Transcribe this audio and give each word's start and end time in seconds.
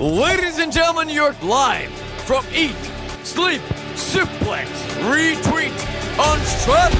Ladies 0.00 0.58
and 0.58 0.72
gentlemen, 0.72 1.10
you're 1.10 1.36
live 1.42 1.90
from 2.24 2.42
Eat, 2.54 2.74
Sleep, 3.22 3.60
Suplex, 3.92 4.64
Retweet, 5.10 5.76
Unstrap 6.18 6.90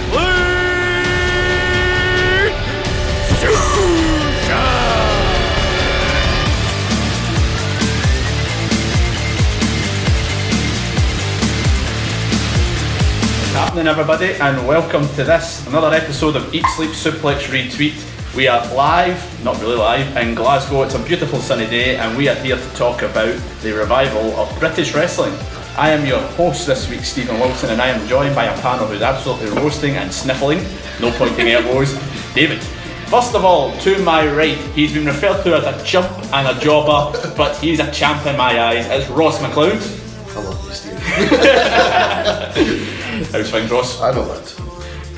happening, 13.55 13.87
everybody, 13.87 14.35
and 14.35 14.67
welcome 14.69 15.09
to 15.14 15.25
this 15.25 15.67
another 15.69 15.95
episode 15.95 16.37
of 16.37 16.55
Eat 16.55 16.67
Sleep 16.77 16.91
Suplex 16.91 17.45
Retweet. 17.48 18.09
We 18.36 18.47
are 18.47 18.64
live, 18.77 19.45
not 19.45 19.61
really 19.61 19.75
live, 19.75 20.17
in 20.17 20.36
Glasgow. 20.36 20.84
It's 20.84 20.95
a 20.95 21.00
beautiful 21.00 21.41
sunny 21.41 21.67
day, 21.67 21.97
and 21.97 22.17
we 22.17 22.28
are 22.28 22.36
here 22.36 22.56
to 22.56 22.75
talk 22.77 23.03
about 23.03 23.34
the 23.61 23.73
revival 23.73 24.36
of 24.36 24.56
British 24.61 24.95
wrestling. 24.95 25.34
I 25.77 25.91
am 25.91 26.06
your 26.06 26.20
host 26.20 26.69
this 26.69 26.89
week, 26.89 27.01
Stephen 27.01 27.41
Wilson, 27.41 27.70
and 27.70 27.83
I 27.83 27.89
am 27.89 28.06
joined 28.06 28.36
by 28.36 28.45
a 28.45 28.56
panel 28.61 28.86
who's 28.86 29.03
absolutely 29.03 29.51
roasting 29.61 29.97
and 29.97 30.12
sniffling, 30.12 30.64
no 31.01 31.11
pointing 31.19 31.48
elbows, 31.48 31.98
David. 32.34 32.62
First 33.08 33.34
of 33.34 33.45
all, 33.45 33.77
to 33.78 33.98
my 34.05 34.25
right, 34.33 34.56
he's 34.77 34.92
been 34.95 35.07
referred 35.07 35.42
to 35.42 35.57
as 35.57 35.64
a 35.64 35.85
chump 35.85 36.08
and 36.33 36.57
a 36.57 36.61
jobber, 36.61 37.18
but 37.36 37.57
he's 37.57 37.80
a 37.80 37.91
champ 37.91 38.24
in 38.27 38.36
my 38.36 38.62
eyes. 38.62 38.86
It's 38.86 39.11
Ross 39.11 39.41
McLeod. 39.41 39.80
Hello, 40.29 40.52
Steve. 40.70 40.97
How's 43.33 43.51
things, 43.51 43.70
Ross? 43.73 44.01
I 44.01 44.12
know 44.12 44.24
that. 44.33 44.60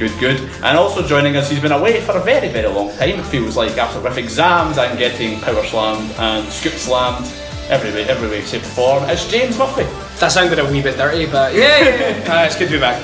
Good, 0.02 0.18
good. 0.18 0.40
And 0.64 0.76
also 0.76 1.06
joining 1.06 1.36
us, 1.36 1.48
he's 1.48 1.60
been 1.60 1.70
away 1.70 2.00
for 2.00 2.16
a 2.16 2.20
very, 2.20 2.48
very 2.48 2.66
long 2.66 2.88
time. 2.96 3.20
It 3.20 3.22
feels 3.26 3.56
like 3.56 3.78
after 3.78 4.00
with 4.00 4.18
exams 4.18 4.76
and 4.76 4.98
getting 4.98 5.38
power 5.40 5.62
slammed 5.64 6.10
and 6.18 6.52
scoop 6.52 6.72
slammed 6.72 7.32
every 7.68 7.92
way, 7.92 8.02
every 8.08 8.28
way, 8.28 8.40
shape, 8.40 8.62
form. 8.62 9.04
It's 9.04 9.30
James 9.30 9.56
Murphy. 9.56 9.84
That 10.18 10.32
sounded 10.32 10.58
a 10.58 10.64
wee 10.68 10.82
bit 10.82 10.96
dirty, 10.96 11.26
but 11.26 11.54
yeah, 11.54 11.78
yeah, 11.78 12.18
yeah. 12.18 12.34
Uh, 12.42 12.46
it's 12.46 12.58
good 12.58 12.66
to 12.70 12.74
be 12.74 12.80
back. 12.80 13.00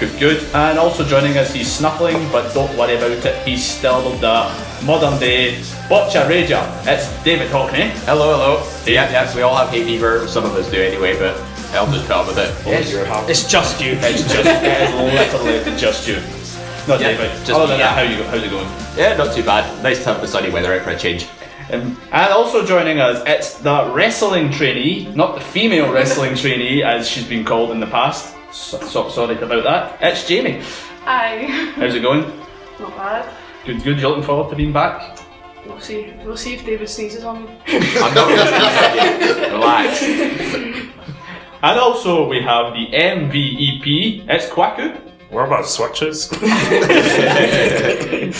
Good, 0.00 0.18
good. 0.18 0.42
And 0.52 0.80
also 0.80 1.04
joining 1.04 1.38
us, 1.38 1.54
he's 1.54 1.70
snuffling, 1.70 2.18
but 2.32 2.52
don't 2.52 2.76
worry 2.76 2.96
about 2.96 3.12
it. 3.12 3.46
He's 3.46 3.64
still 3.64 4.10
the 4.18 4.50
modern 4.84 5.20
day 5.20 5.62
botcha 5.88 6.26
rager. 6.28 6.66
It's 6.88 7.06
David 7.22 7.52
Hockney. 7.52 7.90
Hello, 8.04 8.32
hello. 8.32 8.68
Yeah, 8.84 9.08
yes, 9.12 9.36
we 9.36 9.42
all 9.42 9.54
have 9.54 9.68
hay 9.68 9.84
fever. 9.84 10.26
Some 10.26 10.44
of 10.44 10.56
us 10.56 10.68
do 10.72 10.82
anyway, 10.82 11.16
but 11.16 11.40
I'll 11.72 11.90
just 11.92 12.06
put 12.06 12.16
up 12.16 12.26
with 12.28 12.38
it. 12.38 12.54
It's, 12.66 12.92
it's 13.28 13.50
just 13.50 13.80
you. 13.82 13.92
It's 14.00 14.22
just, 14.22 14.34
it 14.46 14.88
is 14.88 15.32
literally 15.34 15.76
just 15.78 16.08
you. 16.08 16.16
Not 16.88 17.00
Yeah, 17.00 17.12
David. 17.16 17.30
just 17.44 17.50
Other 17.50 17.64
me, 17.64 17.68
than 17.70 17.78
yeah. 17.80 17.94
that, 17.94 17.96
how 17.96 18.02
you 18.02 18.22
how's 18.24 18.42
it 18.42 18.50
going? 18.50 18.68
Yeah, 18.96 19.16
not 19.16 19.34
too 19.34 19.42
bad. 19.42 19.82
Nice 19.82 19.98
to 20.04 20.12
have 20.12 20.20
the 20.20 20.28
sunny 20.28 20.50
weather 20.50 20.72
out 20.72 20.82
for 20.82 20.90
a 20.90 20.98
change. 20.98 21.26
Um, 21.72 21.98
and 22.12 22.32
also 22.32 22.64
joining 22.64 23.00
us, 23.00 23.22
it's 23.26 23.58
the 23.58 23.90
wrestling 23.92 24.52
trainee, 24.52 25.12
not 25.14 25.34
the 25.34 25.40
female 25.40 25.92
wrestling 25.92 26.36
trainee 26.42 26.82
as 26.84 27.08
she's 27.08 27.26
been 27.26 27.44
called 27.44 27.72
in 27.72 27.80
the 27.80 27.86
past. 27.88 28.36
So, 28.52 28.78
so, 28.80 29.08
sorry 29.10 29.36
about 29.36 29.64
that. 29.64 29.98
It's 30.00 30.26
Jamie. 30.26 30.62
Hi. 31.02 31.38
How's 31.74 31.94
it 31.94 32.00
going? 32.02 32.22
Not 32.78 32.96
bad. 32.96 33.34
Good, 33.64 33.82
good. 33.82 33.98
You're 33.98 34.10
looking 34.10 34.24
forward 34.24 34.48
to 34.50 34.56
being 34.56 34.72
back? 34.72 35.18
We'll 35.66 35.80
see. 35.80 36.14
We'll 36.24 36.36
see 36.36 36.54
if 36.54 36.64
David 36.64 36.88
sneezes 36.88 37.24
on 37.24 37.44
me. 37.44 37.50
I'm 37.66 38.14
not 38.14 38.28
going 38.28 38.38
to 38.38 39.26
sneeze 39.26 39.50
Relax. 39.52 41.15
And 41.66 41.80
also 41.80 42.28
we 42.28 42.40
have 42.42 42.74
the 42.74 42.86
MVEP. 42.92 44.28
It's 44.28 44.46
Kwaku. 44.46 44.94
What 45.30 45.46
about 45.46 45.66
switches? 45.66 46.30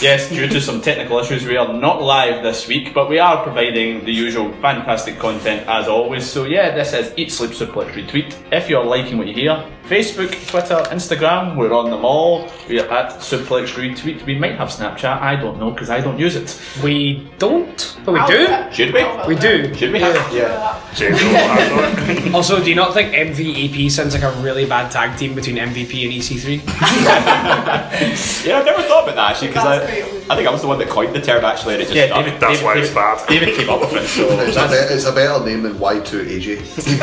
yes, 0.01 0.29
due 0.29 0.47
to 0.47 0.61
some 0.61 0.81
technical 0.81 1.19
issues, 1.19 1.45
we 1.45 1.57
are 1.57 1.73
not 1.73 2.01
live 2.01 2.45
this 2.45 2.69
week, 2.69 2.95
but 2.95 3.09
we 3.11 3.19
are 3.19 3.43
providing 3.43 4.05
the 4.05 4.13
usual 4.13 4.53
fantastic 4.63 5.19
content 5.19 5.67
as 5.67 5.89
always. 5.89 6.25
So 6.25 6.45
yeah, 6.45 6.73
this 6.73 6.93
is 6.93 7.13
Eat 7.17 7.33
Sleep 7.33 7.51
Suplex 7.51 7.91
Retweet. 7.95 8.33
If 8.53 8.71
you're 8.71 8.85
liking 8.85 9.19
what 9.19 9.27
you 9.27 9.35
hear, 9.35 9.69
Facebook, 9.89 10.31
Twitter, 10.49 10.83
Instagram, 10.91 11.57
we're 11.57 11.73
on 11.73 11.91
them 11.91 12.05
all. 12.05 12.51
We 12.69 12.81
are 12.81 12.89
at 12.91 13.13
Suplex 13.21 13.69
Retweet. 13.75 14.25
We 14.27 14.37
might 14.37 14.57
have 14.57 14.69
Snapchat, 14.69 15.21
I 15.21 15.37
don't 15.37 15.61
know, 15.61 15.71
because 15.71 15.91
I 15.91 16.01
don't 16.01 16.19
use 16.19 16.35
it. 16.35 16.61
We 16.83 17.31
don't, 17.39 17.97
but 18.05 18.13
we 18.15 18.21
do. 18.27 18.49
Should 18.73 18.93
we? 18.93 19.05
We 19.29 19.37
do. 19.37 19.73
Should 19.75 19.93
we? 19.93 20.01
Yeah. 20.01 20.33
Yeah. 20.33 20.83
Also, 22.35 22.63
do 22.63 22.69
you 22.69 22.75
not 22.77 22.93
think 22.95 23.13
MVEP 23.15 23.91
sounds 23.91 24.15
like 24.15 24.23
a 24.23 24.31
really 24.43 24.65
bad 24.67 24.91
tag 24.91 25.17
team 25.19 25.35
between 25.35 25.57
MVP 25.57 26.05
and 26.05 26.13
E 26.13 26.19
EC3? 26.21 26.67
yeah, 28.47 28.59
I've 28.59 28.65
never 28.65 28.83
thought 28.83 29.05
about 29.05 29.15
that 29.17 29.31
actually, 29.33 29.49
because 29.49 29.65
I, 29.65 29.83
I 30.33 30.37
think 30.37 30.47
I 30.49 30.51
was 30.51 30.61
the 30.63 30.69
one 30.69 30.79
that 30.79 30.89
coined 30.89 31.15
the 31.15 31.21
term 31.21 31.45
actually, 31.45 31.75
and 31.75 31.83
it 31.83 31.87
just 31.87 31.97
Yeah, 31.97 32.07
stuck. 32.07 32.25
David, 32.25 32.41
David, 32.41 32.95
David, 32.95 33.29
David 33.29 33.55
came 33.57 33.71
up 33.71 33.81
with 33.81 33.93
it, 34.05 34.07
so 34.09 34.29
It's 34.41 34.57
a, 34.57 34.69
be- 34.69 34.95
it's 34.95 35.05
a 35.07 35.13
better 35.13 35.45
name 35.45 35.63
than 35.63 35.75
Y2AJ. 35.75 36.59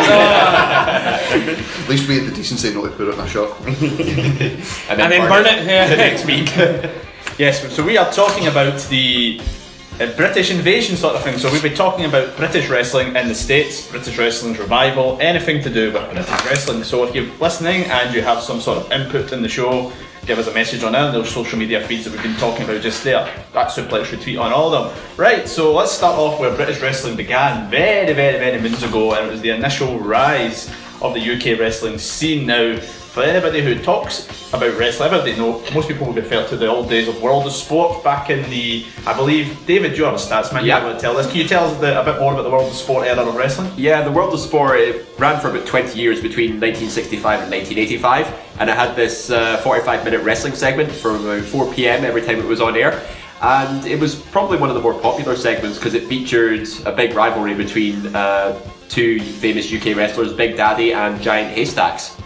At 1.83 1.89
least 1.89 2.07
we 2.07 2.19
had 2.19 2.27
the 2.27 2.35
decency 2.35 2.72
not 2.73 2.83
to 2.83 2.89
put 2.91 3.07
it 3.07 3.13
in 3.13 3.19
a 3.19 3.27
shot. 3.27 3.59
and 3.65 3.75
And 4.89 5.11
then 5.11 5.29
burn 5.29 5.45
it, 5.45 5.65
yeah. 5.65 5.87
the 5.89 5.97
next 5.97 6.25
week. 6.25 6.49
Yes, 7.39 7.73
so 7.73 7.83
we 7.83 7.97
are 7.97 8.11
talking 8.11 8.47
about 8.47 8.79
the 8.89 9.41
uh, 9.99 10.11
British 10.15 10.51
invasion 10.51 10.95
sort 10.95 11.15
of 11.15 11.23
thing. 11.23 11.37
So 11.37 11.51
we'll 11.51 11.61
be 11.61 11.69
talking 11.69 12.05
about 12.05 12.35
British 12.35 12.69
wrestling 12.69 13.15
in 13.15 13.27
the 13.27 13.35
States, 13.35 13.87
British 13.89 14.17
wrestling's 14.17 14.59
revival, 14.59 15.17
anything 15.21 15.61
to 15.63 15.69
do 15.69 15.91
with 15.91 16.11
British 16.11 16.45
wrestling. 16.45 16.83
So 16.83 17.03
if 17.03 17.15
you're 17.15 17.31
listening 17.39 17.83
and 17.85 18.13
you 18.13 18.21
have 18.21 18.41
some 18.41 18.59
sort 18.59 18.79
of 18.79 18.91
input 18.91 19.31
in 19.31 19.41
the 19.41 19.49
show, 19.49 19.91
give 20.25 20.39
us 20.39 20.47
a 20.47 20.53
message 20.53 20.83
on 20.83 20.95
any 20.95 21.17
of 21.17 21.27
social 21.27 21.59
media 21.59 21.85
feeds 21.87 22.05
that 22.05 22.13
we've 22.13 22.23
been 22.23 22.35
talking 22.37 22.63
about 22.65 22.81
just 22.81 23.03
there. 23.03 23.29
That's 23.51 23.77
Suplex 23.77 24.05
Retweet 24.05 24.39
on 24.41 24.51
all 24.53 24.73
of 24.73 24.95
them. 24.95 25.03
Right, 25.17 25.47
so 25.47 25.73
let's 25.73 25.91
start 25.91 26.17
off 26.17 26.39
where 26.39 26.55
British 26.55 26.81
wrestling 26.81 27.15
began 27.15 27.69
very, 27.69 28.13
very, 28.13 28.39
very 28.39 28.61
moons 28.61 28.83
ago, 28.83 29.13
and 29.13 29.27
it 29.27 29.31
was 29.31 29.41
the 29.41 29.49
initial 29.49 29.99
rise 29.99 30.71
of 31.03 31.13
the 31.13 31.19
UK 31.19 31.59
wrestling 31.59 31.97
scene. 31.97 32.45
Now, 32.45 32.77
for 33.13 33.21
anybody 33.21 33.61
who 33.61 33.77
talks 33.77 34.27
about 34.51 34.75
wrestling, 34.75 35.13
everybody 35.13 35.35
know 35.35 35.63
most 35.71 35.87
people 35.87 36.07
will 36.07 36.13
refer 36.13 36.47
to 36.47 36.57
the 36.57 36.65
old 36.65 36.89
days 36.89 37.07
of 37.07 37.21
World 37.21 37.45
of 37.45 37.51
Sport 37.51 38.03
back 38.03 38.31
in 38.31 38.49
the, 38.49 38.85
I 39.05 39.15
believe, 39.15 39.63
David, 39.67 39.95
you're 39.95 40.09
a 40.09 40.13
stats 40.13 40.51
man. 40.51 40.65
Yeah. 40.65 40.87
You 40.87 40.93
to 40.93 40.99
tell 40.99 41.15
us? 41.17 41.27
Can 41.27 41.35
you 41.35 41.47
tell 41.47 41.65
us 41.65 41.79
the, 41.79 42.01
a 42.01 42.03
bit 42.03 42.19
more 42.19 42.33
about 42.33 42.41
the 42.41 42.49
World 42.49 42.71
of 42.71 42.73
Sport 42.73 43.05
era 43.05 43.21
of 43.21 43.35
wrestling? 43.35 43.71
Yeah, 43.77 44.01
the 44.01 44.11
World 44.11 44.33
of 44.33 44.39
Sport 44.39 44.79
it 44.79 45.05
ran 45.19 45.39
for 45.39 45.49
about 45.49 45.67
20 45.67 45.99
years 45.99 46.21
between 46.21 46.59
1965 46.59 47.41
and 47.41 47.51
1985, 47.51 48.59
and 48.59 48.67
it 48.67 48.75
had 48.75 48.95
this 48.95 49.29
uh, 49.29 49.57
45 49.57 50.03
minute 50.03 50.23
wrestling 50.23 50.55
segment 50.55 50.91
from 50.91 51.23
about 51.23 51.43
4 51.43 51.71
pm 51.71 52.03
every 52.03 52.23
time 52.23 52.39
it 52.39 52.45
was 52.45 52.61
on 52.61 52.75
air. 52.75 53.05
And 53.43 53.85
it 53.85 53.99
was 53.99 54.15
probably 54.15 54.57
one 54.57 54.69
of 54.69 54.75
the 54.75 54.81
more 54.81 54.99
popular 54.99 55.35
segments 55.35 55.77
because 55.77 55.93
it 55.93 56.07
featured 56.07 56.67
a 56.85 56.91
big 56.91 57.13
rivalry 57.13 57.53
between 57.53 58.15
uh, 58.15 58.59
two 58.89 59.19
famous 59.19 59.71
UK 59.71 59.95
wrestlers, 59.95 60.33
Big 60.33 60.57
Daddy 60.57 60.93
and 60.93 61.21
Giant 61.21 61.55
Haystacks. 61.55 62.17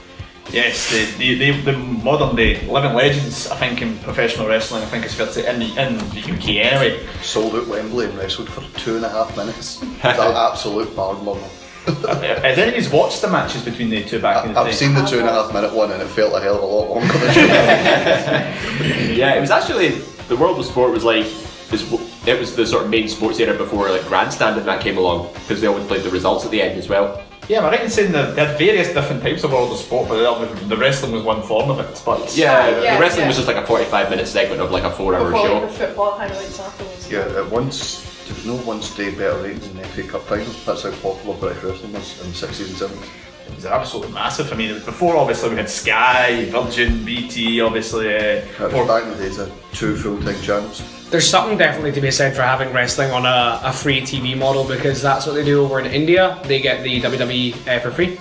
Yes, 0.52 0.90
the, 0.92 1.06
the, 1.18 1.52
the, 1.52 1.72
the 1.72 1.78
modern 1.78 2.36
day 2.36 2.66
living 2.68 2.94
legends, 2.94 3.50
I 3.50 3.58
think, 3.58 3.82
in 3.82 3.98
professional 4.00 4.48
wrestling, 4.48 4.82
I 4.82 4.86
think 4.86 5.04
it's 5.04 5.14
fair 5.14 5.26
to 5.26 5.34
say, 5.34 5.54
in 5.54 5.60
the, 5.60 5.66
in 5.66 5.98
the 5.98 6.34
UK 6.34 6.72
anyway. 6.72 7.06
Sold 7.22 7.56
out 7.56 7.68
Wembley 7.68 8.06
and 8.06 8.18
wrestled 8.18 8.50
for 8.50 8.62
two 8.80 8.96
and 8.96 9.04
a 9.04 9.10
half 9.10 9.36
minutes. 9.36 9.82
It's 9.82 9.84
an 10.04 10.36
absolute 10.36 10.96
barn 10.96 11.24
burner. 11.26 11.48
Uh, 11.88 12.20
has 12.20 12.58
anybody's 12.58 12.90
watched 12.90 13.22
the 13.22 13.30
matches 13.30 13.64
between 13.64 13.90
the 13.90 14.04
two 14.04 14.20
back 14.20 14.46
in 14.46 14.54
the 14.54 14.62
day? 14.62 14.70
I've 14.70 14.76
seen 14.76 14.94
the 14.94 15.06
two 15.06 15.20
and 15.20 15.28
a 15.28 15.32
half 15.32 15.54
minute 15.54 15.74
one 15.74 15.92
and 15.92 16.02
it 16.02 16.08
felt 16.08 16.34
a 16.34 16.42
hell 16.42 16.58
of 16.58 16.64
a 16.64 16.66
lot 16.66 16.90
longer 16.90 17.14
than 17.14 17.34
yeah, 19.16 19.36
it 19.36 19.40
was 19.40 19.52
actually 19.52 19.90
the 20.28 20.36
world 20.36 20.60
of 20.60 20.66
sport 20.66 20.92
was 20.92 21.06
like 21.06 21.26
was, 21.72 21.90
it 22.28 22.40
was 22.40 22.56
the 22.56 22.66
sort 22.66 22.84
of 22.84 22.90
main 22.90 23.08
sports 23.08 23.40
area 23.40 23.58
before 23.58 23.90
like 23.90 24.06
grandstand 24.08 24.58
and 24.58 24.68
that 24.68 24.82
came 24.82 24.98
along 24.98 25.32
because 25.34 25.62
they 25.62 25.68
always 25.68 25.86
played 25.86 26.04
the 26.04 26.10
results 26.10 26.46
at 26.46 26.52
the 26.52 26.62
end 26.62 26.78
as 26.78 26.90
well. 26.90 27.24
Yeah, 27.48 27.60
am 27.60 27.66
I 27.66 27.70
right 27.72 27.84
in 27.84 27.90
saying 27.90 28.12
that 28.12 28.36
they 28.36 28.46
had 28.46 28.58
various 28.58 28.90
different 28.94 29.24
types 29.24 29.44
of 29.46 29.54
world 29.54 29.72
of 29.72 29.78
sport, 29.78 30.10
but 30.10 30.18
the- 30.60 30.66
the 30.66 30.76
wrestling 30.76 31.14
was 31.14 31.24
one 31.24 31.42
form 31.44 31.70
of 31.70 31.80
it. 31.80 32.02
But 32.06 32.36
Yeah, 32.36 32.68
yeah, 32.82 32.96
the 32.96 33.00
wrestling 33.00 33.22
yeah. 33.24 33.28
was 33.28 33.38
just 33.38 33.48
like 33.48 33.56
a 33.56 33.66
forty-five 33.66 34.10
minute 34.10 34.28
segment 34.28 34.60
of 34.62 34.70
like 34.72 34.84
a 34.84 34.92
four-hour 34.92 35.32
show. 35.32 35.54
like, 35.54 35.62
the 35.62 35.68
football 35.70 36.12
highlights 36.12 36.60
afterwards. 36.60 37.10
Yeah, 37.10 37.20
at 37.42 37.50
once 37.50 38.04
there 38.26 38.36
was 38.36 38.46
no 38.46 38.56
once 38.66 38.94
day 38.94 39.12
better 39.12 39.38
rating 39.38 39.60
than 39.60 39.78
the 39.78 39.84
FA 39.88 40.04
Cup 40.04 40.24
final. 40.28 40.46
That's 40.66 40.84
how 40.84 40.92
popular 40.92 41.36
British 41.38 41.64
wrestling 41.64 41.94
was 41.94 42.20
in 42.22 42.32
the 42.32 42.36
60s 42.36 42.68
and 42.82 42.92
70s. 42.92 43.08
It 43.48 43.56
was 43.56 43.66
absolutely 43.66 44.12
massive. 44.12 44.52
I 44.52 44.56
mean, 44.58 44.72
it 44.72 44.74
was 44.74 44.84
before 44.84 45.16
obviously 45.16 45.52
we 45.52 45.56
had 45.56 45.70
Sky, 45.70 46.50
Virgin, 46.52 47.06
BT, 47.06 47.62
obviously. 47.62 48.14
Uh, 48.14 48.42
That 48.60 48.74
was 48.74 48.88
back 48.90 49.04
in 49.04 49.12
the 49.12 49.16
days 49.24 49.38
of 49.38 49.50
two 49.72 49.96
full 49.96 50.22
time 50.22 50.42
channels. 50.42 50.82
There's 51.10 51.30
something 51.30 51.58
definitely 51.58 51.94
to 51.94 52.02
be 52.02 52.12
said 52.12 52.36
for 52.36 52.42
having 52.42 52.74
wrestling 52.74 53.12
on 53.12 53.26
a, 53.26 53.62
a 53.64 53.72
free 53.72 54.02
TV 54.02 54.38
model 54.38 54.68
because 54.68 55.02
that's 55.02 55.26
what 55.26 55.34
they 55.34 55.46
do 55.46 55.64
over 55.64 55.80
in 55.80 55.86
India. 55.86 56.40
They 56.44 56.60
get 56.60 56.84
the 56.84 57.02
WWE 57.02 57.68
uh, 57.68 57.80
for 57.80 57.92
free. 57.92 58.20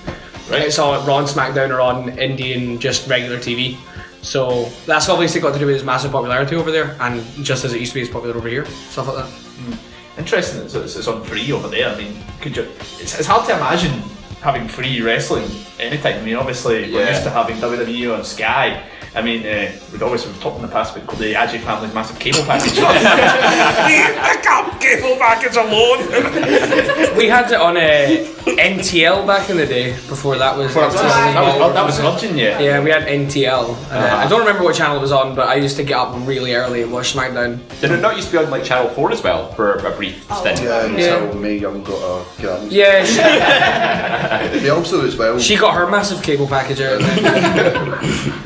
Right. 0.48 0.62
It's 0.62 0.78
all 0.78 1.04
Raw 1.04 1.18
and 1.18 1.26
SmackDown 1.26 1.70
are 1.70 1.80
on 1.80 2.16
Indian 2.18 2.78
just 2.78 3.08
regular 3.08 3.38
TV. 3.38 3.76
So 4.22 4.64
that's 4.86 5.08
obviously 5.08 5.40
got 5.40 5.52
to 5.54 5.58
do 5.58 5.66
with 5.66 5.76
its 5.76 5.84
massive 5.84 6.12
popularity 6.12 6.56
over 6.56 6.70
there, 6.70 6.96
and 7.00 7.22
just 7.44 7.64
as 7.64 7.72
it 7.72 7.80
used 7.80 7.92
to 7.92 7.96
be, 7.96 8.02
it's 8.02 8.10
popular 8.10 8.36
over 8.36 8.48
here. 8.48 8.64
Stuff 8.66 9.08
like 9.08 9.24
that. 9.24 9.78
Interesting 10.18 10.60
that 10.60 10.74
it's, 10.84 10.96
it's 10.96 11.08
on 11.08 11.22
free 11.24 11.50
over 11.52 11.68
there. 11.68 11.88
I 11.90 11.96
mean, 11.96 12.16
could 12.40 12.56
you? 12.56 12.62
It's, 12.98 13.18
it's 13.18 13.26
hard 13.26 13.46
to 13.48 13.56
imagine 13.56 13.92
having 14.40 14.68
free 14.68 15.00
wrestling 15.00 15.48
anytime. 15.78 16.18
I 16.18 16.22
mean, 16.22 16.36
obviously 16.36 16.92
we're 16.92 17.08
used 17.08 17.24
to 17.24 17.30
having 17.30 17.56
WWE 17.56 18.16
on 18.16 18.24
Sky. 18.24 18.88
I 19.16 19.22
mean, 19.22 19.46
uh, 19.46 19.72
we'd 19.92 20.02
always 20.02 20.26
we've 20.26 20.38
talked 20.42 20.56
in 20.56 20.62
the 20.62 20.68
past 20.68 20.94
about 20.94 21.16
the 21.16 21.32
Aji 21.32 21.58
family's 21.60 21.94
massive 21.94 22.18
cable 22.18 22.42
package. 22.44 22.74
Pick 22.76 24.46
up 24.46 24.78
cable 24.78 25.16
package 25.16 25.56
alone. 25.56 27.16
we 27.16 27.26
had 27.26 27.50
it 27.50 27.58
on 27.58 27.78
uh, 27.78 27.80
NTL 27.80 29.26
back 29.26 29.48
in 29.48 29.56
the 29.56 29.64
day. 29.66 29.92
Before 30.08 30.36
that 30.36 30.56
was 30.56 30.66
Before 30.68 30.82
that 30.82 30.92
was- 30.92 31.00
NTL 31.00 31.32
that 31.32 31.42
was- 31.42 31.54
involved. 31.54 31.76
that 31.76 31.86
was 31.86 31.98
Virgin, 31.98 32.36
yeah. 32.36 32.58
Yeah, 32.60 32.80
we 32.82 32.90
had 32.90 33.04
NTL. 33.08 33.68
And, 33.68 33.92
uh, 33.92 33.96
Uh-huh. 33.96 34.16
I 34.16 34.28
don't 34.28 34.40
remember 34.40 34.64
what 34.64 34.74
channel 34.76 34.96
it 34.98 35.00
was 35.00 35.12
on, 35.12 35.34
but 35.34 35.48
I 35.48 35.54
used 35.54 35.76
to 35.78 35.82
get 35.82 35.96
up 35.96 36.14
really 36.26 36.54
early 36.54 36.82
and 36.82 36.92
watch 36.92 37.14
SmackDown. 37.14 37.58
Did 37.80 37.92
it 37.92 38.00
not 38.02 38.16
used 38.16 38.28
to 38.30 38.38
be 38.38 38.44
on 38.44 38.50
like 38.50 38.64
Channel 38.64 38.90
Four 38.90 39.12
as 39.12 39.22
well 39.22 39.50
for 39.52 39.76
a 39.76 39.90
brief 39.96 40.24
stint? 40.30 40.60
Yeah, 40.60 40.86
Yeah. 40.86 41.16
until 41.16 41.40
Mae 41.40 41.56
Young 41.56 41.82
got 41.82 42.02
a 42.02 42.24
grand. 42.42 42.70
Yeah, 42.70 43.02
she, 44.52 44.58
They 44.60 44.68
also 44.68 45.06
as 45.06 45.16
well. 45.16 45.38
she 45.38 45.56
got 45.56 45.72
her 45.74 45.86
massive 45.86 46.22
cable 46.22 46.46
package 46.46 46.80
out. 46.82 47.00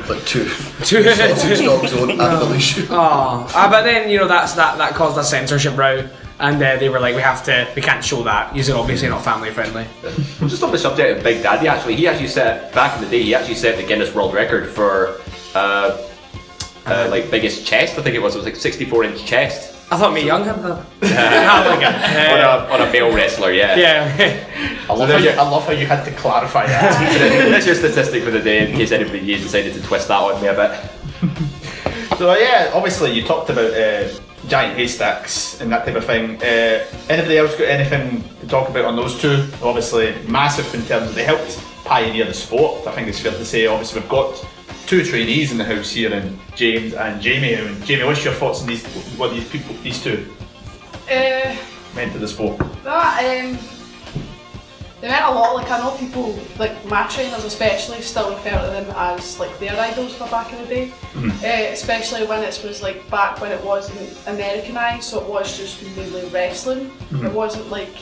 like 0.08 0.24
two, 0.26 0.48
Two- 0.84 1.02
two 1.02 1.14
sausage 1.14 1.60
dogs 1.64 1.92
on 1.94 2.20
after 2.20 2.46
the 2.46 2.58
shoot. 2.58 2.88
Oh, 2.90 3.46
uh, 3.54 3.70
but 3.70 3.82
then 3.82 4.08
you 4.10 4.18
know 4.18 4.26
that's 4.28 4.54
that 4.54 4.78
that 4.78 4.94
caused 4.94 5.18
a 5.18 5.24
censorship 5.24 5.76
row, 5.76 6.08
and 6.38 6.62
uh, 6.62 6.76
they 6.76 6.88
were 6.88 7.00
like, 7.00 7.14
we 7.14 7.22
have 7.22 7.42
to, 7.44 7.68
we 7.76 7.82
can't 7.82 8.04
show 8.04 8.22
that. 8.24 8.54
You're 8.56 8.76
obviously 8.78 9.08
not 9.08 9.22
family 9.22 9.50
friendly. 9.50 9.86
Just 10.48 10.62
on 10.62 10.72
the 10.72 10.78
subject 10.78 11.18
of 11.18 11.24
Big 11.24 11.42
Daddy, 11.42 11.68
actually, 11.68 11.96
he 11.96 12.06
actually 12.08 12.28
set 12.28 12.72
back 12.74 12.96
in 12.96 13.04
the 13.04 13.10
day. 13.10 13.22
He 13.22 13.34
actually 13.34 13.54
set 13.56 13.76
the 13.76 13.84
Guinness 13.86 14.14
World 14.14 14.32
Record 14.34 14.68
for 14.70 15.20
uh, 15.54 16.06
uh, 16.86 17.08
like 17.10 17.30
biggest 17.30 17.66
chest. 17.66 17.98
I 17.98 18.02
think 18.02 18.16
it 18.16 18.22
was. 18.22 18.34
It 18.34 18.38
was 18.38 18.46
like 18.46 18.56
64 18.56 19.04
inch 19.04 19.24
chest 19.24 19.69
I 19.92 19.96
thought 19.96 20.14
Mae 20.14 20.24
Young 20.24 20.44
had 20.44 20.62
that. 20.62 20.86
Not 21.02 21.66
on 21.66 22.80
a 22.80 22.84
on 22.84 22.88
a 22.88 22.92
male 22.92 23.12
wrestler. 23.12 23.50
Yeah. 23.50 23.76
yeah. 23.76 24.86
I 24.88 24.92
love, 24.94 25.08
how 25.08 25.16
you, 25.16 25.30
I 25.30 25.48
love 25.48 25.64
how 25.66 25.72
you 25.72 25.86
had 25.86 26.04
to 26.04 26.12
clarify 26.12 26.66
that. 26.66 27.48
That's 27.50 27.66
your 27.66 27.74
statistic 27.74 28.22
for 28.22 28.30
the 28.30 28.40
day 28.40 28.68
in 28.70 28.76
case 28.76 28.92
anybody 28.92 29.20
decided 29.36 29.74
to 29.74 29.82
twist 29.82 30.08
that 30.08 30.20
on 30.20 30.40
me 30.40 30.48
a 30.48 30.54
bit. 30.54 31.40
So 32.20 32.36
yeah, 32.36 32.70
obviously 32.74 33.12
you 33.12 33.22
talked 33.22 33.48
about 33.48 33.72
uh, 33.72 34.06
giant 34.46 34.76
haystacks 34.76 35.58
and 35.62 35.72
that 35.72 35.86
type 35.86 35.96
of 35.96 36.04
thing. 36.04 36.36
Uh, 36.42 36.84
anybody 37.08 37.38
else 37.38 37.56
got 37.56 37.68
anything 37.68 38.22
to 38.40 38.46
talk 38.46 38.68
about 38.68 38.84
on 38.84 38.94
those 38.94 39.18
two? 39.18 39.46
Obviously 39.62 40.14
massive 40.28 40.74
in 40.74 40.84
terms 40.84 41.08
of 41.08 41.14
they 41.14 41.24
helped 41.24 41.56
pioneer 41.86 42.26
the 42.26 42.34
sport. 42.34 42.86
I 42.86 42.92
think 42.92 43.08
it's 43.08 43.20
fair 43.20 43.32
to 43.32 43.44
say. 43.46 43.66
Obviously 43.66 44.02
we've 44.02 44.10
got 44.10 44.36
two 44.86 45.04
trainees 45.04 45.52
in 45.52 45.58
the 45.58 45.64
house 45.64 45.90
here, 45.92 46.12
and 46.12 46.38
James 46.56 46.94
and 46.94 47.20
Jamie. 47.20 47.54
And 47.54 47.84
Jamie, 47.84 48.04
what's 48.04 48.24
your 48.24 48.34
thoughts 48.34 48.60
on 48.62 48.66
these? 48.68 48.84
What 49.16 49.32
these 49.32 49.48
people, 49.48 49.74
these 49.82 50.02
two, 50.02 50.26
Uh, 51.10 51.56
meant 51.94 52.12
to 52.12 52.18
the 52.18 52.28
sport? 52.28 52.58
that, 52.84 53.18
um, 53.24 53.58
they 55.00 55.08
meant 55.08 55.24
a 55.24 55.30
lot. 55.30 55.54
Like 55.54 55.70
I 55.70 55.78
know 55.78 55.96
people, 55.96 56.38
like 56.58 56.84
my 56.86 57.06
trainers 57.08 57.44
especially, 57.44 58.02
still 58.02 58.30
refer 58.30 58.50
to 58.50 58.66
them 58.70 58.92
as 58.96 59.38
like 59.40 59.58
their 59.58 59.78
idols 59.80 60.14
for 60.14 60.26
back 60.28 60.52
in 60.52 60.58
the 60.62 60.66
day. 60.66 60.92
Uh, 61.16 61.72
especially 61.72 62.26
when 62.26 62.42
it 62.42 62.60
was 62.64 62.82
like 62.82 63.08
back 63.10 63.40
when 63.40 63.50
it 63.50 63.62
wasn't 63.64 64.16
Americanized, 64.26 65.04
so 65.04 65.20
it 65.20 65.26
was 65.28 65.56
just 65.56 65.82
mainly 65.96 66.24
wrestling. 66.28 66.90
It 67.12 67.32
wasn't 67.32 67.70
like 67.70 67.94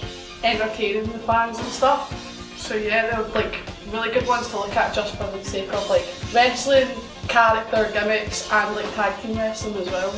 entertaining 0.44 1.04
the 1.12 1.18
fans 1.20 1.58
and 1.58 1.68
stuff. 1.68 2.12
So 2.58 2.74
yeah, 2.76 3.10
they 3.10 3.22
were 3.22 3.28
like 3.30 3.60
really 3.90 4.10
good 4.10 4.26
ones 4.26 4.48
to 4.48 4.58
look 4.58 4.76
at 4.76 4.94
just 4.94 5.14
for 5.16 5.24
the 5.24 5.42
sake 5.44 5.72
of 5.72 5.88
like 5.88 6.04
wrestling, 6.34 6.88
character 7.28 7.88
gimmicks, 7.92 8.50
and 8.52 8.74
like 8.76 8.92
tag 8.94 9.20
team 9.22 9.36
wrestling 9.36 9.76
as 9.76 9.86
well. 9.86 10.14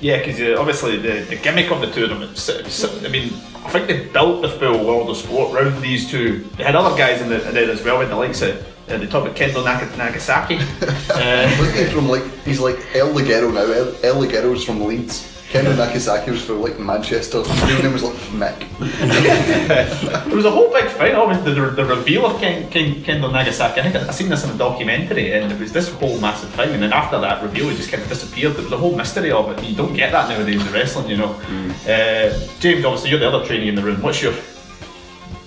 Yeah, 0.00 0.18
because 0.18 0.40
uh, 0.40 0.58
obviously 0.58 0.96
the, 0.96 1.20
the 1.28 1.36
gimmick 1.36 1.70
of 1.70 1.82
the 1.82 1.90
two 1.92 2.04
of 2.04 2.10
them, 2.10 2.22
it's, 2.22 2.48
it's, 2.48 3.04
I 3.04 3.08
mean, 3.08 3.34
I 3.66 3.70
think 3.70 3.86
they 3.86 4.06
built 4.06 4.40
the 4.40 4.48
full 4.48 4.84
world 4.84 5.10
of 5.10 5.16
sport 5.18 5.54
around 5.54 5.80
these 5.82 6.10
two. 6.10 6.38
They 6.56 6.64
had 6.64 6.74
other 6.74 6.96
guys 6.96 7.20
in, 7.20 7.28
the, 7.28 7.46
in 7.46 7.54
there 7.54 7.70
as 7.70 7.84
well, 7.84 7.98
with 7.98 8.08
the 8.08 8.16
likes 8.16 8.40
of, 8.40 8.56
uh, 8.88 8.96
they 8.96 9.06
talk 9.06 9.24
about 9.24 9.36
Kendo 9.36 9.62
Naka, 9.62 9.94
Nagasaki. 9.98 10.56
uh, 11.10 11.56
Wasn't 11.58 11.76
he 11.76 11.84
from 11.94 12.08
like 12.08 12.24
he's 12.44 12.60
like 12.60 12.78
El 12.96 13.12
Ligero 13.12 13.52
now. 13.52 13.60
El, 13.60 13.94
El 14.02 14.20
Ligero's 14.20 14.64
from 14.64 14.80
Leeds. 14.80 15.39
Kendo 15.50 15.76
Nagasaki 15.76 16.30
was 16.30 16.44
from 16.44 16.62
like 16.62 16.78
Manchester. 16.78 17.42
His 17.42 17.62
real 17.64 17.82
name 17.82 17.92
was 17.92 18.04
like 18.04 18.14
Mick. 18.30 18.68
there 20.28 20.36
was 20.36 20.44
a 20.44 20.50
whole 20.50 20.72
big 20.72 20.88
thing, 20.90 21.16
obviously, 21.16 21.54
the, 21.54 21.70
the 21.70 21.84
reveal 21.84 22.24
of 22.24 22.40
Ken, 22.40 22.70
Ken, 22.70 22.94
Kendo 23.02 23.32
Nagasaki. 23.32 23.80
I 23.80 23.90
think 23.90 23.96
I 23.96 24.12
seen 24.12 24.28
this 24.28 24.44
in 24.44 24.50
a 24.50 24.56
documentary, 24.56 25.32
and 25.32 25.50
it 25.50 25.58
was 25.58 25.72
this 25.72 25.92
whole 25.94 26.20
massive 26.20 26.50
thing. 26.50 26.70
And 26.70 26.80
then 26.80 26.92
after 26.92 27.20
that 27.20 27.42
reveal, 27.42 27.68
it 27.68 27.74
just 27.74 27.90
kind 27.90 28.00
of 28.00 28.08
disappeared. 28.08 28.54
There 28.54 28.62
was 28.62 28.72
a 28.72 28.76
whole 28.76 28.94
mystery 28.94 29.32
of 29.32 29.50
it. 29.50 29.64
You 29.64 29.74
don't 29.74 29.92
get 29.92 30.12
that 30.12 30.28
nowadays 30.28 30.64
in 30.64 30.72
wrestling, 30.72 31.10
you 31.10 31.16
know. 31.16 31.32
Uh, 31.84 32.30
James, 32.60 32.84
obviously, 32.84 33.10
you're 33.10 33.18
the 33.18 33.28
other 33.28 33.44
trainee 33.44 33.68
in 33.68 33.74
the 33.74 33.82
room. 33.82 34.00
What's 34.02 34.22
your. 34.22 34.34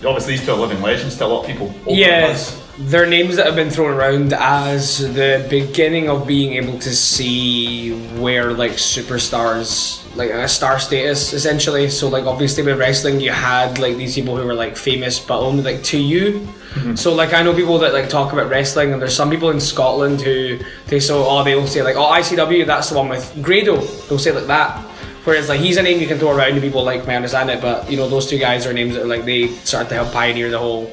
Obviously, 0.05 0.36
these 0.36 0.45
two 0.45 0.51
are 0.51 0.57
living 0.57 0.81
legends 0.81 1.15
to 1.19 1.25
a 1.25 1.27
lot 1.27 1.41
of 1.43 1.48
people. 1.48 1.74
older 1.86 2.62
than 2.77 2.82
Yeah, 2.82 2.89
us. 2.89 2.92
they're 2.92 3.06
names 3.08 3.36
that 3.38 3.46
have 3.46 3.56
been 3.56 3.70
thrown 3.70 3.94
around 3.94 4.34
as 4.34 5.00
the 5.13 5.46
beginning 5.50 6.10
of 6.10 6.25
being 6.27 6.53
able 6.53 6.80
to 6.80 6.96
see 6.96 7.92
where 8.20 8.53
like 8.53 8.74
superstars, 8.74 10.00
like 10.15 10.30
a 10.30 10.48
star 10.48 10.80
status 10.80 11.34
essentially. 11.34 11.89
So 11.89 12.08
like 12.10 12.25
obviously 12.25 12.63
with 12.63 12.80
wrestling, 12.80 13.20
you 13.20 13.32
had 13.32 13.80
like 13.80 13.98
these 13.98 14.15
people 14.15 14.38
who 14.38 14.46
were 14.46 14.53
like 14.53 14.75
famous, 14.77 15.20
but 15.20 15.39
only 15.39 15.63
like 15.63 15.84
to 15.86 15.98
you. 16.00 16.48
Mm-hmm. 16.74 16.96
So 16.96 17.13
like 17.13 17.34
I 17.34 17.44
know 17.44 17.53
people 17.53 17.77
that 17.80 17.94
like 17.94 18.10
talk 18.10 18.34
about 18.34 18.50
wrestling, 18.50 18.94
and 18.94 19.01
there's 19.01 19.15
some 19.15 19.30
people 19.30 19.51
in 19.51 19.60
Scotland 19.60 20.22
who 20.22 20.60
they 20.88 21.00
so 21.00 21.25
oh 21.27 21.44
they'll 21.44 21.68
say 21.68 21.84
like 21.84 21.96
oh 21.96 22.06
ICW 22.12 22.65
that's 22.65 22.89
the 22.89 22.98
one 22.98 23.10
with 23.10 23.32
Grado. 23.42 23.77
They'll 23.77 24.20
say 24.20 24.32
like 24.32 24.48
that. 24.48 24.80
Whereas 25.25 25.48
like 25.48 25.60
he's 25.62 25.77
a 25.77 25.84
name 25.84 26.01
you 26.01 26.08
can 26.08 26.18
throw 26.20 26.32
around 26.36 26.51
and 26.53 26.62
people 26.62 26.84
like 26.84 27.06
may 27.08 27.15
understand 27.15 27.50
it, 27.50 27.62
but 27.62 27.89
you 27.89 27.96
know 27.98 28.10
those 28.10 28.27
two 28.30 28.38
guys 28.39 28.65
are 28.68 28.74
names 28.74 28.96
that 28.96 29.03
are 29.03 29.08
like 29.08 29.24
they 29.25 29.48
started 29.63 29.89
to 29.89 29.96
help 29.96 30.12
pioneer 30.12 30.50
the 30.50 30.60
whole 30.60 30.92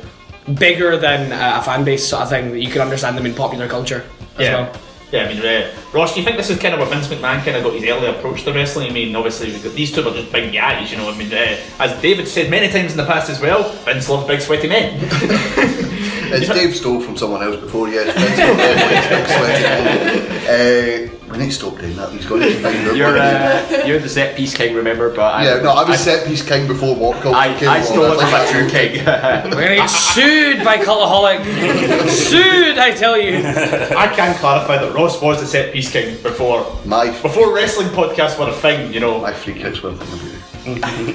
bigger 0.59 0.97
than 0.97 1.33
uh, 1.33 1.59
a 1.61 1.63
fan 1.63 1.85
base 1.85 2.07
sort 2.09 2.23
of 2.23 2.29
thing 2.31 2.51
that 2.53 2.61
you 2.61 2.71
can 2.71 2.81
understand 2.81 3.17
them 3.17 3.27
in 3.27 3.35
popular 3.35 3.69
culture 3.69 4.05
as 4.37 4.41
Yeah. 4.41 4.55
well. 4.63 4.73
Yeah, 5.13 5.25
I 5.25 5.35
mean, 5.35 5.45
uh, 5.45 5.69
Ross, 5.93 6.15
do 6.15 6.21
you 6.21 6.25
think 6.25 6.37
this 6.37 6.51
is 6.51 6.59
kind 6.61 6.73
of 6.73 6.79
where 6.79 6.89
Vince 6.89 7.09
McMahon 7.09 7.45
kind 7.45 7.57
of 7.57 7.65
got 7.65 7.73
his 7.75 7.83
early 7.83 8.07
approach 8.07 8.45
to 8.45 8.53
wrestling? 8.53 8.91
I 8.91 8.93
mean, 8.93 9.17
obviously, 9.17 9.49
we've 9.51 9.65
got 9.65 9.75
these 9.75 9.91
two 9.93 10.07
are 10.07 10.13
just 10.15 10.31
big 10.31 10.53
guys, 10.53 10.89
you 10.93 10.99
know. 10.99 11.11
I 11.11 11.17
mean, 11.19 11.33
uh, 11.33 11.57
as 11.81 12.01
David 12.01 12.29
said 12.29 12.49
many 12.49 12.69
times 12.69 12.93
in 12.93 12.97
the 12.97 13.05
past 13.07 13.29
as 13.29 13.41
well, 13.41 13.73
Vince 13.85 14.09
loves 14.09 14.27
big 14.29 14.41
sweaty 14.41 14.69
men. 14.69 15.01
It's 16.33 16.47
Dave 16.49 16.77
stole 16.77 17.01
from 17.01 17.17
someone 17.17 17.43
else 17.43 17.57
before, 17.57 17.89
yeah. 17.89 18.03
It's 18.07 18.15
Vince 18.17 18.39
McMahon, 19.33 21.11
uh, 21.11 21.20
we 21.31 21.39
need 21.39 21.47
to 21.47 21.53
stop 21.53 21.79
doing 21.79 21.95
that. 21.97 22.11
He's 22.11 22.27
got 22.27 22.41
find 22.61 22.89
out. 22.89 22.97
You're 22.97 23.17
uh, 23.17 23.87
you're 23.87 23.99
the 24.01 24.09
set 24.09 24.37
piece 24.37 24.55
king, 24.55 24.75
remember? 24.75 25.11
But 25.15 25.43
is. 25.43 25.49
I, 25.49 25.57
yeah, 25.57 25.63
no, 25.63 25.71
I 25.71 25.89
was 25.89 26.01
set 26.01 26.27
piece 26.27 26.43
king 26.47 26.67
before 26.67 26.95
what 26.97 27.23
called 27.23 27.37
I, 27.37 27.55
I 27.67 27.83
stole 27.83 28.05
it 28.13 28.19
from 28.19 28.35
a 28.35 28.47
true 28.51 28.69
king. 28.69 29.05
We're 29.07 29.63
gonna 29.63 29.77
get 29.77 29.87
sued 29.91 30.65
by 30.65 30.79
Cultaholic. 30.79 32.09
sued, 32.09 32.79
I 32.79 32.91
tell 32.93 33.17
you. 33.19 33.37
I 33.47 34.13
can 34.15 34.37
clarify 34.39 34.79
that 34.79 34.93
Ross 34.95 35.21
was 35.23 35.41
the 35.41 35.47
set 35.47 35.73
piece 35.73 35.91
king 35.93 36.21
before 36.23 36.67
My 36.85 37.11
before 37.23 37.55
wrestling 37.55 37.89
podcasts 37.89 38.39
were 38.39 38.49
a 38.49 38.53
thing, 38.53 38.93
you 38.93 39.01
know. 39.01 39.21
my 39.21 39.33
free 39.33 39.55
kicks 39.55 39.83
went 39.83 39.99
from 39.99 40.19
the 40.19 40.41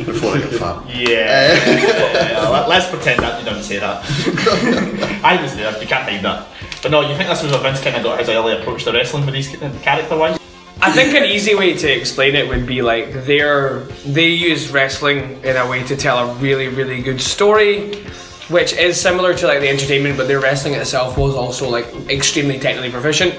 before 0.06 0.32
I 0.38 0.40
got 0.42 0.84
fat. 0.86 0.96
Yeah, 0.96 1.54
yeah, 2.34 2.50
let- 2.50 2.68
let's 2.68 2.90
pretend 2.90 3.20
that 3.22 3.40
you 3.40 3.46
don't 3.46 3.62
say 3.64 3.78
that. 3.80 4.04
I 5.24 5.42
was 5.42 5.56
there. 5.56 5.72
You 5.80 5.88
can't 5.88 6.10
hide 6.10 6.24
that. 6.24 6.48
But 6.86 6.92
no, 6.92 7.02
you 7.02 7.18
think 7.18 7.30
this 7.30 7.42
was 7.42 7.52
where 7.52 7.62
Vince 7.62 7.82
kind 7.82 7.96
of 7.96 8.04
got 8.04 8.20
his 8.20 8.30
early 8.30 8.54
approach 8.54 8.84
to 8.84 8.92
wrestling 8.92 9.26
with 9.26 9.34
these 9.34 9.48
character 9.82 10.16
wise? 10.16 10.38
I 10.84 10.92
think 10.92 11.16
an 11.16 11.24
easy 11.24 11.56
way 11.56 11.76
to 11.76 11.92
explain 11.92 12.36
it 12.36 12.48
would 12.48 12.68
be 12.68 12.84
like 12.84 13.12
they're 13.26 13.80
they 14.06 14.28
use 14.28 14.70
wrestling 14.70 15.44
in 15.44 15.58
a 15.58 15.68
way 15.68 15.82
to 15.82 15.96
tell 15.98 16.30
a 16.30 16.36
really 16.36 16.68
really 16.68 17.02
good 17.02 17.20
story, 17.20 17.96
which 18.50 18.74
is 18.74 19.02
similar 19.02 19.34
to 19.34 19.48
like 19.48 19.62
the 19.62 19.68
entertainment, 19.68 20.16
but 20.16 20.28
their 20.28 20.40
wrestling 20.40 20.76
itself 20.76 21.18
was 21.18 21.34
also 21.34 21.68
like 21.68 21.88
extremely 22.08 22.60
technically 22.60 22.92
proficient. 22.92 23.34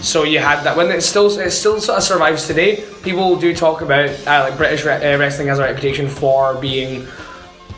So 0.00 0.22
you 0.22 0.38
had 0.38 0.62
that 0.62 0.76
when 0.76 0.88
it 0.92 1.00
still 1.00 1.26
it 1.40 1.50
still 1.50 1.80
sort 1.80 1.98
of 1.98 2.04
survives 2.04 2.46
today. 2.46 2.84
People 3.02 3.34
do 3.34 3.52
talk 3.52 3.80
about 3.80 4.10
uh, 4.28 4.46
like 4.48 4.56
British 4.56 4.84
re- 4.84 5.12
uh, 5.12 5.18
wrestling 5.18 5.48
has 5.48 5.58
a 5.58 5.62
reputation 5.62 6.06
for 6.06 6.54
being 6.60 7.08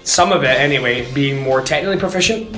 some 0.04 0.32
of 0.32 0.44
it 0.44 0.60
anyway 0.60 1.10
being 1.12 1.42
more 1.42 1.60
technically 1.62 1.98
proficient, 1.98 2.54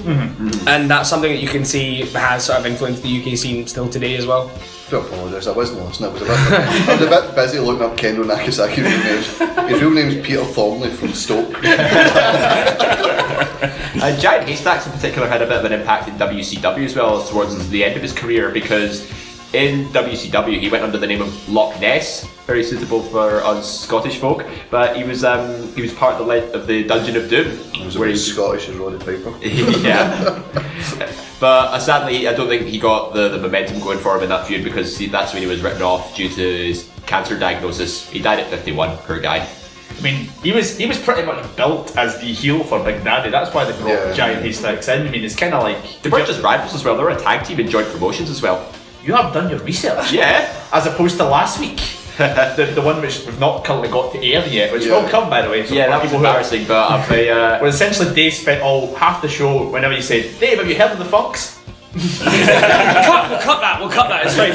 and 0.68 0.90
that's 0.90 1.08
something 1.08 1.30
that 1.30 1.40
you 1.40 1.48
can 1.48 1.64
see 1.64 2.02
has 2.06 2.44
sort 2.46 2.58
of 2.58 2.66
influenced 2.66 3.02
the 3.02 3.22
UK 3.22 3.38
scene 3.38 3.66
still 3.66 3.88
today 3.88 4.16
as 4.16 4.26
well. 4.26 4.50
do 4.90 4.98
apologise, 4.98 5.46
I 5.46 5.52
wasn't 5.52 5.80
listening. 5.84 6.10
I 6.10 6.12
was 6.12 6.22
a 6.22 6.24
bit, 6.24 6.36
I 6.36 6.92
was 6.92 7.02
a 7.02 7.08
bit 7.10 7.34
busy 7.34 7.58
looking 7.60 7.84
up 7.84 7.96
Kendo 7.96 8.24
Nagasaki's 8.24 8.78
real 8.78 9.04
names. 9.04 9.70
His 9.70 9.80
real 9.80 9.90
name's 9.90 10.26
Peter 10.26 10.44
Thornley 10.44 10.90
from 10.90 11.12
Stoke. 11.12 11.54
Uh, 13.96 14.14
Giant 14.20 14.46
Haystacks 14.46 14.84
in 14.86 14.92
particular 14.92 15.26
had 15.26 15.40
a 15.40 15.46
bit 15.46 15.56
of 15.56 15.64
an 15.64 15.72
impact 15.72 16.06
in 16.06 16.14
WCW 16.16 16.84
as 16.84 16.94
well 16.94 17.26
towards 17.26 17.66
the 17.70 17.82
end 17.82 17.96
of 17.96 18.02
his 18.02 18.12
career 18.12 18.50
because 18.50 19.10
in 19.52 19.86
WCW 19.86 20.58
he 20.58 20.68
went 20.68 20.84
under 20.84 20.98
the 20.98 21.06
name 21.06 21.22
of 21.22 21.48
Loch 21.48 21.80
Ness, 21.80 22.26
very 22.46 22.62
suitable 22.64 23.02
for 23.02 23.40
us 23.44 23.80
Scottish 23.80 24.18
folk. 24.18 24.44
But 24.70 24.96
he 24.96 25.04
was 25.04 25.24
um, 25.24 25.72
he 25.74 25.82
was 25.82 25.92
part 25.94 26.14
of 26.14 26.18
the 26.20 26.24
le- 26.24 26.50
of 26.52 26.66
the 26.66 26.84
Dungeon 26.84 27.16
of 27.16 27.28
Doom, 27.30 27.56
He 27.72 27.84
was 27.84 27.96
where 27.96 28.08
he's 28.08 28.24
Scottish 28.32 28.68
as 28.68 28.76
Roddy 28.76 28.98
Piper. 28.98 29.34
yeah. 29.42 30.42
But 31.38 31.68
uh, 31.74 31.78
sadly, 31.78 32.26
I 32.28 32.32
don't 32.32 32.48
think 32.48 32.62
he 32.66 32.78
got 32.78 33.12
the, 33.12 33.28
the 33.28 33.36
momentum 33.36 33.78
going 33.80 33.98
for 33.98 34.16
him 34.16 34.22
in 34.22 34.30
that 34.30 34.46
feud 34.46 34.64
because 34.64 34.96
he, 34.96 35.06
that's 35.06 35.34
when 35.34 35.42
he 35.42 35.46
was 35.48 35.60
written 35.60 35.82
off 35.82 36.16
due 36.16 36.30
to 36.30 36.34
his 36.66 36.88
cancer 37.04 37.38
diagnosis. 37.38 38.08
He 38.08 38.20
died 38.20 38.38
at 38.40 38.48
51, 38.48 38.96
poor 38.98 39.20
guy. 39.20 39.46
I 39.98 40.00
mean, 40.00 40.28
he 40.42 40.52
was 40.52 40.78
he 40.78 40.86
was 40.86 40.98
pretty 40.98 41.24
much 41.26 41.44
built 41.54 41.94
as 41.98 42.18
the 42.20 42.26
heel 42.32 42.64
for 42.64 42.82
Big 42.82 43.04
Daddy. 43.04 43.28
That's 43.30 43.54
why 43.54 43.64
they 43.70 43.72
brought 43.78 43.90
Yeah. 43.90 44.12
Giant 44.14 44.42
Haystacks 44.42 44.88
in. 44.88 45.06
I 45.06 45.10
mean, 45.10 45.24
it's 45.24 45.36
kind 45.36 45.52
of 45.52 45.62
like 45.62 45.76
They 46.00 46.08
weren't 46.08 46.26
just 46.26 46.42
rivals 46.42 46.74
as 46.74 46.82
well, 46.84 46.96
they 46.96 47.02
were 47.02 47.10
a 47.10 47.20
tag 47.20 47.44
team 47.46 47.60
in 47.60 47.68
joint 47.68 47.88
promotions 47.88 48.30
as 48.30 48.40
well. 48.40 48.72
You 49.06 49.14
have 49.14 49.32
done 49.32 49.48
your 49.48 49.60
research. 49.60 50.12
Yeah. 50.12 50.52
As 50.72 50.84
opposed 50.86 51.16
to 51.18 51.24
last 51.24 51.60
week. 51.60 51.76
the, 52.18 52.72
the 52.74 52.82
one 52.82 53.00
which 53.00 53.24
we've 53.24 53.38
not 53.38 53.64
currently 53.64 53.88
got 53.88 54.10
to 54.12 54.18
air 54.18 54.44
yet, 54.48 54.72
which 54.72 54.84
Yeah. 54.84 55.00
will 55.00 55.08
come 55.08 55.30
by 55.30 55.42
the 55.42 55.50
way. 55.50 55.64
So 55.64 55.74
Yeah, 55.74 55.86
that 55.86 56.02
was 56.02 56.10
people 56.10 56.18
who 56.18 56.24
are- 56.24 56.28
embarrassing, 56.30 56.64
but 56.66 56.90
I've, 56.90 57.10
uh, 57.12 57.58
well, 57.62 57.66
essentially 57.66 58.12
Dave 58.14 58.34
spent 58.34 58.62
all 58.62 58.96
half 58.96 59.22
the 59.22 59.28
show 59.28 59.68
whenever 59.70 59.94
you 59.94 60.02
said, 60.02 60.40
Dave, 60.40 60.58
have 60.58 60.68
you 60.68 60.76
heard 60.76 60.90
of 60.90 60.98
the 60.98 61.04
Funks? 61.04 61.60
cut, 62.18 63.30
we'll 63.30 63.38
cut 63.40 63.60
that. 63.60 63.76
We'll 63.80 63.90
cut 63.90 64.08
that. 64.08 64.26
It's 64.26 64.34
fine. 64.36 64.52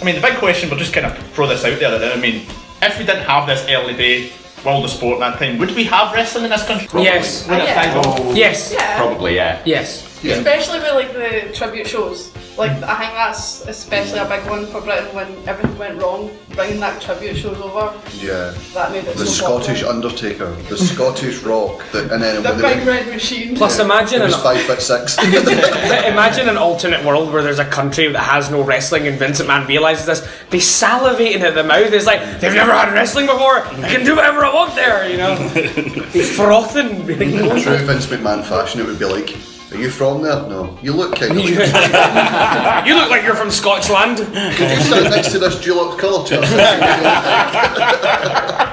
I 0.00 0.04
mean, 0.04 0.14
the 0.16 0.20
big 0.20 0.36
question, 0.38 0.68
we'll 0.68 0.78
just 0.80 0.92
kind 0.92 1.06
of 1.06 1.16
throw 1.32 1.46
this 1.46 1.64
out 1.64 1.78
there. 1.78 2.12
I 2.12 2.16
mean, 2.16 2.46
if 2.82 2.98
we 2.98 3.04
didn't 3.06 3.24
have 3.24 3.46
this 3.46 3.64
early 3.68 3.94
day 3.94 4.32
world 4.64 4.84
of 4.84 4.90
sport 4.90 5.20
at 5.22 5.32
that 5.32 5.38
time, 5.38 5.58
would 5.58 5.70
we 5.76 5.84
have 5.84 6.12
wrestling 6.12 6.44
in 6.44 6.50
this 6.50 6.66
country? 6.66 7.02
Yes. 7.02 7.46
Would 7.48 7.58
Yeah. 7.58 8.32
Yes. 8.34 8.72
Yeah. 8.72 8.96
Probably, 8.98 9.36
yeah. 9.36 9.62
Yes. 9.64 10.09
Especially 10.24 10.78
with 10.80 10.92
like 10.94 11.12
the 11.12 11.52
tribute 11.54 11.86
shows. 11.86 12.32
Like 12.58 12.72
I 12.82 12.96
think 12.98 13.12
that's 13.14 13.66
especially 13.66 14.18
a 14.18 14.26
big 14.28 14.44
one 14.50 14.66
for 14.66 14.80
Britain 14.82 15.14
when 15.14 15.28
everything 15.48 15.78
went 15.78 16.02
wrong. 16.02 16.30
Bringing 16.50 16.80
that 16.80 17.00
tribute 17.00 17.36
shows 17.36 17.58
over, 17.60 17.94
Yeah. 18.18 18.52
that 18.74 18.90
made 18.90 19.04
it 19.04 19.16
The 19.16 19.24
so 19.24 19.44
Scottish 19.44 19.82
popular. 19.82 19.92
Undertaker, 19.94 20.50
the 20.68 20.76
Scottish 20.76 21.38
Rock, 21.44 21.80
the, 21.92 22.12
and 22.12 22.20
then 22.20 22.42
The 22.42 22.50
when 22.50 22.60
big 22.60 22.78
they, 22.80 22.84
red 22.86 23.06
machine. 23.06 23.54
Plus, 23.56 23.78
imagine 23.78 24.18
he 24.20 24.24
was 24.26 24.34
an- 24.34 24.40
five 24.42 24.60
foot 24.62 24.82
six. 24.82 25.16
Imagine 25.22 26.48
an 26.48 26.56
alternate 26.58 27.04
world 27.04 27.32
where 27.32 27.42
there's 27.42 27.60
a 27.60 27.64
country 27.64 28.08
that 28.12 28.18
has 28.22 28.50
no 28.50 28.62
wrestling 28.62 29.06
and 29.06 29.16
Vince 29.18 29.40
McMahon 29.40 29.66
realizes 29.68 30.06
this. 30.06 30.28
Be 30.50 30.58
salivating 30.58 31.40
at 31.42 31.54
the 31.54 31.62
mouth. 31.64 31.92
It's 31.92 32.06
like, 32.06 32.20
they've 32.40 32.52
never 32.52 32.72
had 32.72 32.92
wrestling 32.92 33.26
before. 33.26 33.58
I 33.66 33.88
can 33.88 34.04
do 34.04 34.16
whatever 34.16 34.44
I 34.44 34.52
want 34.52 34.74
there, 34.74 35.08
you 35.08 35.16
know? 35.18 35.36
He's 36.12 36.34
frothing. 36.34 37.08
In 37.08 37.62
true 37.62 37.76
Vince 37.78 38.06
McMahon 38.06 38.44
fashion, 38.44 38.80
it 38.80 38.86
would 38.86 38.98
be 38.98 39.04
like, 39.04 39.36
"Are 39.72 39.76
you 39.76 39.90
from 39.90 40.22
there? 40.22 40.42
No. 40.48 40.76
You 40.82 40.92
look 40.92 41.16
kind 41.16 41.32
of. 41.32 41.44
you 42.86 42.94
look 42.94 43.10
like 43.10 43.22
you're 43.24 43.34
from 43.36 43.50
Scotland. 43.50 44.18
Could 44.18 44.70
you 44.70 44.80
stand 44.80 45.10
next 45.10 45.30
to 45.32 45.38
this 45.38 45.56
Dulux 45.56 45.98
colour 45.98 46.26
to 46.26 46.40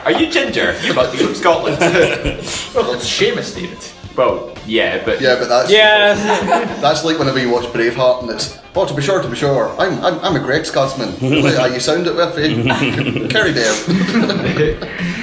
Are 0.06 0.12
you 0.12 0.30
ginger? 0.32 0.76
You 0.84 0.94
must 0.94 1.12
be 1.12 1.20
from 1.20 1.36
Scotland. 1.36 1.78
well, 2.74 2.94
it's 2.94 3.06
Sheamus, 3.06 3.54
David. 3.54 3.78
Well, 4.18 4.52
yeah, 4.66 5.04
but 5.06 5.22
Yeah, 5.22 5.36
but 5.40 5.48
that's 5.48 5.70
Yeah. 5.72 6.16
that's 6.82 7.06
like 7.06 7.20
whenever 7.20 7.40
you 7.40 7.50
watch 7.52 7.66
Braveheart 7.66 8.24
and 8.24 8.32
it's 8.32 8.58
oh 8.76 8.86
to 8.86 8.94
be 8.94 9.02
sure 9.02 9.22
to 9.22 9.30
be 9.30 9.36
sure 9.36 9.70
I'm 9.80 10.04
I'm, 10.04 10.20
I'm 10.20 10.36
a 10.36 10.40
great 10.40 10.66
Scotsman. 10.66 11.10
like, 11.44 11.56
ah, 11.58 11.66
you 11.68 11.80
sound 11.80 12.08
it 12.08 12.16
with 12.16 12.38
eh? 12.38 13.28
Carry 13.30 13.52
there. 13.52 13.74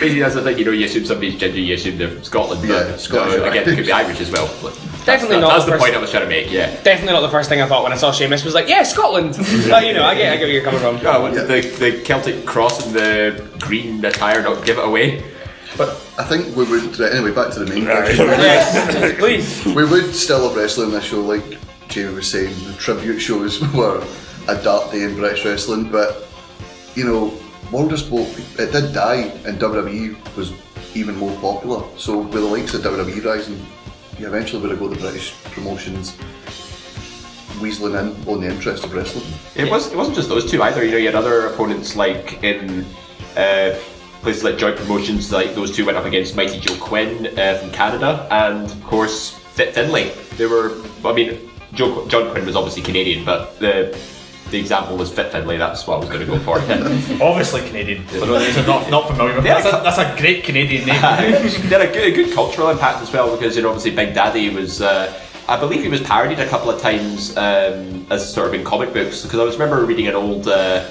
Basically, 0.00 0.20
that's 0.20 0.34
the 0.34 0.42
thing. 0.42 0.58
You 0.58 0.64
know, 0.66 0.70
you 0.70 0.86
assume 0.86 1.04
somebody's 1.04 1.36
ginger, 1.38 1.58
you 1.60 1.74
assume 1.74 1.98
they're 1.98 2.10
from 2.10 2.22
Scotland. 2.24 2.60
But 2.62 2.68
Yeah, 2.88 2.96
Scottish, 2.96 3.36
no, 3.36 3.44
again, 3.44 3.68
it 3.68 3.74
could 3.76 3.86
be 3.86 3.92
Irish 3.92 4.20
as 4.20 4.30
well. 4.30 4.46
Definitely 5.04 5.36
That- 5.36 5.40
not 5.42 5.48
That's 5.50 5.64
the 5.66 5.70
the 5.72 5.76
first- 5.78 5.84
point 5.84 5.96
I 5.96 5.98
was 5.98 6.10
trying 6.10 6.22
to 6.22 6.28
make. 6.28 6.50
Yeah. 6.50 6.70
Definitely 6.82 7.12
not 7.12 7.20
the 7.20 7.28
first 7.28 7.48
thing 7.48 7.60
I 7.60 7.66
thought 7.66 7.82
when 7.82 7.92
I 7.92 7.96
saw 7.96 8.10
Sheamus 8.12 8.44
was 8.44 8.54
like, 8.54 8.68
yeah, 8.68 8.82
Scotland. 8.84 9.36
but 9.68 9.86
you 9.86 9.92
know, 9.92 10.04
I 10.04 10.14
get, 10.14 10.32
I 10.32 10.36
get 10.36 10.44
where 10.44 10.48
you're 10.48 10.62
coming 10.64 10.80
from. 10.80 11.00
Oh, 11.04 11.20
what 11.22 11.34
did 11.34 11.46
the, 11.48 11.60
the 11.78 12.00
Celtic 12.02 12.46
cross 12.46 12.86
and 12.86 12.94
the 12.94 13.44
green 13.60 14.04
attire 14.04 14.42
not 14.42 14.64
give 14.64 14.78
it 14.78 14.84
away? 14.84 15.22
But 15.76 15.90
I 16.18 16.24
think 16.24 16.54
we 16.56 16.64
would 16.64 16.98
right, 17.00 17.12
anyway. 17.12 17.32
Back 17.32 17.52
to 17.54 17.60
the 17.64 17.66
main 17.74 17.84
Right. 17.86 18.04
question. 18.04 18.26
Yes, 18.28 19.18
please. 19.18 19.64
We 19.74 19.84
would 19.84 20.14
still 20.14 20.48
have 20.48 20.56
wrestling 20.56 20.88
in 20.88 20.94
this 20.94 21.04
show, 21.04 21.20
like 21.20 21.58
Jamie 21.88 22.14
was 22.14 22.30
saying. 22.30 22.54
The 22.66 22.72
tribute 22.74 23.18
shows 23.18 23.60
were 23.74 24.04
a 24.48 24.56
dark 24.62 24.92
day 24.92 25.02
in 25.02 25.16
British 25.16 25.44
wrestling, 25.44 25.90
but 25.90 26.26
you 26.94 27.04
know, 27.04 27.32
World 27.72 27.92
of 27.92 27.98
Sport 27.98 28.28
it 28.58 28.70
did 28.72 28.92
die, 28.92 29.32
and 29.46 29.58
WWE 29.58 30.36
was 30.36 30.52
even 30.94 31.16
more 31.16 31.34
popular. 31.40 31.82
So 31.96 32.18
with 32.18 32.32
the 32.32 32.40
likes 32.40 32.72
of 32.74 32.82
WWE 32.82 33.24
rising, 33.24 33.66
you 34.18 34.26
eventually 34.28 34.62
would 34.62 34.70
have 34.70 34.78
got 34.78 34.90
the 34.90 34.98
British 35.00 35.34
promotions 35.50 36.16
weaseling 37.58 37.98
in 38.00 38.28
on 38.28 38.40
the 38.40 38.48
interest 38.48 38.84
of 38.84 38.92
wrestling. 38.94 39.24
It 39.56 39.68
was. 39.70 39.90
It 39.90 39.96
wasn't 39.96 40.16
just 40.16 40.28
those 40.28 40.48
two 40.48 40.62
either. 40.62 40.84
You 40.84 40.90
know, 40.92 40.96
you 40.98 41.06
had 41.06 41.14
other 41.16 41.46
opponents 41.48 41.96
like 41.96 42.42
in 42.44 42.84
uh, 43.36 43.74
places 44.24 44.42
like 44.42 44.58
Joint 44.58 44.76
Promotions. 44.76 45.30
Like 45.30 45.54
those 45.54 45.70
two 45.74 45.86
went 45.86 45.96
up 45.96 46.04
against 46.04 46.34
Mighty 46.34 46.58
Joe 46.58 46.76
Quinn 46.80 47.38
uh, 47.38 47.58
from 47.58 47.70
Canada, 47.70 48.26
and 48.30 48.68
of 48.68 48.82
course 48.84 49.30
Fit 49.30 49.72
Finlay. 49.72 50.10
They 50.36 50.46
were. 50.46 50.82
I 51.04 51.12
mean, 51.12 51.48
Joe, 51.74 52.08
John 52.08 52.30
Quinn 52.32 52.44
was 52.44 52.56
obviously 52.56 52.82
Canadian, 52.82 53.24
but 53.24 53.56
the 53.60 53.96
the 54.50 54.58
example 54.58 54.96
was 54.96 55.12
Fit 55.12 55.30
Finlay. 55.30 55.58
That's 55.58 55.86
what 55.86 55.96
I 55.96 55.98
was 55.98 56.08
going 56.08 56.20
to 56.20 56.26
go 56.26 56.38
for. 56.38 56.58
Obviously 57.22 57.66
Canadian. 57.66 58.06
For 58.06 58.26
those 58.26 58.54
who 58.54 58.60
are 58.60 58.66
not, 58.66 58.90
not 58.90 59.08
familiar 59.08 59.34
with 59.34 59.44
Yeah, 59.44 59.60
that's, 59.60 59.66
a, 59.66 59.82
that's 59.82 59.98
a 59.98 60.20
great 60.20 60.44
Canadian 60.44 60.86
name. 60.86 61.00
they 61.00 61.00
had 61.00 61.80
a 61.80 61.92
good, 61.92 62.12
a 62.12 62.14
good 62.14 62.34
cultural 62.34 62.68
impact 62.68 63.02
as 63.02 63.12
well 63.12 63.34
because 63.36 63.56
you 63.56 63.62
know 63.62 63.70
obviously 63.70 63.90
Big 63.90 64.14
Daddy 64.14 64.50
was 64.50 64.82
uh, 64.82 65.12
I 65.48 65.58
believe 65.58 65.82
he 65.82 65.88
was 65.88 66.02
parodied 66.02 66.40
a 66.40 66.48
couple 66.48 66.70
of 66.70 66.80
times 66.80 67.36
um, 67.36 68.06
as 68.10 68.32
sort 68.32 68.48
of 68.48 68.54
in 68.54 68.64
comic 68.64 68.92
books 68.92 69.22
because 69.22 69.40
I 69.40 69.44
was 69.44 69.56
remember 69.56 69.84
reading 69.84 70.06
an 70.06 70.14
old 70.14 70.46
uh, 70.46 70.88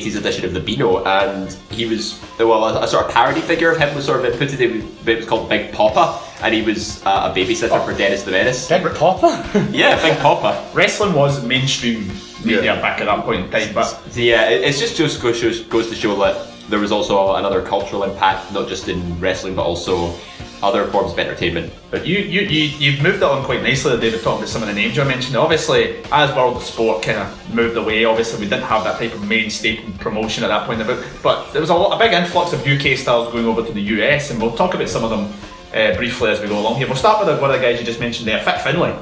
80s 0.00 0.16
edition 0.16 0.44
of 0.44 0.52
the 0.54 0.60
Beano 0.60 1.04
and 1.04 1.52
he 1.70 1.84
was 1.86 2.20
well 2.38 2.64
a, 2.64 2.82
a 2.84 2.88
sort 2.88 3.06
of 3.06 3.12
parody 3.12 3.40
figure 3.40 3.70
of 3.70 3.78
him 3.78 3.94
was 3.94 4.04
sort 4.06 4.24
of 4.24 4.32
inputted 4.32 4.60
it 4.60 4.72
was, 4.72 4.84
it 5.08 5.16
was 5.18 5.26
called 5.26 5.48
Big 5.48 5.72
Papa 5.72 6.18
and 6.42 6.54
he 6.54 6.62
was 6.62 7.04
uh, 7.06 7.30
a 7.32 7.36
babysitter 7.36 7.84
for 7.84 7.92
Dennis 7.96 8.22
the 8.24 8.30
Menace. 8.32 8.68
Big 8.68 8.82
Papa? 8.94 9.30
yeah 9.72 10.00
Big 10.02 10.18
Papa. 10.18 10.50
Wrestling 10.74 11.12
was 11.14 11.44
mainstream 11.44 12.08
media 12.44 12.74
back 12.76 13.00
at 13.00 13.06
that 13.06 13.24
point 13.24 13.44
in 13.44 13.50
time, 13.50 13.72
but 13.74 13.84
So 14.10 14.20
yeah, 14.20 14.48
it- 14.50 14.62
it's 14.62 14.78
just 14.80 14.96
just 14.96 15.20
goes, 15.22 15.38
shows, 15.38 15.60
goes 15.60 15.88
to 15.90 15.94
show 15.94 16.16
that 16.20 16.48
there 16.70 16.80
was 16.80 16.90
also 16.92 17.34
another 17.36 17.60
cultural 17.62 18.02
impact, 18.04 18.50
not 18.52 18.66
just 18.68 18.88
in 18.88 18.98
wrestling, 19.20 19.54
but 19.54 19.62
also 19.64 20.14
other 20.62 20.86
forms 20.86 21.12
of 21.12 21.18
entertainment. 21.18 21.72
But 21.90 22.06
you, 22.06 22.18
you, 22.18 22.42
you, 22.42 22.62
you've 22.78 23.02
moved 23.02 23.22
on 23.22 23.44
quite 23.44 23.62
nicely 23.62 23.90
there, 23.92 24.00
David, 24.00 24.22
talking 24.22 24.38
about 24.38 24.48
some 24.48 24.62
of 24.62 24.68
the 24.68 24.74
names 24.74 24.96
you 24.96 25.04
mentioned. 25.04 25.36
Obviously, 25.36 26.02
as 26.12 26.34
World 26.36 26.56
of 26.56 26.62
Sport 26.62 27.02
kind 27.02 27.18
of 27.18 27.54
moved 27.54 27.76
away, 27.76 28.04
obviously 28.04 28.40
we 28.40 28.48
didn't 28.48 28.64
have 28.64 28.84
that 28.84 28.98
type 28.98 29.12
of 29.12 29.26
mainstay 29.26 29.76
promotion 29.98 30.44
at 30.44 30.48
that 30.48 30.66
point. 30.66 30.80
in 30.80 30.86
the 30.86 30.94
But, 30.94 31.22
but 31.22 31.52
there 31.52 31.60
was 31.60 31.70
a, 31.70 31.74
lot, 31.74 31.96
a 31.96 31.98
big 31.98 32.12
influx 32.12 32.52
of 32.52 32.66
UK 32.66 32.96
styles 32.96 33.32
going 33.32 33.46
over 33.46 33.66
to 33.66 33.72
the 33.72 33.82
US, 33.82 34.30
and 34.30 34.40
we'll 34.40 34.56
talk 34.56 34.74
about 34.74 34.88
some 34.88 35.04
of 35.04 35.10
them 35.10 35.32
uh, 35.74 35.96
briefly 35.96 36.30
as 36.30 36.40
we 36.40 36.48
go 36.48 36.58
along 36.58 36.76
here. 36.76 36.86
We'll 36.86 36.96
start 36.96 37.26
with 37.26 37.40
one 37.40 37.50
of 37.50 37.56
the 37.56 37.62
guys 37.62 37.80
you 37.80 37.86
just 37.86 38.00
mentioned 38.00 38.28
there, 38.28 38.42
Fit 38.42 38.60
Finlay. 38.60 38.96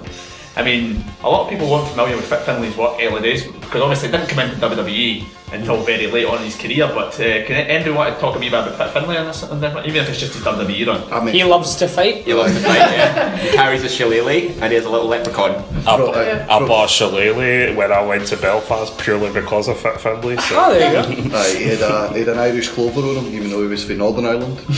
I 0.57 0.65
mean, 0.65 1.05
a 1.23 1.29
lot 1.29 1.45
of 1.45 1.51
people 1.51 1.71
weren't 1.71 1.89
familiar 1.89 2.17
with 2.17 2.27
Fit 2.27 2.41
Finlay's 2.41 2.77
work 2.77 2.99
early 3.01 3.23
days. 3.23 3.47
Because 3.71 3.83
obviously 3.83 4.09
he 4.09 4.17
didn't 4.17 4.29
come 4.29 4.41
into 4.41 4.57
WWE 4.57 5.25
until 5.53 5.77
very 5.85 6.07
late 6.09 6.27
on 6.27 6.39
in 6.39 6.45
his 6.45 6.57
career. 6.57 6.89
But 6.89 7.15
uh, 7.15 7.47
can 7.47 7.53
anybody 7.53 7.93
want 7.93 8.13
to 8.15 8.21
talk 8.21 8.35
a 8.35 8.39
wee 8.41 8.51
bit 8.51 8.59
about 8.59 8.77
Fit 8.77 8.91
Finlay 8.93 9.17
on 9.17 9.27
this, 9.27 9.45
on 9.45 9.61
this 9.61 9.73
one? 9.73 9.87
even 9.87 10.03
if 10.03 10.09
it's 10.09 10.19
just 10.19 10.35
his 10.35 10.43
WWE 10.43 10.87
run? 10.89 11.13
I 11.13 11.25
mean, 11.25 11.35
He 11.35 11.45
loves 11.45 11.77
to 11.77 11.87
fight. 11.87 12.25
He 12.25 12.35
loves 12.35 12.53
to 12.55 12.61
fight, 12.61 12.79
yeah. 12.79 13.37
He 13.37 13.51
carries 13.51 13.85
a 13.85 13.89
shillelagh 13.89 14.59
and 14.61 14.65
he 14.65 14.75
has 14.75 14.85
a 14.87 14.91
little 14.91 15.07
leprechaun. 15.07 15.53
I, 15.87 16.47
I 16.49 16.59
bought 16.67 16.87
a 16.87 16.89
shillelagh 16.93 17.77
when 17.77 17.93
I 17.93 18.05
went 18.05 18.27
to 18.29 18.37
Belfast 18.37 18.99
purely 18.99 19.33
because 19.33 19.69
of 19.69 19.79
Fit 19.79 20.01
Finlay. 20.01 20.37
So. 20.39 20.57
Oh, 20.59 20.73
there 20.75 21.07
you 21.07 21.31
go. 21.31 21.37
Aye, 21.37 21.55
he, 21.57 21.65
had 21.65 21.81
a, 21.81 22.13
he 22.13 22.19
had 22.21 22.29
an 22.29 22.39
Irish 22.39 22.69
clover 22.71 23.01
on 23.03 23.25
him, 23.25 23.35
even 23.35 23.51
though 23.51 23.63
he 23.63 23.69
was 23.69 23.85
from 23.85 23.99
Northern 23.99 24.27
Ireland. 24.27 24.59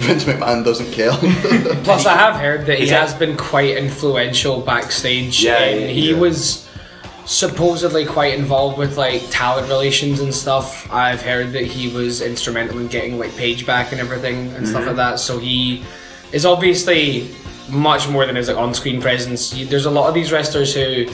Vince 0.00 0.24
McMahon 0.24 0.64
doesn't 0.64 0.90
care. 0.92 1.12
Plus, 1.84 2.06
I 2.06 2.14
have 2.14 2.36
heard 2.36 2.64
that 2.66 2.78
he 2.78 2.84
Is 2.84 2.90
it- 2.90 2.98
has 2.98 3.12
been 3.12 3.36
quite 3.36 3.76
influential 3.76 4.62
backstage. 4.62 5.42
Yeah, 5.44 5.58
and 5.58 5.80
yeah, 5.82 5.86
he 5.88 6.10
yeah. 6.12 6.18
was 6.18 6.66
supposedly 7.30 8.04
quite 8.04 8.36
involved 8.36 8.76
with 8.76 8.98
like 8.98 9.22
talent 9.30 9.68
relations 9.68 10.18
and 10.18 10.34
stuff. 10.34 10.90
I've 10.92 11.22
heard 11.22 11.52
that 11.52 11.62
he 11.64 11.88
was 11.94 12.22
instrumental 12.22 12.80
in 12.80 12.88
getting 12.88 13.20
like 13.20 13.34
Paige 13.36 13.64
back 13.64 13.92
and 13.92 14.00
everything 14.00 14.52
and 14.54 14.66
stuff 14.66 14.82
Mhm. 14.82 14.86
like 14.88 14.96
that. 14.96 15.20
So 15.20 15.38
he 15.38 15.84
is 16.32 16.44
obviously 16.44 17.30
much 17.68 18.08
more 18.08 18.26
than 18.26 18.34
his 18.34 18.48
like 18.48 18.56
on-screen 18.56 19.00
presence. 19.00 19.50
There's 19.68 19.86
a 19.86 19.90
lot 19.90 20.08
of 20.08 20.14
these 20.14 20.32
wrestlers 20.32 20.74
who 20.74 21.06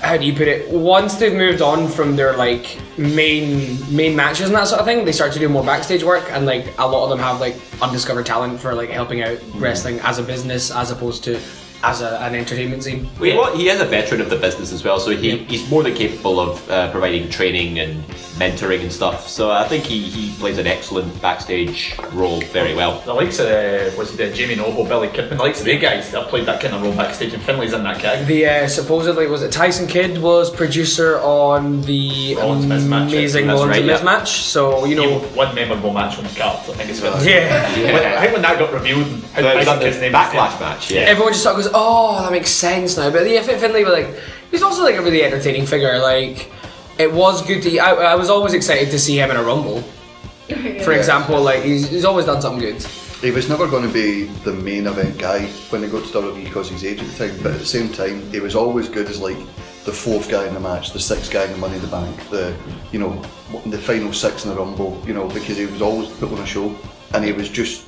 how 0.00 0.16
do 0.16 0.24
you 0.24 0.32
put 0.32 0.48
it? 0.48 0.68
Once 0.68 1.14
they've 1.14 1.32
moved 1.34 1.62
on 1.62 1.86
from 1.86 2.16
their 2.16 2.36
like 2.36 2.76
main 2.96 3.78
main 3.94 4.16
matches 4.16 4.46
and 4.46 4.54
that 4.56 4.66
sort 4.66 4.80
of 4.80 4.86
thing, 4.86 5.04
they 5.04 5.12
start 5.12 5.32
to 5.34 5.38
do 5.38 5.48
more 5.48 5.62
backstage 5.62 6.02
work, 6.02 6.24
and 6.32 6.44
like 6.46 6.66
a 6.78 6.88
lot 6.88 7.04
of 7.04 7.10
them 7.10 7.20
have 7.20 7.38
like 7.38 7.54
undiscovered 7.82 8.24
talent 8.26 8.58
for 8.58 8.74
like 8.74 8.88
helping 8.90 9.22
out 9.22 9.38
wrestling 9.56 10.00
as 10.00 10.18
a 10.18 10.22
business 10.22 10.70
as 10.72 10.90
opposed 10.90 11.22
to 11.22 11.38
as 11.82 12.00
a, 12.00 12.18
an 12.20 12.34
entertainment 12.34 12.84
scene. 12.84 13.08
Well, 13.18 13.28
you 13.28 13.34
know? 13.34 13.56
He 13.56 13.68
is 13.68 13.80
a 13.80 13.84
veteran 13.84 14.20
of 14.20 14.30
the 14.30 14.36
business 14.36 14.72
as 14.72 14.84
well, 14.84 14.98
so 15.00 15.10
he, 15.10 15.38
he's 15.44 15.68
more 15.70 15.82
than 15.82 15.94
capable 15.94 16.40
of 16.40 16.70
uh, 16.70 16.90
providing 16.90 17.28
training 17.28 17.78
and 17.78 18.02
mentoring 18.36 18.82
and 18.82 18.92
stuff. 18.92 19.28
So 19.28 19.50
I 19.50 19.66
think 19.68 19.84
he, 19.84 20.02
he 20.02 20.32
plays 20.38 20.58
an 20.58 20.66
excellent 20.66 21.20
backstage 21.20 21.96
role 22.12 22.40
very 22.40 22.74
well. 22.74 23.00
The 23.00 23.14
likes 23.14 23.38
of 23.38 23.46
uh, 23.46 23.96
was 23.96 24.18
it 24.18 24.32
uh, 24.32 24.34
Jamie 24.34 24.54
Noble, 24.56 24.84
Billy 24.84 25.08
Kidman, 25.08 25.30
the 25.30 25.36
likes 25.36 25.60
of 25.60 25.66
they 25.66 25.78
guys 25.78 26.10
that 26.12 26.28
played 26.28 26.46
that 26.46 26.60
kind 26.60 26.74
of 26.74 26.82
role 26.82 26.94
backstage, 26.94 27.32
and 27.34 27.42
Finlay's 27.42 27.72
in 27.72 27.82
that 27.84 28.00
category. 28.00 28.26
The 28.26 28.46
uh, 28.46 28.68
supposedly 28.68 29.26
was 29.26 29.42
it 29.42 29.52
Tyson 29.52 29.86
Kidd 29.86 30.18
was 30.18 30.50
producer 30.54 31.18
on 31.20 31.82
the 31.82 32.36
Rollins 32.36 32.66
Miz 32.66 32.88
match, 32.88 33.12
amazing 33.12 33.46
that's 33.46 33.56
Rollins 33.56 33.70
right, 33.70 33.78
and 33.78 33.86
Miz 33.86 34.00
yeah. 34.00 34.04
match. 34.04 34.30
So 34.42 34.84
you 34.84 34.94
know, 34.94 35.18
one 35.20 35.54
memorable 35.54 35.92
match 35.92 36.16
on 36.18 36.24
the 36.24 36.30
card. 36.30 36.58
I 36.58 36.62
think 36.74 36.90
it's 36.90 37.00
Finlay. 37.00 37.26
Yeah. 37.28 37.92
When- 37.92 38.12
I 38.12 38.20
think 38.20 38.32
when 38.32 38.42
that 38.42 38.58
got 38.58 38.72
revealed, 38.72 39.06
and 39.06 39.22
how 39.34 39.42
The- 39.42 39.52
Tyson 39.64 39.78
the 39.78 39.84
Kidd's 39.84 40.00
name 40.00 40.12
backlash 40.12 40.60
match, 40.60 40.90
yeah. 40.90 41.00
Everyone 41.02 41.32
just 41.32 41.42
sort 41.44 41.56
of 41.58 41.64
goes, 41.64 41.71
"Oh, 41.74 42.22
that 42.22 42.32
makes 42.32 42.50
sense 42.50 42.96
now." 42.96 43.10
But 43.10 43.28
yeah, 43.28 43.42
Fit 43.42 43.60
Finlay, 43.60 43.84
was 43.84 43.92
like, 43.92 44.14
he's 44.50 44.62
also 44.62 44.82
like 44.82 44.96
a 44.96 45.02
really 45.02 45.22
entertaining 45.24 45.66
figure. 45.66 45.98
Like, 45.98 46.50
it 46.98 47.12
was 47.12 47.44
good 47.46 47.62
to. 47.62 47.78
I, 47.78 47.90
I 48.12 48.14
was 48.14 48.30
always 48.30 48.52
excited 48.54 48.90
to 48.90 48.98
see 48.98 49.18
him 49.18 49.30
in 49.30 49.36
a 49.36 49.42
rumble. 49.42 49.82
For 50.48 50.92
Yeah. 50.92 50.98
example, 50.98 51.40
like 51.42 51.62
he's, 51.62 51.88
he's 51.88 52.04
always 52.04 52.26
done 52.26 52.42
something 52.42 52.60
good. 52.60 52.82
He 53.22 53.30
was 53.30 53.48
never 53.48 53.68
going 53.68 53.86
to 53.86 53.92
be 53.92 54.24
the 54.44 54.52
main 54.52 54.86
event 54.88 55.16
guy 55.16 55.46
when 55.70 55.82
he 55.82 55.88
got 55.88 56.04
to 56.04 56.12
WWE 56.12 56.44
because 56.44 56.68
he's 56.68 56.84
age 56.84 57.00
at 57.00 57.06
the 57.06 57.28
time, 57.28 57.38
but 57.42 57.52
at 57.52 57.60
the 57.60 57.64
same 57.66 57.88
time, 57.88 58.28
he 58.32 58.40
was 58.40 58.56
always 58.56 58.88
good 58.88 59.06
as 59.08 59.20
like 59.20 59.36
the 59.84 59.92
fourth 59.92 60.28
guy 60.28 60.46
in 60.48 60.54
the 60.54 60.60
match, 60.60 60.92
the 60.92 60.98
sixth 60.98 61.32
guy 61.32 61.44
in 61.44 61.52
the 61.52 61.58
Money 61.58 61.76
in 61.76 61.82
the 61.82 61.86
Bank, 61.88 62.28
the 62.30 62.52
you 62.90 62.98
know 62.98 63.22
the 63.66 63.78
final 63.78 64.12
six 64.12 64.44
in 64.44 64.50
the 64.50 64.56
Rumble, 64.56 65.00
you 65.06 65.14
know, 65.14 65.28
because 65.28 65.56
he 65.56 65.66
was 65.66 65.80
always 65.80 66.08
put 66.18 66.32
on 66.32 66.38
a 66.38 66.46
show, 66.46 66.76
and 67.14 67.24
he 67.24 67.32
was 67.32 67.48
just 67.48 67.86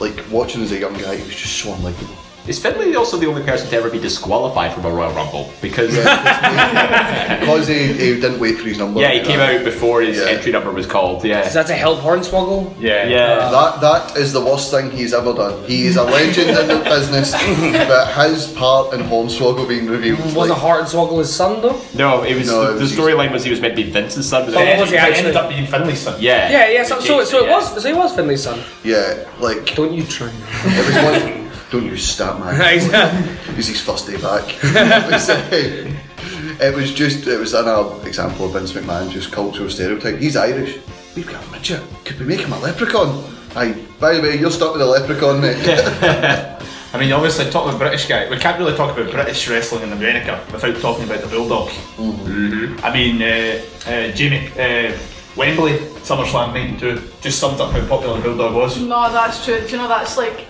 like 0.00 0.18
watching 0.30 0.62
as 0.62 0.72
a 0.72 0.78
young 0.78 0.94
guy, 0.94 1.16
he 1.16 1.22
was 1.24 1.36
just 1.36 1.58
so 1.58 1.74
unlikable. 1.74 2.16
Is 2.44 2.58
Finlay 2.58 2.94
also 2.96 3.18
the 3.18 3.26
only 3.26 3.44
person 3.44 3.68
to 3.70 3.76
ever 3.76 3.88
be 3.88 4.00
disqualified 4.00 4.74
from 4.74 4.84
a 4.84 4.90
Royal 4.90 5.12
Rumble? 5.12 5.48
Because 5.62 5.96
uh, 5.96 6.02
Because 7.40 7.68
he, 7.68 7.86
he 7.92 8.20
didn't 8.20 8.40
wait 8.40 8.58
for 8.58 8.64
his 8.66 8.78
number. 8.78 9.00
yeah, 9.00 9.10
he 9.12 9.20
came 9.20 9.38
out 9.38 9.62
before 9.64 10.02
his 10.02 10.20
entry 10.20 10.50
number 10.50 10.72
was 10.72 10.86
called. 10.86 11.24
Yeah, 11.24 11.46
Is 11.46 11.54
that 11.54 11.70
a 11.70 11.74
help 11.74 12.00
Hornswoggle? 12.00 12.74
Yeah, 12.80 13.06
yeah. 13.06 13.36
That 13.36 13.52
ah. 13.54 13.78
that 13.80 14.16
is 14.16 14.32
the 14.32 14.40
worst 14.44 14.72
thing 14.72 14.90
he's 14.90 15.14
ever 15.14 15.32
done. 15.34 15.64
He 15.66 15.84
is 15.86 15.96
a 15.96 16.02
legend 16.02 16.50
in 16.50 16.66
the 16.66 16.82
business, 16.82 17.30
but 17.88 18.12
his 18.28 18.48
part 18.54 18.92
in 18.94 19.02
Hornswoggle 19.02 19.68
being 19.68 19.86
revealed. 19.86 20.18
Mm, 20.18 20.34
Wasn't 20.34 20.58
Hornswoggle 20.58 21.18
his 21.20 21.32
son 21.32 21.62
though? 21.62 21.80
No, 21.94 22.24
it 22.24 22.34
was 22.36 22.48
No, 22.48 22.72
the, 22.74 22.84
the 22.84 22.86
storyline 22.86 23.30
was 23.30 23.44
he 23.44 23.50
was 23.50 23.60
meant 23.60 23.76
to 23.76 23.84
be 23.84 23.88
Vince's 23.90 24.28
son. 24.28 24.46
But 24.46 24.56
Oh, 24.56 24.58
then 24.64 24.80
was 24.80 24.90
he 24.90 24.96
actually? 24.96 25.18
ended 25.18 25.36
up 25.36 25.48
being 25.48 25.66
Finlay's 25.68 26.00
son. 26.00 26.20
Yeah, 26.20 26.50
Yeah, 26.50 26.68
yeah. 26.70 26.82
So, 26.82 26.98
so, 26.98 27.22
so 27.22 27.44
it 27.44 27.46
Yeah. 27.46 27.52
was. 27.56 27.80
So 27.82 27.88
he 27.88 27.94
was 27.94 28.12
Finlay's 28.16 28.42
son. 28.42 28.58
Yeah, 28.82 29.28
like 29.38 29.76
Don't 29.76 29.92
you 29.92 30.02
try. 30.04 30.26
it 30.64 30.86
was 30.88 31.22
one. 31.22 31.41
Don't 31.72 31.86
you 31.86 31.96
stat 31.96 32.38
man. 32.38 33.28
He's 33.56 33.68
his 33.68 33.80
first 33.80 34.06
day 34.06 34.20
back. 34.20 34.44
it, 34.62 35.10
was, 35.10 35.28
it 36.60 36.74
was 36.74 36.92
just. 36.92 37.26
It 37.26 37.38
was 37.38 37.54
another 37.54 38.06
example 38.06 38.44
of 38.44 38.52
Vince 38.52 38.72
McMahon 38.72 39.10
just 39.10 39.32
cultural 39.32 39.70
stereotype. 39.70 40.18
He's 40.18 40.36
Irish. 40.36 40.78
We've 41.16 41.26
got 41.26 41.42
a 41.46 41.50
midget. 41.50 41.82
Could 42.04 42.20
we 42.20 42.26
make 42.26 42.40
him 42.40 42.52
a 42.52 42.58
leprechaun? 42.58 43.24
Aye. 43.56 43.74
By 43.98 44.14
the 44.14 44.20
way, 44.20 44.38
you're 44.38 44.50
stuck 44.50 44.74
with 44.74 44.82
a 44.82 44.86
leprechaun, 44.86 45.40
mate. 45.40 45.56
I 46.94 46.98
mean, 47.00 47.10
obviously, 47.10 47.48
talk 47.50 47.66
about 47.66 47.78
British 47.78 48.06
guy. 48.06 48.28
We 48.28 48.36
can't 48.36 48.58
really 48.58 48.76
talk 48.76 48.94
about 48.94 49.10
British 49.10 49.48
wrestling 49.48 49.84
in 49.84 49.92
America 49.94 50.44
without 50.52 50.76
talking 50.76 51.04
about 51.04 51.22
the 51.22 51.28
Bulldog. 51.28 51.70
I 52.84 52.92
mean, 52.92 53.22
uh, 53.22 53.62
uh, 53.86 54.12
Jamie, 54.12 54.48
uh, 54.58 54.94
Wembley, 55.36 55.78
SummerSlam 56.04 56.52
'92, 56.52 57.00
just 57.22 57.38
summed 57.38 57.62
up 57.62 57.72
how 57.72 57.86
popular 57.86 58.18
the 58.18 58.24
Bulldog 58.24 58.54
was. 58.54 58.78
No, 58.78 59.10
that's 59.10 59.42
true. 59.42 59.58
Do 59.60 59.68
you 59.68 59.78
know 59.78 59.88
that's 59.88 60.18
like, 60.18 60.46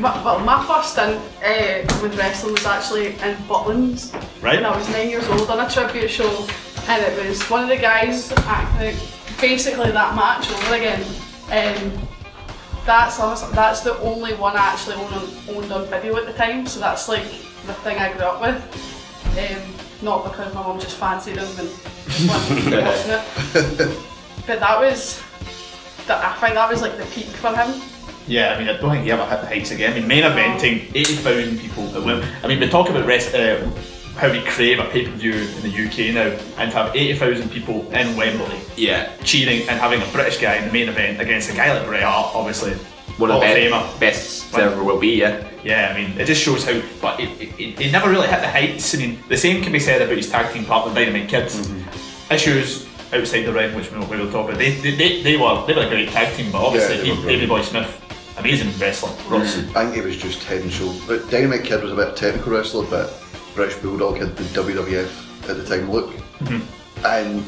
my, 0.00 0.24
well, 0.24 0.38
my 0.40 0.64
first 0.66 0.92
stint 0.92 1.20
uh, 1.42 2.02
with 2.02 2.16
wrestling 2.16 2.52
was 2.52 2.66
actually 2.66 3.08
in 3.08 3.36
Butlins. 3.48 4.12
Right. 4.42 4.56
When 4.56 4.64
I 4.64 4.76
was 4.76 4.88
nine 4.90 5.10
years 5.10 5.26
old 5.28 5.48
on 5.50 5.64
a 5.64 5.70
tribute 5.70 6.08
show, 6.08 6.46
and 6.88 7.02
it 7.02 7.28
was 7.28 7.42
one 7.50 7.62
of 7.62 7.68
the 7.68 7.76
guys 7.76 8.32
acting 8.32 8.96
basically 9.40 9.90
that 9.90 10.14
match 10.14 10.50
over 10.50 10.74
again. 10.74 11.02
Um, 11.50 12.08
that's 12.86 13.18
that's 13.52 13.80
the 13.80 13.98
only 14.00 14.34
one 14.34 14.56
I 14.56 14.66
actually 14.66 14.96
owned 14.96 15.14
on, 15.14 15.28
owned 15.48 15.72
on 15.72 15.86
video 15.86 16.16
at 16.16 16.26
the 16.26 16.32
time, 16.34 16.66
so 16.66 16.80
that's 16.80 17.08
like 17.08 17.24
the 17.66 17.74
thing 17.74 17.98
I 17.98 18.12
grew 18.12 18.22
up 18.22 18.40
with. 18.40 18.60
Um, 19.38 19.74
not 20.04 20.24
because 20.24 20.52
my 20.54 20.62
mum 20.62 20.78
just 20.78 20.96
fancied 20.96 21.36
him 21.36 21.48
and 21.58 22.28
wanted 22.28 22.48
to 22.48 22.60
keep 22.60 22.84
watching 22.84 23.90
it. 23.90 23.98
But 24.46 24.60
that 24.60 24.78
was, 24.78 25.22
that, 26.06 26.22
I 26.22 26.34
think 26.38 26.54
that 26.54 26.70
was 26.70 26.82
like 26.82 26.98
the 26.98 27.06
peak 27.06 27.24
for 27.24 27.56
him. 27.56 27.80
Yeah, 28.26 28.54
I 28.54 28.58
mean, 28.58 28.68
I 28.68 28.78
don't 28.78 28.90
think 28.90 29.04
he 29.04 29.10
ever 29.10 29.26
hit 29.26 29.40
the 29.40 29.46
heights 29.46 29.70
again. 29.70 29.92
I 29.92 29.98
mean, 29.98 30.08
main 30.08 30.22
eventing, 30.24 30.90
80,000 30.94 31.58
people 31.58 31.84
at 31.96 32.02
Wembley. 32.02 32.28
I 32.42 32.48
mean, 32.48 32.60
we 32.60 32.68
talk 32.68 32.88
about 32.88 33.06
rest, 33.06 33.34
uh, 33.34 33.68
how 34.16 34.30
we 34.30 34.40
crave 34.42 34.78
a 34.78 34.84
pay 34.84 35.04
per 35.04 35.10
view 35.10 35.32
in 35.32 35.62
the 35.62 35.68
UK 35.68 36.14
now, 36.14 36.36
and 36.58 36.70
to 36.70 36.76
have 36.76 36.96
80,000 36.96 37.50
people 37.50 37.90
in 37.92 38.16
Wembley 38.16 38.58
yeah. 38.76 39.14
cheering 39.24 39.68
and 39.68 39.78
having 39.78 40.00
a 40.00 40.06
British 40.06 40.38
guy 40.38 40.54
in 40.56 40.66
the 40.66 40.72
main 40.72 40.88
event 40.88 41.20
against 41.20 41.50
a 41.50 41.54
guy 41.54 41.76
like 41.76 41.86
Bret 41.86 42.02
Hart, 42.02 42.34
obviously. 42.34 42.74
One 43.18 43.30
of 43.30 43.42
Hall 43.42 43.54
the 43.54 43.60
Famer. 43.60 44.00
best 44.00 44.50
there 44.52 44.70
ever 44.70 44.82
will 44.82 44.98
be. 44.98 45.16
Yeah. 45.16 45.48
Yeah, 45.62 45.94
I 45.94 45.98
mean, 45.98 46.18
it 46.18 46.26
just 46.26 46.42
shows 46.42 46.64
how, 46.64 46.80
but 47.00 47.20
it, 47.20 47.30
it, 47.40 47.60
it, 47.60 47.80
it 47.80 47.92
never 47.92 48.10
really 48.10 48.26
hit 48.26 48.40
the 48.40 48.48
heights. 48.48 48.94
I 48.94 48.98
mean, 48.98 49.18
the 49.28 49.36
same 49.36 49.62
can 49.62 49.72
be 49.72 49.78
said 49.78 50.02
about 50.02 50.16
his 50.16 50.28
tag 50.28 50.52
team 50.52 50.64
partner, 50.64 50.94
Dynamite 50.94 51.28
Kids. 51.28 51.70
Issues 52.30 52.86
outside 53.14 53.42
the 53.42 53.52
ring, 53.52 53.74
which 53.74 53.90
we 53.90 53.98
will, 53.98 54.30
talk 54.30 54.48
about. 54.48 54.58
They, 54.58 54.72
they, 54.72 54.94
they, 54.96 55.22
they 55.22 55.36
were 55.36 55.64
they 55.66 55.74
were 55.74 55.82
a 55.82 55.88
great 55.88 56.08
tag 56.08 56.36
team, 56.36 56.50
but 56.50 56.62
obviously 56.62 56.96
Yeah, 56.96 57.02
they 57.02 57.10
were 57.10 57.16
he, 57.16 57.22
brilliant. 57.22 57.40
Davey 57.40 57.46
Boy 57.46 57.62
Smith, 57.62 58.03
amazing 58.36 58.76
wrestler. 58.78 59.10
Ross. 59.28 59.56
Mm. 59.56 59.76
I 59.76 59.84
think 59.84 59.96
he 59.96 60.00
was 60.02 60.16
just 60.16 60.42
head 60.44 60.62
and 60.62 60.72
shoulder. 60.72 60.98
But 61.06 61.30
Dynamite 61.30 61.64
Kid 61.64 61.82
was 61.82 61.92
a 61.92 61.96
bit 61.96 62.08
of 62.08 62.14
a 62.14 62.16
technical 62.16 62.52
wrestler, 62.52 62.86
but 62.86 63.12
British 63.54 63.76
Bulldog 63.78 64.18
had 64.18 64.36
the 64.36 64.44
WWF 64.44 65.48
at 65.48 65.56
the 65.56 65.64
time 65.64 65.90
look. 65.90 66.10
Mm-hmm. 66.40 67.06
And 67.06 67.44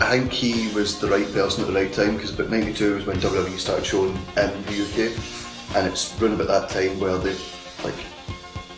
I 0.00 0.18
think 0.18 0.32
he 0.32 0.74
was 0.74 0.98
the 0.98 1.08
right 1.08 1.30
person 1.32 1.62
at 1.62 1.68
the 1.68 1.72
right 1.72 1.92
time 1.92 2.16
because 2.16 2.34
about 2.34 2.50
92 2.50 2.94
was 2.94 3.06
when 3.06 3.16
WWE 3.18 3.58
started 3.58 3.86
showing 3.86 4.14
in 4.36 4.64
the 4.64 4.82
UK. 4.82 5.76
And 5.76 5.86
it's 5.86 6.18
round 6.20 6.40
about 6.40 6.48
that 6.48 6.68
time 6.70 6.98
where 7.00 7.18
they, 7.18 7.34
like, 7.82 7.98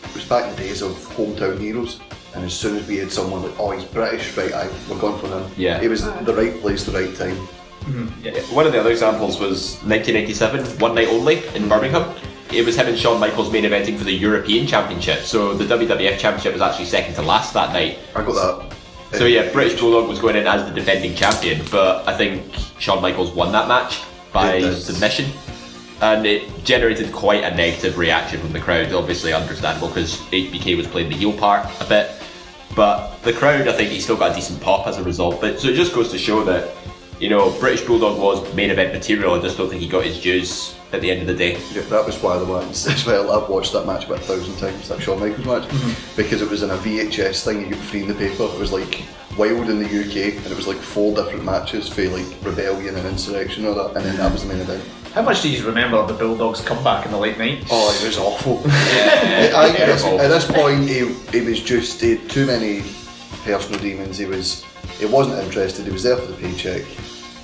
it 0.02 0.14
was 0.14 0.24
back 0.24 0.44
in 0.44 0.56
the 0.56 0.62
days 0.62 0.82
of 0.82 0.92
hometown 0.92 1.58
heroes. 1.58 2.00
And 2.34 2.44
as 2.44 2.54
soon 2.54 2.76
as 2.76 2.86
we 2.86 2.98
had 2.98 3.10
someone 3.10 3.42
like, 3.42 3.58
oh, 3.58 3.70
he's 3.70 3.84
British, 3.84 4.36
right, 4.36 4.52
I, 4.52 4.68
we're 4.90 4.98
going 4.98 5.18
for 5.18 5.28
him. 5.28 5.50
Yeah. 5.56 5.80
It 5.80 5.88
was 5.88 6.04
the 6.04 6.34
right 6.34 6.60
place, 6.60 6.84
the 6.84 6.92
right 6.92 7.14
time. 7.16 7.48
Mm-hmm. 7.86 8.24
Yeah, 8.24 8.40
One 8.54 8.66
of 8.66 8.72
the 8.72 8.80
other 8.80 8.90
examples 8.90 9.38
was 9.38 9.76
1987, 9.84 10.78
one 10.80 10.94
night 10.94 11.08
only 11.08 11.46
in 11.54 11.68
Birmingham. 11.68 12.14
It 12.52 12.64
was 12.64 12.76
him 12.76 12.86
and 12.86 12.98
Shawn 12.98 13.18
Michaels 13.20 13.52
main 13.52 13.64
eventing 13.64 13.96
for 13.96 14.04
the 14.04 14.12
European 14.12 14.66
Championship. 14.66 15.20
So 15.20 15.54
the 15.54 15.64
WWF 15.64 16.18
Championship 16.18 16.52
was 16.52 16.62
actually 16.62 16.86
second 16.86 17.14
to 17.14 17.22
last 17.22 17.54
that 17.54 17.72
night. 17.72 17.98
I 18.14 18.22
got 18.22 18.68
that. 18.70 18.76
So 19.18 19.24
yeah, 19.24 19.50
British 19.52 19.80
Bulldog 19.80 20.08
was 20.08 20.18
going 20.18 20.36
in 20.36 20.46
as 20.46 20.68
the 20.68 20.74
defending 20.74 21.14
champion, 21.14 21.64
but 21.70 22.06
I 22.08 22.16
think 22.16 22.52
Shawn 22.78 23.00
Michaels 23.00 23.32
won 23.32 23.52
that 23.52 23.68
match 23.68 24.02
by 24.32 24.74
submission. 24.74 25.30
And 26.02 26.26
it 26.26 26.64
generated 26.64 27.12
quite 27.12 27.42
a 27.44 27.54
negative 27.54 27.96
reaction 27.96 28.40
from 28.40 28.52
the 28.52 28.60
crowd, 28.60 28.92
obviously 28.92 29.32
understandable 29.32 29.88
because 29.88 30.16
HBK 30.32 30.76
was 30.76 30.86
playing 30.86 31.08
the 31.08 31.16
heel 31.16 31.32
part 31.32 31.66
a 31.80 31.86
bit. 31.86 32.10
But 32.74 33.16
the 33.22 33.32
crowd, 33.32 33.66
I 33.68 33.72
think 33.72 33.90
he 33.90 34.00
still 34.00 34.16
got 34.16 34.32
a 34.32 34.34
decent 34.34 34.60
pop 34.60 34.86
as 34.86 34.98
a 34.98 35.02
result. 35.02 35.40
But 35.40 35.58
so 35.60 35.68
it 35.68 35.74
just 35.74 35.94
goes 35.94 36.10
to 36.10 36.18
show 36.18 36.44
that 36.44 36.74
you 37.20 37.28
know, 37.28 37.50
British 37.58 37.82
Bulldog 37.86 38.20
was 38.20 38.54
main 38.54 38.70
event 38.70 38.92
material. 38.92 39.34
I 39.34 39.40
just 39.40 39.56
don't 39.56 39.68
think 39.70 39.80
he 39.82 39.88
got 39.88 40.04
his 40.04 40.20
dues 40.20 40.74
at 40.92 41.00
the 41.00 41.10
end 41.10 41.20
of 41.22 41.26
the 41.26 41.34
day. 41.34 41.52
Yeah, 41.72 41.82
that 41.82 42.04
was 42.06 42.16
why 42.22 42.36
the 42.38 42.46
match 42.46 42.86
as 42.86 43.04
well. 43.06 43.30
I've 43.32 43.48
watched 43.48 43.72
that 43.72 43.86
match 43.86 44.04
about 44.06 44.18
a 44.18 44.22
thousand 44.22 44.56
times, 44.56 44.88
that 44.88 45.00
Shawn 45.02 45.20
Michaels 45.20 45.46
match, 45.46 45.62
Mm-hmm. 45.68 46.16
because 46.16 46.42
it 46.42 46.50
was 46.50 46.62
in 46.62 46.70
a 46.70 46.76
VHS 46.76 47.44
thing 47.44 47.60
you 47.60 47.68
get 47.70 47.78
free 47.78 48.02
in 48.02 48.08
the 48.08 48.14
paper. 48.14 48.44
It 48.44 48.58
was 48.58 48.72
like 48.72 49.02
Wild 49.38 49.68
in 49.68 49.78
the 49.78 49.86
UK, 49.86 50.36
and 50.42 50.46
it 50.46 50.56
was 50.56 50.66
like 50.66 50.78
four 50.78 51.14
different 51.14 51.44
matches 51.44 51.88
for 51.88 52.02
like 52.08 52.26
Rebellion 52.42 52.96
and 52.96 53.06
Insurrection 53.06 53.66
or 53.66 53.74
that, 53.74 53.96
and 53.96 54.04
then 54.04 54.16
that 54.16 54.32
was 54.32 54.42
the 54.42 54.48
main 54.52 54.60
event. 54.62 54.82
How 55.12 55.22
much 55.22 55.40
do 55.42 55.48
you 55.50 55.64
remember 55.66 55.96
of 55.96 56.08
the 56.08 56.14
Bulldogs 56.14 56.60
comeback 56.60 57.06
in 57.06 57.12
the 57.12 57.18
late 57.18 57.38
night? 57.38 57.64
Oh, 57.70 57.98
it 58.00 58.06
was 58.06 58.18
awful. 58.18 58.60
I, 58.66 59.50
I 59.54 59.68
at, 59.68 59.86
this, 59.86 60.04
at 60.04 60.28
this 60.28 60.44
point, 60.50 60.88
he, 60.88 61.12
he 61.38 61.40
was 61.46 61.60
just 61.62 62.00
he 62.02 62.16
had 62.16 62.28
too 62.30 62.46
many 62.46 62.82
personal 63.44 63.80
demons. 63.80 64.18
He 64.18 64.26
was 64.26 64.64
he 64.98 65.06
wasn't 65.06 65.38
interested. 65.44 65.84
He 65.86 65.92
was 65.92 66.02
there 66.02 66.16
for 66.16 66.26
the 66.26 66.34
paycheck. 66.40 66.82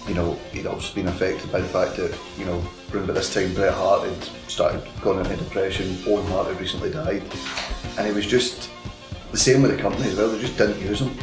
You 0.08 0.14
know, 0.14 0.32
he'd 0.52 0.66
also 0.66 0.92
been 0.94 1.06
affected 1.08 1.50
by 1.52 1.60
the 1.60 1.68
fact 1.68 1.96
that 1.96 2.16
you 2.36 2.44
know 2.44 2.62
around 2.92 3.04
about 3.04 3.14
this 3.14 3.32
time 3.32 3.54
Bret 3.54 3.72
Hart 3.72 4.08
had 4.08 4.24
started 4.48 4.82
going 5.00 5.18
into 5.20 5.36
depression. 5.36 5.96
Owen 6.06 6.26
Hart 6.26 6.48
had 6.48 6.60
recently 6.60 6.90
died, 6.90 7.22
and 7.98 8.06
he 8.06 8.12
was 8.12 8.26
just 8.26 8.70
the 9.30 9.38
same 9.38 9.62
with 9.62 9.76
the 9.76 9.80
company 9.80 10.08
as 10.08 10.16
well. 10.16 10.28
They 10.28 10.40
just 10.40 10.58
didn't 10.58 10.80
use 10.80 11.00
him. 11.00 11.16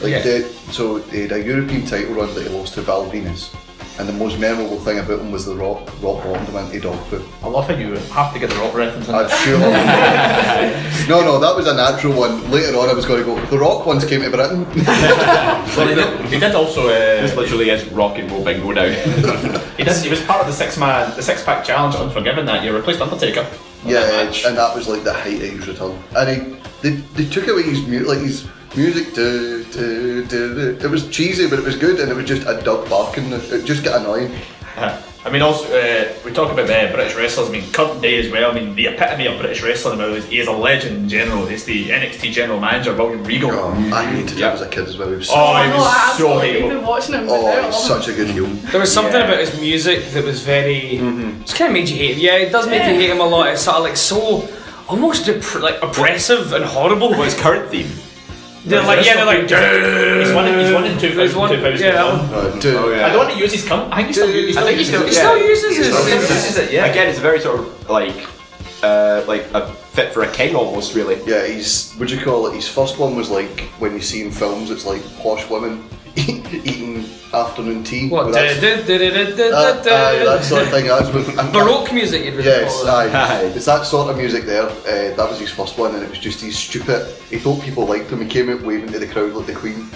Like 0.00 0.10
Yeah. 0.12 0.22
they, 0.22 0.42
so 0.70 0.98
they 0.98 1.22
had 1.22 1.32
a 1.32 1.42
European 1.42 1.84
title 1.84 2.14
run 2.14 2.32
that 2.34 2.46
he 2.46 2.48
lost 2.48 2.74
to 2.74 2.82
Val 2.82 3.10
Venis. 3.10 3.54
And 3.98 4.08
the 4.08 4.12
most 4.14 4.38
memorable 4.38 4.78
thing 4.80 4.98
about 4.98 5.20
him 5.20 5.30
was 5.30 5.44
the 5.44 5.54
Rock, 5.54 5.86
Rock 6.02 6.24
bombed 6.24 6.48
him 6.48 6.56
into 6.56 6.80
dog 6.80 6.98
food. 7.08 7.22
I 7.42 7.46
love 7.48 7.66
how 7.68 7.74
you 7.74 7.92
have 7.94 8.32
to 8.32 8.38
get 8.38 8.48
the 8.48 8.56
rock 8.56 8.72
reference 8.74 9.06
in 9.06 9.14
I'm 9.14 9.28
there. 9.28 9.38
sure. 9.38 9.58
no, 11.08 11.20
no, 11.22 11.38
that 11.38 11.54
was 11.54 11.66
a 11.66 11.74
natural 11.74 12.14
one. 12.14 12.50
Later 12.50 12.76
on, 12.78 12.88
I 12.88 12.94
was 12.94 13.04
going 13.04 13.20
to 13.20 13.26
go. 13.26 13.38
The 13.46 13.58
Rock 13.58 13.84
ones 13.84 14.04
came 14.06 14.22
to 14.22 14.30
Britain. 14.30 14.66
Well, 15.76 15.88
he, 15.88 15.94
did, 15.94 16.20
he 16.26 16.38
did 16.38 16.54
also. 16.54 16.88
Uh, 16.88 17.22
This 17.22 17.34
literally 17.36 17.70
is 17.70 17.86
rock 17.92 18.18
and 18.18 18.30
roll 18.30 18.44
bingo 18.44 18.72
now. 18.72 18.82
he 19.76 19.84
did. 19.84 19.96
He 20.02 20.10
was 20.10 20.20
part 20.24 20.40
of 20.40 20.46
the 20.46 20.52
six 20.52 20.76
man, 20.76 21.14
the 21.16 21.22
six 21.22 21.42
pack 21.44 21.64
challenge. 21.64 21.94
Unforgiven 21.94 22.44
that 22.46 22.62
year. 22.62 22.74
Replaced 22.76 23.00
Undertaker. 23.00 23.46
yeah, 23.86 24.20
and 24.46 24.56
that 24.58 24.74
was 24.74 24.86
like 24.88 25.02
the 25.04 25.12
height 25.14 25.36
of 25.36 25.40
his 25.40 25.66
return. 25.68 25.98
And 26.16 26.28
he, 26.28 26.58
they, 26.82 26.96
they 27.14 27.24
took 27.30 27.46
away 27.48 27.62
his 27.62 27.86
music, 27.86 28.08
like 28.08 28.18
his 28.18 28.46
music. 28.76 29.08
It 29.16 30.90
was 30.90 31.08
cheesy, 31.10 31.48
but 31.48 31.58
it 31.58 31.64
was 31.64 31.76
good, 31.76 32.00
and 32.00 32.10
it 32.10 32.14
was 32.14 32.24
just 32.26 32.46
a 32.46 32.60
dog 32.62 32.88
barking. 32.88 33.32
It 33.32 33.64
just 33.64 33.84
got 33.84 34.00
annoying. 34.00 34.34
I 35.24 35.30
mean, 35.30 35.40
also 35.40 35.66
uh, 35.66 36.12
we 36.24 36.32
talk 36.32 36.50
about 36.50 36.68
uh, 36.68 36.90
British 36.92 37.14
wrestlers. 37.14 37.48
I 37.48 37.52
mean, 37.52 37.70
current 37.70 38.02
day 38.02 38.18
as 38.18 38.28
well. 38.32 38.50
I 38.50 38.54
mean, 38.54 38.74
the 38.74 38.88
epitome 38.88 39.26
of 39.26 39.38
British 39.38 39.62
wrestling. 39.62 39.98
Now 39.98 40.06
is 40.06 40.26
he 40.26 40.40
is 40.40 40.48
a 40.48 40.52
legend 40.52 40.96
in 40.96 41.08
general. 41.08 41.46
He's 41.46 41.64
the 41.64 41.90
NXT 41.90 42.32
general 42.32 42.58
manager, 42.58 42.92
William 42.92 43.22
Regal. 43.22 43.52
I 43.94 44.04
hated 44.04 44.38
him 44.38 44.44
as 44.50 44.62
a 44.62 44.68
kid 44.68 44.88
as 44.88 44.98
well. 44.98 45.10
He 45.10 45.14
was 45.16 45.28
such, 45.28 45.36
Oh, 45.38 45.62
he 45.62 45.68
no, 45.70 45.76
was 45.76 45.86
I 45.86 45.92
so 45.92 46.10
absolutely 46.10 46.48
hateable. 46.48 46.70
hated 46.70 46.82
watching 46.82 47.14
him. 47.14 47.26
oh, 47.28 47.40
now. 47.42 47.48
I 47.48 47.60
he 47.60 47.66
was 47.66 47.88
love 47.90 48.02
such 48.02 48.08
a 48.08 48.16
good 48.16 48.28
heel. 48.30 48.46
There 48.46 48.80
was 48.80 48.92
something 48.92 49.14
Yeah. 49.14 49.26
about 49.26 49.38
his 49.38 49.60
music 49.60 50.06
that 50.10 50.24
was 50.24 50.42
very. 50.42 50.96
Just 51.42 51.54
kind 51.56 51.68
of 51.70 51.72
made 51.74 51.88
you 51.88 51.96
hate 51.98 52.16
him. 52.16 52.18
Yeah, 52.18 52.36
it 52.38 52.50
does 52.50 52.66
make 52.66 52.82
you 52.82 52.94
hate 52.94 53.10
him 53.10 53.20
a 53.20 53.26
lot. 53.26 53.46
It's 53.50 53.62
sort 53.62 53.76
of 53.76 53.84
like 53.84 53.96
so 53.96 54.48
almost 54.88 55.26
dep- 55.26 55.54
like 55.62 55.80
oppressive 55.82 56.52
and 56.52 56.64
horrible. 56.64 57.10
What's 57.10 57.34
his 57.34 57.40
current 57.40 57.70
theme? 57.70 57.90
They're 58.64 58.82
like, 58.82 59.04
yeah, 59.04 59.14
they're 59.14 59.26
like. 59.26 59.42
He's 60.22 60.32
one. 60.34 60.46
in- 60.46 60.58
He's 60.60 60.72
one 60.72 60.84
in 60.84 60.98
two 60.98 61.14
There's 61.14 61.32
thousand. 61.32 61.38
one- 61.40 61.50
2001. 61.50 61.80
yeah, 61.80 61.92
that 61.92 62.06
one. 62.06 62.52
Uh, 62.56 62.60
dude, 62.60 62.74
Oh, 62.76 62.90
yeah. 62.92 63.06
I 63.06 63.08
don't 63.10 63.18
want 63.18 63.32
to 63.32 63.38
use 63.38 63.52
his 63.52 63.66
cum. 63.66 63.88
I 63.92 63.96
think 63.96 64.08
he 64.08 64.12
still, 64.14 64.28
he 64.28 64.52
still 64.52 64.62
I 64.62 64.66
think 64.66 64.78
he 64.78 64.78
uses 64.80 64.88
still- 64.88 65.02
it. 65.02 65.08
He 65.08 65.14
still 65.14 65.36
uses 65.38 65.76
He 65.76 65.82
still 65.84 66.06
it. 66.06 66.28
This 66.28 66.50
is 66.50 66.58
it, 66.58 66.72
yeah. 66.72 66.86
Again, 66.86 67.08
it's 67.08 67.18
a 67.18 67.22
very 67.22 67.40
sort 67.40 67.58
of 67.60 67.90
like, 67.90 68.14
uh, 68.84 69.24
like 69.26 69.46
a 69.54 69.66
fit 69.92 70.12
for 70.14 70.22
a 70.22 70.30
king 70.32 70.54
almost, 70.54 70.94
really. 70.94 71.18
Yeah, 71.26 71.46
he's 71.46 71.94
Would 71.98 72.10
you 72.10 72.20
call 72.20 72.46
it? 72.46 72.54
His 72.54 72.68
first 72.68 72.98
one 72.98 73.16
was 73.16 73.30
like 73.30 73.60
when 73.80 73.92
you 73.94 74.00
see 74.00 74.22
in 74.22 74.30
films, 74.30 74.70
it's 74.70 74.86
like 74.86 75.02
posh 75.18 75.48
women 75.50 75.84
eating 76.16 77.04
afternoon 77.32 77.82
tea. 77.84 78.08
What? 78.08 78.32
That's, 78.32 78.58
uh, 78.62 79.82
da- 79.82 80.06
aye, 80.20 80.24
that 80.24 80.44
sort 80.44 80.62
of 80.62 80.68
thing. 80.68 80.86
That's 80.86 81.52
Baroque 81.52 81.92
music, 81.92 82.24
you'd 82.24 82.34
really 82.34 82.48
Yes, 82.48 82.76
call 82.82 82.88
aye. 82.90 83.42
It's 83.54 83.64
that 83.66 83.86
sort 83.86 84.10
of 84.10 84.16
music 84.16 84.44
there. 84.44 84.64
Uh, 84.68 85.14
that 85.16 85.28
was 85.30 85.38
his 85.40 85.50
first 85.50 85.78
one, 85.78 85.94
and 85.94 86.02
it 86.04 86.10
was 86.10 86.18
just 86.18 86.40
he's 86.40 86.58
stupid. 86.58 87.06
He 87.30 87.38
thought 87.38 87.62
people 87.62 87.86
liked 87.86 88.10
him. 88.10 88.20
He 88.20 88.26
came 88.28 88.50
out 88.50 88.62
waving 88.62 88.92
to 88.92 88.98
the 88.98 89.06
crowd 89.06 89.32
like 89.32 89.46
the 89.46 89.54
Queen. 89.54 89.88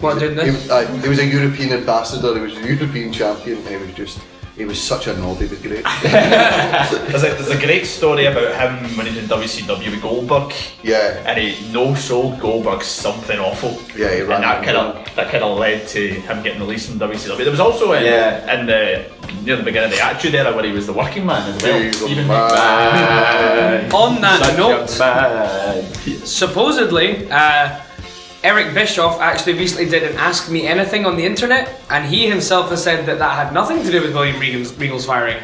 What, 0.00 0.20
He 0.20 0.26
was- 0.28 0.34
doing 0.34 0.46
this? 0.46 0.62
was- 0.62 0.70
aye, 0.70 1.00
he 1.02 1.08
was 1.08 1.18
a 1.20 1.26
European 1.26 1.72
ambassador. 1.72 2.34
He 2.34 2.40
was 2.40 2.56
a 2.56 2.66
European 2.74 3.12
champion, 3.12 3.58
and 3.58 3.68
he 3.68 3.76
was 3.76 3.94
just. 3.94 4.18
He 4.60 4.66
was 4.66 4.78
such 4.78 5.06
a 5.06 5.16
knob. 5.16 5.38
He 5.38 5.46
was 5.46 5.58
great. 5.62 5.82
There's 6.02 7.24
a, 7.24 7.28
there's 7.30 7.48
a 7.48 7.58
great 7.58 7.86
story 7.86 8.26
about 8.26 8.52
him 8.60 8.94
when 8.94 9.06
he 9.06 9.12
was 9.14 9.22
in 9.24 9.24
WCW 9.66 9.90
with 9.90 10.02
Goldberg. 10.02 10.52
Yeah. 10.82 11.22
And 11.26 11.38
he 11.40 11.72
no 11.72 11.94
sold 11.94 12.38
Goldberg 12.38 12.82
something 12.82 13.38
awful. 13.38 13.70
Yeah, 13.96 14.14
he 14.14 14.20
ran 14.20 14.42
And 14.42 14.44
that 14.44 14.58
him 14.58 14.64
kind 14.66 14.76
of 14.76 15.14
that 15.16 15.30
kind 15.30 15.42
of 15.44 15.56
led 15.56 15.88
to 15.88 16.08
him 16.08 16.42
getting 16.42 16.60
released 16.60 16.90
from 16.90 16.98
WCW. 16.98 17.38
There 17.38 17.50
was 17.50 17.58
also 17.58 17.92
in, 17.94 18.04
Yeah. 18.04 18.60
in 18.60 18.66
the 18.66 19.10
near 19.44 19.56
the 19.56 19.62
beginning 19.62 19.92
of 19.92 19.96
the 19.96 20.04
Attitude 20.04 20.34
Era 20.34 20.54
where 20.54 20.64
he 20.66 20.72
was 20.72 20.86
the 20.86 20.92
working 20.92 21.24
man 21.24 21.48
as 21.54 21.62
well. 21.62 21.80
He's 21.80 22.18
a 22.18 22.24
Man. 22.26 23.90
On 23.94 24.20
that 24.20 24.40
Such 24.44 24.54
a 24.54 24.58
note, 24.58 24.98
man. 24.98 26.26
supposedly, 26.26 27.30
uh, 27.30 27.80
Eric 28.42 28.72
Bischoff 28.72 29.20
actually 29.20 29.54
recently 29.54 29.86
did 29.88 30.02
an 30.02 30.16
Ask 30.16 30.50
Me 30.50 30.66
Anything 30.66 31.04
on 31.04 31.16
the 31.16 31.24
internet, 31.24 31.82
and 31.90 32.06
he 32.06 32.28
himself 32.28 32.70
has 32.70 32.82
said 32.82 33.04
that 33.06 33.18
that 33.18 33.36
had 33.44 33.52
nothing 33.52 33.82
to 33.82 33.90
do 33.90 34.00
with 34.00 34.14
William 34.14 34.40
Regal's, 34.40 34.72
Regal's 34.78 35.04
firing. 35.04 35.42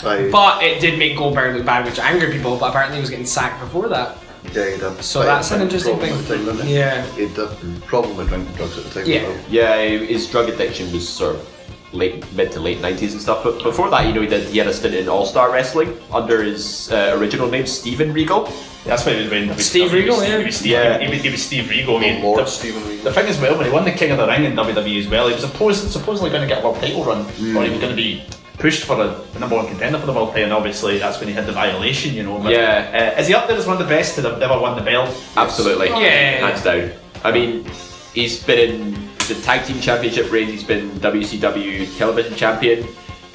Aye. 0.00 0.28
But 0.30 0.62
it 0.62 0.80
did 0.80 0.98
make 0.98 1.16
Goldberg 1.16 1.56
look 1.56 1.64
bad, 1.64 1.86
which 1.86 1.98
angered 1.98 2.32
people, 2.32 2.58
but 2.58 2.68
apparently 2.68 2.96
he 2.96 3.00
was 3.00 3.08
getting 3.08 3.24
sacked 3.24 3.60
before 3.60 3.88
that. 3.88 4.18
Yeah, 4.52 4.70
he 4.70 4.78
did. 4.78 5.02
So 5.02 5.22
that's 5.22 5.50
an 5.50 5.62
interesting 5.62 5.98
thing. 5.98 6.12
at 6.12 6.24
the 6.26 6.36
time, 6.36 6.44
didn't 6.44 6.66
he? 6.66 6.74
Yeah. 6.74 7.06
He 7.12 7.26
had 7.26 7.38
a 7.38 7.56
problem 7.86 8.18
with 8.18 8.28
drinking 8.28 8.54
drugs 8.54 8.76
at 8.76 8.84
the 8.84 8.90
time. 8.90 9.10
Yeah. 9.10 9.20
as 9.20 9.28
well. 9.28 9.44
Yeah, 9.48 9.98
his 10.04 10.30
drug 10.30 10.50
addiction 10.50 10.92
was 10.92 11.08
sort 11.08 11.36
of 11.36 11.94
late, 11.94 12.30
mid 12.34 12.52
to 12.52 12.60
late 12.60 12.82
nineties 12.82 13.14
and 13.14 13.22
stuff. 13.22 13.44
But 13.44 13.62
before 13.62 13.88
that, 13.88 14.06
you 14.06 14.12
know, 14.12 14.20
he 14.20 14.28
did 14.28 14.46
he 14.48 14.58
had 14.58 14.66
a 14.66 14.74
stint 14.74 14.94
in 14.94 15.08
All 15.08 15.24
Star 15.24 15.50
Wrestling 15.50 15.98
under 16.12 16.42
his 16.42 16.92
uh, 16.92 17.16
original 17.18 17.48
name, 17.48 17.66
Steven 17.66 18.12
Regal. 18.12 18.52
That's 18.86 19.04
why 19.04 19.14
he 19.14 19.22
was 19.24 19.32
in 19.32 19.58
Steve 19.58 19.92
Regal, 19.92 20.22
yeah. 20.22 20.38
He 20.38 20.44
was 20.44 20.56
Steve, 20.56 20.70
Yeah. 20.72 20.98
he, 20.98 21.08
was, 21.10 21.22
he 21.22 21.30
was 21.30 21.42
Steve 21.42 21.68
Regal. 21.68 21.96
I 21.96 22.00
mean, 22.00 22.22
Lord 22.22 22.40
the, 22.40 22.46
Steven 22.46 22.82
Regal. 22.88 23.04
the 23.04 23.12
thing 23.12 23.26
as 23.26 23.40
well, 23.40 23.56
when 23.56 23.66
he 23.66 23.72
won 23.72 23.84
the 23.84 23.92
King 23.92 24.12
of 24.12 24.18
the 24.18 24.26
Ring 24.26 24.44
in 24.44 24.52
WWE 24.54 24.98
as 25.00 25.08
well, 25.08 25.26
he 25.28 25.34
was 25.34 25.42
supposed, 25.42 25.90
supposedly 25.90 26.30
going 26.30 26.42
to 26.42 26.48
get 26.48 26.62
a 26.62 26.66
world 26.66 26.80
title 26.80 27.04
run, 27.04 27.20
or 27.26 27.64
he 27.64 27.70
was 27.70 27.80
going 27.80 27.90
to 27.90 27.94
be 27.96 28.22
pushed 28.58 28.84
for 28.84 28.94
a, 29.02 29.08
the 29.34 29.38
number 29.38 29.54
one 29.56 29.66
contender 29.66 29.98
for 29.98 30.06
the 30.06 30.12
world 30.12 30.28
title, 30.30 30.44
and 30.44 30.52
obviously 30.52 30.98
that's 30.98 31.18
when 31.18 31.28
he 31.28 31.34
had 31.34 31.46
the 31.46 31.52
violation, 31.52 32.14
you 32.14 32.22
know. 32.22 32.38
But, 32.40 32.52
Yeah. 32.52 33.12
Uh, 33.16 33.20
is 33.20 33.26
he 33.28 33.34
up 33.34 33.48
there 33.48 33.56
as 33.58 33.66
one 33.66 33.76
of 33.80 33.86
the 33.86 33.94
best 33.94 34.14
to 34.16 34.22
have 34.22 34.40
ever 34.40 34.58
won 34.58 34.76
the 34.76 34.82
belt? 34.82 35.10
Absolutely, 35.36 35.88
Yeah. 35.88 36.46
hands 36.48 36.62
down. 36.62 36.92
I 37.24 37.32
mean, 37.32 37.66
he's 38.14 38.42
been 38.42 38.58
in 38.70 38.92
the 39.28 39.34
tag 39.42 39.66
team 39.66 39.80
championship 39.80 40.30
reigns. 40.30 40.52
He's 40.52 40.62
been 40.64 40.90
WCW 41.00 41.98
television 41.98 42.34
champion, 42.36 42.86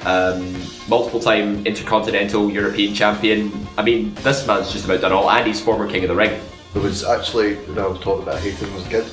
um, 0.04 0.54
multiple 0.88 1.20
time 1.20 1.66
intercontinental 1.66 2.50
European 2.50 2.94
champion. 2.94 3.52
I 3.78 3.82
mean, 3.82 4.14
this 4.16 4.46
man's 4.46 4.72
just 4.72 4.84
about 4.84 5.00
done 5.00 5.12
all, 5.12 5.30
and 5.30 5.46
he's 5.46 5.60
former 5.60 5.88
king 5.88 6.02
of 6.04 6.08
the 6.08 6.16
ring. 6.16 6.40
There 6.72 6.82
was 6.82 7.04
actually, 7.04 7.56
when 7.56 7.78
I 7.78 7.86
was 7.86 8.00
talking 8.00 8.22
about 8.22 8.40
hating 8.40 8.68
him 8.68 8.76
as 8.76 8.86
a 8.86 8.88
kid, 8.88 9.04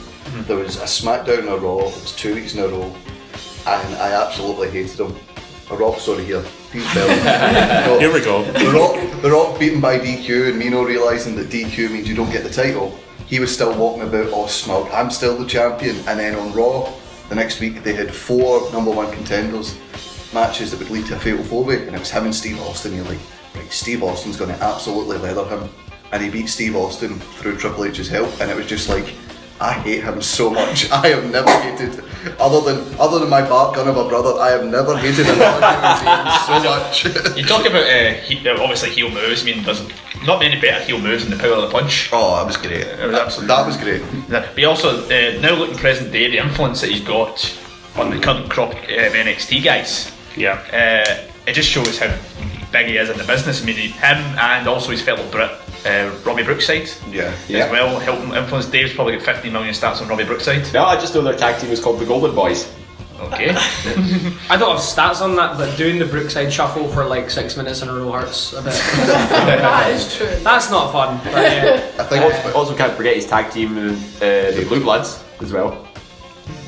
there 0.48 0.58
was 0.58 0.78
a 0.78 0.86
SmackDown 0.86 1.40
and 1.40 1.50
a 1.50 1.58
Raw, 1.58 1.80
it 1.80 2.02
was 2.02 2.16
two 2.16 2.36
weeks 2.36 2.54
in 2.56 2.62
a 2.62 2.68
row, 2.68 2.96
and 3.68 3.96
I 3.96 4.12
absolutely 4.12 4.70
hated 4.70 5.00
him. 5.00 5.16
A 5.72 5.76
Rock, 5.76 6.00
sorry, 6.00 6.26
here. 6.26 6.44
Please 6.72 6.92
bell. 6.96 7.08
No, 7.86 8.00
Here 8.00 8.12
we 8.12 8.22
go. 8.22 8.44
The 8.44 8.72
Rock, 8.72 9.22
the 9.22 9.30
Rock 9.30 9.60
beaten 9.60 9.80
by 9.80 10.00
DQ, 10.00 10.50
and 10.50 10.58
me 10.58 10.70
not 10.70 10.88
realising 10.88 11.36
that 11.36 11.50
DQ 11.50 11.92
means 11.92 12.08
you 12.10 12.16
don't 12.16 12.32
get 12.32 12.44
the 12.44 12.50
title. 12.50 12.98
He 13.28 13.40
was 13.40 13.54
still 13.54 13.78
walking 13.78 14.02
about 14.02 14.32
all 14.32 14.48
smug. 14.48 14.90
I'm 14.92 15.12
still 15.12 15.38
the 15.38 15.46
champion. 15.46 15.98
And 16.08 16.20
then 16.20 16.34
on 16.36 16.54
Raw, 16.54 16.92
the 17.30 17.36
next 17.36 17.60
week, 17.60 17.84
they 17.84 17.94
had 17.94 18.12
four 18.12 18.72
number 18.72 18.90
one 18.90 19.12
contenders 19.14 19.78
matches 20.34 20.72
that 20.72 20.80
would 20.80 20.90
lead 20.90 21.06
to 21.08 21.16
a 21.16 21.20
fatal 21.20 21.44
four 21.44 21.64
way, 21.64 21.86
and 21.86 21.96
it 21.96 22.00
was 22.00 22.12
him 22.12 22.26
and 22.26 22.36
Steve 22.36 22.60
Austin. 22.62 22.96
You're 22.96 23.06
like, 23.06 23.20
right, 23.56 23.72
Steve 23.72 24.04
Austin's 24.04 24.38
going 24.38 24.56
to 24.56 24.64
absolutely 24.64 25.18
leather 25.18 25.46
him, 25.46 25.70
and 26.12 26.24
he 26.24 26.30
beat 26.30 26.48
Steve 26.48 26.76
Austin 26.76 27.20
through 27.20 27.58
Triple 27.58 27.86
H's 27.86 28.08
help, 28.08 28.30
and 28.42 28.50
it 28.50 28.58
was 28.58 28.68
just 28.68 28.90
like. 28.90 29.14
I 29.62 29.74
hate 29.74 30.06
him 30.06 30.22
so 30.22 30.50
much. 30.50 30.90
I 30.92 31.08
have 31.08 31.30
never 31.30 31.52
hated, 31.60 32.02
other 32.40 32.62
than 32.62 32.96
other 32.98 33.20
than 33.20 33.30
my 33.30 33.42
Bart 33.42 33.76
gun 33.76 33.90
of 33.90 33.98
a 33.98 34.08
brother, 34.08 34.40
I 34.40 34.52
have 34.52 34.64
never 34.66 34.98
hated 34.98 35.28
another 35.28 35.60
human 35.68 36.00
being 36.00 36.40
so 36.46 36.64
much. 36.64 37.36
You 37.38 37.44
talk 37.44 37.66
about 37.66 37.84
uh, 37.84 38.14
he, 38.22 38.48
uh, 38.48 38.58
obviously 38.62 38.92
heel 38.92 39.10
moves. 39.10 39.42
I 39.42 39.46
mean, 39.48 39.64
there's 39.64 39.86
not 40.26 40.40
many 40.40 40.62
better 40.62 40.82
heel 40.86 41.00
moves 41.00 41.28
than 41.28 41.38
the 41.38 41.44
power 41.44 41.56
of 41.56 41.64
the 41.64 41.78
punch. 41.78 42.10
Oh, 42.14 42.38
that 42.38 42.46
was 42.46 42.56
great. 42.56 42.86
Was 43.06 43.16
absolutely. 43.16 43.48
That 43.48 43.66
was 43.66 43.76
great. 43.76 44.02
But 44.30 44.64
also 44.64 45.04
uh, 45.06 45.42
now 45.42 45.56
looking 45.56 45.76
present 45.76 46.14
day, 46.14 46.30
the 46.30 46.38
influence 46.38 46.80
that 46.80 46.90
he's 46.92 47.04
got 47.04 47.58
on 47.98 48.10
the 48.12 48.20
current 48.20 48.50
crop 48.50 48.72
of 48.72 48.78
NXT 48.78 49.62
guys. 49.64 50.12
Yeah. 50.36 50.54
Uh, 50.72 51.28
it 51.48 51.54
just 51.54 51.70
shows 51.70 51.98
how 52.00 52.16
big 52.72 52.88
he 52.88 52.98
is 52.98 53.10
in 53.10 53.18
the 53.18 53.24
business. 53.24 53.62
I 53.62 53.66
mean, 53.66 53.76
him 53.76 54.18
and 54.38 54.68
also 54.68 54.92
his 54.92 55.02
fellow 55.02 55.30
Brit, 55.32 55.52
uh, 55.86 56.16
Robbie 56.24 56.44
Brookside, 56.44 56.90
Yeah. 57.12 57.34
yeah. 57.48 57.66
as 57.66 57.72
well, 57.72 58.00
helping 58.00 58.34
influence. 58.34 58.66
Dave's 58.68 58.94
probably 58.94 59.14
got 59.16 59.24
15 59.24 59.52
million 59.52 59.74
stats 59.74 60.02
on 60.02 60.08
Robbie 60.08 60.26
Brookside. 60.26 60.72
No, 60.74 60.86
I 60.86 60.96
just 61.00 61.16
know 61.16 61.22
their 61.22 61.36
tag 61.36 61.60
team 61.60 61.70
was 61.70 61.80
called 61.80 62.00
the 62.00 62.06
Golden 62.06 62.36
Boys. 62.36 62.72
Okay. 63.20 63.50
I 64.50 64.56
don't 64.58 64.72
have 64.72 64.80
stats 64.80 65.22
on 65.22 65.36
that, 65.36 65.58
but 65.58 65.76
doing 65.78 66.00
the 66.00 66.06
Brookside 66.06 66.54
shuffle 66.54 66.88
for 66.88 67.04
like 67.06 67.30
six 67.30 67.58
minutes 67.58 67.82
in 67.82 67.90
a 67.90 67.94
row 67.94 68.12
hurts 68.14 68.54
a 68.54 68.62
bit. 68.62 68.74
that 68.74 69.92
is 69.92 70.16
true. 70.16 70.28
That's 70.42 70.70
not 70.72 70.94
fun. 70.94 71.20
But, 71.26 71.34
yeah. 71.34 71.92
I 72.00 72.04
think 72.04 72.24
Also, 72.24 72.54
also 72.54 72.76
can't 72.78 72.94
forget 72.94 73.16
his 73.16 73.26
tag 73.26 73.52
team 73.52 73.78
uh, 73.78 73.92
the 74.22 74.66
Blue 74.70 74.80
Bloods 74.80 75.22
as 75.42 75.52
well. 75.52 75.86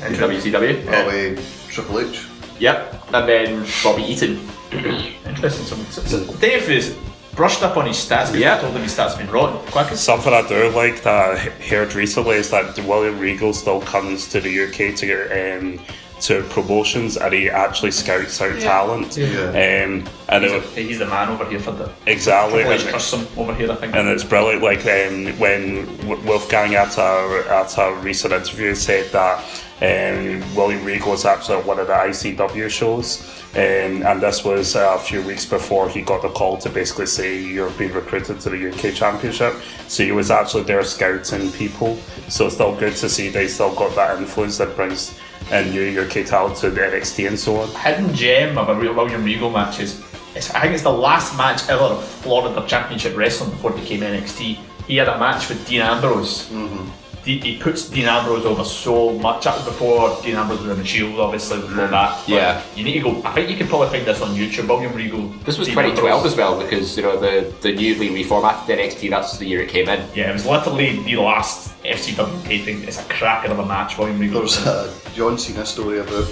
In 0.06 0.12
WCW. 0.12 0.84
Oh, 0.88 1.38
uh, 1.38 1.70
Triple 1.70 2.00
H. 2.00 2.26
Yep, 2.66 3.12
and 3.14 3.28
then 3.28 3.66
Bobby 3.82 4.02
Eaton. 4.04 4.38
Interesting. 5.26 5.66
So, 5.66 5.76
so, 5.90 6.02
so 6.24 6.32
Dave 6.36 6.70
is 6.70 6.96
brushed 7.34 7.62
up 7.64 7.76
on 7.76 7.86
his 7.86 7.96
stats 7.96 8.26
because 8.26 8.36
Yeah. 8.36 8.56
I 8.56 8.60
told 8.60 8.74
him 8.76 8.82
his 8.82 8.94
stats 8.96 9.10
have 9.16 9.18
been 9.18 9.30
rotten. 9.30 9.58
Quackers. 9.72 9.96
Something 9.96 10.32
I 10.32 10.46
do 10.46 10.68
like 10.70 11.02
that 11.02 11.34
I 11.34 11.36
heard 11.38 11.94
recently 11.94 12.36
is 12.36 12.50
that 12.50 12.78
William 12.86 13.18
Regal 13.18 13.52
still 13.52 13.80
comes 13.80 14.28
to 14.28 14.40
the 14.40 14.64
UK 14.66 14.94
to 14.96 15.06
get 15.06 15.58
um, 15.58 15.80
to 16.20 16.44
promotions 16.50 17.16
and 17.16 17.34
he 17.34 17.50
actually 17.50 17.90
scouts 17.90 18.40
out 18.40 18.54
Yeah. 18.54 18.60
talent. 18.60 19.16
Yeah. 19.16 19.48
Um, 19.48 20.08
and 20.28 20.44
He's, 20.44 20.52
it, 20.52 20.64
a, 20.64 20.80
he's 20.82 20.98
the 21.00 21.06
man 21.06 21.30
over 21.30 21.44
here 21.46 21.58
for 21.58 21.72
the 21.72 21.90
Exactly. 22.06 22.62
And- 22.62 22.80
trusts 22.80 23.12
over 23.36 23.52
here, 23.56 23.72
I 23.72 23.74
think. 23.74 23.96
and 23.96 24.08
it's 24.08 24.22
brilliant. 24.22 24.62
Like 24.62 24.86
um, 24.86 25.36
when 25.40 25.86
W- 26.06 26.20
Wolfgang 26.28 26.76
at 26.76 26.96
a 26.96 27.44
at 27.50 27.76
a 27.76 27.92
recent 28.02 28.32
interview 28.34 28.76
said 28.76 29.10
that 29.10 29.42
um, 29.82 30.54
William 30.54 30.84
Regal 30.84 31.10
was 31.10 31.24
actually 31.24 31.58
at 31.58 31.66
one 31.66 31.80
of 31.80 31.88
the 31.88 31.92
ICW 31.92 32.70
shows, 32.70 33.42
um, 33.54 34.06
and 34.06 34.22
this 34.22 34.44
was 34.44 34.76
a 34.76 34.96
few 34.98 35.20
weeks 35.22 35.44
before 35.44 35.88
he 35.88 36.02
got 36.02 36.22
the 36.22 36.28
call 36.28 36.56
to 36.58 36.70
basically 36.70 37.06
say 37.06 37.42
you're 37.42 37.70
being 37.70 37.92
recruited 37.92 38.38
to 38.40 38.50
the 38.50 38.68
UK 38.70 38.94
Championship. 38.94 39.54
So 39.88 40.04
he 40.04 40.12
was 40.12 40.30
actually 40.30 40.62
there 40.62 40.84
scouting 40.84 41.50
people. 41.50 41.96
So 42.28 42.46
it's 42.46 42.54
still 42.54 42.76
good 42.76 42.94
to 42.96 43.08
see 43.08 43.28
they 43.28 43.48
still 43.48 43.74
got 43.74 43.94
that 43.96 44.18
influence 44.18 44.56
that 44.58 44.76
brings 44.76 45.18
in 45.50 45.70
new 45.70 46.00
UK 46.00 46.24
talent 46.26 46.56
to 46.58 46.70
the 46.70 46.80
NXT 46.80 47.26
and 47.26 47.38
so 47.38 47.56
on. 47.56 47.68
hidden 47.74 48.14
gem 48.14 48.56
of 48.56 48.68
a 48.68 48.74
real 48.74 48.94
William 48.94 49.24
Regal 49.24 49.50
match 49.50 49.80
is, 49.80 50.00
it's, 50.36 50.50
I 50.54 50.60
think 50.60 50.74
it's 50.74 50.84
the 50.84 50.92
last 50.92 51.36
match 51.36 51.68
ever 51.68 51.82
of 51.82 52.04
Florida 52.04 52.64
Championship 52.68 53.16
Wrestling 53.16 53.50
before 53.50 53.72
it 53.72 53.80
became 53.80 54.00
NXT. 54.00 54.58
He 54.86 54.96
had 54.96 55.08
a 55.08 55.18
match 55.18 55.48
with 55.48 55.66
Dean 55.66 55.80
Ambrose. 55.82 56.48
D- 56.48 56.92
he 57.24 57.56
puts 57.58 57.88
Dean 57.88 58.06
Ambrose 58.06 58.44
over 58.44 58.64
so 58.64 59.12
much. 59.18 59.44
That 59.44 59.56
was 59.56 59.64
before 59.64 60.20
Dean 60.22 60.34
Ambrose 60.34 60.60
was 60.60 60.70
in 60.70 60.78
the 60.78 60.84
Shield, 60.84 61.20
obviously, 61.20 61.60
before 61.60 61.86
that. 61.86 62.18
But 62.26 62.28
Yeah. 62.28 62.62
You 62.74 62.82
need 62.84 62.94
to 62.94 63.00
go, 63.00 63.22
I 63.24 63.32
think 63.32 63.48
you 63.48 63.56
can 63.56 63.68
probably 63.68 63.88
find 63.90 64.04
this 64.04 64.20
on 64.20 64.30
YouTube. 64.34 64.66
William 64.68 64.92
Regal. 64.92 65.28
This 65.44 65.56
was 65.56 65.68
Dean 65.68 65.76
2012 65.76 66.14
Ambrose. 66.16 66.32
as 66.32 66.36
well 66.36 66.60
because 66.60 66.96
you 66.96 67.02
know 67.04 67.18
the 67.20 67.52
the 67.60 67.72
newly 67.74 68.08
reformatted 68.10 68.66
NXT. 68.66 69.10
That's 69.10 69.38
the 69.38 69.46
year 69.46 69.60
it 69.62 69.68
came 69.68 69.88
in. 69.88 70.00
Yeah, 70.14 70.30
it 70.30 70.32
was 70.32 70.46
literally 70.46 70.96
the 71.04 71.16
last 71.16 71.80
FCW 71.84 72.44
taping. 72.44 72.82
It's 72.84 72.98
a 73.00 73.04
cracker 73.04 73.52
of 73.52 73.58
a 73.58 73.66
match, 73.66 73.98
William 73.98 74.18
Regal. 74.18 74.34
There 74.34 74.42
was 74.42 74.66
a 74.66 74.92
John 75.14 75.38
Cena 75.38 75.64
story 75.64 76.00
about 76.00 76.26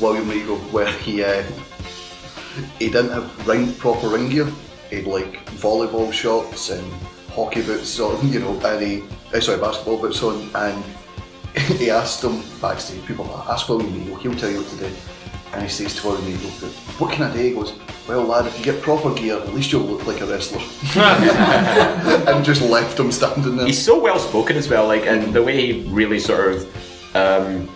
William 0.00 0.28
Regal 0.28 0.56
where 0.72 0.90
he 0.98 1.22
uh, 1.22 1.42
he 2.78 2.88
didn't 2.90 3.10
have 3.10 3.46
ring, 3.46 3.74
proper 3.74 4.08
ring 4.08 4.28
gear. 4.30 4.48
He 4.88 4.96
had 4.96 5.06
like 5.06 5.44
volleyball 5.56 6.12
shots 6.12 6.70
and 6.70 6.84
hockey 7.34 7.62
boots 7.62 7.98
on, 8.00 8.28
you 8.30 8.40
know, 8.40 8.58
and 8.66 8.82
he 8.84 9.02
uh, 9.34 9.40
sorry 9.40 9.60
basketball 9.60 9.98
boots 9.98 10.22
on, 10.22 10.48
and 10.54 10.84
he 11.78 11.90
asked 11.90 12.22
him 12.22 12.42
backstage. 12.60 13.04
People 13.06 13.24
like, 13.26 13.48
ask 13.48 13.68
William 13.68 13.92
Regal, 13.92 14.16
he'll 14.16 14.34
tell 14.34 14.50
you 14.50 14.58
what 14.58 14.68
to 14.70 14.76
do. 14.76 14.92
And 15.52 15.62
he 15.62 15.68
says 15.68 15.96
to 15.96 16.06
William 16.06 16.26
Regal, 16.26 16.50
"What 16.98 17.12
can 17.12 17.24
I 17.24 17.32
do?" 17.32 17.38
He 17.40 17.50
goes, 17.52 17.74
"Well, 18.06 18.22
lad, 18.22 18.46
if 18.46 18.56
you 18.58 18.64
get 18.64 18.82
proper 18.82 19.12
gear, 19.14 19.36
at 19.36 19.52
least 19.52 19.72
you'll 19.72 19.82
look 19.82 20.06
like 20.06 20.20
a 20.20 20.26
wrestler." 20.26 20.60
and 22.32 22.44
just 22.44 22.62
left 22.62 22.98
him 22.98 23.10
standing 23.10 23.56
there. 23.56 23.66
He's 23.66 23.82
so 23.84 24.00
well 24.00 24.18
spoken 24.18 24.56
as 24.56 24.68
well, 24.68 24.86
like, 24.86 25.06
and 25.06 25.34
the 25.34 25.42
way 25.42 25.72
he 25.72 25.88
really 25.88 26.20
sort 26.20 26.54
of 26.54 27.16
um, 27.16 27.68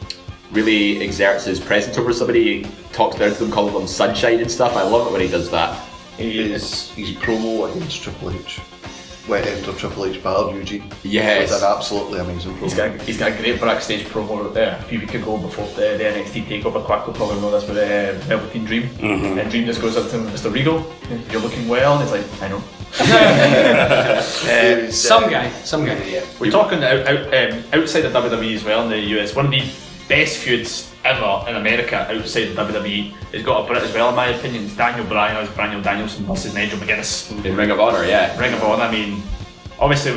really 0.52 1.02
exerts 1.02 1.44
his 1.44 1.58
presence 1.58 1.98
over 1.98 2.12
somebody, 2.12 2.62
he 2.62 2.70
talks 2.92 3.16
down 3.16 3.32
to 3.32 3.38
them, 3.38 3.50
calling 3.50 3.74
them 3.74 3.88
sunshine 3.88 4.38
and 4.38 4.50
stuff. 4.50 4.76
I 4.76 4.82
love 4.82 5.08
it 5.08 5.12
when 5.12 5.20
he 5.20 5.28
does 5.28 5.50
that. 5.50 5.76
His, 6.16 6.90
his 6.90 7.10
promo 7.10 7.68
against 7.74 8.02
Triple 8.02 8.30
H 8.30 8.60
went 9.28 9.46
into 9.46 9.72
Triple 9.74 10.04
H 10.06 10.22
battle 10.22 10.54
Eugene. 10.54 10.90
Yes. 11.02 11.50
was 11.50 11.62
an 11.62 11.68
absolutely 11.76 12.20
amazing 12.20 12.52
promo. 12.54 12.62
He's 12.62 12.74
got, 12.74 13.00
he's 13.02 13.18
got 13.18 13.32
a 13.32 13.36
great 13.36 13.60
backstage 13.60 14.04
promo 14.06 14.52
there 14.52 14.76
a 14.78 14.82
few 14.82 15.00
weeks 15.00 15.14
ago 15.14 15.38
before 15.38 15.66
the, 15.68 15.96
the 15.96 16.04
NXT 16.04 16.44
takeover. 16.44 16.84
Quack 16.84 17.06
will 17.06 17.14
probably 17.14 17.40
know 17.40 17.50
this 17.50 17.66
with 17.68 17.78
uh, 17.78 18.18
Velveteen 18.26 18.64
Dream. 18.64 18.82
Mhm. 18.98 19.40
And 19.40 19.50
Dream 19.50 19.64
just 19.66 19.80
goes 19.80 19.96
up 19.96 20.10
to 20.10 20.18
him, 20.18 20.26
Mr. 20.26 20.52
Regal, 20.52 20.84
you're 21.30 21.40
looking 21.40 21.66
well. 21.68 21.94
And 21.98 22.02
he's 22.02 22.12
like, 22.12 22.42
I 22.42 22.48
know. 22.48 22.62
Uh, 24.44 24.90
Some 24.90 25.28
guy, 25.30 25.50
some 25.64 25.84
guy. 25.84 26.00
Yeah. 26.04 26.24
We're 26.38 26.50
talking 26.50 26.82
out, 26.84 27.06
out, 27.08 27.26
um, 27.34 27.62
outside 27.72 28.04
of 28.04 28.12
WWE 28.12 28.54
as 28.54 28.64
well 28.64 28.82
in 28.84 28.90
the 28.90 28.98
US. 29.20 29.34
One 29.34 29.46
of 29.46 29.50
the 29.50 29.62
best 30.08 30.38
feuds 30.38 30.93
ever 31.04 31.44
in 31.50 31.56
America 31.56 32.06
outside 32.10 32.48
of 32.48 32.56
WWE 32.56 33.12
has 33.32 33.42
got 33.42 33.64
a 33.64 33.66
Brit 33.66 33.82
as 33.82 33.92
well, 33.92 34.08
in 34.10 34.14
my 34.16 34.26
opinion. 34.28 34.64
It's 34.64 34.76
Daniel 34.76 35.06
Bryan 35.06 35.36
as 35.36 35.54
Daniel 35.54 35.82
Danielson 35.82 36.24
versus 36.24 36.54
Nigel 36.54 36.78
McGuinness. 36.78 37.44
In 37.44 37.56
Ring 37.56 37.70
of 37.70 37.80
Honor, 37.80 38.04
yeah. 38.04 38.38
Ring 38.38 38.52
of 38.54 38.62
Honor, 38.62 38.84
I 38.84 38.90
mean, 38.90 39.22
obviously 39.78 40.12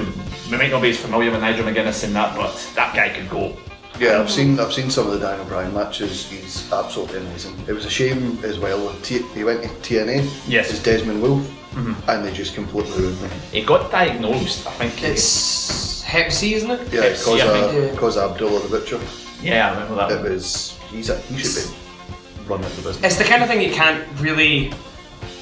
we 0.50 0.58
might 0.58 0.72
not 0.72 0.82
be 0.82 0.90
as 0.92 0.98
familiar 0.98 1.32
with 1.32 1.42
Nigel 1.42 1.66
McGuinness 1.66 2.04
in 2.04 2.14
that, 2.14 2.36
but 2.36 2.54
that 2.76 2.96
guy 2.96 3.10
could 3.10 3.30
go. 3.30 3.56
Yeah, 4.00 4.20
I've 4.22 4.30
seen 4.30 4.60
I've 4.60 4.72
seen 4.72 4.92
some 4.92 5.08
of 5.08 5.14
the 5.14 5.20
Daniel 5.20 5.46
Bryan 5.46 5.74
matches. 5.74 6.30
He's 6.30 6.72
absolutely 6.72 7.18
amazing. 7.20 7.56
It 7.68 7.74
was 7.74 7.86
a 7.86 7.90
shame 7.90 8.38
as 8.44 8.60
well. 8.60 8.86
with 8.86 9.02
T- 9.04 9.24
he 9.34 9.44
went 9.44 9.64
to 9.64 9.70
TNA. 9.70 10.30
Yes. 10.48 10.72
As 10.72 10.84
Desmond 10.84 11.20
Wolf, 11.22 11.44
Mhm. 11.74 11.96
and 12.08 12.24
they 12.26 12.32
just 12.32 12.54
completely 12.54 12.92
ruined 12.92 13.18
him. 13.18 13.32
He 13.52 13.64
got 13.64 13.90
diagnosed, 13.92 14.68
I 14.68 14.72
think. 14.74 15.02
It's 15.04 16.04
Hep 16.04 16.32
C, 16.32 16.54
isn't 16.54 16.70
it? 16.70 16.80
Yeah, 16.94 17.02
Hep 17.02 17.18
because 17.18 17.42
uh, 17.42 17.72
think. 17.72 17.92
because 17.92 18.18
Abdullah 18.20 18.60
the 18.62 18.70
Butcher. 18.70 19.00
Yeah, 19.42 19.68
I 19.68 19.72
remember 19.74 19.96
that. 19.96 20.12
It 20.26 20.32
was 20.32 20.77
he's 20.92 21.10
a, 21.10 21.18
he 21.22 21.38
should 21.38 21.72
be 21.72 22.48
running 22.48 22.70
the 22.70 22.76
business. 22.82 23.04
It's 23.04 23.18
the 23.18 23.24
kind 23.24 23.42
of 23.44 23.50
thing 23.50 23.62
you 23.62 23.72
can't 23.74 24.06
really 24.20 24.72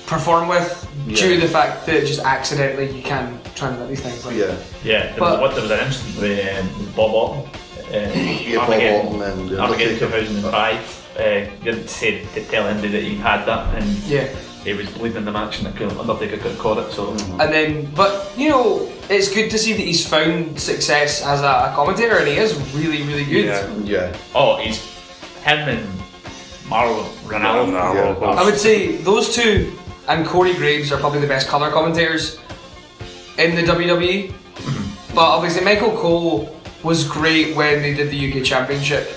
perform 0.08 0.47
with 0.47 0.88
Yeah. 1.08 1.15
due 1.15 1.36
to 1.36 1.41
the 1.41 1.47
fact 1.47 1.86
that 1.88 2.05
just 2.05 2.19
accidentally 2.21 2.91
you 2.95 3.01
can 3.03 3.39
try 3.55 3.69
and 3.69 3.79
let 3.79 3.89
these 3.89 4.01
things. 4.01 4.25
Like, 4.25 4.36
Yeah. 4.36 4.55
Yeah, 4.84 5.08
there, 5.08 5.13
But- 5.17 5.39
was, 5.41 5.41
what, 5.41 5.51
there 5.55 5.62
was 5.63 5.71
an 5.71 5.79
incident 5.86 6.21
with 6.21 6.60
um, 6.60 6.93
Bob 6.95 7.12
Orton. 7.13 7.49
Uh, 7.93 8.13
Yeah, 8.13 8.58
Bob 8.58 8.69
Armageddon- 8.69 9.05
Orton 9.08 9.21
and 9.39 9.49
the 9.49 9.60
Armageddon 9.60 9.99
2005. 9.99 11.01
Uh, 11.17 11.21
didn't 11.63 11.88
say 11.89 12.25
to 12.34 12.43
tell 12.45 12.67
anybody 12.67 12.89
that 12.91 13.03
he 13.03 13.15
had 13.15 13.45
that, 13.45 13.73
and 13.75 13.86
Yeah. 14.05 14.27
he 14.65 14.73
was 14.73 14.88
bleeding 14.89 15.17
in 15.19 15.25
the 15.25 15.31
match, 15.31 15.60
and 15.60 15.67
the 15.67 15.71
couldn't- 15.71 15.97
Undertaker 15.97 16.38
could 16.38 16.51
have 16.51 16.60
caught 16.60 16.77
it. 16.77 16.91
So 16.93 17.12
And 17.39 17.53
then, 17.53 17.89
but 17.95 18.31
you 18.38 18.49
know, 18.49 18.89
it's 19.10 19.29
good 19.34 19.49
to 19.51 19.58
see 19.58 19.73
that 19.73 19.81
he's 19.81 20.05
found 20.05 20.60
success 20.60 21.23
as 21.23 21.41
a, 21.41 21.71
a 21.71 21.73
commentator, 21.75 22.17
and 22.17 22.27
he 22.27 22.36
is 22.36 22.53
really, 22.75 23.01
really 23.03 23.23
good. 23.25 23.45
Yeah. 23.86 24.13
Oh, 24.36 24.58
he's 24.58 24.77
him 25.45 25.69
and 25.69 25.99
Mauro 26.67 27.03
Ranallo. 27.23 27.67
Ranallo. 27.71 28.36
I 28.36 28.43
would 28.43 28.58
say 28.58 28.97
those 28.97 29.34
two 29.34 29.71
and 30.08 30.25
Corey 30.25 30.53
Graves 30.53 30.91
are 30.91 30.97
probably 30.97 31.19
the 31.19 31.27
best 31.27 31.47
color 31.47 31.69
commentators 31.69 32.39
in 33.38 33.55
the 33.55 33.62
WWE. 33.62 34.34
But 35.13 35.21
obviously, 35.21 35.63
Michael 35.63 35.95
Cole 35.97 36.55
was 36.84 37.08
great 37.08 37.55
when 37.55 37.81
they 37.81 37.93
did 37.93 38.10
the 38.10 38.31
UK 38.31 38.43
Championship. 38.43 39.10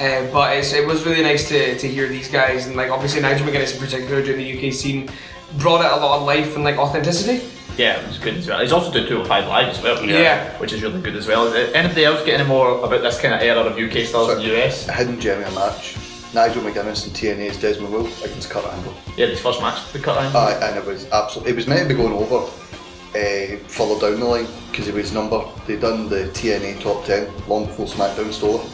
Uh, 0.00 0.26
but 0.32 0.56
it's, 0.56 0.72
it 0.72 0.86
was 0.86 1.04
really 1.04 1.22
nice 1.22 1.48
to, 1.48 1.78
to 1.78 1.86
hear 1.86 2.08
these 2.08 2.28
guys, 2.30 2.66
and 2.66 2.74
like 2.74 2.90
obviously 2.90 3.20
Nigel 3.20 3.46
McGuinness 3.46 3.74
in 3.74 3.80
particular 3.80 4.22
during 4.22 4.38
the 4.38 4.68
UK 4.68 4.72
scene 4.72 5.10
brought 5.58 5.84
it 5.84 5.92
a 5.92 5.96
lot 5.96 6.18
of 6.18 6.26
life 6.26 6.56
and 6.56 6.64
like 6.64 6.78
authenticity. 6.78 7.46
Yeah, 7.76 8.00
it 8.00 8.06
was 8.06 8.18
good 8.18 8.34
as 8.34 8.46
well. 8.46 8.60
He's 8.60 8.72
also 8.72 8.92
doing 8.92 9.06
205 9.06 9.48
Live 9.48 9.68
as 9.68 9.82
well. 9.82 10.04
Yeah. 10.04 10.56
Which 10.58 10.72
is 10.72 10.82
really 10.82 11.00
good 11.00 11.16
as 11.16 11.26
well. 11.26 11.46
Is 11.46 11.72
Anybody 11.72 12.04
else 12.04 12.22
get 12.24 12.38
any 12.40 12.48
more 12.48 12.78
about 12.84 13.00
this 13.02 13.20
kind 13.20 13.32
of 13.34 13.40
era 13.40 13.60
of 13.60 13.78
UK 13.78 14.06
stars 14.06 14.30
in 14.36 14.38
the 14.38 14.56
US? 14.64 14.88
A 14.88 14.92
hidden 14.92 15.18
gem 15.20 15.40
in 15.40 15.46
a 15.46 15.50
match. 15.52 15.96
Nigel 16.34 16.62
McGuinness 16.62 17.06
and 17.06 17.16
TNA's 17.16 17.60
Desmond 17.60 17.92
Wolf 17.92 18.24
against 18.24 18.50
Kurt 18.50 18.64
Angle. 18.64 18.94
Yeah, 19.16 19.26
his 19.26 19.40
first 19.40 19.60
match, 19.60 19.92
the 19.92 19.98
cut 19.98 20.16
line. 20.16 20.34
Aye, 20.36 20.58
and 20.68 20.76
it 20.78 20.84
was 20.84 21.10
absolutely. 21.10 21.52
It 21.52 21.56
was 21.56 21.66
meant 21.66 21.88
to 21.88 21.94
be 21.94 22.00
going 22.00 22.12
over 22.12 22.46
uh, 22.46 23.56
further 23.66 23.98
down 24.00 24.20
the 24.20 24.26
line 24.26 24.46
because 24.70 24.86
it 24.86 24.94
was 24.94 25.12
number. 25.12 25.42
They 25.66 25.76
done 25.76 26.08
the 26.08 26.26
TNA 26.34 26.80
top 26.82 27.04
ten 27.04 27.28
long 27.48 27.66
before 27.66 27.86
SmackDown 27.86 28.32
stole 28.32 28.60
it, 28.60 28.70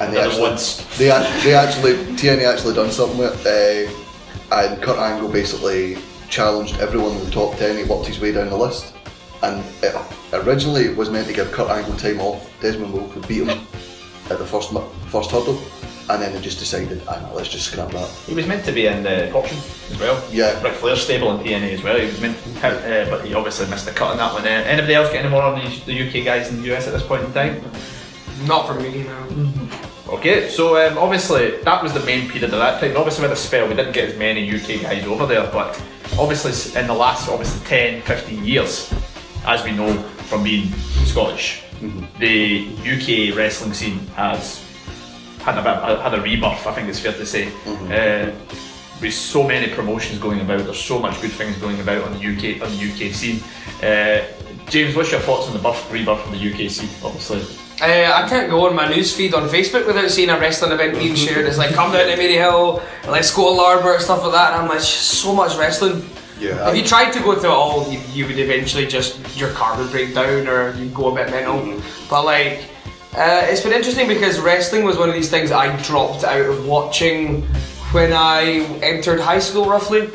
and 0.00 0.12
they 0.12 0.16
Done 0.18 0.26
actually, 0.28 0.42
once. 0.42 0.98
they, 0.98 1.06
they 1.44 1.54
actually 1.54 1.94
TNA 2.16 2.52
actually 2.52 2.74
done 2.74 2.90
something 2.90 3.16
with, 3.18 3.46
it, 3.46 3.88
uh, 4.50 4.56
and 4.56 4.82
Kurt 4.82 4.98
Angle 4.98 5.30
basically 5.30 5.96
challenged 6.28 6.78
everyone 6.80 7.12
in 7.16 7.24
the 7.24 7.30
top 7.30 7.56
ten. 7.56 7.76
He 7.76 7.84
worked 7.84 8.06
his 8.06 8.20
way 8.20 8.32
down 8.32 8.50
the 8.50 8.56
list, 8.56 8.94
and 9.42 9.64
it 9.82 9.94
originally 10.32 10.84
it 10.84 10.96
was 10.96 11.10
meant 11.10 11.26
to 11.28 11.32
give 11.32 11.50
Kurt 11.52 11.70
Angle 11.70 11.96
time 11.96 12.20
off. 12.20 12.50
Desmond 12.60 12.92
Wolf 12.92 13.14
would 13.14 13.26
beat 13.28 13.46
him 13.46 13.50
at 14.30 14.38
the 14.38 14.46
first 14.46 14.72
first 15.08 15.30
hurdle, 15.30 15.60
and 16.10 16.22
then 16.22 16.32
they 16.32 16.40
just 16.40 16.58
decided, 16.58 17.02
ah, 17.08 17.20
no, 17.22 17.34
let's 17.34 17.48
just 17.48 17.70
scrap 17.70 17.90
that. 17.90 18.08
He 18.26 18.34
was 18.34 18.46
meant 18.46 18.64
to 18.64 18.72
be 18.72 18.86
in 18.86 19.02
the 19.02 19.28
Fortune 19.32 19.58
as 19.90 19.98
well. 20.00 20.22
Yeah. 20.30 20.62
Ric 20.62 20.74
Flair's 20.74 21.02
stable 21.02 21.38
in 21.38 21.44
TNA 21.44 21.72
as 21.72 21.82
well. 21.82 21.98
He 21.98 22.06
was 22.06 22.20
meant 22.20 22.36
to, 22.42 22.68
uh, 22.68 23.10
but 23.10 23.26
he 23.26 23.34
obviously 23.34 23.68
missed 23.68 23.86
the 23.86 23.92
cut 23.92 24.12
on 24.12 24.16
that 24.18 24.32
one. 24.32 24.44
Uh, 24.44 24.48
anybody 24.48 24.94
else 24.94 25.10
get 25.10 25.24
any 25.24 25.30
more 25.30 25.42
on 25.42 25.58
the, 25.58 25.80
the 25.86 26.08
UK 26.08 26.24
guys 26.24 26.48
in 26.48 26.62
the 26.62 26.74
US 26.74 26.86
at 26.86 26.92
this 26.92 27.02
point 27.02 27.24
in 27.24 27.32
time? 27.32 27.62
Not 28.46 28.66
for 28.66 28.74
me, 28.74 29.04
no. 29.04 29.87
Okay, 30.08 30.48
so 30.48 30.78
um, 30.78 30.96
obviously 30.96 31.60
that 31.62 31.82
was 31.82 31.92
the 31.92 32.00
main 32.00 32.28
period 32.30 32.44
of 32.44 32.52
that 32.52 32.80
time. 32.80 32.96
Obviously 32.96 33.22
with 33.22 33.30
the 33.30 33.36
spell 33.36 33.68
we 33.68 33.74
didn't 33.74 33.92
get 33.92 34.08
as 34.08 34.18
many 34.18 34.48
UK 34.48 34.80
guys 34.80 35.04
over 35.04 35.26
there, 35.26 35.46
but 35.52 35.78
obviously 36.18 36.80
in 36.80 36.86
the 36.86 36.94
last 36.94 37.28
obviously 37.28 37.60
10, 37.66 38.02
15 38.02 38.42
years, 38.42 38.90
as 39.44 39.62
we 39.64 39.72
know 39.72 39.92
from 40.28 40.44
being 40.44 40.70
Scottish, 41.04 41.62
the 42.18 42.68
UK 42.78 43.36
wrestling 43.36 43.74
scene 43.74 43.98
has 44.16 44.64
had 45.40 45.58
a 45.58 45.62
bit, 45.62 46.00
had 46.00 46.14
a 46.14 46.22
rebirth. 46.22 46.66
I 46.66 46.72
think 46.72 46.88
it's 46.88 47.00
fair 47.00 47.12
to 47.12 47.26
say. 47.26 47.52
Uh, 47.66 48.32
with 49.02 49.14
so 49.14 49.46
many 49.46 49.72
promotions 49.72 50.18
going 50.18 50.40
about, 50.40 50.64
there's 50.64 50.82
so 50.82 50.98
much 50.98 51.20
good 51.20 51.32
things 51.32 51.56
going 51.58 51.80
about 51.80 52.02
on 52.02 52.12
the 52.12 52.18
UK 52.18 52.62
on 52.62 52.70
the 52.76 52.90
UK 52.90 53.14
scene. 53.14 53.42
Uh, 53.82 54.24
James, 54.68 54.96
what's 54.96 55.12
your 55.12 55.20
thoughts 55.20 55.46
on 55.48 55.52
the 55.52 55.58
birth, 55.58 55.90
rebirth 55.92 56.24
of 56.24 56.32
the 56.32 56.50
UK 56.50 56.70
scene? 56.70 56.88
Obviously, 57.04 57.42
Uh, 57.80 58.12
I 58.12 58.28
can't 58.28 58.50
go 58.50 58.66
on 58.66 58.74
my 58.74 58.88
news 58.88 59.14
feed 59.14 59.34
on 59.34 59.48
Facebook 59.48 59.86
without 59.86 60.10
seeing 60.10 60.30
a 60.30 60.38
wrestling 60.38 60.72
event 60.72 60.98
being 60.98 61.14
shared. 61.14 61.46
It's 61.46 61.58
like 61.58 61.74
come 61.74 61.92
down 61.92 62.06
to 62.08 62.16
Maryhill, 62.16 62.82
let's 63.08 63.32
go 63.32 63.54
to 63.54 63.62
Larbert, 63.62 64.00
stuff 64.00 64.24
like 64.24 64.32
that. 64.32 64.52
And 64.54 64.62
I'm 64.62 64.68
like, 64.68 64.80
so 64.80 65.32
much 65.32 65.56
wrestling. 65.56 66.04
Yeah. 66.40 66.68
If 66.70 66.76
you 66.76 66.84
tried 66.84 67.12
to 67.12 67.20
go 67.20 67.38
through 67.38 67.50
it 67.50 67.54
all, 67.54 67.88
you, 67.90 68.00
you 68.12 68.26
would 68.26 68.38
eventually 68.38 68.86
just 68.86 69.38
your 69.38 69.50
car 69.52 69.78
would 69.78 69.90
break 69.92 70.12
down 70.12 70.48
or 70.48 70.74
you'd 70.74 70.92
go 70.92 71.12
a 71.12 71.14
bit 71.14 71.30
mental. 71.30 71.80
But 72.10 72.24
like, 72.24 72.68
uh, 73.16 73.46
it's 73.48 73.62
been 73.62 73.72
interesting 73.72 74.08
because 74.08 74.40
wrestling 74.40 74.84
was 74.84 74.98
one 74.98 75.08
of 75.08 75.14
these 75.14 75.30
things 75.30 75.52
I 75.52 75.74
dropped 75.82 76.24
out 76.24 76.46
of 76.46 76.66
watching 76.66 77.42
when 77.92 78.12
I 78.12 78.60
entered 78.82 79.20
high 79.20 79.38
school, 79.38 79.66
roughly. 79.66 80.10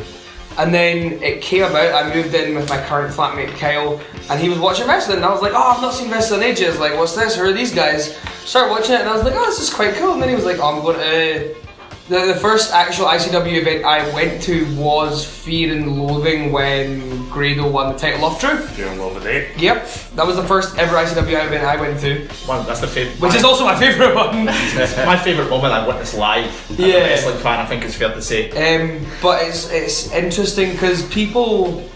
And 0.57 0.73
then 0.73 1.21
it 1.23 1.41
came 1.41 1.63
about. 1.63 1.93
I 1.93 2.13
moved 2.13 2.33
in 2.35 2.55
with 2.55 2.69
my 2.69 2.77
current 2.85 3.13
flatmate 3.13 3.57
Kyle, 3.57 3.99
and 4.29 4.39
he 4.39 4.49
was 4.49 4.59
watching 4.59 4.87
wrestling. 4.87 5.17
And 5.17 5.25
I 5.25 5.31
was 5.31 5.41
like, 5.41 5.53
"Oh, 5.53 5.73
I've 5.75 5.81
not 5.81 5.93
seen 5.93 6.11
wrestling 6.11 6.41
in 6.41 6.47
ages. 6.47 6.79
Like, 6.79 6.95
what's 6.95 7.15
this? 7.15 7.35
Who 7.35 7.43
are 7.43 7.53
these 7.53 7.73
guys?" 7.73 8.15
Start 8.45 8.69
watching 8.69 8.95
it, 8.95 9.01
and 9.01 9.09
I 9.09 9.15
was 9.15 9.23
like, 9.23 9.33
"Oh, 9.35 9.45
this 9.45 9.59
is 9.59 9.73
quite 9.73 9.95
cool." 9.95 10.13
And 10.13 10.21
then 10.21 10.29
he 10.29 10.35
was 10.35 10.45
like, 10.45 10.59
oh, 10.59 10.75
"I'm 10.75 10.81
going 10.81 10.99
to." 10.99 11.62
The, 12.09 12.25
the 12.25 12.35
first 12.35 12.73
actual 12.73 13.05
ICW 13.05 13.53
event 13.61 13.85
I 13.85 14.13
went 14.13 14.41
to 14.43 14.65
was 14.75 15.25
Fear 15.25 15.73
and 15.73 16.01
Loathing 16.01 16.51
when 16.51 17.29
Grado 17.29 17.69
won 17.69 17.93
the 17.93 17.97
title 17.97 18.25
off 18.25 18.41
Drew. 18.41 18.57
Fear 18.57 18.87
and 18.89 18.99
Loathing 18.99 19.25
8. 19.25 19.57
Yep, 19.57 19.87
that 20.15 20.27
was 20.27 20.35
the 20.35 20.43
first 20.43 20.77
ever 20.77 20.97
ICW 20.97 21.45
event 21.47 21.63
I 21.63 21.79
went 21.79 22.01
to. 22.01 22.27
one, 22.45 22.65
that's 22.65 22.81
the 22.81 22.87
favourite. 22.87 23.21
Which 23.21 23.35
is 23.35 23.45
also 23.45 23.63
my 23.63 23.79
favourite 23.79 24.13
one. 24.15 24.45
my 25.05 25.17
favourite 25.17 25.49
moment 25.49 25.73
I 25.73 25.87
witnessed 25.87 26.15
live. 26.15 26.71
As 26.71 26.79
a 26.79 26.87
Yeah. 26.87 26.97
wrestling 27.05 27.37
fan, 27.37 27.59
I 27.61 27.65
think 27.67 27.85
it's 27.85 27.95
fair 27.95 28.13
to 28.13 28.21
say. 28.21 28.49
Um, 28.51 29.05
but 29.21 29.41
it's 29.41 29.71
it's 29.71 30.11
interesting 30.11 30.73
because 30.73 31.03
people 31.07 31.89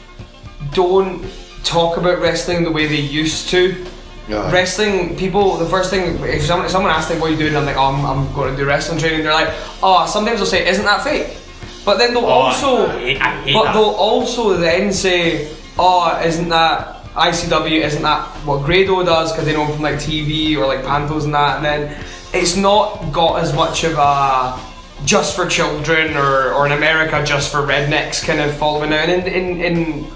don't 0.73 1.25
talk 1.65 1.97
about 1.97 2.19
wrestling 2.21 2.63
the 2.63 2.71
way 2.71 2.87
they 2.87 2.95
used 2.95 3.49
to. 3.49 3.85
Yeah. 4.27 4.51
Wrestling 4.51 5.15
people, 5.15 5.55
the 5.57 5.65
first 5.69 5.89
thing 5.89 6.19
if 6.23 6.43
someone 6.43 6.65
if 6.65 6.71
someone 6.71 6.91
asks 6.91 7.09
them 7.09 7.21
what 7.21 7.29
are 7.29 7.31
you 7.33 7.37
doing, 7.39 7.55
I'm 7.55 7.65
like, 7.65 7.77
oh, 7.77 7.85
I'm, 7.93 8.05
I'm 8.05 8.33
going 8.33 8.51
to 8.51 8.57
do 8.57 8.65
wrestling 8.65 8.99
training. 8.99 9.23
They're 9.23 9.33
like, 9.33 9.53
oh, 9.81 10.05
sometimes 10.05 10.39
they'll 10.39 10.45
say, 10.45 10.67
isn't 10.67 10.83
that 10.83 11.03
fake? 11.03 11.37
But 11.85 11.97
then 11.97 12.13
they'll 12.13 12.25
Oh, 12.25 12.51
also, 12.51 12.87
I 12.87 12.99
hate- 12.99 13.21
I 13.21 13.41
hate 13.43 13.53
but 13.53 13.63
that. 13.65 13.73
they'll 13.73 13.83
also 13.83 14.57
then 14.57 14.91
say, 14.91 15.49
oh, 15.79 16.21
isn't 16.25 16.49
that 16.49 17.05
ICW? 17.13 17.81
Isn't 17.83 18.01
that 18.03 18.27
what 18.45 18.65
Grado 18.65 19.01
does? 19.05 19.31
Because 19.31 19.45
they 19.45 19.53
know 19.53 19.65
him 19.65 19.73
from 19.73 19.83
like 19.83 19.95
TV 19.95 20.57
or 20.57 20.67
like 20.67 20.83
Pantos 20.83 21.23
and 21.23 21.33
that. 21.33 21.57
And 21.57 21.65
then 21.65 22.05
it's 22.33 22.57
not 22.57 23.13
got 23.13 23.39
as 23.41 23.53
much 23.53 23.85
of 23.85 23.93
a 23.97 24.59
just 25.05 25.35
for 25.37 25.45
children 25.47 26.17
or, 26.17 26.51
or 26.53 26.65
in 26.65 26.73
America 26.73 27.23
just 27.23 27.49
for 27.51 27.59
rednecks 27.59 28.21
kind 28.25 28.41
of 28.41 28.53
following 28.57 28.89
now. 28.89 28.97
And 28.97 29.25
in, 29.25 29.61
in, 29.61 29.61
in 29.77 30.07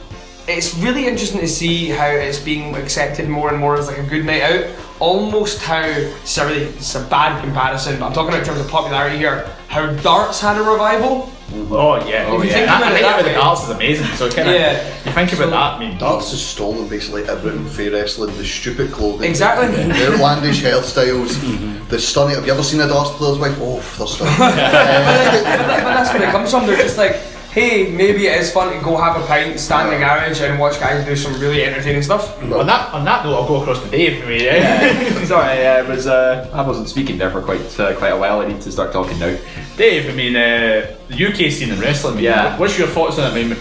it's 0.47 0.75
really 0.77 1.07
interesting 1.07 1.39
to 1.41 1.47
see 1.47 1.89
how 1.89 2.07
it's 2.07 2.39
being 2.39 2.75
accepted 2.75 3.29
more 3.29 3.49
and 3.49 3.57
more 3.59 3.75
as 3.77 3.87
like 3.87 3.97
a 3.97 4.03
good 4.03 4.25
night 4.25 4.41
out. 4.41 4.65
Almost 4.99 5.61
how 5.63 5.83
sorry, 6.25 6.57
it's 6.63 6.93
a 6.95 7.03
bad 7.05 7.41
comparison, 7.43 7.99
but 7.99 8.07
I'm 8.07 8.13
talking 8.13 8.29
about 8.29 8.39
in 8.41 8.45
terms 8.45 8.59
of 8.59 8.67
popularity 8.69 9.17
here. 9.17 9.49
How 9.67 9.91
darts 9.95 10.39
had 10.41 10.57
a 10.57 10.63
revival. 10.63 11.31
Oh 11.69 11.95
yeah, 12.07 12.27
oh, 12.29 12.37
If 12.39 12.45
you 12.45 12.49
yeah. 12.49 12.55
think 12.55 12.67
That- 12.67 12.81
about 12.81 12.83
I 12.83 12.91
it 12.91 12.93
think 12.93 13.05
that 13.05 13.13
about 13.13 13.21
the 13.23 13.27
way. 13.29 13.33
darts 13.33 13.63
is 13.63 13.69
amazing. 13.71 14.07
So 14.15 14.29
kind 14.29 14.47
of, 14.49 14.55
Yeah. 14.55 14.87
you 15.05 15.11
think 15.11 15.33
about 15.33 15.49
that. 15.49 15.73
I 15.73 15.79
mean, 15.79 15.97
Darts 15.97 16.31
has 16.31 16.41
stolen 16.45 16.87
basically 16.87 17.23
everything 17.27 17.67
for 17.67 17.89
wrestling. 17.91 18.37
The 18.37 18.45
stupid 18.45 18.91
clothing, 18.93 19.29
Exactly. 19.29 19.67
the 19.83 20.07
outlandish 20.13 20.61
hairstyles, 20.61 21.33
mm-hmm. 21.33 21.87
the 21.89 21.99
stunning. 21.99 22.35
Have 22.35 22.45
you 22.45 22.53
ever 22.53 22.63
seen 22.63 22.79
a 22.79 22.87
darts 22.87 23.09
player's 23.11 23.37
wife? 23.37 23.57
Oh, 23.59 23.81
they're 23.97 24.07
stunning. 24.15 24.37
but, 24.37 24.55
that- 24.55 25.83
but 25.83 25.93
that's 25.95 26.13
where 26.13 26.23
it 26.23 26.31
comes 26.31 26.51
from. 26.51 26.67
They're 26.67 26.77
just 26.77 26.97
like, 26.97 27.17
hey, 27.51 27.91
maybe 27.91 28.27
it 28.27 28.39
is 28.39 28.51
fun 28.51 28.73
to 28.73 28.79
go 28.83 28.97
have 28.97 29.21
a 29.21 29.25
pint, 29.27 29.59
stand 29.59 29.91
in 29.93 29.99
the 29.99 30.05
garage, 30.05 30.41
and 30.41 30.59
watch 30.59 30.79
guys 30.79 31.05
do 31.05 31.15
some 31.15 31.39
really 31.39 31.63
entertaining 31.63 32.01
stuff. 32.01 32.41
on 32.43 32.65
that 32.67 32.93
on 32.93 33.03
that 33.05 33.23
note, 33.25 33.35
I'll 33.35 33.47
go 33.47 33.61
across 33.61 33.81
to 33.83 33.89
Dave. 33.89 34.23
I 34.23 34.27
mean, 34.27 34.41
yeah. 34.43 35.23
Sorry, 35.25 35.67
I 35.67 35.81
was 35.81 36.07
uh, 36.07 36.49
I 36.53 36.61
wasn't 36.65 36.89
speaking 36.89 37.17
there 37.17 37.29
for 37.31 37.41
quite 37.41 37.79
uh, 37.79 37.93
quite 37.97 38.09
a 38.13 38.17
while. 38.17 38.41
I 38.41 38.47
need 38.47 38.61
to 38.61 38.71
start 38.71 38.91
talking 38.93 39.17
now. 39.19 39.35
Dave, 39.77 40.09
I 40.09 40.13
mean, 40.13 40.35
uh, 40.35 40.95
the 41.09 41.25
UK 41.27 41.51
scene 41.51 41.71
in 41.71 41.79
wrestling. 41.79 42.13
I 42.13 42.15
mean, 42.15 42.25
Yeah. 42.25 42.57
What's 42.57 42.77
your 42.77 42.87
thoughts 42.87 43.19
on 43.19 43.25
it? 43.25 43.31
I 43.31 43.43
mean, 43.43 43.57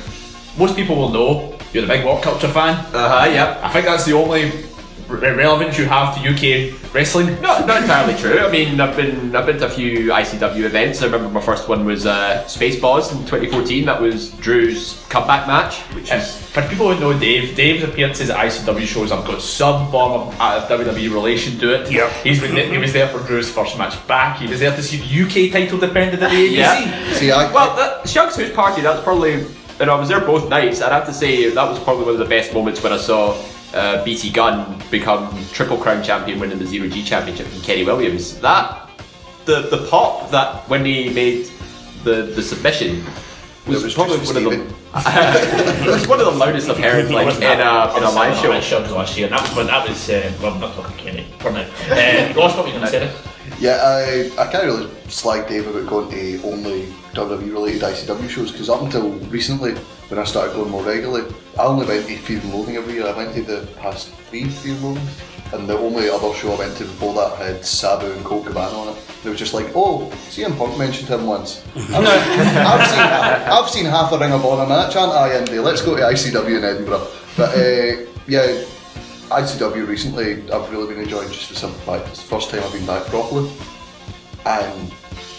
most 0.59 0.77
people 0.77 0.97
will 0.97 1.11
know 1.11 1.59
you're 1.73 1.85
a 1.85 1.89
big 1.89 2.05
work 2.05 2.23
culture 2.23 2.49
fan. 2.49 2.75
Uh 2.95 3.09
huh. 3.09 3.31
Yep. 3.31 3.59
I 3.63 3.69
think 3.71 3.87
that's 3.87 4.05
the 4.05 4.13
only 4.15 4.51
re- 5.11 5.33
relevance 5.33 5.79
you 5.79 5.85
have 5.87 6.15
to 6.15 6.21
UK 6.21 6.95
wrestling. 6.95 7.41
Not, 7.41 7.67
not 7.67 7.83
entirely 7.83 8.15
true. 8.15 8.39
I 8.39 8.51
mean, 8.51 8.81
I've 8.81 8.97
been 8.97 9.35
I've 9.35 9.47
been 9.47 9.59
to 9.59 9.67
a 9.67 9.71
few 9.71 10.11
ICW 10.11 10.65
events. 10.65 11.03
I 11.03 11.07
remember 11.07 11.29
my 11.29 11.41
first 11.41 11.69
one 11.69 11.85
was 11.85 12.07
uh, 12.07 12.45
Spaceballs 12.47 13.13
in 13.13 13.19
2014. 13.27 13.85
That 13.87 14.01
was 14.01 14.31
Drew's 14.33 15.05
comeback 15.09 15.47
match, 15.47 15.79
which 15.95 16.11
And 16.11 16.23
is 16.23 16.49
for 16.51 16.63
people 16.63 16.93
who 16.93 17.01
know 17.01 17.19
Dave, 17.19 17.55
Dave's 17.57 17.85
appearances 17.85 18.31
at 18.31 18.37
ICW 18.37 18.87
shows 18.87 19.11
have 19.11 19.25
got 19.25 19.41
some 19.41 19.91
form 19.91 20.29
of 20.29 20.37
uh, 20.41 20.67
WWE 20.69 21.13
relation 21.13 21.59
to 21.59 21.75
it. 21.75 21.91
Yep. 21.91 22.11
He's 22.25 22.41
been 22.41 22.71
he 22.71 22.79
was 22.79 22.93
there 22.93 23.09
for 23.09 23.25
Drew's 23.27 23.51
first 23.51 23.79
match 23.79 23.95
back. 24.07 24.39
He 24.39 24.47
was 24.49 24.61
there 24.61 24.75
to 24.75 24.83
see 24.83 24.97
the 24.99 25.25
UK 25.25 25.53
title 25.53 25.79
defended 25.79 26.23
at 26.23 26.31
the 26.31 26.37
ABC. 26.37 26.57
Yeah. 26.57 27.13
See, 27.15 27.31
I, 27.31 27.53
well, 27.53 27.75
the 27.77 28.09
Shug's 28.09 28.37
House 28.37 28.53
Party. 28.53 28.83
That's 28.83 29.03
probably. 29.03 29.47
And 29.81 29.89
I 29.91 29.99
was 29.99 30.11
there 30.11 30.21
both 30.21 30.51
nights. 30.51 30.83
I'd 30.83 30.93
have 30.93 31.07
to 31.07 31.13
say 31.13 31.49
that 31.49 31.69
was 31.69 31.79
probably 31.79 32.05
one 32.05 32.13
of 32.13 32.19
the 32.19 32.27
best 32.27 32.53
moments 32.53 32.83
when 32.83 32.93
I 32.93 32.99
saw 32.99 33.35
uh, 33.75 34.05
BT 34.05 34.31
Gunn 34.31 34.81
become 34.91 35.33
Triple 35.53 35.77
Crown 35.77 36.03
champion, 36.03 36.41
winning 36.41 36.59
the 36.59 36.67
Zero 36.67 36.89
G 36.89 37.03
championship 37.03 37.47
from 37.47 37.61
Kenny 37.63 37.85
Williams. 37.85 38.39
That 38.41 38.91
the 39.45 39.63
the 39.63 39.87
pop 39.89 40.31
that 40.31 40.69
when 40.69 40.85
he 40.85 41.11
made 41.11 41.51
the 42.05 42.23
the 42.23 42.43
submission 42.43 43.05
was, 43.67 43.85
was 43.85 43.95
probably 43.95 44.19
one 44.19 44.37
of 44.37 44.45
the 44.45 44.81
it 44.93 45.87
was 45.87 46.09
one 46.09 46.19
of 46.19 46.27
the 46.27 46.33
loudest 46.33 46.69
I've 46.69 46.79
heard 46.79 47.11
like 47.13 47.37
in 47.37 47.43
a 47.43 47.97
in 47.97 48.03
a 48.03 48.11
live 48.11 48.37
show. 48.37 48.61
shows 48.61 48.91
last 48.91 49.17
year. 49.17 49.27
And 49.27 49.37
that 49.37 49.43
was 49.43 49.57
when 49.57 49.67
that 49.67 49.89
was. 49.89 50.11
Uh, 50.11 50.33
well, 50.43 50.55
I'm 50.55 50.61
not 50.61 50.75
talking 50.75 50.97
Kenny. 50.97 51.27
For 51.39 51.53
now. 51.53 51.61
Uh, 51.61 52.33
Ross, 52.37 52.57
what 52.57 52.65
were 52.65 52.73
you 52.73 52.79
going 52.79 52.87
to 52.87 52.91
say? 52.91 53.30
Yeah, 53.61 53.77
I, 53.85 54.31
I 54.39 54.51
can't 54.51 54.65
really 54.65 54.91
slag 55.09 55.47
Dave 55.47 55.67
about 55.67 55.87
going 55.87 56.11
to 56.11 56.43
only 56.45 56.87
WWE 57.13 57.53
related 57.53 57.83
ICW 57.83 58.29
shows 58.31 58.51
because 58.51 58.71
up 58.71 58.81
until 58.81 59.11
recently, 59.29 59.75
when 60.09 60.19
I 60.19 60.25
started 60.25 60.55
going 60.55 60.71
more 60.71 60.83
regularly, 60.83 61.31
I 61.59 61.65
only 61.65 61.87
went 61.87 62.07
to 62.07 62.17
Fear 62.17 62.41
and 62.41 62.55
Loathing 62.55 62.77
every 62.77 62.95
year. 62.95 63.07
I 63.07 63.15
went 63.15 63.35
to 63.35 63.43
the 63.43 63.69
past 63.77 64.09
three 64.31 64.49
Fear 64.49 64.75
and 64.75 64.83
Loathing, 64.83 65.09
and 65.53 65.69
the 65.69 65.77
only 65.77 66.09
other 66.09 66.33
show 66.33 66.55
I 66.55 66.59
went 66.59 66.77
to 66.79 66.85
before 66.85 67.13
that 67.15 67.37
had 67.37 67.63
Sabu 67.63 68.11
and 68.11 68.25
Colt 68.25 68.47
Cabana 68.47 68.75
on 68.79 68.97
it. 68.97 69.03
It 69.27 69.29
was 69.29 69.39
just 69.39 69.53
like, 69.53 69.67
oh, 69.75 70.09
CM 70.31 70.57
Punk 70.57 70.79
mentioned 70.79 71.11
him 71.11 71.27
once. 71.27 71.63
I've, 71.77 71.93
I've 71.93 72.89
seen 72.89 73.01
I've 73.01 73.71
seen 73.71 73.85
half 73.85 74.11
a 74.13 74.19
Ring 74.19 74.33
of 74.33 74.43
Honor 74.43 74.67
match, 74.67 74.97
aren't 74.97 75.13
I, 75.13 75.35
Andy? 75.35 75.59
Let's 75.59 75.83
go 75.83 75.95
to 75.97 76.03
ICW 76.03 76.57
in 76.57 76.65
Edinburgh. 76.65 77.09
But 77.37 77.51
uh, 77.59 78.07
yeah. 78.27 78.65
ICW 79.31 79.87
recently, 79.87 80.51
I've 80.51 80.71
really 80.71 80.93
been 80.93 81.03
enjoying 81.03 81.29
just 81.31 81.49
the 81.51 81.55
simple 81.55 81.79
fact 81.81 82.09
it's 82.09 82.23
the 82.23 82.29
first 82.29 82.51
time 82.51 82.63
I've 82.65 82.73
been 82.73 82.87
back 82.87 83.07
properly, 83.07 83.51
and 84.45 84.93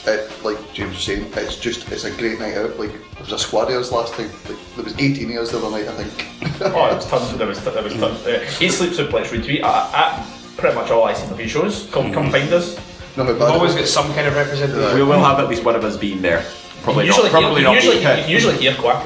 it, 0.06 0.44
like 0.44 0.58
James 0.74 0.96
was 0.96 1.04
saying, 1.04 1.32
it's 1.36 1.58
just 1.58 1.92
it's 1.92 2.06
a 2.06 2.12
great 2.12 2.40
night 2.40 2.56
out. 2.56 2.80
Like 2.80 2.92
there 2.92 3.20
was 3.22 3.34
a 3.34 3.40
squad 3.40 3.70
of 3.70 3.76
us 3.76 3.92
last 3.92 4.14
time. 4.14 4.30
Like 4.48 4.58
there 4.76 4.84
was 4.86 4.98
18 4.98 5.30
of 5.32 5.44
us 5.44 5.52
the 5.52 5.58
other 5.58 5.72
night, 5.72 5.88
I 5.88 6.04
think. 6.04 6.62
oh, 6.62 6.92
it 6.92 6.96
was 6.96 7.06
tons. 7.06 7.38
There 7.38 7.48
was 7.48 7.64
there 7.64 7.84
was 7.84 7.94
tons. 7.94 8.26
Uh, 8.26 8.50
Eat 8.62 8.72
Sleep 8.72 8.92
Suplex 8.92 9.32
Repeat 9.32 9.62
at, 9.62 9.94
at 9.94 10.28
pretty 10.58 10.76
much 10.76 10.90
all 10.90 11.06
ICW 11.08 11.48
shows. 11.48 11.90
Come 11.92 12.14
come 12.14 12.32
find 12.32 12.52
us. 12.54 12.78
No, 13.18 13.26
how 13.26 13.34
We've 13.34 13.42
always 13.42 13.76
got 13.76 13.88
some 13.88 14.08
kind 14.14 14.26
of 14.26 14.36
representation. 14.36 14.96
We 14.96 15.04
will 15.04 15.20
have 15.20 15.40
at 15.40 15.50
least 15.50 15.66
one 15.66 15.76
of 15.76 15.84
us 15.84 15.98
being 15.98 16.22
there. 16.22 16.46
Probably 16.84 17.06
usually 17.06 17.30
not. 17.30 17.42
Probably 17.42 17.62
hear, 17.62 17.70
not. 17.70 17.76
usually, 17.76 18.04
me. 18.04 18.22
you 18.28 18.28
usually 18.36 18.58
hear 18.58 18.74
Quack. 18.76 19.04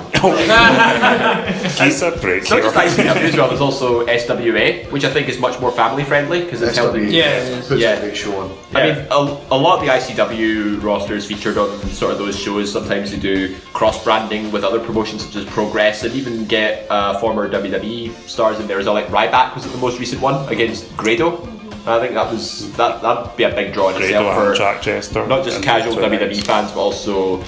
Keith 1.75 2.01
a 2.01 2.11
break 2.21 2.41
It's 2.43 2.49
not 2.49 2.61
here. 2.61 2.71
just 2.71 2.75
ICW 2.97 3.15
as 3.21 3.35
well, 3.37 3.47
there's 3.49 3.61
also 3.61 4.05
SWA, 4.05 4.89
which 4.91 5.03
I 5.03 5.11
think 5.11 5.27
is 5.29 5.39
much 5.39 5.59
more 5.59 5.71
family 5.71 6.03
friendly 6.03 6.43
because 6.43 6.61
it's 6.61 6.77
held 6.77 6.95
in. 6.95 7.09
Yeah. 7.11 7.59
puts 7.67 7.81
Yeah. 7.81 7.91
a 7.97 7.99
great 8.01 8.15
show 8.17 8.39
on. 8.39 8.57
I 8.73 8.83
mean, 8.93 9.05
a, 9.11 9.15
a 9.15 9.57
lot 9.57 9.79
of 9.79 9.85
the 9.85 9.91
ICW 9.91 10.81
rosters 10.81 11.25
featured 11.25 11.57
on 11.57 11.79
sort 11.89 12.11
of 12.13 12.17
those 12.17 12.39
shows. 12.39 12.71
Sometimes 12.71 13.11
they 13.11 13.17
do 13.19 13.55
cross 13.73 14.03
branding 14.03 14.51
with 14.51 14.63
other 14.63 14.79
promotions 14.79 15.25
such 15.25 15.35
as 15.35 15.45
Progress, 15.45 16.03
and 16.03 16.13
even 16.15 16.45
get 16.45 16.89
uh, 16.89 17.19
former 17.19 17.49
WWE 17.49 18.13
stars 18.27 18.59
in 18.59 18.67
there 18.67 18.79
as 18.79 18.85
well. 18.85 18.95
Like 18.95 19.07
Ryback 19.07 19.53
was 19.55 19.69
the 19.69 19.77
most 19.77 19.99
recent 19.99 20.21
one 20.21 20.47
against 20.51 20.95
Grado. 20.97 21.41
I 21.87 21.99
think 21.99 22.15
that 22.15 22.31
was 22.31 22.71
that 22.77 23.01
that'd 23.03 23.37
be 23.37 23.43
a 23.43 23.49
big 23.49 23.71
draw 23.71 23.89
in 23.89 23.97
Grado 23.97 24.05
itself 24.05 24.37
and 24.37 24.47
for 24.47 24.53
Jack 24.55 24.81
Jester. 24.81 25.27
not 25.27 25.43
just 25.45 25.61
casual 25.61 25.93
WWE 25.95 26.43
fans, 26.43 26.71
but 26.71 26.79
also, 26.79 27.43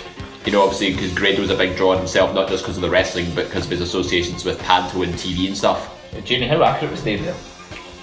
you 0.48 0.54
know, 0.54 0.62
obviously 0.64 0.94
because 0.94 1.14
Grado 1.14 1.42
was 1.42 1.50
a 1.50 1.58
big 1.58 1.76
draw 1.76 1.92
in 1.92 1.98
himself, 1.98 2.34
not 2.34 2.48
just 2.48 2.64
because 2.64 2.78
of 2.78 2.82
the 2.82 2.90
wrestling, 2.90 3.30
but 3.36 3.48
because 3.48 3.66
of 3.66 3.72
his 3.72 3.82
associations 3.82 4.46
with 4.46 4.58
Panto 4.60 5.02
and 5.02 5.14
TV 5.14 5.48
and 5.48 5.58
stuff. 5.58 5.94
Jamie, 6.24 6.48
how 6.48 6.64
accurate 6.64 6.90
was 6.90 7.04
Dave 7.04 7.22
there? 7.22 7.36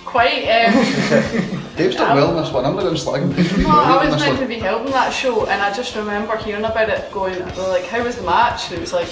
Quite. 0.05 0.45
Um, 0.45 0.75
Dave's 1.77 1.97
done 1.97 2.15
well 2.15 2.37
in 2.37 2.45
this 2.45 2.53
one. 2.53 2.67
I'm 2.67 2.75
not 2.75 2.83
going 2.83 2.95
to 2.95 3.01
slag 3.01 3.23
him. 3.23 3.33
He's 3.35 3.51
no, 3.57 3.71
I 3.71 3.85
brilliant 3.97 4.05
in 4.05 4.11
was 4.11 4.15
this 4.17 4.29
meant 4.29 4.39
to 4.41 4.45
one. 4.45 4.49
be 4.49 4.59
helping 4.59 4.93
that 4.93 5.09
show, 5.09 5.47
and 5.47 5.63
I 5.63 5.73
just 5.73 5.97
remember 5.97 6.37
hearing 6.37 6.67
about 6.67 6.91
it, 6.91 7.11
going 7.11 7.39
like, 7.57 7.87
"How 7.87 8.05
was 8.05 8.17
the 8.17 8.23
match?" 8.25 8.67
And 8.69 8.75
it 8.75 8.81
was 8.81 8.93
like, 8.93 9.09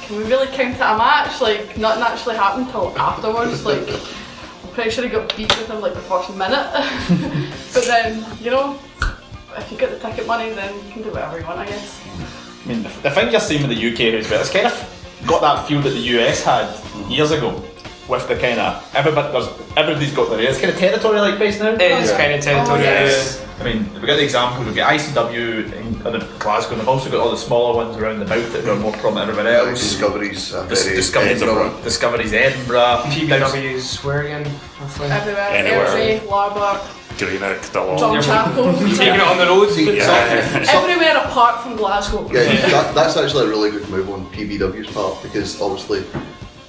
"Can 0.00 0.16
we 0.16 0.24
really 0.24 0.46
count 0.46 0.76
it 0.76 0.80
a 0.80 0.96
match? 0.96 1.42
Like, 1.42 1.76
nothing 1.76 2.02
actually 2.02 2.36
happened 2.36 2.70
till 2.70 2.98
afterwards. 2.98 3.66
Like, 3.66 3.86
I'm 3.90 4.70
pretty 4.72 4.88
sure 4.88 5.04
he 5.04 5.10
got 5.10 5.36
beat 5.36 5.54
within 5.58 5.82
like 5.82 5.92
the 5.92 6.00
first 6.00 6.34
minute. 6.34 6.66
but 7.74 7.84
then, 7.84 8.24
you 8.40 8.50
know, 8.50 8.78
if 9.54 9.70
you 9.70 9.76
get 9.76 9.90
the 9.90 9.98
ticket 9.98 10.26
money, 10.26 10.48
then 10.54 10.74
you 10.86 10.92
can 10.92 11.02
do 11.02 11.10
whatever 11.10 11.38
you 11.38 11.44
want, 11.44 11.58
I 11.58 11.66
guess." 11.66 12.03
I 12.64 12.68
mean, 12.68 12.82
the, 12.82 12.88
the 13.02 13.10
thing 13.10 13.30
you're 13.30 13.40
seeing 13.40 13.66
with 13.66 13.76
the 13.76 13.92
UK 13.92 14.00
is 14.20 14.28
that 14.30 14.40
it's 14.40 14.50
kind 14.50 14.66
of 14.66 15.22
got 15.26 15.40
that 15.42 15.68
feel 15.68 15.80
that 15.82 15.90
the 15.90 16.00
US 16.20 16.42
had 16.44 16.68
years 17.10 17.30
ago. 17.30 17.62
with 18.08 18.28
the 18.28 18.36
kind 18.36 18.60
of 18.60 18.90
everybody 18.94 19.32
there's 19.32 19.48
everybody's 19.76 20.12
got 20.14 20.28
their 20.30 20.40
it's 20.40 20.58
kind 20.60 20.70
of 20.72 20.78
territory 20.78 21.20
like 21.20 21.38
based 21.38 21.60
now. 21.60 21.70
It 21.72 21.80
is 21.80 22.10
kinda 22.12 22.40
territory, 22.40 22.80
Oh, 22.80 22.82
yes. 22.82 23.40
I 23.60 23.62
mean, 23.64 23.88
we've 23.94 24.04
got 24.06 24.16
the 24.16 24.24
examples. 24.24 24.66
We've 24.66 24.74
got 24.76 24.92
ICW 24.92 25.72
in, 25.72 25.84
in 26.06 26.38
Glasgow, 26.40 26.72
and 26.72 26.80
we've 26.80 26.88
also 26.88 27.08
got 27.08 27.20
all 27.20 27.30
the 27.30 27.36
smaller 27.36 27.76
ones 27.76 27.96
around 27.96 28.20
about 28.20 28.44
that 28.52 28.66
are 28.68 28.76
more 28.76 28.92
prominent 28.94 29.30
everywhere 29.30 29.54
else. 29.56 29.78
Discoveries, 29.80 30.52
uh, 30.52 30.66
Dis- 30.66 30.86
Discoveries, 30.86 31.40
Edinburgh. 31.40 31.80
Discoveries, 31.84 32.32
Edinburgh. 32.32 33.02
PBW's 33.06 34.02
where 34.04 34.22
again? 34.22 34.44
Everywhere. 34.82 35.48
Anywhere. 35.50 35.86
Airdrie, 35.86 36.18
Larbock, 36.26 36.80
Greenock, 37.18 37.72
Dillon. 37.72 37.98
Drumchapel. 37.98 38.96
Taking 38.96 39.14
it 39.14 39.20
on 39.20 39.38
the 39.38 39.46
road. 39.46 39.76
Yeah. 39.76 40.64
Everywhere 40.74 41.16
apart 41.18 41.62
from 41.62 41.76
Glasgow. 41.76 42.30
Yeah, 42.32 42.44
that, 42.68 42.94
that's 42.94 43.16
actually 43.16 43.46
a 43.46 43.48
really 43.48 43.70
good 43.70 43.88
move 43.88 44.10
on 44.10 44.26
PBW's 44.32 44.92
part 44.92 45.22
because 45.22 45.60
obviously 45.60 46.04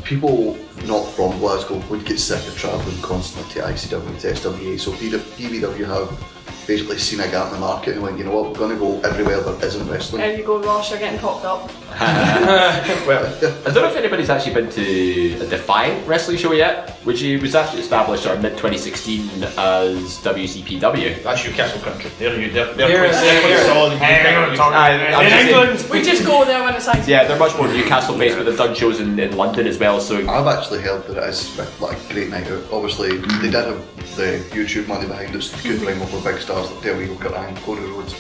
people 0.04 0.58
not 0.86 1.04
from 1.12 1.38
Glasgow 1.40 1.82
would 1.90 2.06
get 2.06 2.20
sick 2.20 2.46
of 2.48 2.58
travelling 2.58 3.02
constantly 3.02 3.52
to 3.54 3.60
ICW 3.62 4.20
to 4.22 4.28
SWA. 4.34 4.80
So 4.80 4.92
PBW 4.92 5.86
have 5.86 6.68
basically 6.68 6.98
seen 6.98 7.20
a 7.20 7.28
gap 7.28 7.48
in 7.48 7.54
the 7.54 7.60
market 7.60 7.94
and 7.94 8.04
went, 8.04 8.18
you 8.18 8.24
know 8.24 8.36
what, 8.36 8.52
we're 8.52 8.58
going 8.58 8.72
to 8.72 8.78
go 8.78 9.00
everywhere 9.02 9.42
that 9.42 9.64
isn't 9.64 9.88
wrestling. 9.88 10.22
There 10.22 10.38
you 10.38 10.44
go, 10.44 10.62
Ross, 10.62 10.90
you're 10.90 11.00
getting 11.00 11.20
popped 11.20 11.46
up. 11.46 11.72
well, 13.08 13.26
I 13.26 13.40
don't 13.72 13.76
know 13.76 13.88
if 13.88 13.96
anybody's 13.96 14.30
actually 14.30 14.54
been 14.54 14.70
to 14.72 15.46
a 15.46 15.48
Defiant 15.48 16.06
wrestling 16.08 16.38
show 16.38 16.52
yet, 16.52 16.90
which 17.06 17.22
was 17.42 17.56
actually 17.56 17.82
established 17.82 18.24
sort 18.24 18.36
of 18.38 18.42
mid 18.44 18.54
2016 18.54 19.44
as 19.44 20.18
WCPW. 20.20 21.24
That's 21.24 21.46
Newcastle 21.46 21.82
country. 21.82 22.12
They're, 22.20 22.40
you- 22.40 22.52
they're, 22.52 22.74
they're, 22.74 22.88
They're- 22.88 23.10
quite- 23.10 23.12
they're- 23.22 23.42
they're- 23.48 23.66
solid. 23.66 23.98
Hey, 24.00 24.32
You 24.32 24.38
I'm 24.40 24.46
can't- 24.48 24.58
talking- 24.58 24.78
I- 24.78 24.90
I'm 25.16 25.26
in 25.26 25.30
just 25.32 25.32
saying- 25.32 25.48
England. 25.48 25.90
We 25.92 26.02
just 26.02 26.26
go 26.26 26.44
there 26.46 26.64
when 26.64 26.76
it's 26.76 26.88
ICW. 26.88 27.08
Yeah, 27.08 27.24
they're 27.26 27.40
much 27.40 27.56
more 27.58 27.68
Newcastle 27.68 28.18
based, 28.18 28.36
but 28.38 28.46
they've 28.46 28.58
done 28.58 28.76
shows 28.76 29.00
in, 29.00 29.18
in 29.20 29.38
London 29.38 29.66
as 29.68 29.78
well. 29.80 30.00
So 30.02 30.18
I've 30.30 30.48
actually 30.48 30.82
heard 30.82 31.08
that 31.08 31.18
it 31.18 31.30
is 31.30 31.58
like 31.80 31.98
a 32.10 32.14
great 32.14 32.30
night 32.30 32.48
out. 32.52 32.64
Obviously, 32.72 33.18
they 33.18 33.40
did 33.42 33.54
have 33.54 33.80
the 34.18 34.44
YouTube 34.52 34.88
money 34.88 35.08
behind 35.08 35.34
it, 35.36 35.42
so 35.42 35.56
they 35.58 35.70
could 35.70 35.80
bring 35.80 36.02
over 36.02 36.20
big 36.32 36.42
stars 36.42 36.70
like 36.72 36.84
Del 36.84 36.96
Rio 36.98 37.14
Garang, 37.16 37.56
Cody 37.64 37.82
Rhodes. 37.84 38.16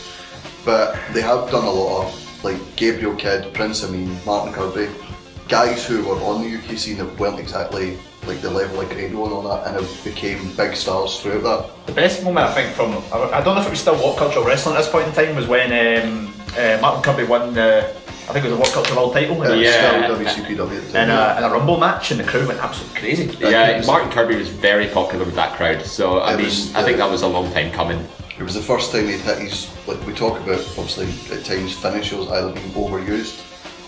But 0.63 0.95
they 1.13 1.21
have 1.21 1.51
done 1.51 1.63
a 1.65 1.69
lot 1.71 2.07
of 2.07 2.24
like 2.45 2.75
Gabriel 2.75 3.15
Kidd, 3.15 3.53
Prince 3.53 3.83
Ameen, 3.83 4.15
Martin 4.25 4.53
Kirby, 4.53 4.87
guys 5.49 5.85
who 5.85 6.03
were 6.05 6.15
on 6.21 6.41
the 6.43 6.57
UK 6.57 6.77
scene 6.77 6.97
that 6.99 7.19
weren't 7.19 7.39
exactly 7.39 7.97
like 8.27 8.39
the 8.41 8.49
level 8.49 8.79
of 8.81 8.89
Grado 8.89 9.23
and 9.25 9.33
on 9.33 9.43
that, 9.45 9.67
and 9.67 9.75
have 9.81 10.03
became 10.03 10.51
big 10.55 10.75
stars 10.75 11.19
throughout 11.19 11.43
that. 11.43 11.87
The 11.87 11.93
best 11.93 12.23
moment 12.23 12.47
I 12.47 12.53
think 12.53 12.73
from 12.75 12.91
I 13.13 13.39
I 13.39 13.43
don't 13.43 13.55
know 13.55 13.61
if 13.61 13.67
it 13.67 13.71
was 13.71 13.79
still 13.81 13.95
What 13.97 14.17
Culture 14.17 14.41
Wrestling 14.41 14.75
at 14.75 14.79
this 14.83 14.89
point 14.89 15.07
in 15.07 15.13
time 15.13 15.35
was 15.35 15.47
when 15.47 15.69
um, 15.73 16.33
uh, 16.57 16.77
Martin 16.81 17.01
Kirby 17.03 17.23
won 17.25 17.53
the 17.53 17.93
I 18.27 18.33
think 18.33 18.45
it 18.45 18.49
was 18.49 18.57
a 18.57 18.61
What 18.61 18.71
Culture 18.71 18.95
World 18.95 19.13
title. 19.13 19.37
Yeah, 19.37 19.53
yeah. 19.99 20.07
WCPW 20.09 20.77
at 20.77 20.85
in 20.85 20.91
time. 20.93 21.09
a, 21.11 21.37
in 21.37 21.43
a 21.43 21.49
Rumble 21.49 21.77
match, 21.79 22.09
and 22.09 22.19
the 22.19 22.23
crowd 22.23 22.47
went 22.47 22.59
absolutely 22.59 22.99
crazy. 22.99 23.37
yeah, 23.39 23.81
Martin 23.85 24.09
Kirby 24.11 24.35
was 24.35 24.49
very 24.49 24.87
popular 24.87 25.25
with 25.25 25.35
that 25.35 25.55
crowd. 25.57 25.83
So 25.85 26.19
I 26.19 26.33
It 26.33 26.37
mean, 26.37 26.45
was 26.45 26.73
I 26.75 26.81
think 26.83 26.97
the- 26.97 27.03
that 27.03 27.11
was 27.11 27.21
a 27.21 27.27
long 27.27 27.51
time 27.53 27.71
coming. 27.71 28.03
It 28.37 28.43
was 28.43 28.53
the 28.53 28.61
first 28.61 28.91
time 28.91 29.07
he'd 29.07 29.21
hit 29.21 29.39
his 29.39 29.71
like 29.87 30.05
we 30.05 30.13
talk 30.13 30.39
about 30.39 30.59
obviously 30.77 31.07
at 31.35 31.45
times 31.45 31.73
finishers 31.77 32.27
either 32.27 32.51
being 32.51 32.69
overused. 32.71 33.41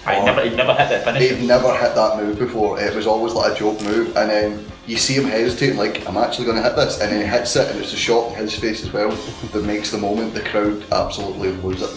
I 0.05 0.19
or- 0.21 0.25
never, 0.25 0.41
he'd 0.43 0.55
never 0.55 0.73
hit 0.73 0.89
that 0.89 1.03
finish. 1.03 1.29
He'd 1.29 1.45
never 1.45 1.75
hit 1.77 1.93
that 1.95 2.17
move 2.17 2.39
before. 2.39 2.79
It 2.79 2.95
was 2.95 3.07
always 3.07 3.33
like 3.33 3.53
a 3.53 3.59
joke 3.59 3.81
move, 3.81 4.15
and 4.15 4.29
then 4.29 4.65
you 4.85 4.95
see 4.95 5.15
him 5.15 5.25
hesitating, 5.25 5.75
like 5.77 6.07
I'm 6.07 6.15
actually 6.15 6.45
going 6.45 6.55
to 6.57 6.63
hit 6.63 6.77
this, 6.77 7.01
and 7.01 7.11
then 7.11 7.21
he 7.21 7.27
hits 7.27 7.55
it, 7.57 7.69
and 7.69 7.77
it's 7.79 7.91
a 7.91 7.97
shot 7.97 8.31
in 8.31 8.39
his 8.39 8.55
face 8.55 8.83
as 8.83 8.93
well 8.93 9.09
that 9.11 9.65
makes 9.65 9.91
the 9.91 9.97
moment. 9.97 10.33
The 10.33 10.41
crowd 10.43 10.81
absolutely 10.93 11.51
lose 11.51 11.81
it. 11.81 11.89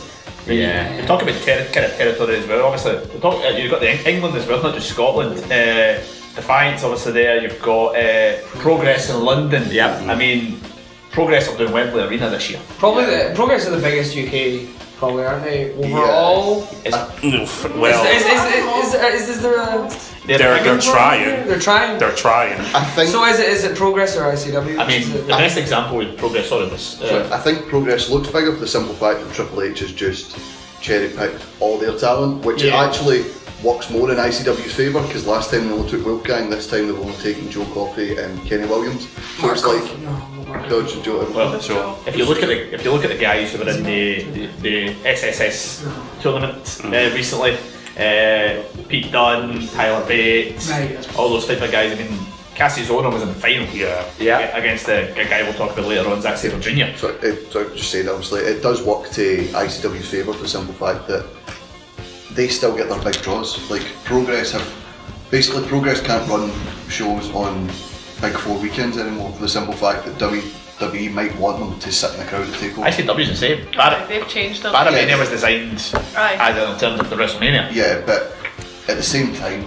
Yeah. 0.49 1.01
We 1.01 1.07
talk 1.07 1.23
about 1.23 1.41
ter- 1.43 1.67
kind 1.67 1.87
of 1.87 1.93
territory 1.93 2.37
as 2.37 2.47
well. 2.49 2.67
Obviously, 2.67 3.15
we 3.15 3.21
talk, 3.21 3.45
uh, 3.45 3.49
you've 3.51 3.71
got 3.71 3.81
the 3.81 4.11
England 4.11 4.35
as 4.37 4.47
well, 4.49 4.61
not 4.61 4.75
just 4.75 4.89
Scotland. 4.91 5.39
Uh, 5.45 6.01
Defiance, 6.35 6.83
obviously 6.83 7.13
there. 7.13 7.41
You've 7.43 7.61
got 7.63 7.95
uh, 7.97 8.39
Progress 8.59 9.11
in 9.11 9.21
London. 9.21 9.69
Yeah. 9.71 9.97
I 10.09 10.17
mean, 10.17 10.60
Progress 11.13 11.49
are 11.49 11.59
doing 11.59 11.73
Wembley 11.73 12.03
Arena 12.03 12.31
this 12.31 12.51
year. 12.51 12.61
Probably 12.79 13.05
the 13.05 13.33
Progress 13.35 13.67
are 13.67 13.71
the 13.71 13.83
biggest 13.83 14.17
UK, 14.17 14.75
probably 14.97 15.25
aren't 15.25 15.45
they? 15.45 15.73
Overall. 15.75 16.61
well, 16.61 16.69
is, 16.85 16.95
is, 16.95 18.25
is, 18.25 18.95
is, 18.95 18.95
is, 18.95 19.29
is 19.37 19.43
there 19.43 19.59
a? 19.59 19.91
they're, 20.27 20.63
they're 20.63 20.79
trying. 20.79 21.47
They're 21.49 21.59
trying. 21.59 21.99
They're 21.99 22.15
trying. 22.15 22.61
I 22.75 22.85
think. 22.85 23.11
So 23.11 23.25
is 23.25 23.41
it 23.41 23.49
is 23.49 23.65
it 23.65 23.77
Progress 23.77 24.17
or 24.17 24.23
ICW? 24.23 24.79
I 24.79 24.87
mean, 24.87 25.03
Is 25.03 25.15
it- 25.15 25.23
the 25.23 25.29
best 25.29 25.59
example 25.59 25.97
with 25.97 26.17
Progress, 26.17 26.49
sorry, 26.49 26.69
was 26.69 26.83
So 26.83 27.23
uh, 27.25 27.35
I 27.35 27.39
think 27.39 27.67
Progress 27.67 28.11
looks 28.11 28.31
bigger 28.31 28.53
for 28.53 28.61
the 28.61 28.69
simple 28.69 28.95
fact 28.95 29.21
that 29.21 29.35
Triple 29.35 29.63
H 29.63 29.81
has 29.81 29.93
just 29.93 30.37
cherry 30.81 31.09
picked 31.09 31.43
all 31.61 31.79
their 31.79 31.97
talent, 31.99 32.45
which 32.45 32.63
Yeah. 32.63 32.83
actually 32.85 33.25
works 33.63 33.91
more 33.91 34.11
in 34.11 34.17
ICW's 34.19 34.73
favour 34.73 35.03
because 35.03 35.27
last 35.27 35.51
time 35.51 35.69
they 35.69 35.75
only 35.75 35.91
took 35.91 36.05
Wolfgang, 36.07 36.49
this 36.49 36.67
time 36.67 36.87
they've 36.87 36.99
only 36.99 37.13
taken 37.23 37.51
Joe 37.51 37.67
Coffey 37.75 38.17
and 38.17 38.43
Kenny 38.47 38.67
Williams. 38.67 39.07
So 39.39 39.51
it's 39.53 39.65
like 39.65 39.83
Dodge 40.69 41.03
Joe. 41.03 41.27
Well, 41.35 41.59
Joe. 41.61 41.97
if 42.07 42.17
you 42.17 42.25
look 42.25 42.43
at 42.43 42.49
the 42.49 42.75
if 42.75 42.85
you 42.85 42.91
look 42.93 43.05
at 43.05 43.11
the 43.11 43.19
guys 43.19 43.53
who 43.53 43.59
were 43.59 43.69
in 43.71 43.83
the 43.85 44.23
the, 44.35 44.47
the 44.63 44.95
SSS 45.05 45.85
tournament 46.23 46.81
uh, 46.85 46.89
recently, 47.15 47.53
uh, 47.99 48.63
Pete 48.89 49.13
Dunne, 49.13 49.69
Tyler 49.69 50.05
Bates, 50.07 50.71
Right. 50.71 51.17
all 51.19 51.29
those 51.29 51.47
type 51.47 51.61
of 51.61 51.71
guys. 51.71 51.93
I 51.93 51.97
mean, 52.03 52.19
Kassius 52.61 52.89
Ohno 52.89 53.11
was 53.11 53.23
in 53.23 53.29
the 53.29 53.35
final. 53.35 53.67
Yeah. 53.75 54.05
Yeah. 54.19 54.55
Against 54.55 54.85
the 54.85 55.11
guy 55.31 55.43
we'll 55.43 55.55
talk 55.55 55.73
about 55.73 55.87
later 55.89 56.11
on, 56.11 56.21
Zack 56.21 56.37
Sabre 56.37 56.61
Jr. 56.61 56.95
So, 56.95 57.09
it, 57.23 57.51
so 57.51 57.67
just 57.75 57.91
saying, 57.91 58.07
obviously, 58.07 58.41
it 58.43 58.63
does 58.63 58.83
work 58.83 59.09
to 59.13 59.39
ICW's 59.47 60.11
favour 60.11 60.35
for 60.35 60.43
the 60.43 60.49
simple 60.49 60.75
fact 60.75 61.09
that 61.09 61.27
they 62.33 62.49
still 62.49 62.77
get 62.77 62.91
their 62.91 63.01
big 63.03 63.15
draws. 63.23 63.71
Like 63.71 63.83
Progress 64.05 64.53
have 64.53 64.69
basically 65.31 65.67
Progress 65.69 66.03
can't 66.03 66.29
run 66.29 66.53
shows 66.91 67.31
on 67.35 67.67
big 68.21 68.35
four 68.37 68.59
weekends 68.59 68.99
anymore 68.99 69.33
for 69.33 69.41
the 69.41 69.49
simple 69.49 69.73
fact 69.73 70.05
that 70.05 70.19
WWE 70.19 71.13
might 71.15 71.35
want 71.37 71.61
them 71.61 71.79
to 71.81 71.91
sit 71.91 72.13
in 72.13 72.21
the 72.21 72.27
crowd 72.27 72.45
and 72.47 72.55
take 72.57 72.73
over. 72.77 72.83
ICW's 72.83 73.29
the 73.31 73.37
same. 73.37 73.67
Bar- 73.75 74.07
They've 74.07 74.29
changed 74.29 74.63
them. 74.63 74.75
BarraMania 74.75 75.19
was 75.19 75.31
designed 75.31 75.79
Aye. 76.15 76.37
as 76.39 76.57
an 76.59 76.65
alternative 76.75 77.09
to 77.09 77.17
WrestleMania. 77.17 77.73
Yeah, 77.73 78.03
but 78.05 78.37
at 78.87 78.99
the 78.99 79.03
same 79.03 79.33
time, 79.35 79.65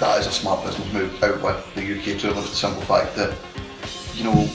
that 0.00 0.20
is 0.20 0.26
a 0.26 0.32
smart 0.32 0.64
business 0.64 0.92
move 0.92 1.22
out 1.22 1.40
with 1.42 1.74
the 1.74 1.82
UK 1.82 2.18
tournament 2.18 2.46
for 2.46 2.50
the 2.50 2.56
simple 2.56 2.82
fact 2.82 3.14
that, 3.16 3.36
you 4.14 4.24
know, 4.24 4.48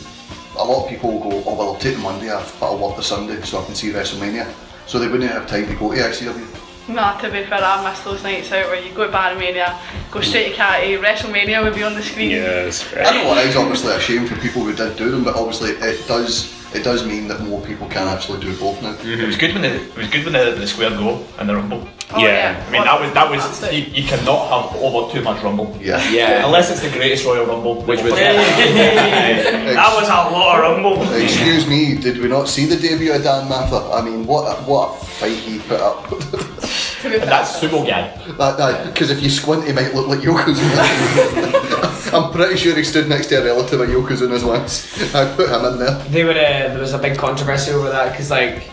a 0.58 0.64
lot 0.64 0.84
of 0.84 0.90
people 0.90 1.12
will 1.12 1.30
go, 1.30 1.44
oh 1.46 1.56
well, 1.56 1.74
I'll 1.74 1.80
take 1.80 1.96
the 1.96 2.02
Monday 2.02 2.30
off, 2.30 2.60
but 2.60 2.68
I'll 2.68 2.78
work 2.78 2.98
the 2.98 3.04
Sunday 3.04 3.42
so 3.42 3.62
I 3.62 3.66
can 3.66 3.76
see 3.76 3.92
WrestleMania. 3.92 4.54
So 4.88 5.00
they 5.00 5.08
wouldn't 5.08 5.32
have 5.32 5.48
time 5.48 5.68
to 5.68 5.76
go 5.76 5.94
to 5.94 6.00
ICW. 6.00 6.90
Nah, 6.90 7.18
to 7.20 7.30
be 7.30 7.44
fair, 7.44 7.62
I 7.62 7.90
miss 7.90 8.04
those 8.04 8.24
nights 8.24 8.52
out 8.52 8.66
where 8.66 8.82
you 8.82 8.92
go 8.94 9.06
to 9.06 9.14
BarraMania, 9.14 9.80
go 10.10 10.22
straight 10.22 10.50
to 10.50 10.56
Catty, 10.56 10.98
WrestleMania 10.98 11.64
would 11.64 11.76
be 11.76 11.84
on 11.84 11.94
the 11.94 12.02
screen. 12.02 12.32
Yes. 12.32 12.84
I 12.94 13.12
know 13.12 13.32
it 13.38 13.48
is 13.48 13.56
obviously 13.56 13.94
a 13.94 14.00
shame 14.00 14.26
for 14.26 14.36
people 14.38 14.64
who 14.64 14.74
did 14.74 14.98
do 14.98 15.12
them, 15.12 15.24
but 15.24 15.36
obviously 15.36 15.72
it 15.72 16.08
does 16.08 16.59
it 16.74 16.84
does 16.84 17.06
mean 17.06 17.28
that 17.28 17.42
more 17.42 17.62
people 17.62 17.88
can 17.88 18.08
actually 18.08 18.40
do 18.40 18.56
both 18.58 18.82
now. 18.82 18.94
Mm-hmm. 18.94 19.22
It 19.22 19.26
was 19.26 19.38
good 19.38 19.54
when 19.54 19.64
the, 19.64 19.76
it 19.76 19.96
was 19.98 20.08
good 20.10 20.24
when 20.24 20.34
the, 20.34 20.52
the 20.60 20.68
square 20.68 20.92
go 20.92 21.26
and 21.38 21.50
the 21.50 21.56
rumble. 21.56 21.88
Oh, 22.12 22.20
yeah. 22.20 22.64
I 22.68 22.72
mean 22.72 22.84
that 22.84 23.00
was 23.00 23.14
that 23.14 23.30
was 23.30 23.74
you, 23.74 23.84
you 24.02 24.04
cannot 24.04 24.50
have 24.50 24.82
over 24.82 25.12
too 25.12 25.22
much 25.22 25.44
rumble. 25.44 25.78
Yeah. 25.80 26.02
Yeah. 26.10 26.46
Unless 26.46 26.72
it's 26.72 26.82
the 26.82 26.90
greatest 26.90 27.26
Royal 27.26 27.46
Rumble, 27.46 27.84
Which 27.84 28.02
was 28.02 28.14
that 28.16 29.94
was 29.96 30.08
a 30.08 30.12
lot 30.32 30.56
of 30.56 30.62
rumble. 30.62 31.02
Excuse 31.14 31.68
me, 31.68 31.96
did 31.98 32.18
we 32.18 32.28
not 32.28 32.48
see 32.48 32.66
the 32.66 32.76
debut 32.76 33.14
of 33.14 33.24
Dan 33.24 33.48
Matha? 33.48 33.92
I 33.94 34.02
mean, 34.02 34.26
what 34.26 34.46
a, 34.46 34.56
what 34.64 35.02
a 35.02 35.06
fight 35.06 35.38
he 35.38 35.60
put 35.60 35.80
up. 35.80 36.12
and 37.04 37.24
that's 37.24 37.60
sumo 37.60 37.86
guy. 37.88 38.86
Because 38.86 39.10
if 39.10 39.22
you 39.22 39.30
squint, 39.30 39.66
he 39.66 39.74
might 39.74 39.94
look 39.94 40.08
like 40.08 40.20
Yokozuna. 40.20 42.14
I'm 42.14 42.32
pretty 42.32 42.58
sure 42.58 42.76
he 42.76 42.84
stood 42.84 43.08
next 43.08 43.28
to 43.28 43.42
a 43.42 43.46
relative 43.46 43.80
of 43.80 43.90
Yokozuna's 43.90 44.44
once. 44.44 45.14
I 45.14 45.34
put 45.36 45.50
him 45.50 45.66
in 45.66 45.80
there. 45.80 45.98
They 46.10 46.24
were 46.24 46.32
uh, 46.32 46.34
there 46.34 46.80
was 46.80 46.94
a 46.94 46.98
big 46.98 47.18
controversy 47.18 47.72
over 47.72 47.90
that 47.90 48.12
because 48.12 48.32
like 48.32 48.70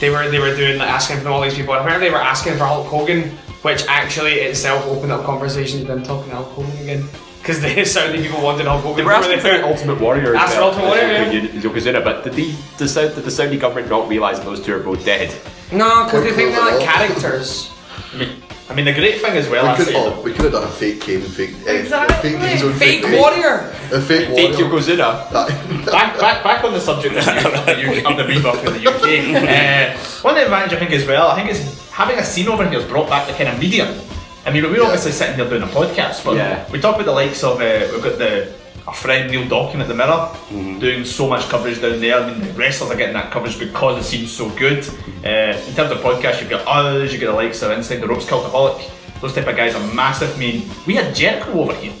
they 0.00 0.10
were 0.10 0.28
they 0.28 0.38
were 0.38 0.54
doing 0.54 0.78
like 0.78 0.88
asking 0.88 1.20
for 1.20 1.28
all 1.28 1.40
these 1.40 1.54
people. 1.54 1.74
And 1.74 1.82
apparently 1.82 2.08
they 2.08 2.14
were 2.14 2.20
asking 2.20 2.54
for 2.54 2.64
Hulk 2.64 2.86
Hogan, 2.86 3.30
which 3.62 3.84
actually 3.88 4.34
itself 4.34 4.86
opened 4.86 5.12
up 5.12 5.24
conversations 5.24 5.80
with 5.80 5.88
them 5.88 6.02
talking 6.02 6.30
to 6.30 6.36
Hulk 6.36 6.48
Hogan 6.48 6.78
again. 6.82 7.08
Because 7.40 7.60
the 7.62 7.84
Saudi 7.84 8.22
people 8.22 8.42
wanted 8.42 8.66
Hulk 8.66 8.82
Hogan. 8.82 8.98
They 8.98 9.04
were 9.04 9.12
asking 9.12 9.40
for 9.40 9.64
Ultimate 9.64 10.00
Warrior. 10.00 10.36
as 10.36 10.42
Asked 10.42 10.56
for 10.56 10.62
Ultimate 10.62 10.86
Warrior, 10.86 11.04
as 11.04 11.34
yeah. 11.34 11.60
Yokozuna, 11.60 12.04
but 12.04 12.24
did 12.24 12.34
the, 12.34 12.54
the, 12.78 12.88
Saudi, 12.88 13.14
did 13.14 13.24
the 13.24 13.30
Saudi 13.30 13.58
government 13.58 13.88
not 13.88 14.08
realise 14.08 14.38
that 14.38 14.44
those 14.44 14.60
two 14.60 14.74
are 14.74 14.80
both 14.80 15.04
dead? 15.04 15.34
No, 15.72 16.04
because 16.04 16.24
they 16.24 16.32
think 16.32 16.52
they're 16.54 16.64
like 16.64 16.80
characters. 16.80 17.70
I 18.14 18.16
mean, 18.16 18.42
I 18.70 18.74
mean 18.74 18.84
the 18.86 18.92
great 18.94 19.20
thing 19.20 19.36
as 19.36 19.48
well. 19.48 19.76
we, 19.78 19.84
could, 19.84 19.94
oh, 19.94 20.20
we 20.22 20.32
could 20.32 20.42
have 20.44 20.52
done 20.52 20.64
a 20.64 20.70
fake 20.70 21.00
Kane 21.00 21.20
and 21.22 21.32
fake 21.32 21.54
uh, 21.66 21.70
Exactly. 21.72 22.30
fake 22.32 22.40
Diesel 22.40 22.68
and 22.70 22.78
Fake 22.78 23.02
Kane. 23.02 23.20
warrior. 23.20 23.74
A 23.92 24.00
fake 24.00 24.28
Fake 24.28 24.58
warrior. 24.58 24.68
Yokozuna. 24.70 25.32
back, 25.86 26.18
back, 26.18 26.44
back 26.44 26.64
on 26.64 26.72
the 26.72 26.80
subject 26.80 27.16
of 27.16 27.24
the, 27.24 27.58
of 27.58 27.66
the, 27.66 28.00
UK, 28.00 28.10
of 28.10 28.16
the 28.16 28.24
rebuff 28.24 28.64
in 28.66 28.72
the 28.74 28.88
UK. 28.90 28.98
Uh, 29.48 29.96
one 30.22 30.36
advantage 30.36 30.72
I 30.74 30.78
think 30.78 30.92
as 30.92 31.06
well, 31.06 31.28
I 31.28 31.36
think 31.36 31.50
is 31.50 31.90
having 31.90 32.18
a 32.18 32.24
scene 32.24 32.48
over 32.48 32.64
here 32.68 32.80
has 32.80 32.88
brought 32.88 33.08
back 33.08 33.26
the 33.26 33.34
kind 33.34 33.48
of 33.48 33.58
media. 33.58 34.00
I 34.46 34.50
mean, 34.50 34.62
we're 34.64 34.82
obviously 34.82 35.12
sitting 35.12 35.36
here 35.36 35.48
doing 35.48 35.62
a 35.62 35.66
podcast, 35.66 36.24
but 36.24 36.36
Yeah. 36.36 36.70
we 36.70 36.80
talk 36.80 36.94
about 36.94 37.04
the 37.06 37.12
likes 37.12 37.42
of 37.44 37.60
uh, 37.60 37.88
we've 37.92 38.02
got 38.02 38.18
the 38.18 38.52
our 38.88 38.94
friend 38.94 39.30
Neil 39.30 39.42
Dawkin 39.44 39.80
at 39.80 39.88
the 39.88 39.94
Mirror 39.94 40.30
doing 40.80 41.04
so 41.04 41.28
much 41.28 41.46
coverage 41.50 41.78
down 41.80 42.00
there. 42.00 42.18
I 42.18 42.30
mean, 42.30 42.40
the 42.40 42.52
wrestlers 42.54 42.90
are 42.90 42.96
getting 42.96 43.12
that 43.12 43.30
coverage 43.30 43.58
because 43.58 43.98
it 44.02 44.08
seems 44.08 44.32
so 44.32 44.48
good. 44.56 44.78
Uh, 45.22 45.60
in 45.68 45.74
terms 45.74 45.90
of 45.92 45.98
podcasts, 45.98 46.40
you've 46.40 46.48
got 46.48 46.66
us, 46.66 47.12
you've 47.12 47.20
got 47.20 47.32
the 47.32 47.36
likes 47.36 47.62
of 47.62 47.70
Inside 47.72 47.96
the 47.96 48.08
Ropes, 48.08 48.24
Cultaholic. 48.24 48.90
Those 49.20 49.34
type 49.34 49.46
of 49.46 49.56
guys 49.56 49.74
are 49.74 49.94
massive. 49.94 50.34
I 50.34 50.38
mean, 50.38 50.70
we 50.86 50.94
had 50.94 51.14
Jericho 51.14 51.52
over 51.60 51.74
here. 51.74 51.92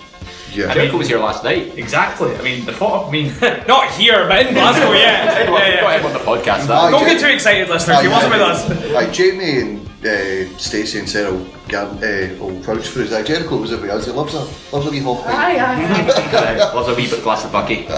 Yeah. 0.50 0.72
Jericho 0.72 0.96
was 0.96 1.08
here 1.08 1.18
last 1.18 1.44
night. 1.44 1.76
Exactly. 1.76 2.34
I 2.34 2.40
mean, 2.42 2.64
the 2.64 2.72
thought 2.72 3.04
of 3.04 3.12
me. 3.12 3.24
Not 3.68 3.90
here, 3.90 4.26
but 4.26 4.46
in 4.46 4.54
Glasgow, 4.54 4.92
yeah. 4.92 5.34
Hey, 5.34 5.50
well, 5.52 5.68
yeah, 5.68 5.80
got 5.82 6.00
him 6.00 6.06
on 6.06 6.12
the 6.14 6.18
podcast. 6.20 6.70
Aye, 6.70 6.90
Don't 6.90 7.00
Jim- 7.00 7.08
get 7.10 7.20
too 7.20 7.26
excited, 7.34 7.68
listeners. 7.68 8.00
He 8.00 8.08
wasn't 8.08 8.32
with 8.32 8.40
us. 8.40 8.92
Like 8.92 9.12
Jamie 9.12 9.60
and 9.60 9.87
uh, 10.04 10.58
Stacey 10.58 11.00
and 11.00 11.08
Sarah 11.08 11.32
will, 11.32 11.46
gam- 11.68 11.96
uh, 11.98 12.38
will 12.38 12.60
vouch 12.60 12.86
for 12.88 13.02
us. 13.02 13.10
Like 13.10 13.26
Jericho 13.26 13.56
was 13.56 13.72
it 13.72 13.80
with. 13.80 14.04
He 14.06 14.12
loves 14.12 14.34
a 14.34 14.38
loves 14.74 14.86
a 14.86 14.90
wee 14.90 15.00
hop. 15.00 15.26
Aye, 15.26 15.58
aye, 15.58 15.84
aye. 16.32 16.56
Loves 16.74 16.88
a 16.88 16.94
wee 16.94 17.08
bit 17.10 17.22
glass 17.22 17.44
of 17.44 17.52
bucky. 17.52 17.86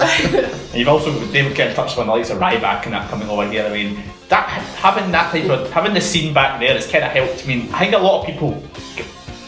And 0.70 0.78
you've 0.78 0.88
also 0.88 1.12
David 1.32 1.56
kind 1.56 1.68
of 1.70 1.74
touched 1.74 1.98
on 1.98 2.06
the 2.06 2.12
likes 2.12 2.30
of 2.30 2.38
Ryback 2.38 2.84
and 2.84 2.94
that 2.94 3.10
coming 3.10 3.28
over 3.28 3.44
here. 3.50 3.66
I 3.66 3.70
mean, 3.72 4.02
that 4.28 4.48
having 4.76 5.10
that 5.10 5.32
type 5.32 5.50
of 5.50 5.68
having 5.72 5.92
the 5.94 6.00
scene 6.00 6.32
back 6.32 6.60
there 6.60 6.74
has 6.74 6.86
kind 6.90 7.02
of 7.04 7.10
helped. 7.10 7.42
I 7.42 7.46
mean, 7.48 7.68
I 7.74 7.80
think 7.80 7.94
a 7.94 7.98
lot 7.98 8.20
of 8.20 8.26
people 8.26 8.62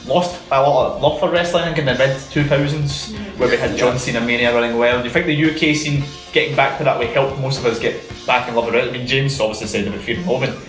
lost 0.07 0.43
a 0.51 0.61
lot 0.61 0.97
of 0.97 1.01
love 1.03 1.21
for 1.21 1.31
wrestling 1.31 1.77
in 1.77 1.85
the 1.87 1.95
mid 1.95 2.21
two 2.31 2.43
thousands, 2.45 3.15
where 3.39 3.49
we 3.49 3.57
had 3.57 3.77
John 3.79 3.99
Cena 3.99 4.21
Mania 4.21 4.53
running 4.53 4.77
well. 4.77 4.99
Do 4.99 5.05
you 5.05 5.11
think 5.11 5.27
the 5.27 5.45
UK 5.71 5.77
scene 5.77 6.03
getting 6.33 6.57
back 6.57 6.77
to 6.79 6.85
that 6.85 6.99
way 6.99 7.07
helped 7.07 7.39
most 7.41 7.59
of 7.61 7.67
us 7.67 7.79
get 7.79 8.03
back 8.27 8.49
in 8.49 8.55
love 8.57 8.67
with 8.67 8.75
it? 8.75 8.89
I 8.89 8.91
mean, 8.91 9.07
James 9.07 9.39
obviously 9.41 9.69
said 9.69 9.87
about 9.87 10.01
Fear 10.01 10.17
and 10.19 10.27
Loathing. 10.27 10.61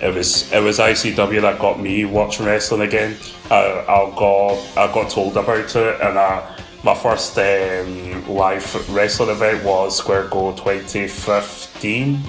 It 0.00 0.14
was 0.14 0.52
it 0.52 0.62
was 0.62 0.78
ICW 0.78 1.40
that 1.42 1.58
got 1.58 1.80
me 1.80 2.04
watching 2.04 2.46
wrestling 2.46 2.82
again. 2.82 3.16
I, 3.50 3.84
I 3.88 4.14
got 4.16 4.76
I 4.76 4.92
got 4.92 5.10
told 5.10 5.36
about 5.36 5.74
it, 5.76 6.00
and 6.00 6.18
uh, 6.18 6.56
my 6.82 6.94
first 6.94 7.38
um, 7.38 8.28
live 8.28 8.90
wrestling 8.90 9.30
event 9.30 9.64
was 9.64 9.96
Square 9.96 10.28
Go 10.28 10.52
2015, 10.52 12.20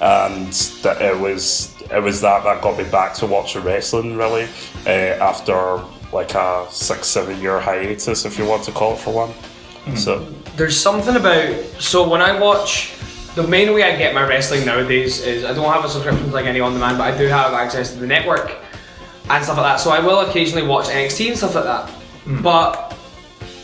and 0.00 0.52
that 0.82 1.02
it 1.02 1.18
was 1.18 1.74
it 1.90 2.02
was 2.02 2.20
that 2.20 2.44
that 2.44 2.62
got 2.62 2.76
me 2.78 2.84
back 2.90 3.14
to 3.14 3.26
watching 3.26 3.62
wrestling 3.62 4.16
really 4.16 4.48
uh, 4.86 5.18
after 5.20 5.82
like 6.12 6.34
a 6.34 6.66
six 6.70 7.08
seven 7.08 7.40
year 7.40 7.58
hiatus, 7.58 8.24
if 8.24 8.38
you 8.38 8.46
want 8.46 8.62
to 8.64 8.72
call 8.72 8.94
it 8.94 8.98
for 8.98 9.12
one. 9.14 9.32
So 9.96 10.20
There's 10.56 10.78
something 10.78 11.16
about 11.16 11.54
so 11.80 12.08
when 12.08 12.22
I 12.22 12.38
watch 12.38 12.94
the 13.34 13.46
main 13.46 13.72
way 13.72 13.82
I 13.82 13.96
get 13.96 14.14
my 14.14 14.26
wrestling 14.26 14.66
nowadays 14.66 15.24
is 15.24 15.44
I 15.44 15.54
don't 15.54 15.72
have 15.72 15.84
a 15.84 15.88
subscription 15.88 16.26
to 16.26 16.32
like 16.32 16.46
any 16.46 16.60
on 16.60 16.74
demand, 16.74 16.98
but 16.98 17.12
I 17.12 17.16
do 17.16 17.26
have 17.28 17.54
access 17.54 17.92
to 17.92 17.98
the 17.98 18.06
network 18.06 18.56
and 19.30 19.44
stuff 19.44 19.56
like 19.56 19.66
that. 19.66 19.76
So 19.80 19.90
I 19.90 20.00
will 20.00 20.20
occasionally 20.20 20.66
watch 20.66 20.86
NXT 20.86 21.28
and 21.28 21.36
stuff 21.36 21.54
like 21.54 21.64
that. 21.64 21.90
Hmm. 21.90 22.42
But 22.42 22.98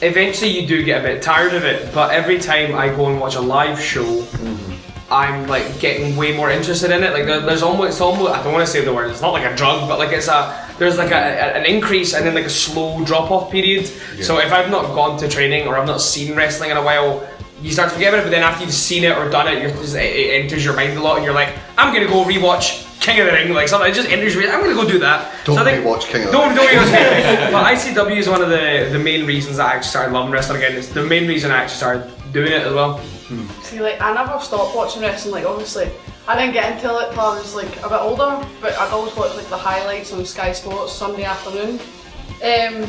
eventually 0.00 0.50
you 0.50 0.66
do 0.66 0.82
get 0.84 1.00
a 1.00 1.04
bit 1.04 1.22
tired 1.22 1.54
of 1.54 1.64
it. 1.64 1.92
But 1.94 2.12
every 2.12 2.38
time 2.38 2.74
I 2.74 2.88
go 2.88 3.08
and 3.10 3.20
watch 3.20 3.34
a 3.34 3.40
live 3.40 3.78
show, 3.80 4.04
mm-hmm. 4.04 5.12
I'm 5.12 5.46
like 5.46 5.80
getting 5.80 6.16
way 6.16 6.36
more 6.36 6.50
interested 6.50 6.90
in 6.90 7.02
it. 7.02 7.12
Like 7.12 7.26
there, 7.26 7.40
there's 7.40 7.62
almost, 7.62 7.90
it's 7.90 8.00
almost 8.00 8.32
I 8.32 8.42
don't 8.42 8.52
want 8.52 8.66
to 8.66 8.70
say 8.70 8.84
the 8.84 8.92
word. 8.92 9.10
It's 9.10 9.22
not 9.22 9.32
like 9.32 9.50
a 9.50 9.56
drug, 9.56 9.88
but 9.88 9.98
like 9.98 10.12
it's 10.12 10.28
a 10.28 10.66
there's 10.78 10.98
like 10.98 11.10
a, 11.10 11.14
a- 11.14 11.58
an 11.58 11.66
increase 11.66 12.14
and 12.14 12.26
then 12.26 12.34
like 12.34 12.44
a 12.44 12.50
slow 12.50 13.04
drop 13.04 13.30
off 13.30 13.50
period. 13.50 13.86
So 14.22 14.38
if 14.38 14.52
I've 14.52 14.70
not 14.70 14.94
gone 14.94 15.18
to 15.18 15.28
training 15.28 15.66
or 15.66 15.76
I've 15.76 15.86
not 15.86 16.00
seen 16.00 16.36
wrestling 16.36 16.70
in 16.70 16.76
a 16.76 16.82
while, 16.82 17.26
you 17.62 17.72
start 17.72 17.88
to 17.88 17.94
forget 17.94 18.12
about 18.14 18.20
it. 18.20 18.24
But 18.24 18.30
then 18.30 18.42
after 18.42 18.64
you've 18.64 18.74
seen 18.74 19.04
it 19.04 19.16
or 19.16 19.28
done 19.28 19.48
it, 19.48 19.62
you're 19.62 19.70
just, 19.70 19.94
it, 19.96 20.00
it 20.00 20.42
enters 20.42 20.64
your 20.64 20.74
mind 20.74 20.96
a 20.96 21.02
lot, 21.02 21.16
and 21.16 21.24
you're 21.24 21.34
like, 21.34 21.54
I'm 21.76 21.92
gonna 21.92 22.06
go 22.06 22.24
rewatch 22.24 22.84
King 23.00 23.20
of 23.20 23.26
the 23.26 23.32
Ring. 23.32 23.52
Like 23.52 23.68
something, 23.68 23.90
it 23.90 23.94
just 23.94 24.08
enters 24.08 24.34
your. 24.34 24.44
I'm 24.50 24.60
gonna 24.60 24.74
go 24.74 24.86
do 24.88 24.98
that. 25.00 25.32
Don't 25.44 25.56
so 25.56 25.62
I 25.62 25.64
think, 25.64 25.84
rewatch 25.84 26.04
King 26.06 26.24
of 26.24 26.32
the 26.32 26.38
Ring. 26.38 26.54
don't, 26.54 26.56
Don't 26.56 26.66
rewatch 26.66 26.90
King 26.90 27.08
of 27.08 27.34
the 27.34 27.40
Ring. 27.42 27.52
But 27.52 27.64
ICW 27.74 28.16
is 28.16 28.28
one 28.28 28.42
of 28.42 28.48
the 28.48 28.88
the 28.92 28.98
main 28.98 29.26
reasons 29.26 29.56
that 29.56 29.66
I 29.66 29.74
actually 29.74 29.88
started 29.90 30.12
loving 30.12 30.32
wrestling 30.32 30.62
again. 30.62 30.76
It's 30.76 30.88
the 30.88 31.04
main 31.04 31.26
reason 31.26 31.50
I 31.50 31.58
actually 31.58 31.76
started 31.76 32.32
doing 32.32 32.52
it 32.52 32.62
as 32.66 32.72
well. 32.74 33.00
See, 33.62 33.80
like, 33.80 34.00
I 34.00 34.14
never 34.14 34.40
stopped 34.40 34.74
watching 34.74 35.02
wrestling. 35.02 35.32
Like, 35.34 35.44
obviously, 35.44 35.90
I 36.26 36.38
didn't 36.38 36.54
get 36.54 36.72
into 36.72 36.86
it 36.98 37.12
till 37.12 37.20
I 37.20 37.38
was 37.38 37.54
like 37.54 37.76
a 37.84 37.88
bit 37.88 38.00
older, 38.00 38.46
but 38.60 38.72
I'd 38.78 38.90
always 38.90 39.14
watch 39.16 39.34
like 39.36 39.48
the 39.48 39.56
highlights 39.56 40.12
on 40.14 40.24
Sky 40.24 40.52
Sports 40.52 40.92
Sunday 40.92 41.24
afternoon. 41.24 41.78
Um, 42.42 42.88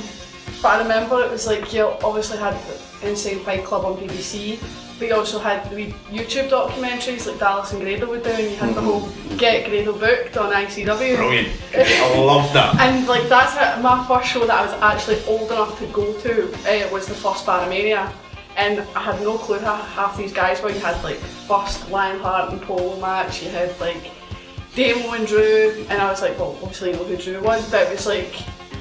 but 0.62 0.70
I 0.70 0.82
remember 0.82 1.22
it 1.24 1.32
was 1.32 1.48
like 1.48 1.74
you 1.74 1.84
obviously 2.04 2.38
had 2.38 2.54
the 2.54 3.10
Insane 3.10 3.40
Fight 3.40 3.64
Club 3.64 3.86
on 3.86 3.98
BBC, 3.98 4.60
but 5.00 5.08
you 5.08 5.16
also 5.16 5.40
had 5.40 5.70
the 5.72 5.88
YouTube 6.12 6.50
documentaries 6.50 7.26
like 7.26 7.40
Dallas 7.40 7.72
and 7.72 7.82
Grado 7.82 8.08
would 8.10 8.24
do, 8.24 8.30
and 8.30 8.52
you 8.52 8.56
had 8.58 8.76
the 8.76 8.82
whole 8.82 9.10
Get 9.38 9.70
Grado 9.70 9.98
booked 9.98 10.36
on 10.38 10.52
ICW. 10.52 11.16
Brilliant. 11.16 11.50
I 11.74 12.20
love 12.20 12.52
that. 12.54 12.76
And 12.80 13.08
like 13.08 13.30
that's 13.30 13.54
how, 13.54 13.82
my 13.82 14.06
first 14.06 14.30
show 14.30 14.46
that 14.46 14.52
I 14.52 14.66
was 14.66 14.74
actually 14.82 15.24
old 15.26 15.50
enough 15.52 15.80
to 15.80 15.86
go 15.88 16.12
to 16.20 16.52
uh, 16.52 16.90
was 16.92 17.08
the 17.08 17.16
first 17.16 17.46
BarraMania. 17.46 18.12
And 18.58 18.82
I 18.94 19.00
had 19.00 19.22
no 19.22 19.38
clue 19.38 19.60
how 19.60 19.76
half 19.76 20.18
these 20.18 20.34
guys 20.34 20.62
were. 20.62 20.72
You 20.72 20.80
had 20.80 21.02
like 21.02 21.18
first 21.18 21.90
Lionheart 21.90 22.52
and 22.52 22.62
Polo 22.62 23.00
match, 23.00 23.42
you 23.42 23.50
had 23.50 23.80
like 23.80 24.12
Damo 24.76 25.14
and 25.14 25.26
Drew, 25.26 25.86
and 25.90 26.02
I 26.02 26.10
was 26.10 26.22
like, 26.22 26.38
well, 26.38 26.58
obviously 26.62 26.92
you 26.92 26.98
know 26.98 27.06
who 27.06 27.16
Drew 27.16 27.42
was, 27.42 27.70
but 27.72 27.88
it 27.88 27.92
was 27.92 28.06
like, 28.06 28.34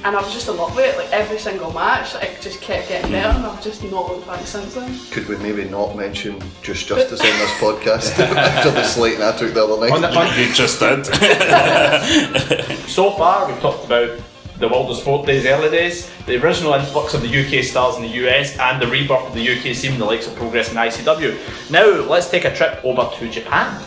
and 0.03 0.15
I 0.15 0.21
was 0.21 0.31
just 0.31 0.47
in 0.47 0.57
love 0.57 0.75
with 0.75 0.85
it. 0.85 0.97
Like 0.97 1.11
every 1.11 1.37
single 1.39 1.73
match, 1.73 2.15
it 2.15 2.41
just 2.41 2.61
kept 2.61 2.87
getting 2.89 3.07
hmm. 3.07 3.13
better, 3.13 3.37
and 3.37 3.45
I've 3.45 3.63
just 3.63 3.83
not 3.83 4.09
looked 4.09 4.27
back 4.27 4.45
since 4.45 4.75
then. 4.75 4.97
Could 5.11 5.27
we 5.27 5.37
maybe 5.37 5.65
not 5.65 5.95
mention 5.95 6.41
Just 6.61 6.87
Justice 6.87 7.19
on 7.19 7.27
this 7.27 7.51
podcast 7.59 8.17
after 8.35 8.71
the 8.71 8.83
slating 8.83 9.21
I 9.21 9.35
took 9.37 9.53
the 9.53 9.63
other 9.63 9.79
night? 9.79 9.91
On 9.91 10.01
the- 10.01 10.13
on- 10.15 10.39
you 10.39 10.53
just 10.53 10.79
did. 10.79 11.05
So 12.89 13.11
far, 13.11 13.47
we've 13.47 13.59
talked 13.59 13.85
about 13.85 14.19
the 14.57 14.67
World 14.67 14.89
of 14.91 14.97
Sport 14.97 15.25
days, 15.25 15.45
early 15.45 15.69
days, 15.69 16.11
the 16.25 16.41
original 16.43 16.73
influx 16.73 17.13
of 17.13 17.21
the 17.21 17.27
UK 17.27 17.63
stars 17.63 17.95
in 17.95 18.01
the 18.01 18.27
US, 18.27 18.57
and 18.57 18.81
the 18.81 18.87
rebirth 18.87 19.27
of 19.27 19.33
the 19.33 19.57
UK 19.57 19.75
scene, 19.75 19.97
the 19.97 20.05
likes 20.05 20.27
of 20.27 20.35
Progress 20.35 20.69
and 20.69 20.77
ICW. 20.77 21.71
Now, 21.71 21.85
let's 21.85 22.29
take 22.29 22.45
a 22.45 22.53
trip 22.53 22.83
over 22.83 23.09
to 23.15 23.29
Japan 23.29 23.81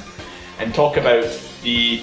and 0.58 0.74
talk 0.74 0.96
about 0.96 1.24
the 1.62 2.02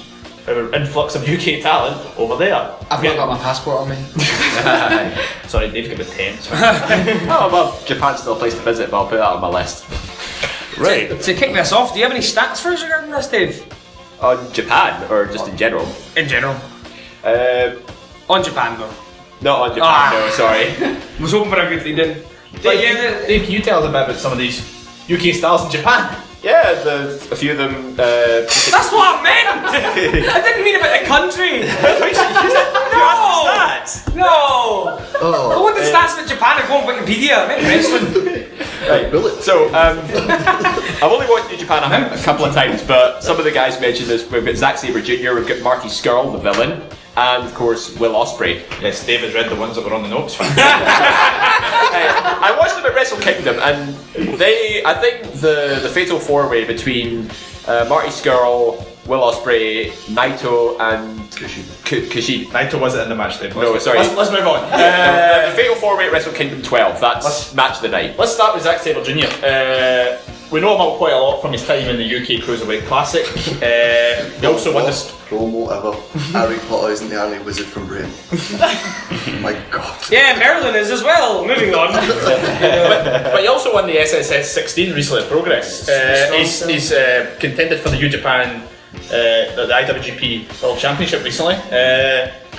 uh, 0.50 0.70
influx 0.78 1.16
of 1.16 1.24
UK 1.28 1.62
talent 1.62 1.98
over 2.18 2.36
there. 2.36 2.56
I've 2.90 3.04
not 3.04 3.16
got 3.16 3.30
my 3.30 3.38
passport 3.38 3.78
on 3.82 3.90
me. 3.90 3.96
Sorry, 5.48 5.70
Dave, 5.72 5.90
give 5.90 6.00
it 6.00 6.08
10. 6.08 6.40
Sorry. 6.40 6.60
oh 7.30 7.50
well, 7.52 7.80
Japan's 7.86 8.22
still 8.22 8.34
a 8.34 8.40
place 8.40 8.56
to 8.56 8.62
visit, 8.62 8.90
but 8.92 8.98
I'll 8.98 9.08
put 9.08 9.18
that 9.18 9.24
on 9.32 9.42
my 9.42 9.50
list. 9.50 9.86
Right. 10.78 11.10
To 11.22 11.34
kick 11.34 11.54
this 11.54 11.72
off, 11.72 11.94
do 11.94 12.00
you 12.00 12.06
have 12.06 12.12
any 12.14 12.24
stats 12.24 12.62
for 12.62 12.70
us 12.70 12.82
regarding 12.84 13.12
this, 13.12 13.28
Dave? 13.28 13.66
On 14.22 14.52
Japan, 14.54 15.10
or 15.12 15.26
just 15.26 15.48
in 15.48 15.56
general? 15.58 15.88
In 16.18 16.28
general. 16.28 16.56
Uh, 17.24 17.76
on 18.30 18.44
Japan 18.44 18.80
though. 18.80 18.94
Not 19.42 19.60
on 19.62 19.70
Japan, 19.70 19.84
Ah. 19.84 20.12
no, 20.14 20.30
sorry. 20.32 20.98
was 21.22 21.32
hoping 21.32 21.52
for 21.52 21.60
a 21.60 21.70
good 21.70 21.86
lead 21.86 22.00
in. 22.00 22.14
Dave, 22.62 22.82
yeah, 22.82 23.26
Dave, 23.28 23.44
can 23.44 23.52
you 23.52 23.62
tell 23.62 23.80
us 23.80 23.86
a 23.86 23.92
bit 23.92 24.04
about 24.04 24.16
some 24.18 24.32
of 24.32 24.38
these 24.38 24.60
UK 25.10 25.34
stars 25.34 25.64
in 25.64 25.72
Japan? 25.72 26.16
Yeah, 26.42 26.74
the, 26.84 27.28
a 27.32 27.36
few 27.36 27.52
of 27.52 27.58
them. 27.58 27.94
Uh, 27.94 28.48
That's 28.48 28.92
what 28.92 29.20
I 29.20 29.24
meant! 29.24 29.50
I 30.36 30.42
didn't 30.42 30.64
mean 30.64 30.78
about 30.78 31.00
the 31.00 31.06
country! 31.06 31.60
no! 32.96 33.20
No! 34.16 35.00
Oh, 35.22 35.52
I 35.52 35.62
want 35.62 35.76
the 35.76 35.84
uh, 35.84 35.92
stats 35.94 36.16
about 36.16 36.30
Japan 36.30 36.60
and 36.60 36.68
go 36.68 36.78
on 36.78 36.86
Wikipedia. 36.88 37.44
I 37.44 37.48
meant 37.48 37.64
wrestling. 37.64 38.50
Right. 38.88 39.44
So, 39.44 39.68
um, 39.68 40.00
I've 41.04 41.12
only 41.12 41.28
watched 41.28 41.52
New 41.52 41.58
Japan 41.58 41.84
a, 41.84 42.16
a 42.16 42.24
couple 42.24 42.46
of 42.46 42.54
times, 42.54 42.82
but 42.84 43.22
some 43.22 43.38
of 43.38 43.44
the 43.44 43.52
guys 43.52 43.80
mentioned 43.82 44.10
this. 44.10 44.30
We've 44.32 44.46
got 44.46 44.56
Zack 44.56 44.78
Sabre 44.78 45.02
Jr., 45.02 45.36
we've 45.36 45.48
got 45.48 45.62
Marty 45.62 45.90
Scurll, 45.90 46.32
the 46.32 46.40
villain, 46.40 46.82
and 47.20 47.44
of 47.46 47.54
course 47.54 47.98
Will 48.00 48.14
Ospreay. 48.14 48.64
Yes, 48.82 49.06
David 49.06 49.34
read 49.34 49.50
the 49.50 49.56
ones 49.56 49.76
that 49.76 49.86
were 49.86 49.94
on 49.94 50.04
the 50.04 50.10
notes. 50.10 50.36
I 50.40 50.46
watched 52.60 52.76
them 52.76 52.86
at 52.86 52.96
Wrestle 52.96 53.20
Kingdom, 53.20 53.58
and 53.60 53.94
they, 54.38 54.84
I 54.86 54.94
think 54.94 55.24
the 55.34 55.80
the 55.82 55.90
fatal 55.90 56.20
four 56.20 56.48
way 56.50 56.66
between 56.66 57.30
uh, 57.68 57.86
Marty 57.90 58.10
Scurll, 58.10 58.86
Will 59.08 59.22
Ospreay, 59.22 59.92
Naito, 60.14 60.80
and 60.80 61.20
Kushida. 61.32 62.10
Kushida. 62.10 62.46
Naito 62.52 62.80
wasn't 62.80 63.04
in 63.04 63.10
the 63.10 63.16
match, 63.16 63.40
Dave. 63.40 63.56
No, 63.56 63.78
sorry. 63.80 64.00
let's- 64.00 64.16
let's 64.16 64.32
move 64.32 64.48
on. 64.48 64.64
Uh, 64.66 65.46
the, 65.46 65.52
the 65.52 65.56
fatal 65.58 65.76
four 65.76 65.98
way 65.98 66.06
at 66.08 66.12
Wrestle 66.12 66.34
Kingdom 66.34 66.62
12. 66.62 67.00
That's 67.02 67.54
match 67.54 67.76
of 67.78 67.82
the 67.82 67.90
night. 67.90 68.18
Let's 68.18 68.34
start 68.34 68.54
with 68.56 68.64
Zack 68.64 68.80
Sabre 68.80 69.04
Jr. 69.04 69.28
Uh, 70.50 70.54
we 70.54 70.60
know 70.62 70.92
him 70.92 70.98
quite 70.98 71.14
a 71.14 71.18
lot 71.18 71.42
from 71.42 71.52
his 71.54 71.66
time 71.66 71.88
in 71.88 71.98
the 71.98 72.06
UK 72.18 72.44
Cruiserweight 72.44 72.86
Classic. 72.88 73.26
Uh, 73.60 74.24
he 74.40 74.46
also 74.48 74.74
won 74.74 74.86
this. 74.86 75.12
promo 75.28 75.70
ever. 75.70 75.92
Harry 76.32 76.58
Potter 76.70 76.92
isn't 76.92 77.10
the 77.10 77.22
only 77.22 77.40
wizard 77.40 77.66
from 77.66 77.88
Britain. 77.88 78.10
My 79.42 79.54
God. 79.70 80.00
Yeah, 80.10 80.38
Maryland 80.40 80.76
is 80.78 80.90
as 80.92 81.04
well. 81.04 81.46
Moving 81.46 81.74
on. 81.74 81.92
but, 81.94 83.24
but 83.32 83.42
he 83.42 83.48
also 83.48 83.74
won 83.74 83.86
the 83.86 83.98
SSS 84.00 84.52
16 84.54 84.94
recently 84.96 85.24
at 85.24 85.30
Progress. 85.30 85.90
Uh, 85.90 86.32
he's 86.38 86.66
he's 86.66 86.92
uh, 86.94 87.36
contended 87.40 87.80
for 87.82 87.90
the 87.90 87.98
New 87.98 88.10
Japan, 88.10 88.62
uh, 88.62 89.10
the, 89.56 89.66
the 89.68 89.74
IWGP 89.74 90.62
World 90.64 90.80
Championship 90.80 91.24
recently. 91.24 91.56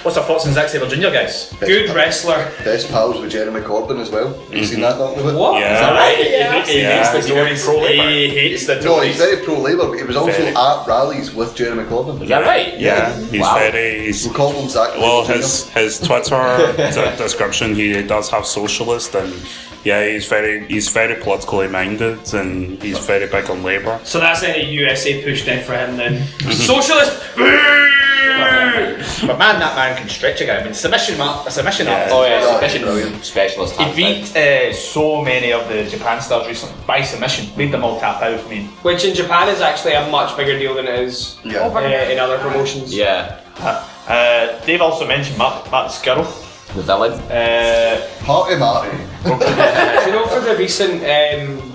What's 0.02 0.16
our 0.16 0.24
thoughts 0.24 0.46
on 0.46 0.54
Zack 0.54 0.70
Sabre 0.70 0.88
Jr. 0.88 1.10
guys? 1.10 1.52
Good 1.60 1.90
wrestler. 1.94 2.50
Best 2.64 2.88
pals 2.90 3.20
with 3.20 3.30
Jeremy 3.30 3.60
Corbyn 3.60 4.00
as 4.00 4.10
well. 4.10 4.32
Have 4.32 4.54
you 4.54 4.64
seen 4.64 4.80
that? 4.80 4.98
Not 4.98 5.14
with 5.14 5.26
it? 5.26 5.34
What? 5.36 5.60
Is 5.62 5.78
that 5.78 5.92
right? 5.92 6.30
Yeah. 6.30 6.64
He, 6.64 6.72
he 6.72 6.80
Yeah. 6.80 7.12
hates 7.12 7.26
the 7.26 7.34
Tories. 7.34 7.66
He 7.68 8.28
hates 8.30 8.66
the 8.66 8.76
No, 8.76 8.80
Tories. 8.80 9.08
he's 9.12 9.16
very 9.22 9.44
pro 9.44 9.60
Labour, 9.60 9.88
but 9.88 9.98
he 9.98 10.04
was 10.04 10.16
also 10.16 10.32
Very. 10.32 10.56
at 10.56 10.86
rallies 10.86 11.34
with 11.34 11.54
Jeremy 11.54 11.84
Corbyn. 11.84 12.22
Is 12.22 12.30
that 12.30 12.42
right? 12.46 12.78
Yeah, 12.78 13.14
he's 13.30 13.40
Wow. 13.42 13.58
very. 13.58 14.06
He's, 14.06 14.26
We 14.26 14.32
call 14.32 14.52
him 14.52 14.70
Zack. 14.70 14.96
well, 14.96 15.22
his 15.26 15.68
his 15.70 15.98
Twitter 16.00 16.72
de- 16.78 17.16
description, 17.18 17.74
he 17.74 18.02
does 18.02 18.30
have 18.30 18.46
socialist, 18.46 19.14
and 19.14 19.34
yeah, 19.84 20.02
he's 20.06 20.24
very 20.26 20.64
he's 20.66 20.88
very 20.88 21.16
politically 21.16 21.68
minded, 21.68 22.20
and 22.32 22.82
he's 22.82 22.98
very 23.00 23.26
big 23.26 23.50
on 23.50 23.62
Labour. 23.62 24.00
So 24.04 24.18
that's 24.18 24.42
any 24.42 24.64
USA 24.64 25.22
push 25.22 25.44
then 25.44 25.62
for 25.62 25.74
him 25.74 25.98
then. 25.98 26.26
Socialist! 26.50 27.12
Boo! 27.36 27.44
but 29.26 29.38
man, 29.38 29.58
that 29.60 29.74
man 29.76 29.96
can 29.96 30.08
stretch 30.08 30.40
a 30.40 30.46
guy. 30.46 30.58
I 30.60 30.64
mean, 30.64 30.74
submission, 30.74 31.18
ma- 31.18 31.44
a 31.46 31.50
submission 31.50 31.86
Yeah. 31.86 31.94
artist. 31.94 32.14
Oh, 32.14 32.24
yeah, 32.26 32.52
submission 32.52 32.82
brilliant. 32.82 33.24
specialist. 33.24 33.74
He 33.80 33.94
beat 33.94 34.36
uh, 34.36 34.72
so 34.72 35.22
many 35.22 35.52
of 35.52 35.68
the 35.68 35.84
Japan 35.84 36.20
stars 36.20 36.46
recently 36.46 36.76
by 36.86 37.02
submission, 37.02 37.46
made 37.56 37.72
them 37.72 37.84
all 37.84 37.98
tap 38.00 38.22
out. 38.22 38.38
I 38.44 38.48
mean, 38.48 38.66
Which 38.82 39.04
in 39.04 39.14
Japan 39.14 39.48
is 39.48 39.60
actually 39.60 39.94
a 39.94 40.08
much 40.10 40.36
bigger 40.36 40.58
deal 40.58 40.74
than 40.74 40.86
it 40.86 40.98
is 41.00 41.36
Yeah. 41.44 41.60
uh, 41.66 41.80
in 42.12 42.18
other 42.18 42.38
promotions. 42.38 42.94
Yeah. 42.94 43.36
Uh, 43.60 44.58
Dave 44.66 44.80
also 44.80 45.06
mentioned 45.06 45.38
Matt, 45.38 45.70
Matt 45.70 45.90
Scurll. 45.90 46.26
The 46.74 46.82
villain. 46.82 47.12
Uh, 47.30 48.00
Party 48.24 48.56
Marty. 48.56 48.96
You 50.06 50.12
know 50.12 50.26
for 50.26 50.40
the 50.40 50.56
recent, 50.56 51.02
um, 51.04 51.69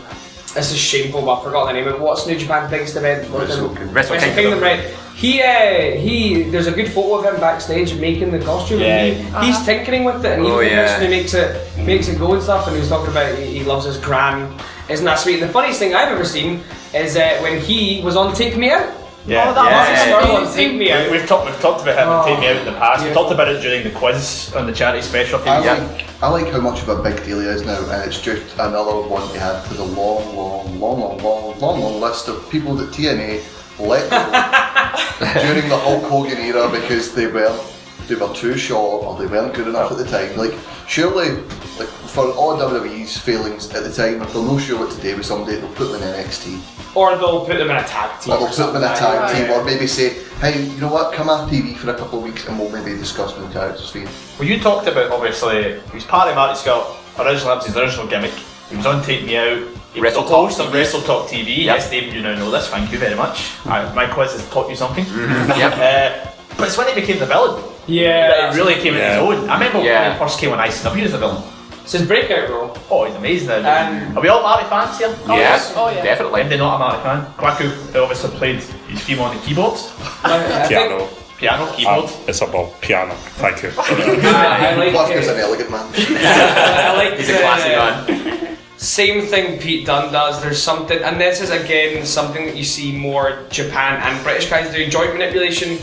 this 0.55 0.71
is 0.71 0.77
shameful, 0.79 1.21
but 1.21 1.39
I 1.39 1.43
forgot 1.43 1.65
the 1.67 1.73
name 1.73 1.87
of 1.87 1.95
it. 1.95 1.99
What's 2.01 2.25
New 2.25 2.37
Japan's 2.37 2.71
biggest 2.71 2.95
event? 2.95 3.29
Wrestle 3.29 3.69
Wrestle, 3.69 3.69
Kingdom. 3.75 3.93
Wrestle 3.93 4.17
Kingdom, 4.17 4.35
Kingdom. 4.35 4.61
right? 4.61 4.79
He, 5.15 5.41
uh, 5.41 5.97
he, 6.01 6.43
there's 6.43 6.67
a 6.67 6.71
good 6.71 6.91
photo 6.91 7.19
of 7.19 7.33
him 7.33 7.39
backstage 7.39 7.93
making 7.95 8.31
the 8.31 8.39
costume. 8.39 8.79
Yeah. 8.81 8.97
And 9.03 9.45
he, 9.45 9.51
He's 9.51 9.63
tinkering 9.65 10.03
with 10.03 10.25
it, 10.25 10.33
and 10.33 10.43
he 10.45 10.51
Oh, 10.51 10.59
yeah. 10.59 10.81
literally 10.97 11.09
makes 11.09 11.33
it, 11.33 11.77
makes 11.77 12.07
it 12.09 12.17
go 12.19 12.33
and 12.33 12.43
stuff. 12.43 12.65
And 12.67 12.75
he 12.75 12.79
was 12.81 12.89
talking 12.89 13.11
about 13.11 13.37
he, 13.37 13.59
he 13.59 13.63
loves 13.63 13.85
his 13.85 13.97
gran. 13.97 14.59
Isn't 14.89 15.05
that 15.05 15.19
sweet? 15.19 15.39
The 15.39 15.47
funniest 15.47 15.79
thing 15.79 15.93
I've 15.95 16.09
ever 16.11 16.25
seen 16.25 16.61
is 16.93 17.15
uh, 17.15 17.37
when 17.41 17.59
he 17.61 18.01
was 18.03 18.15
on 18.17 18.33
Take 18.35 18.57
Me 18.57 18.71
Out. 18.71 18.93
Yeah, 19.27 19.49
Oh, 19.49 19.53
that 19.55 19.65
yeah. 19.71 20.19
was 20.19 20.27
Scurll 20.29 20.47
on 20.47 20.53
Take 20.53 20.75
Me 20.75 20.91
Out. 20.91 21.05
We- 21.09 21.17
We've 21.17 21.27
talked, 21.27 21.45
we've 21.45 21.59
talked 21.59 21.81
about 21.81 21.97
him 21.97 22.07
Oh. 22.09 22.25
Take 22.25 22.39
Me 22.39 22.47
Out 22.47 22.55
in 22.57 22.65
the 22.65 22.71
past. 22.73 23.03
We 23.03 23.11
talked 23.11 23.31
about 23.31 23.47
it 23.47 23.59
during 23.61 23.83
the 23.83 23.89
quiz 23.89 24.53
on 24.55 24.67
the 24.67 24.73
charity 24.73 25.01
special. 25.01 25.39
I 25.45 25.63
Yeah. 25.63 25.73
like, 25.73 26.05
I 26.21 26.27
like 26.29 26.51
how 26.51 26.59
much 26.59 26.81
of 26.83 26.89
a 26.89 26.95
big 27.01 27.23
deal 27.25 27.39
he 27.39 27.47
is 27.47 27.63
now, 27.63 27.79
and 27.89 28.03
it's 28.07 28.19
just 28.19 28.41
another 28.59 28.91
one 29.01 29.27
to 29.33 29.39
add 29.39 29.65
to 29.69 29.73
the 29.73 29.83
long, 29.83 30.35
long, 30.35 30.79
long, 30.79 30.99
long, 31.01 31.17
long, 31.23 31.59
long, 31.59 31.81
long 31.81 32.01
list 32.01 32.27
of 32.27 32.47
people 32.49 32.75
that 32.75 32.91
TNA 32.91 33.41
let 33.79 34.09
go 34.09 34.17
during 35.41 35.67
the 35.69 35.77
Hulk 35.77 36.03
Hogan 36.03 36.37
era 36.39 36.69
because 36.69 37.11
they 37.13 37.27
weren't 37.27 37.59
they 38.07 38.13
were 38.13 38.31
too 38.35 38.55
short 38.55 39.03
or 39.03 39.17
they 39.17 39.25
weren't 39.25 39.51
good 39.55 39.67
enough 39.67 39.91
at 39.91 39.97
the 39.97 40.05
time. 40.05 40.37
Like 40.37 40.53
surely, 40.87 41.31
like 41.79 41.87
for 42.13 42.29
all 42.33 42.55
WWE's 42.55 43.17
failings 43.17 43.73
at 43.73 43.83
the 43.83 43.91
time, 43.91 44.21
if 44.21 44.31
they'll 44.31 44.43
no 44.43 44.59
show 44.59 44.83
it 44.83 44.91
today 44.91 45.15
with 45.15 45.25
somebody, 45.25 45.55
they'll 45.57 45.67
put 45.69 45.91
them 45.91 46.03
in 46.03 46.13
NXT. 46.13 46.59
Or 46.95 47.15
they'll 47.17 47.45
put 47.45 47.57
them 47.57 47.69
in 47.69 47.75
a 47.75 47.83
tag 47.83 48.19
team. 48.21 48.33
Or 48.33 48.39
they'll 48.39 48.47
put 48.47 48.57
them 48.73 48.75
in 48.77 48.83
a 48.83 48.95
tag 48.95 49.19
Right. 49.19 49.35
team, 49.35 49.51
or 49.51 49.63
maybe 49.63 49.85
say, 49.85 50.13
hey, 50.39 50.63
you 50.63 50.79
know 50.79 50.87
what, 50.87 51.13
come 51.13 51.29
off 51.29 51.49
TV 51.49 51.75
for 51.75 51.89
a 51.89 51.93
couple 51.93 52.19
of 52.19 52.23
weeks 52.25 52.47
and 52.47 52.57
we'll 52.57 52.69
maybe 52.69 52.97
discuss 52.97 53.37
new 53.37 53.47
characters 53.49 53.89
for 53.89 53.99
you. 53.99 54.07
Well, 54.39 54.47
you 54.47 54.59
talked 54.59 54.87
about 54.87 55.11
obviously 55.11 55.73
he 55.91 55.95
was 55.95 56.05
part 56.05 56.29
of 56.29 56.35
Marty 56.35 56.57
Scott. 56.57 56.95
Originally, 57.19 57.43
that 57.45 57.55
was 57.57 57.65
his 57.65 57.77
original 57.77 58.07
gimmick. 58.07 58.31
He 58.69 58.77
was 58.77 58.85
on 58.85 59.03
Take 59.03 59.25
Me 59.25 59.37
Out. 59.37 59.59
He 59.93 60.01
was 60.01 60.13
Wrestle 60.13 60.23
Talk 60.23 60.49
host 60.49 60.59
of 60.59 60.73
Wrestle 60.73 61.01
Talk 61.01 61.27
TV. 61.29 61.63
Yes, 61.65 61.89
David, 61.89 62.13
you 62.13 62.21
now 62.21 62.35
know 62.35 62.49
this. 62.51 62.67
Thank 62.69 62.91
you 62.91 62.97
very 62.97 63.15
much. 63.15 63.51
I, 63.65 63.93
my 63.93 64.07
quiz 64.07 64.31
has 64.33 64.49
taught 64.49 64.69
you 64.69 64.75
something. 64.75 65.05
Yep. 65.55 65.73
Uh, 65.73 66.31
but 66.57 66.67
it's 66.67 66.77
when 66.77 66.87
he 66.87 66.95
became 66.95 67.19
the 67.19 67.25
villain. 67.25 67.61
Yeah. 67.87 68.29
That 68.31 68.53
he 68.53 68.59
really 68.59 68.75
came 68.75 68.93
Yeah. 68.95 69.19
into 69.19 69.31
his 69.31 69.39
own. 69.41 69.49
I 69.49 69.53
remember 69.55 69.77
when 69.79 69.87
Yeah. 69.87 70.13
he 70.13 70.19
first 70.19 70.39
came 70.39 70.51
on 70.51 70.59
ICW 70.59 71.03
as 71.03 71.13
a 71.13 71.17
villain. 71.17 71.43
It's 71.85 71.91
his 71.93 72.07
breakout 72.07 72.49
role. 72.49 72.75
Oh, 72.89 73.05
he's 73.05 73.15
amazing. 73.15 73.47
now. 73.61 74.09
Um, 74.09 74.17
Are 74.17 74.21
we 74.21 74.27
all 74.27 74.41
Marty 74.41 74.67
fans 74.67 74.97
here? 74.97 75.15
Yes, 75.27 75.71
Oh, 75.75 75.89
yeah. 75.91 76.03
Definitely. 76.03 76.41
Andy 76.41 76.57
not 76.57 76.75
a 76.75 76.79
Marty 76.79 77.03
fan. 77.03 77.25
Kwaku 77.37 78.01
obviously 78.01 78.31
played 78.31 78.55
his 78.55 79.01
theme 79.03 79.19
on 79.19 79.35
the 79.35 79.41
keyboards. 79.43 79.93
I, 80.23 80.63
I 80.63 80.67
Piano. 80.67 81.07
Piano, 81.37 81.71
keyboard. 81.73 82.05
Um, 82.05 82.11
it's 82.27 82.41
above 82.41 82.81
piano. 82.81 83.13
Thank 83.13 83.61
you. 83.61 83.69
I, 83.77 84.71
I 84.73 84.75
like 84.77 84.93
Lafka's 84.93 85.27
uh, 85.27 85.33
an 85.33 85.39
elegant 85.41 85.69
man. 85.69 85.85
I 85.95 86.93
like 86.97 87.19
He's 87.19 87.29
a 87.29 87.33
the- 87.33 87.39
classy 87.39 87.69
man. 87.69 88.57
Same 88.77 89.21
thing 89.27 89.59
Pete 89.59 89.85
Dunne 89.85 90.11
does. 90.11 90.41
There's 90.41 90.61
something, 90.61 90.97
and 91.03 91.19
this 91.21 91.39
is 91.39 91.49
again 91.51 92.05
something 92.05 92.45
that 92.47 92.55
you 92.55 92.63
see 92.63 92.97
more 92.97 93.43
Japan 93.49 94.01
and 94.01 94.21
British 94.23 94.49
guys 94.49 94.73
do 94.73 94.87
joint 94.89 95.13
manipulation. 95.13 95.77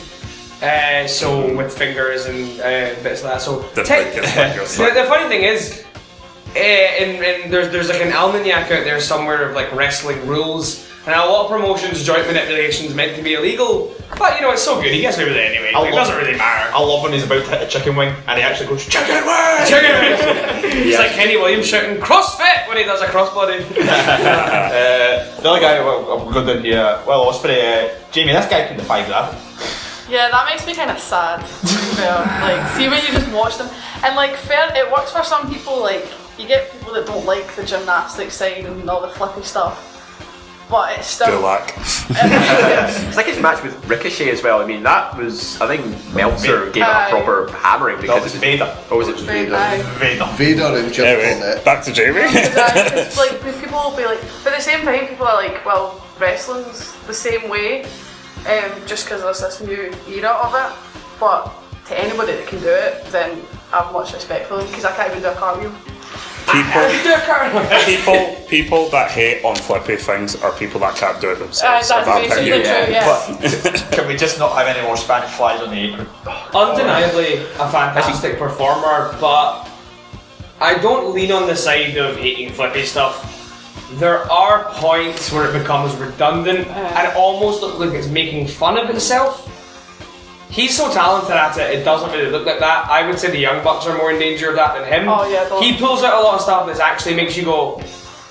Uh, 0.62 1.06
so 1.06 1.54
with 1.56 1.76
fingers 1.76 2.26
and 2.26 2.60
uh, 2.60 2.94
bits 3.02 3.22
like 3.24 3.34
that. 3.34 3.40
So 3.42 3.62
The 3.74 3.82
te- 3.82 4.04
biggest 4.04 4.34
fingers. 4.34 4.76
the, 4.76 4.84
the 4.94 5.04
funny 5.08 5.28
thing 5.28 5.42
is, 5.42 5.84
uh, 6.54 7.02
in, 7.02 7.22
in 7.22 7.50
there's 7.50 7.70
there's 7.72 7.88
like 7.88 8.00
an 8.02 8.12
almanac 8.12 8.70
out 8.70 8.84
there 8.84 9.00
somewhere 9.00 9.48
of 9.48 9.54
like 9.54 9.72
wrestling 9.72 10.26
rules, 10.26 10.88
and 11.06 11.14
a 11.14 11.18
lot 11.18 11.44
of 11.46 11.50
promotions 11.50 12.04
joint 12.04 12.26
manipulation 12.26 12.86
is 12.86 12.94
meant 12.94 13.16
to 13.16 13.22
be 13.22 13.34
illegal. 13.34 13.94
But 14.18 14.36
you 14.36 14.42
know 14.42 14.52
it's 14.52 14.62
so 14.62 14.80
good. 14.80 14.92
He 14.92 15.00
gets 15.00 15.16
away 15.16 15.28
with 15.28 15.36
it 15.36 15.50
anyway. 15.50 15.72
Like, 15.72 15.92
it 15.92 15.96
doesn't 15.96 16.16
really 16.16 16.36
matter. 16.36 16.70
I 16.74 16.80
love 16.80 17.02
when 17.02 17.12
he's 17.12 17.24
about 17.24 17.44
to 17.44 17.50
hit 17.50 17.62
a 17.62 17.66
chicken 17.66 17.96
wing 17.96 18.14
and 18.28 18.36
he 18.38 18.42
actually 18.44 18.68
goes 18.68 18.84
chicken 18.86 19.08
wing. 19.08 19.66
Check 19.66 19.82
it 19.84 19.94
out. 19.94 20.64
It's 20.64 20.98
like 20.98 21.12
Kenny 21.12 21.36
Williams 21.36 21.66
shouting 21.66 21.96
CrossFit 21.96 22.68
when 22.68 22.76
he 22.76 22.84
does 22.84 23.00
a 23.00 23.06
crossbody. 23.06 23.60
Uh, 24.72 25.40
the 25.40 25.48
other 25.50 25.60
guy, 25.60 25.78
well, 25.80 26.10
I'll 26.10 26.32
go 26.32 26.44
down 26.44 26.64
here. 26.64 27.00
Well, 27.06 27.30
Ospreay, 27.30 27.90
uh, 27.90 28.10
Jamie, 28.10 28.32
this 28.32 28.46
guy 28.46 28.66
can 28.66 28.76
defy 28.76 29.04
gravity. 29.04 29.38
Yeah, 30.08 30.30
that 30.30 30.46
makes 30.50 30.66
me 30.66 30.74
kind 30.74 30.90
of 30.90 30.98
sad. 30.98 31.40
to 31.40 31.66
be 31.66 31.96
fair. 31.96 32.18
like, 32.40 32.70
see 32.72 32.88
when 32.88 33.00
you 33.04 33.12
just 33.12 33.30
watch 33.32 33.58
them, 33.58 33.68
and 34.04 34.16
like, 34.16 34.36
fair, 34.36 34.72
it 34.74 34.90
works 34.90 35.12
for 35.12 35.22
some 35.24 35.50
people. 35.52 35.80
Like, 35.80 36.04
you 36.38 36.46
get 36.48 36.70
people 36.72 36.92
that 36.94 37.06
don't 37.06 37.24
like 37.26 37.54
the 37.56 37.64
gymnastics 37.64 38.34
side 38.36 38.64
and 38.64 38.88
all 38.88 39.00
the 39.02 39.08
flippy 39.08 39.42
stuff, 39.42 39.88
but 40.70 40.98
it's 40.98 41.06
still. 41.08 41.26
Good 41.28 41.42
luck. 41.42 41.72
It's 42.14 43.16
like 43.16 43.26
his 43.26 43.40
match 43.40 43.62
with 43.62 43.74
Ricochet 43.88 44.30
as 44.30 44.42
well. 44.42 44.60
I 44.60 44.66
mean, 44.66 44.82
that 44.82 45.16
was. 45.16 45.58
I 45.60 45.66
think 45.66 45.84
Meltzer 46.14 46.66
gave 46.70 46.82
it 46.82 46.86
a 46.86 46.86
Aye. 46.86 47.10
proper 47.10 47.50
hammering 47.52 47.96
That 47.96 48.02
because 48.02 48.22
was 48.24 48.34
it 48.34 48.40
Vader. 48.40 48.76
Oh, 48.90 48.98
was 48.98 49.08
it? 49.08 49.18
Vader. 49.20 49.54
Aye. 49.54 49.82
Vader. 49.98 50.26
Vader 50.36 50.76
and 50.84 50.92
Jim 50.92 51.06
Anyway, 51.06 51.40
Cornette. 51.40 51.64
back 51.64 51.82
to 51.84 51.92
Jamie. 51.92 52.20
It's 52.24 53.16
like 53.16 53.40
people 53.60 53.78
will 53.78 53.96
be 53.96 54.04
like, 54.04 54.20
but 54.44 54.52
at 54.52 54.58
the 54.58 54.62
same 54.62 54.84
time, 54.84 55.06
people 55.06 55.26
are 55.26 55.36
like, 55.36 55.64
well, 55.64 56.04
wrestling's 56.18 56.92
the 57.06 57.14
same 57.14 57.48
way, 57.48 57.84
um, 58.46 58.70
just 58.86 59.04
because 59.06 59.22
there's 59.22 59.40
this 59.40 59.60
new 59.60 59.92
era 60.08 60.30
of 60.30 60.52
it. 60.54 60.72
But 61.18 61.50
to 61.86 61.98
anybody 61.98 62.32
that 62.32 62.46
can 62.46 62.60
do 62.60 62.68
it, 62.68 63.04
then 63.06 63.40
I 63.72 63.82
have 63.82 63.92
much 63.92 64.12
respect 64.12 64.46
for 64.48 64.58
them 64.58 64.66
because 64.66 64.84
I 64.84 64.92
can't 64.94 65.10
even 65.10 65.22
do 65.22 65.28
a 65.28 65.34
cartwheel. 65.34 65.72
people, 66.52 66.82
Do 67.04 67.14
a 67.14 67.20
cartwheel. 67.24 67.84
people, 67.86 68.46
people 68.48 68.88
that 68.90 69.10
hate 69.10 69.42
on 69.44 69.56
flippy 69.56 69.96
things 69.96 70.36
are 70.42 70.52
people 70.52 70.80
that 70.80 70.94
can't 70.96 71.20
do 71.20 71.30
it 71.30 71.36
Uh, 71.36 71.44
themselves. 71.44 71.88
that's 71.88 72.06
basically 72.06 72.50
true, 72.50 72.92
yeah. 72.92 73.06
But 73.06 73.92
can 73.92 74.06
we 74.08 74.16
just 74.16 74.38
not 74.38 74.54
have 74.56 74.66
any 74.66 74.86
more 74.86 74.96
Spanish 74.96 75.30
flies 75.30 75.60
on 75.62 75.70
the 75.70 75.78
apron? 75.80 76.06
undeniably 76.54 77.34
a 77.58 77.68
fantastic 77.70 78.38
performer, 78.38 79.16
but 79.20 79.68
I 80.60 80.74
don't 80.78 81.14
lean 81.14 81.32
on 81.32 81.46
the 81.46 81.56
side 81.56 81.96
of 81.96 82.16
hating 82.16 82.52
flippy 82.52 82.84
stuff. 82.84 83.28
There 83.94 84.30
are 84.30 84.64
points 84.72 85.30
where 85.32 85.48
it 85.48 85.58
becomes 85.58 85.94
redundant 85.96 86.66
and 86.68 87.12
almost 87.16 87.62
looks 87.62 87.78
like 87.78 87.90
it's 87.92 88.08
making 88.08 88.46
fun 88.48 88.78
of 88.78 88.88
itself. 88.90 89.48
He's 90.52 90.76
so 90.76 90.92
talented 90.92 91.30
at 91.32 91.56
it, 91.56 91.80
it 91.80 91.84
doesn't 91.84 92.10
really 92.12 92.30
look 92.30 92.44
like 92.46 92.58
that. 92.60 92.88
I 92.90 93.06
would 93.06 93.18
say 93.18 93.30
the 93.30 93.38
Young 93.38 93.64
Bucks 93.64 93.86
are 93.86 93.96
more 93.96 94.12
in 94.12 94.18
danger 94.18 94.50
of 94.50 94.56
that 94.56 94.74
than 94.74 94.84
him. 94.86 95.08
Oh, 95.08 95.26
yeah, 95.28 95.44
they'll- 95.48 95.62
He 95.62 95.76
pulls 95.78 96.02
out 96.02 96.20
a 96.20 96.22
lot 96.22 96.34
of 96.34 96.40
stuff 96.42 96.66
that 96.66 96.78
actually 96.78 97.14
makes 97.14 97.36
you 97.36 97.44
go, 97.44 97.82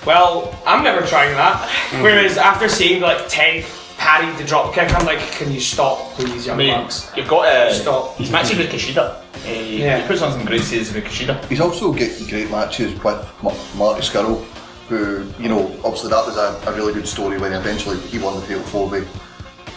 well, 0.06 0.56
I'm 0.66 0.84
never 0.84 1.04
trying 1.06 1.34
that. 1.34 1.68
Whereas 2.00 2.38
after 2.38 2.68
seeing 2.68 3.02
like 3.02 3.18
10th 3.28 3.96
parry 3.98 4.32
the 4.36 4.44
drop 4.44 4.72
kick, 4.74 4.94
I'm 4.94 5.04
like, 5.04 5.18
can 5.32 5.52
you 5.52 5.60
stop, 5.60 5.98
please, 6.14 6.46
Young 6.46 6.54
I 6.54 6.58
mean, 6.64 6.74
Bucks? 6.82 7.10
you've 7.16 7.28
got 7.28 7.46
uh, 7.46 7.72
Stop. 7.72 8.16
He's 8.16 8.30
matching 8.30 8.58
with 8.58 8.70
Kushida. 8.70 8.98
Uh, 8.98 9.38
he, 9.44 9.82
Yeah. 9.82 10.00
he 10.00 10.06
puts 10.06 10.22
on 10.22 10.30
some 10.32 10.44
great 10.44 10.62
saves 10.62 10.92
with 10.94 11.04
Kushida. 11.04 11.44
He's 11.46 11.60
also 11.60 11.92
getting 11.92 12.26
great 12.28 12.50
matches 12.52 12.92
with 13.02 13.04
Ma- 13.42 13.54
Marty 13.76 14.02
Scurll, 14.02 14.44
who, 14.88 15.24
you 15.42 15.48
know, 15.48 15.66
obviously 15.84 16.10
that 16.10 16.24
was 16.24 16.36
a, 16.36 16.60
a 16.68 16.72
really 16.74 16.92
good 16.92 17.06
story 17.08 17.38
when 17.38 17.52
eventually 17.52 17.98
he 17.98 18.18
won 18.20 18.36
the 18.36 18.42
Fatal 18.42 18.62
Four 18.62 18.88
Way. 18.88 19.04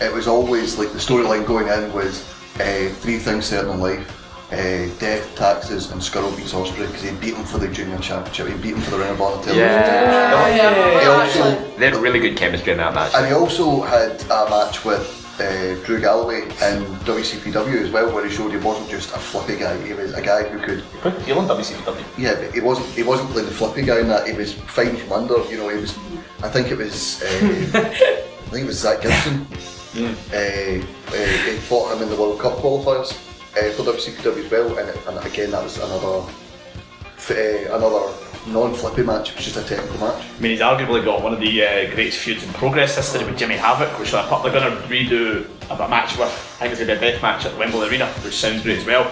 It 0.02 0.14
was 0.14 0.28
always 0.28 0.78
like 0.78 0.92
the 0.92 1.00
storyline 1.00 1.46
going 1.46 1.68
in 1.70 1.92
was 1.94 2.24
uh, 2.60 2.90
three 2.96 3.18
things 3.18 3.46
certain 3.46 3.72
in 3.72 3.80
life. 3.80 4.22
Uh, 4.52 4.88
death, 5.00 5.36
taxes, 5.36 5.92
and 5.92 6.00
Scurll 6.00 6.36
beats 6.38 6.54
Ospreay 6.54 6.86
because 6.88 7.02
he 7.02 7.12
beat 7.18 7.34
him 7.34 7.44
for 7.46 7.58
the 7.58 7.68
junior 7.68 7.98
championship. 7.98 8.48
He 8.48 8.54
beat 8.54 8.76
him 8.76 8.82
for 8.82 8.92
the 8.92 9.00
Ring 9.00 9.10
of 9.10 9.20
Honor 9.22 9.44
television 9.44 9.58
Yeah. 9.58 10.56
Yeah, 10.56 11.02
yeah, 11.02 11.08
also. 11.10 11.76
They 11.78 11.86
had 11.90 11.96
really 11.96 12.20
good 12.20 12.38
chemistry 12.38 12.72
in 12.72 12.78
that 12.78 12.94
match. 12.94 13.12
and 13.16 13.26
he 13.26 13.34
also 13.34 13.82
had 13.82 14.22
a 14.30 14.48
match 14.50 14.86
with 14.86 15.04
uh, 15.42 15.76
Drew 15.86 16.00
Galloway 16.00 16.44
in 16.44 16.86
WCPW 17.04 17.82
as 17.82 17.90
well, 17.90 18.14
where 18.14 18.24
he 18.26 18.34
showed 18.34 18.52
he 18.52 18.58
wasn't 18.58 18.90
just 18.90 19.10
a 19.16 19.18
flippy 19.20 19.58
guy. 19.58 19.76
He 19.86 19.94
was 19.94 20.14
a 20.14 20.22
guy 20.22 20.44
who 20.44 20.60
could 20.60 20.82
He 20.84 20.98
put 21.00 21.20
heel 21.24 21.40
on 21.40 21.48
WCW. 21.48 22.04
Yeah, 22.18 22.36
but 22.36 22.54
he 22.54 22.62
wasn't. 22.62 22.88
He 22.90 23.04
wasn't 23.04 23.36
like 23.36 23.46
the 23.46 23.52
flippy 23.52 23.82
guy 23.82 24.00
in 24.00 24.08
that. 24.10 24.28
He 24.28 24.34
was 24.34 24.54
fighting 24.54 24.96
from 24.96 25.12
under. 25.12 25.44
You 25.52 25.58
know, 25.58 25.70
he 25.70 25.78
was. 25.82 25.98
I 26.44 26.50
think 26.50 26.70
it 26.72 26.78
was. 26.78 27.22
Uh, 27.24 27.26
I 27.74 28.50
think 28.52 28.64
it 28.64 28.68
was 28.68 28.80
Zack 28.80 29.02
Gibson. 29.02 29.46
Uh, 29.98 30.02
uh, 30.02 31.16
he 31.16 31.56
fought 31.58 31.96
him 31.96 32.04
in 32.04 32.10
the 32.10 32.16
World 32.18 32.40
Cup 32.40 32.58
qualifiers 32.58 33.14
uh, 33.56 33.72
for 33.72 33.84
WCPW 33.84 34.44
as 34.44 34.52
well, 34.52 34.78
and, 34.78 34.90
and 34.90 35.26
again 35.26 35.52
that 35.52 35.64
was 35.64 35.78
another, 35.78 36.30
uh, 37.30 37.76
another 37.78 38.14
non-flippy 38.48 39.04
match. 39.04 39.30
It 39.30 39.36
was 39.38 39.46
just 39.46 39.58
a 39.58 39.64
technical 39.64 39.98
match. 40.00 40.22
I 40.38 40.42
mean, 40.42 40.52
he's 40.52 40.60
arguably 40.60 41.04
got 41.04 41.24
one 41.24 41.34
of 41.34 41.40
the 41.40 41.64
uh, 41.64 41.94
greatest 41.96 42.20
feuds 42.20 42.44
in 42.44 42.52
progress 42.54 42.98
history 42.98 43.26
with 43.26 43.38
Jimmy 43.38 43.56
Havoc, 43.56 43.98
which 43.98 44.12
they're 44.12 44.28
probably 44.28 44.52
going 44.52 44.70
to 44.70 44.82
redo 44.88 45.48
a 45.70 45.88
match 45.88 46.18
with. 46.18 46.28
I 46.28 46.68
think 46.68 46.74
it's 46.74 46.82
going 46.82 46.94
to 46.94 47.00
be 47.00 47.08
a 47.08 47.12
death 47.12 47.22
match 47.22 47.46
at 47.46 47.54
the 47.54 47.58
Wembley 47.58 47.88
Arena, 47.88 48.08
which 48.08 48.36
sounds 48.36 48.64
great 48.64 48.80
as 48.80 48.86
well. 48.86 49.10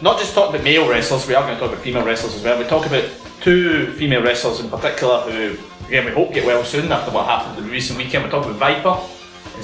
Not 0.00 0.18
just 0.18 0.34
talk 0.34 0.50
about 0.50 0.64
male 0.64 0.88
wrestlers, 0.88 1.28
we 1.28 1.34
are 1.34 1.42
going 1.42 1.54
to 1.54 1.60
talk 1.60 1.72
about 1.72 1.84
female 1.84 2.04
wrestlers 2.04 2.34
as 2.34 2.42
well. 2.42 2.58
We 2.58 2.64
talk 2.64 2.86
about 2.86 3.08
two 3.42 3.92
female 3.92 4.22
wrestlers 4.22 4.60
in 4.60 4.70
particular 4.70 5.20
who, 5.20 5.58
again, 5.86 6.06
we 6.06 6.12
hope 6.12 6.32
get 6.32 6.46
well 6.46 6.64
soon 6.64 6.90
after 6.90 7.12
what 7.12 7.26
happened 7.26 7.62
the 7.62 7.70
recent 7.70 7.98
weekend. 7.98 8.24
We 8.24 8.30
talk 8.30 8.46
about 8.46 8.56
Viper 8.56 8.98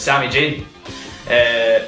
Sammy 0.01 0.29
Jane. 0.29 0.67
Uh, 1.29 1.81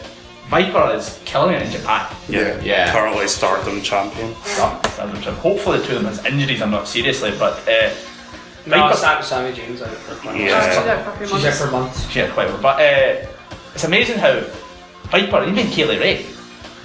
Viper 0.49 0.93
is 0.97 1.21
killing 1.25 1.55
it 1.55 1.63
in 1.63 1.71
Japan. 1.71 2.07
Yeah, 2.29 2.61
Yeah. 2.61 2.91
Currently 2.93 3.29
Stardom 3.29 3.81
champion. 3.83 4.33
Hopefully, 4.35 5.79
the 5.79 5.87
two 5.87 5.97
of 5.97 6.03
them 6.03 6.13
has 6.13 6.25
injuries. 6.25 6.61
I'm 6.61 6.71
not 6.73 6.89
seriously, 6.89 7.33
but 7.39 7.55
uh, 7.69 7.91
No, 8.67 8.77
Viper- 8.89 8.97
Sam, 8.97 9.23
Sammy 9.23 9.53
James 9.55 9.81
out 9.81 9.89
for 9.91 10.15
quite 10.17 10.35
a 10.35 10.39
while. 10.39 10.47
Yeah. 10.49 10.69
She's 10.81 10.89
out 10.89 11.05
for 11.05 11.11
a 11.11 11.17
few 11.19 11.27
She's 11.29 11.37
out 11.37 11.43
months. 11.45 11.61
for 11.61 11.71
months. 11.71 12.17
Yeah, 12.17 12.31
quite 12.33 12.49
well. 12.49 12.61
But 12.61 12.81
uh, 12.81 13.27
it's 13.75 13.85
amazing 13.85 14.19
how 14.19 14.41
Viper, 15.05 15.45
even 15.45 15.67
Kay 15.69 15.85
Lee 15.85 15.99
Ray, 15.99 16.27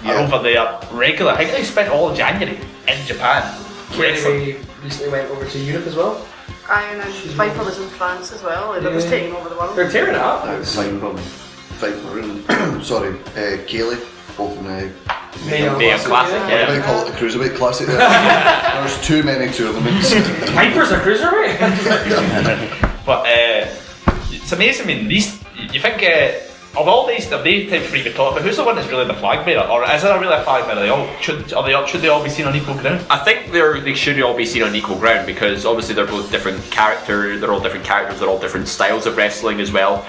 are 0.06 0.16
over 0.18 0.40
there 0.44 0.80
regular. 0.92 1.32
I 1.32 1.38
think 1.38 1.52
they 1.52 1.64
spent 1.64 1.90
all 1.92 2.10
of 2.12 2.18
January 2.18 2.60
in 2.88 3.06
Japan. 3.08 3.42
wrestling. 3.98 4.40
Kay 4.42 4.54
Lee 4.54 4.58
recently 4.84 5.12
went 5.12 5.32
over 5.32 5.46
to 5.46 5.58
Europe 5.60 5.88
as 5.88 5.96
well. 5.96 6.24
Iron 6.70 7.02
and 7.02 7.14
Viper 7.14 7.64
was 7.64 7.80
in 7.80 7.88
France 7.90 8.32
as 8.32 8.42
well. 8.44 8.74
It 8.74 8.84
was 8.84 9.04
Yeah. 9.06 9.10
taking 9.12 9.34
over 9.36 9.50
the 9.50 9.56
world. 9.56 9.76
They're 9.76 9.90
tearing 9.92 10.16
it 10.16 10.22
up. 10.22 10.46
Viper, 10.46 11.12
Viper 11.78 12.20
and 12.20 12.84
sorry, 12.92 13.16
uh, 13.38 13.58
Kay 13.68 13.84
Lee, 13.84 13.98
both 14.38 14.58
in 14.58 14.64
the 14.66 14.90
Mae 15.46 15.64
Young 15.64 15.78
Mae 15.78 15.90
Young 15.90 16.00
Classic, 16.00 16.40
What 16.40 16.50
yeah. 16.50 16.66
do 16.66 16.74
they 16.74 16.82
call 16.82 17.02
it? 17.06 17.12
The 17.12 17.18
Cruiserweight 17.18 17.56
Classic. 17.56 17.88
There's 17.88 18.98
too 19.06 19.22
many 19.24 19.52
tournaments. 19.52 20.12
Viper's 20.52 20.92
a 20.92 21.00
cruiserweight. 21.00 21.60
But 23.06 23.20
uh, 23.28 23.68
it's 24.32 24.52
amazing. 24.52 24.86
I 24.86 24.88
mean, 24.88 25.08
these 25.08 25.40
you 25.72 25.80
think 25.80 26.02
uh, 26.02 26.32
of 26.78 26.88
all 26.88 27.08
these, 27.08 27.32
of 27.32 27.44
they 27.44 27.68
type 27.68 27.84
three 27.84 28.04
we 28.04 28.12
talk 28.12 28.34
about, 28.34 28.44
who's 28.44 28.58
the 28.58 28.64
one 28.64 28.76
that's 28.76 28.88
really 28.90 29.06
the 29.06 29.14
flag 29.14 29.46
bearer, 29.46 29.68
or 29.68 29.84
is 29.90 30.02
there 30.02 30.20
really 30.20 30.36
a 30.36 30.44
flag 30.44 30.66
bearer? 30.66 30.80
They 30.80 30.90
all 30.90 31.08
should 31.22 31.54
are 31.54 31.64
they 31.64 31.74
all, 31.74 31.86
should 31.86 32.02
they 32.02 32.10
all 32.10 32.24
be 32.24 32.30
seen 32.30 32.46
on 32.46 32.56
equal 32.56 32.76
ground? 32.76 33.06
I 33.10 33.18
think 33.18 33.52
they're 33.52 33.80
they 33.80 33.94
should 33.94 34.22
all 34.22 34.36
be 34.36 34.46
seen 34.46 34.64
on 34.64 34.76
equal 34.76 34.98
ground 34.98 35.26
because 35.26 35.66
obviously 35.66 35.96
they're 35.96 36.06
both 36.06 36.32
different 36.32 36.62
character. 36.72 37.40
They're 37.40 37.52
all 37.52 37.60
different 37.60 37.86
characters. 37.86 38.20
They're 38.20 38.30
all 38.30 38.40
different 38.40 38.68
styles 38.68 39.06
of 39.06 39.18
wrestling 39.18 39.60
as 39.62 39.72
well. 39.72 40.06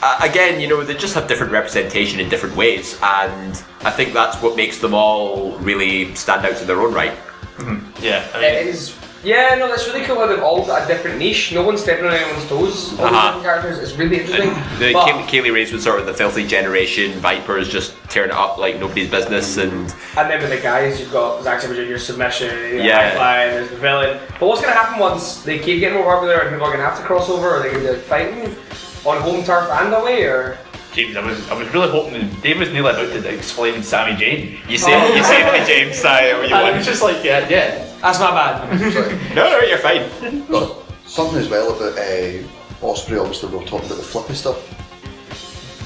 Uh, 0.00 0.18
again, 0.22 0.60
you 0.60 0.68
know, 0.68 0.84
they 0.84 0.94
just 0.94 1.14
have 1.14 1.26
different 1.26 1.52
representation 1.52 2.20
in 2.20 2.28
different 2.28 2.54
ways, 2.54 2.98
and 3.02 3.62
I 3.80 3.90
think 3.90 4.12
that's 4.12 4.40
what 4.40 4.56
makes 4.56 4.78
them 4.78 4.94
all 4.94 5.58
really 5.58 6.14
stand 6.14 6.46
out 6.46 6.60
in 6.60 6.66
their 6.66 6.80
own 6.80 6.94
right. 6.94 7.16
Yeah, 8.00 8.24
it 8.38 8.66
is. 8.68 8.97
Yeah, 9.24 9.56
no, 9.58 9.66
that's 9.68 9.86
really 9.88 10.02
cool 10.04 10.16
how 10.16 10.26
they've 10.26 10.42
all 10.42 10.64
got 10.64 10.84
a 10.84 10.86
different 10.86 11.18
niche. 11.18 11.52
No 11.52 11.62
one's 11.62 11.82
stepping 11.82 12.04
on 12.06 12.12
anyone's 12.12 12.46
toes. 12.48 12.96
All 13.00 13.06
Uh-huh. 13.06 13.26
different 13.38 13.42
characters. 13.44 13.78
It's 13.80 13.98
really 13.98 14.20
interesting. 14.20 14.54
The 14.78 14.92
But- 14.92 15.26
Kay- 15.26 15.40
Kaylee 15.42 15.52
Ray's 15.52 15.72
was 15.72 15.82
sort 15.82 15.98
of 15.98 16.06
the 16.06 16.14
filthy 16.14 16.46
generation. 16.46 17.12
Viper 17.14 17.58
is 17.58 17.68
just 17.68 17.94
tearing 18.08 18.30
it 18.30 18.36
up 18.36 18.58
like 18.58 18.78
nobody's 18.78 19.08
business, 19.10 19.56
and 19.56 19.92
And 20.16 20.30
then 20.30 20.40
with 20.40 20.50
the 20.50 20.56
guys, 20.58 21.00
you've 21.00 21.12
got 21.12 21.42
Zack 21.42 21.60
Sabre 21.60 21.74
Jr. 21.74 21.98
submission, 21.98 22.78
Yeah. 22.78 23.10
fly, 23.16 23.38
and 23.44 23.56
there's 23.56 23.70
the 23.70 23.76
villain. 23.76 24.18
But 24.38 24.46
what's 24.46 24.60
going 24.60 24.72
to 24.72 24.78
happen 24.78 24.98
once 25.00 25.38
they 25.42 25.58
keep 25.58 25.80
getting 25.80 25.98
more 25.98 26.12
popular 26.14 26.34
and 26.38 26.50
people 26.50 26.64
are 26.66 26.70
going 26.70 26.80
to 26.80 26.88
have 26.88 26.98
to 26.98 27.04
cross 27.04 27.28
over? 27.28 27.56
Are 27.56 27.62
they 27.62 27.70
going 27.70 27.86
to 27.86 27.92
be 27.94 27.98
fighting 27.98 28.56
on 29.04 29.20
home 29.20 29.42
turf 29.44 29.68
and 29.70 29.92
away? 29.94 30.22
Or 30.24 30.58
James, 30.98 31.16
I 31.16 31.24
was 31.24 31.48
I 31.48 31.54
was 31.54 31.68
really 31.72 31.88
hoping 31.90 32.14
that 32.14 32.42
Dave 32.42 32.58
was 32.58 32.70
nearly 32.72 32.90
about 32.90 33.12
to 33.12 33.32
explain 33.32 33.84
Sammy 33.84 34.16
Jane. 34.16 34.58
You 34.68 34.78
say 34.78 35.16
you 35.16 35.22
say 35.22 35.46
it 35.46 35.60
to 35.60 35.64
James, 35.64 36.04
I, 36.04 36.26
you 36.30 36.34
And 36.42 36.50
want- 36.50 36.74
it 36.74 36.78
was 36.78 36.86
just 36.86 37.02
like 37.02 37.22
yeah, 37.22 37.48
yeah. 37.48 37.84
That's 38.02 38.18
my 38.18 38.32
bad. 38.32 38.68
no, 39.36 39.44
no, 39.48 39.60
you're 39.60 39.78
fine. 39.78 40.08
But 40.50 40.82
something 41.06 41.38
as 41.38 41.48
well 41.48 41.68
about 41.76 41.96
uh, 41.98 42.42
Ospreay. 42.82 43.20
Obviously, 43.20 43.48
we 43.50 43.58
were 43.58 43.64
talking 43.64 43.86
about 43.86 43.98
the 43.98 44.04
flippy 44.04 44.34
stuff. 44.34 44.58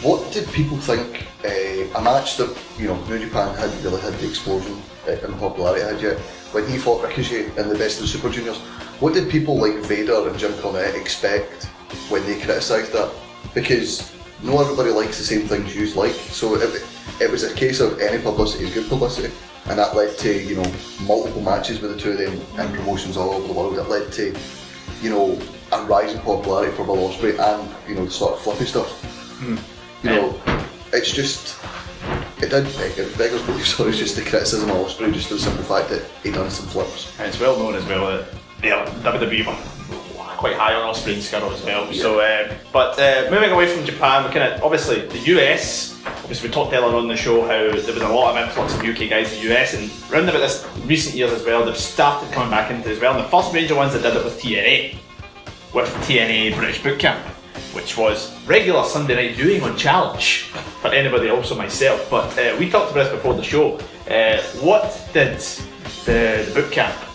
What 0.02 0.32
did 0.32 0.48
people 0.52 0.78
think? 0.78 1.26
Uh, 1.44 1.98
a 1.98 2.00
match 2.02 2.36
that 2.38 2.56
you 2.78 2.86
know 2.88 2.96
New 3.04 3.18
Japan 3.18 3.54
hadn't 3.56 3.82
really 3.82 4.00
had 4.00 4.14
the 4.14 4.26
explosion 4.28 4.80
uh, 5.06 5.26
and 5.26 5.38
popularity 5.38 5.82
had 5.84 6.00
yet. 6.00 6.18
When 6.54 6.66
he 6.68 6.78
fought 6.78 7.02
Ricochet 7.04 7.46
in 7.56 7.68
the 7.68 7.76
Best 7.76 7.96
of 8.00 8.02
the 8.02 8.08
Super 8.08 8.30
Juniors, 8.30 8.58
what 9.00 9.12
did 9.12 9.28
people 9.28 9.58
like 9.58 9.76
Vader 9.84 10.26
and 10.28 10.38
Jim 10.38 10.52
Cornette 10.52 10.94
expect 10.98 11.64
when 12.08 12.24
they 12.24 12.36
criticised 12.40 12.92
that? 12.92 13.10
Because 13.52 14.10
not 14.42 14.60
everybody 14.62 14.90
likes 14.90 15.18
the 15.18 15.24
same 15.24 15.46
things 15.46 15.74
you 15.74 15.86
like. 15.94 16.12
So 16.12 16.54
it, 16.56 16.84
it 17.20 17.30
was 17.30 17.44
a 17.44 17.54
case 17.54 17.80
of 17.80 18.00
any 18.00 18.22
publicity 18.22 18.64
is 18.64 18.74
good 18.74 18.88
publicity, 18.88 19.32
and 19.66 19.78
that 19.78 19.94
led 19.94 20.16
to 20.18 20.42
you 20.42 20.56
know 20.56 20.72
multiple 21.02 21.42
matches 21.42 21.80
with 21.80 21.94
the 21.94 22.00
two 22.00 22.12
of 22.12 22.18
them 22.18 22.40
and 22.58 22.74
promotions 22.74 23.16
all 23.16 23.30
over 23.30 23.46
the 23.46 23.52
world. 23.52 23.78
It 23.78 23.88
led 23.88 24.12
to 24.12 24.36
you 25.00 25.10
know 25.10 25.38
a 25.72 25.84
rise 25.84 26.12
in 26.12 26.20
popularity 26.20 26.74
for 26.76 26.84
Will 26.84 27.08
Ospreay 27.08 27.38
and 27.38 27.88
you 27.88 27.94
know 27.94 28.04
the 28.04 28.10
sort 28.10 28.34
of 28.34 28.40
fluffy 28.40 28.66
stuff. 28.66 28.90
Hmm. 29.38 29.56
You 30.06 30.10
know, 30.14 30.40
it's 30.92 31.12
just 31.12 31.58
it 32.42 32.50
did 32.50 32.64
beg, 32.76 32.98
it 32.98 33.16
beggars 33.16 33.42
belief. 33.42 33.66
So 33.72 33.86
it's 33.88 33.98
just 33.98 34.16
the 34.16 34.22
criticism 34.22 34.70
of 34.70 34.76
Ospreay, 34.76 35.12
just 35.12 35.28
for 35.28 35.34
the 35.34 35.40
simple 35.40 35.64
fact 35.64 35.88
that 35.90 36.04
he 36.22 36.30
done 36.30 36.50
some 36.50 36.66
flips. 36.66 37.18
And 37.18 37.28
it's 37.28 37.38
well 37.38 37.56
known 37.56 37.74
as 37.74 37.84
well 37.86 38.06
that 38.08 38.28
yeah, 38.62 38.84
WWE 39.02 39.46
were 39.46 39.81
quite 40.42 40.56
high 40.56 40.74
on 40.74 40.92
Ospreay 40.92 41.14
and 41.14 41.22
Scurll 41.22 41.52
as 41.52 41.62
well. 41.62 41.92
So, 41.92 42.20
um, 42.20 42.56
but 42.72 42.98
uh, 42.98 43.30
moving 43.30 43.52
away 43.52 43.68
from 43.68 43.84
Japan, 43.84 44.24
we 44.24 44.34
kind 44.34 44.52
of 44.52 44.64
obviously 44.64 45.06
the 45.06 45.20
US. 45.38 46.04
Obviously, 46.04 46.48
we 46.48 46.52
talked 46.52 46.72
earlier 46.72 46.96
on 46.96 47.06
the 47.06 47.16
show 47.16 47.42
how 47.42 47.48
there 47.48 47.70
was 47.70 47.86
a 47.86 48.08
lot 48.08 48.36
of 48.36 48.48
influx 48.48 48.74
of 48.74 48.80
UK 48.80 49.08
guys 49.08 49.32
in 49.32 49.40
the 49.40 49.54
US, 49.54 49.74
and 49.74 49.88
round 50.10 50.28
about 50.28 50.40
this 50.40 50.66
recent 50.84 51.14
years 51.14 51.30
as 51.30 51.44
well, 51.44 51.64
they've 51.64 51.76
started 51.76 52.32
coming 52.32 52.50
back 52.50 52.72
into 52.72 52.90
as 52.90 52.98
well. 52.98 53.14
And 53.14 53.24
the 53.24 53.28
first 53.28 53.52
major 53.52 53.76
ones 53.76 53.92
that 53.92 54.02
did 54.02 54.16
it 54.16 54.24
was 54.24 54.32
TNA, 54.34 54.96
with 55.72 55.88
TNA 56.08 56.56
British 56.56 56.82
Boot 56.82 56.98
Camp, 56.98 57.24
which 57.72 57.96
was 57.96 58.36
regular 58.44 58.82
Sunday 58.82 59.14
night 59.14 59.36
viewing 59.36 59.62
on 59.62 59.76
Challenge 59.76 60.42
for 60.82 60.88
anybody, 60.88 61.28
also 61.28 61.54
myself. 61.54 62.10
But 62.10 62.36
uh, 62.36 62.56
we 62.58 62.68
talked 62.68 62.90
about 62.90 63.04
this 63.04 63.12
before 63.12 63.34
the 63.34 63.44
show. 63.44 63.76
Uh, 64.10 64.42
what 64.60 65.08
did 65.12 65.38
the, 65.38 66.44
the 66.46 66.52
boot 66.52 66.72
camp? 66.72 67.11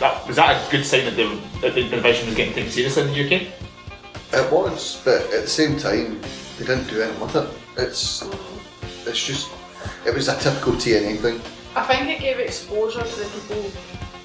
That, 0.00 0.26
was 0.26 0.36
that 0.36 0.66
a 0.66 0.70
good 0.70 0.86
sign 0.86 1.04
that, 1.04 1.14
they, 1.14 1.28
that 1.60 1.74
the 1.74 1.86
division 1.88 2.26
was 2.26 2.34
getting 2.34 2.54
taken 2.54 2.70
seriously 2.70 3.02
in 3.02 3.08
the 3.08 3.24
UK? 3.24 3.52
It 4.32 4.50
was, 4.50 5.02
but 5.04 5.22
at 5.24 5.42
the 5.42 5.46
same 5.46 5.76
time, 5.78 6.18
they 6.58 6.64
didn't 6.64 6.88
do 6.88 7.02
anything 7.02 7.20
with 7.20 7.36
it. 7.36 7.48
It's 7.76 8.22
it's 9.06 9.26
just 9.26 9.50
it 10.06 10.14
was 10.14 10.28
a 10.28 10.38
typical 10.38 10.72
TNA 10.72 11.18
thing. 11.18 11.40
I 11.76 11.84
think 11.84 12.08
it 12.08 12.20
gave 12.20 12.38
exposure 12.38 13.02
to 13.02 13.20
the 13.20 13.26
people 13.26 13.70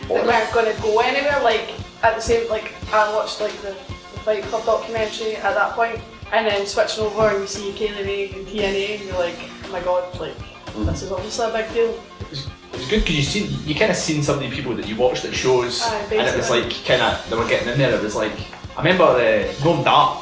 that 0.07 0.25
weren't 0.25 0.53
going 0.53 0.73
to 0.73 0.81
go 0.81 0.99
anywhere. 0.99 1.41
Like 1.43 1.73
at 2.03 2.15
the 2.15 2.21
same, 2.21 2.49
like 2.49 2.73
I 2.93 3.13
watched 3.13 3.41
like 3.41 3.55
the, 3.61 3.71
the 3.71 4.19
Fight 4.23 4.43
Club 4.43 4.65
documentary 4.65 5.35
at 5.35 5.55
that 5.55 5.73
point, 5.73 5.99
and 6.31 6.47
then 6.47 6.65
switching 6.65 7.03
over 7.03 7.29
and 7.29 7.41
you 7.41 7.47
see 7.47 7.73
Kay 7.73 7.93
Lee 7.95 8.03
Ray 8.03 8.31
and 8.31 8.47
TNA, 8.47 8.99
and 8.99 9.05
you're 9.09 9.19
like, 9.19 9.39
oh 9.65 9.71
my 9.71 9.81
god, 9.81 10.19
like 10.19 10.37
this 10.83 11.03
is 11.03 11.11
obviously 11.11 11.45
a 11.45 11.53
big 11.53 11.73
deal. 11.73 12.03
It 12.19 12.79
was 12.79 12.89
good 12.89 13.01
because 13.01 13.15
you 13.15 13.23
seen 13.23 13.59
you 13.65 13.75
kind 13.75 13.91
of 13.91 13.97
seen 13.97 14.21
some 14.21 14.35
of 14.35 14.41
the 14.41 14.49
people 14.49 14.75
that 14.75 14.87
you 14.87 14.95
watched 14.95 15.23
at 15.25 15.33
shows, 15.33 15.81
Aye, 15.81 16.07
and 16.11 16.27
it 16.27 16.35
was 16.35 16.49
like 16.49 16.69
kind 16.85 17.01
of 17.01 17.29
they 17.29 17.37
were 17.37 17.47
getting 17.47 17.69
in 17.69 17.77
there. 17.77 17.93
It 17.93 18.03
was 18.03 18.15
like 18.15 18.33
I 18.75 18.79
remember 18.79 19.03
uh, 19.03 19.47
Noam 19.63 19.83
Dar 19.85 20.21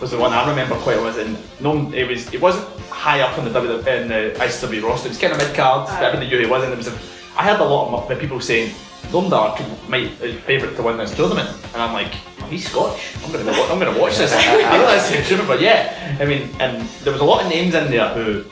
was 0.00 0.10
the 0.10 0.18
one 0.18 0.32
I 0.32 0.48
remember 0.48 0.74
quite 0.76 0.96
well. 0.96 1.16
And 1.18 1.36
Noam, 1.60 1.92
it 1.92 2.08
was 2.08 2.32
it 2.32 2.40
wasn't 2.40 2.66
high 2.88 3.20
up 3.20 3.36
in 3.38 3.44
the 3.44 3.50
W 3.50 3.72
in 3.78 4.08
the 4.08 4.34
ICW 4.38 4.82
roster. 4.82 5.08
It 5.08 5.10
was 5.10 5.18
kind 5.18 5.32
of 5.32 5.38
mid 5.38 5.54
card, 5.54 5.88
but 5.88 6.14
in 6.14 6.20
the 6.20 6.26
UK 6.26 6.44
it 6.44 6.50
wasn't. 6.50 6.72
It 6.72 6.78
was 6.78 6.88
a, 6.88 6.98
I 7.36 7.44
heard 7.44 7.60
a 7.60 7.64
lot 7.64 8.10
of 8.10 8.18
people 8.18 8.40
saying 8.40 8.74
Noam 9.10 9.28
Dar 9.28 9.56
could 9.56 9.66
might 9.88 10.12
uh, 10.22 10.32
favourite 10.46 10.74
to 10.76 10.82
win 10.82 10.96
this 10.96 11.14
tournament, 11.14 11.50
and 11.74 11.82
I'm 11.82 11.92
like. 11.92 12.12
"Oh, 12.14 12.46
He's 12.52 12.68
Scottish. 12.68 13.16
I'm 13.24 13.32
gonna 13.32 13.50
I'm 13.50 13.78
gonna 13.78 13.98
watch 13.98 14.18
this. 14.18 14.30
I 14.34 14.98
stupid, 15.24 15.46
but 15.46 15.62
yeah. 15.62 16.18
I 16.20 16.26
mean, 16.26 16.50
and 16.60 16.86
there 17.02 17.10
was 17.10 17.22
a 17.22 17.24
lot 17.24 17.42
of 17.42 17.48
names 17.48 17.74
in 17.74 17.90
there 17.90 18.08
who 18.10 18.44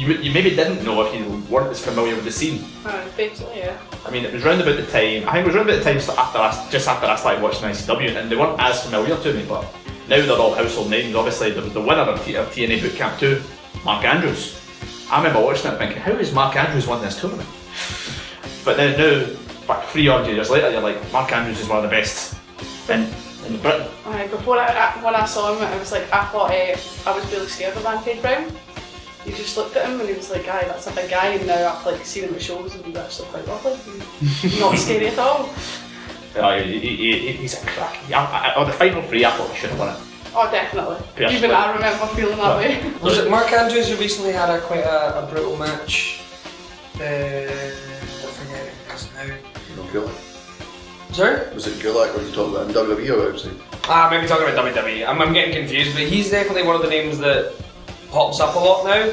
you, 0.00 0.14
you 0.14 0.32
maybe 0.32 0.50
didn't 0.50 0.82
know 0.82 1.02
if 1.02 1.14
you 1.14 1.42
weren't 1.50 1.70
as 1.70 1.84
familiar 1.84 2.14
with 2.14 2.24
the 2.24 2.32
scene. 2.32 2.64
Uh, 2.86 3.06
basically, 3.18 3.58
yeah. 3.58 3.78
I 4.06 4.10
mean, 4.10 4.24
it 4.24 4.32
was 4.32 4.42
round 4.42 4.62
about 4.62 4.76
the 4.76 4.86
time. 4.86 5.28
I 5.28 5.32
think 5.32 5.44
it 5.44 5.46
was 5.46 5.54
round 5.54 5.68
about 5.68 5.84
the 5.84 5.84
time 5.84 5.98
after 5.98 6.38
I, 6.38 6.68
just 6.70 6.88
after 6.88 7.06
I 7.06 7.16
started 7.16 7.42
watching 7.42 7.68
ICW, 7.68 8.16
and 8.16 8.30
they 8.30 8.36
weren't 8.36 8.58
as 8.58 8.82
familiar 8.82 9.16
to 9.18 9.34
me. 9.34 9.44
But 9.46 9.64
now 10.08 10.24
they're 10.24 10.38
all 10.38 10.54
household 10.54 10.88
names. 10.88 11.14
Obviously, 11.14 11.50
there 11.50 11.62
was 11.62 11.74
the 11.74 11.82
winner 11.82 12.00
of, 12.00 12.24
T- 12.24 12.36
of 12.36 12.48
TNA 12.48 12.80
Boot 12.80 12.94
Camp 12.94 13.18
2, 13.20 13.42
Mark 13.84 14.04
Andrews. 14.06 14.58
I 15.10 15.18
remember 15.18 15.44
watching 15.44 15.70
it 15.70 15.76
thinking, 15.76 15.98
how 15.98 16.14
has 16.14 16.32
Mark 16.32 16.56
Andrews 16.56 16.86
won 16.86 17.02
this 17.02 17.20
tournament? 17.20 17.48
But 18.64 18.78
then 18.78 18.96
now, 18.98 19.36
back 19.66 19.86
three 19.88 20.06
hundred 20.06 20.34
years 20.34 20.48
later, 20.48 20.70
you're 20.70 20.80
like, 20.80 21.12
Mark 21.12 21.30
Andrews 21.32 21.60
is 21.60 21.68
one 21.68 21.78
of 21.78 21.82
the 21.84 21.90
best 21.90 22.38
in, 22.88 23.02
in 23.46 23.60
Britain. 23.60 23.88
Aye, 24.06 24.28
before 24.28 24.58
I, 24.58 24.66
I, 24.66 25.04
when 25.04 25.14
I 25.14 25.26
saw 25.26 25.54
him, 25.54 25.62
I 25.62 25.76
was 25.78 25.92
like, 25.92 26.10
I 26.12 26.24
thought 26.26 26.50
uh, 26.50 27.10
I 27.10 27.16
was 27.16 27.32
really 27.32 27.48
scared 27.48 27.76
of 27.76 27.84
Rampage 27.84 28.22
Brown. 28.22 28.50
You 29.26 29.32
just 29.32 29.56
looked 29.56 29.76
at 29.76 29.86
him 29.88 30.00
and 30.00 30.08
he 30.08 30.14
was 30.14 30.30
like, 30.30 30.48
aye, 30.48 30.64
that's 30.66 30.86
a 30.86 30.92
big 30.92 31.10
guy, 31.10 31.26
and 31.34 31.46
now 31.46 31.74
I've 31.76 31.84
like 31.86 32.04
seen 32.06 32.24
him 32.24 32.34
at 32.34 32.42
shows 32.42 32.74
and 32.74 32.84
he's 32.84 32.96
actually 32.96 33.28
quite 33.28 33.46
lovely. 33.46 33.76
He's 34.26 34.58
not 34.60 34.76
scary 34.78 35.08
at 35.08 35.18
all. 35.18 35.48
Uh, 36.36 36.58
he, 36.62 36.78
he, 36.78 36.96
he- 36.96 37.32
he's 37.32 37.54
a 37.62 37.66
crack. 37.66 37.98
I, 38.10 38.14
I, 38.14 38.54
on 38.60 38.66
the 38.66 38.72
final 38.72 39.02
three, 39.02 39.24
I 39.24 39.30
thought 39.32 39.50
he 39.50 39.56
should 39.58 39.70
have 39.70 39.78
won 39.78 39.88
it. 39.90 40.00
Oh, 40.34 40.48
definitely. 40.50 40.96
Personally. 41.16 41.36
Even 41.36 41.50
I 41.50 41.72
remember 41.74 42.06
feeling 42.14 42.36
that 42.38 42.56
way. 42.56 42.92
Was 43.02 43.18
it 43.18 43.28
Mark 43.30 43.52
Andrews 43.52 43.88
who 43.90 43.96
recently 43.96 44.32
had 44.32 44.48
a 44.48 44.60
quite 44.60 44.84
a, 44.84 45.24
a 45.24 45.26
brutal 45.30 45.56
match? 45.56 46.22
Uh, 47.00 47.02
I 47.02 48.30
forget 48.30 48.66
it 48.66 48.94
is 48.94 49.08
now. 49.14 49.24
You 49.24 49.90
Gulak. 50.00 51.14
Sorry? 51.14 51.52
Was 51.54 51.66
it 51.66 51.74
Gulak 51.82 52.16
or 52.16 52.22
you 52.22 52.30
talking 52.32 52.54
about 52.54 52.68
in 52.68 52.74
WWE 52.96 53.10
or 53.18 53.32
outside? 53.32 53.52
Ah, 53.84 54.08
maybe 54.10 54.28
talking 54.28 54.48
about 54.48 54.64
WWE. 54.74 55.06
I'm, 55.08 55.20
I'm 55.20 55.32
getting 55.32 55.52
confused, 55.52 55.94
but 55.94 56.04
he's 56.06 56.30
definitely 56.30 56.62
one 56.62 56.76
of 56.76 56.82
the 56.82 56.88
names 56.88 57.18
that 57.18 57.52
pops 58.10 58.40
up 58.40 58.54
a 58.54 58.58
lot 58.58 58.84
now 58.84 59.12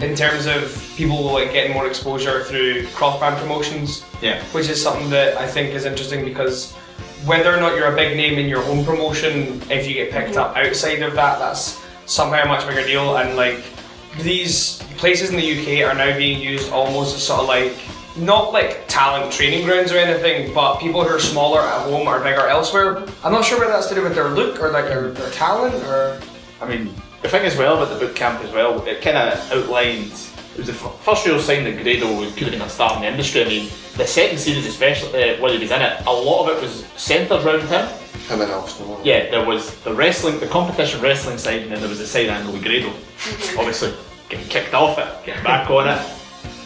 in 0.00 0.14
terms 0.14 0.46
of 0.46 0.92
people 0.96 1.32
like 1.32 1.52
getting 1.52 1.72
more 1.72 1.86
exposure 1.86 2.44
through 2.44 2.86
cross 2.88 3.18
brand 3.18 3.36
promotions. 3.36 4.04
Yeah. 4.20 4.42
Which 4.46 4.68
is 4.68 4.82
something 4.82 5.10
that 5.10 5.36
I 5.36 5.46
think 5.46 5.74
is 5.74 5.84
interesting 5.84 6.24
because 6.24 6.72
whether 7.24 7.54
or 7.54 7.60
not 7.60 7.76
you're 7.76 7.92
a 7.92 7.96
big 7.96 8.16
name 8.16 8.38
in 8.38 8.48
your 8.48 8.62
home 8.62 8.84
promotion, 8.84 9.62
if 9.70 9.86
you 9.86 9.94
get 9.94 10.10
picked 10.10 10.36
up 10.36 10.56
outside 10.56 11.02
of 11.02 11.14
that, 11.14 11.38
that's 11.38 11.80
somehow 12.06 12.44
a 12.44 12.48
much 12.48 12.66
bigger 12.66 12.84
deal. 12.84 13.16
And 13.16 13.36
like 13.36 13.62
these 14.20 14.82
places 14.96 15.30
in 15.30 15.36
the 15.36 15.42
UK 15.42 15.88
are 15.88 15.94
now 15.94 16.16
being 16.16 16.40
used 16.40 16.70
almost 16.72 17.16
as 17.16 17.22
sort 17.22 17.40
of 17.40 17.48
like 17.48 17.76
not 18.16 18.52
like 18.52 18.86
talent 18.88 19.32
training 19.32 19.64
grounds 19.64 19.92
or 19.92 19.98
anything, 19.98 20.52
but 20.54 20.78
people 20.78 21.02
who 21.02 21.08
are 21.08 21.20
smaller 21.20 21.60
at 21.60 21.82
home 21.82 22.06
are 22.08 22.20
bigger 22.20 22.46
elsewhere. 22.46 23.04
I'm 23.24 23.32
not 23.32 23.44
sure 23.44 23.58
whether 23.58 23.72
that's 23.72 23.88
to 23.88 23.94
do 23.94 24.02
with 24.02 24.14
their 24.14 24.28
look 24.28 24.60
or 24.60 24.70
like 24.70 24.86
their, 24.86 25.10
their 25.10 25.30
talent 25.30 25.74
or. 25.84 26.20
I 26.60 26.68
mean, 26.68 26.94
the 27.22 27.28
thing 27.28 27.44
as 27.44 27.56
well 27.56 27.76
about 27.80 27.92
the 27.98 28.06
boot 28.06 28.14
camp 28.16 28.42
as 28.42 28.52
well, 28.52 28.84
it 28.86 29.00
kind 29.02 29.16
of 29.16 29.52
outlined. 29.52 30.12
It 30.52 30.58
was 30.58 30.66
the 30.66 30.72
f- 30.74 31.00
first 31.02 31.24
real 31.24 31.40
sign 31.40 31.64
that 31.64 31.82
Grado 31.82 32.18
could 32.32 32.42
have 32.42 32.50
been 32.50 32.60
a 32.60 32.68
star 32.68 32.96
in 32.96 33.02
the 33.02 33.08
industry. 33.08 33.42
I 33.42 33.48
mean, 33.48 33.70
the 33.96 34.06
second 34.06 34.38
series, 34.38 34.66
especially 34.66 35.08
uh, 35.30 35.40
when 35.40 35.52
he 35.52 35.58
was 35.58 35.70
in 35.70 35.80
it, 35.80 36.04
a 36.06 36.12
lot 36.12 36.46
of 36.46 36.56
it 36.56 36.62
was 36.62 36.84
centred 36.96 37.40
around 37.42 37.62
him. 37.68 37.86
Him 38.28 38.40
and 38.42 38.50
Austin. 38.52 38.86
Yeah, 39.02 39.30
there 39.30 39.44
was 39.46 39.74
the 39.82 39.94
wrestling, 39.94 40.40
the 40.40 40.46
competition 40.48 41.00
wrestling 41.00 41.38
side, 41.38 41.62
and 41.62 41.72
then 41.72 41.80
there 41.80 41.88
was 41.88 41.98
the 42.00 42.06
side 42.06 42.28
angle 42.28 42.52
with 42.52 42.62
Grado. 42.62 42.88
Obviously, 43.58 43.94
getting 44.28 44.46
kicked 44.48 44.74
off 44.74 44.98
it, 44.98 45.08
getting 45.24 45.42
back 45.42 45.70
on 45.70 45.88
it. 45.88 45.98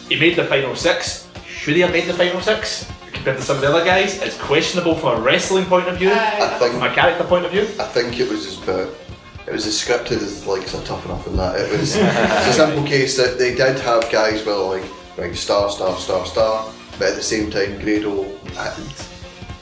He 0.09 0.19
made 0.19 0.35
the 0.35 0.43
final 0.45 0.75
six. 0.75 1.29
Should 1.47 1.75
he 1.75 1.81
have 1.81 1.91
made 1.91 2.05
the 2.05 2.13
final 2.13 2.41
six? 2.41 2.91
Compared 3.13 3.37
to 3.37 3.43
some 3.43 3.55
of 3.55 3.61
the 3.61 3.69
other 3.69 3.85
guys, 3.85 4.21
it's 4.21 4.37
questionable 4.37 4.95
from 4.95 5.17
a 5.17 5.21
wrestling 5.21 5.65
point 5.65 5.87
of 5.87 5.97
view, 5.97 6.11
I 6.13 6.57
think 6.59 6.73
from 6.73 6.83
a 6.83 6.93
character 6.93 7.23
point 7.23 7.45
of 7.45 7.51
view. 7.51 7.63
I 7.79 7.85
think 7.85 8.19
it 8.19 8.29
was 8.29 8.45
as 8.45 8.55
bit, 8.57 8.89
it 9.47 9.53
was 9.53 9.65
as 9.65 9.73
scripted 9.75 10.21
as 10.21 10.45
like 10.45 10.67
so 10.67 10.81
tough 10.83 11.05
enough 11.05 11.25
in 11.25 11.37
that. 11.37 11.59
It 11.59 11.71
was 11.71 11.95
it's 11.95 12.47
a 12.49 12.53
simple 12.53 12.83
case 12.83 13.15
that 13.17 13.37
they 13.37 13.55
did 13.55 13.79
have 13.79 14.11
guys 14.11 14.45
with 14.45 14.57
like 14.57 14.83
right 15.17 15.35
star 15.35 15.69
star 15.69 15.97
star 15.97 16.25
star, 16.25 16.71
but 16.99 17.09
at 17.09 17.15
the 17.15 17.23
same 17.23 17.49
time 17.49 17.79
Grado 17.79 18.23
had, 18.49 18.73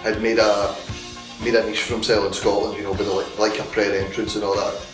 had 0.01 0.21
made 0.21 0.39
a 0.39 0.75
made 1.43 1.53
a 1.53 1.63
niche 1.65 1.83
for 1.83 1.93
himself 1.93 2.25
in 2.25 2.33
Scotland, 2.33 2.77
you 2.77 2.83
know, 2.83 2.93
with 2.93 3.07
like 3.07 3.39
like 3.39 3.59
a 3.59 3.63
prayer 3.71 4.03
entrance 4.03 4.35
and 4.35 4.43
all 4.43 4.55
that. 4.55 4.85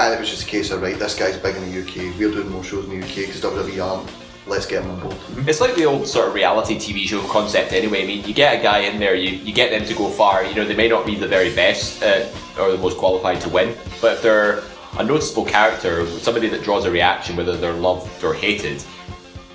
And 0.00 0.14
it 0.14 0.20
was 0.20 0.30
just 0.30 0.44
a 0.44 0.46
case 0.46 0.70
of 0.72 0.82
right, 0.82 0.98
this 0.98 1.16
guy's 1.16 1.36
big 1.36 1.56
in 1.56 1.70
the 1.70 1.80
UK. 1.80 2.18
We're 2.18 2.30
doing 2.30 2.50
more 2.50 2.64
shows 2.64 2.84
in 2.84 3.00
the 3.00 3.06
UK 3.06 3.26
because 3.26 3.40
WWE 3.40 3.84
aren't. 3.84 4.10
Let's 4.48 4.66
get 4.66 4.82
him 4.82 4.90
on 4.90 5.00
board. 5.00 5.16
It's 5.46 5.60
like 5.60 5.74
the 5.74 5.84
old 5.84 6.06
sort 6.08 6.28
of 6.28 6.34
reality 6.34 6.76
TV 6.76 7.06
show 7.06 7.20
concept 7.28 7.72
anyway. 7.72 8.02
I 8.02 8.06
mean, 8.06 8.24
you 8.24 8.32
get 8.34 8.58
a 8.58 8.62
guy 8.62 8.78
in 8.80 8.98
there, 8.98 9.14
you, 9.14 9.30
you 9.30 9.52
get 9.52 9.70
them 9.70 9.86
to 9.86 9.94
go 9.94 10.08
far. 10.08 10.44
You 10.44 10.54
know, 10.54 10.64
they 10.64 10.74
may 10.74 10.88
not 10.88 11.04
be 11.06 11.14
the 11.16 11.28
very 11.28 11.54
best 11.54 12.02
uh, 12.02 12.26
or 12.58 12.72
the 12.72 12.78
most 12.78 12.96
qualified 12.96 13.40
to 13.42 13.48
win, 13.50 13.76
but 14.00 14.14
if 14.14 14.22
they're 14.22 14.62
a 14.98 15.04
noticeable 15.04 15.44
character, 15.44 16.06
somebody 16.18 16.48
that 16.48 16.62
draws 16.62 16.86
a 16.86 16.90
reaction, 16.90 17.36
whether 17.36 17.56
they're 17.56 17.72
loved 17.74 18.24
or 18.24 18.32
hated, 18.34 18.82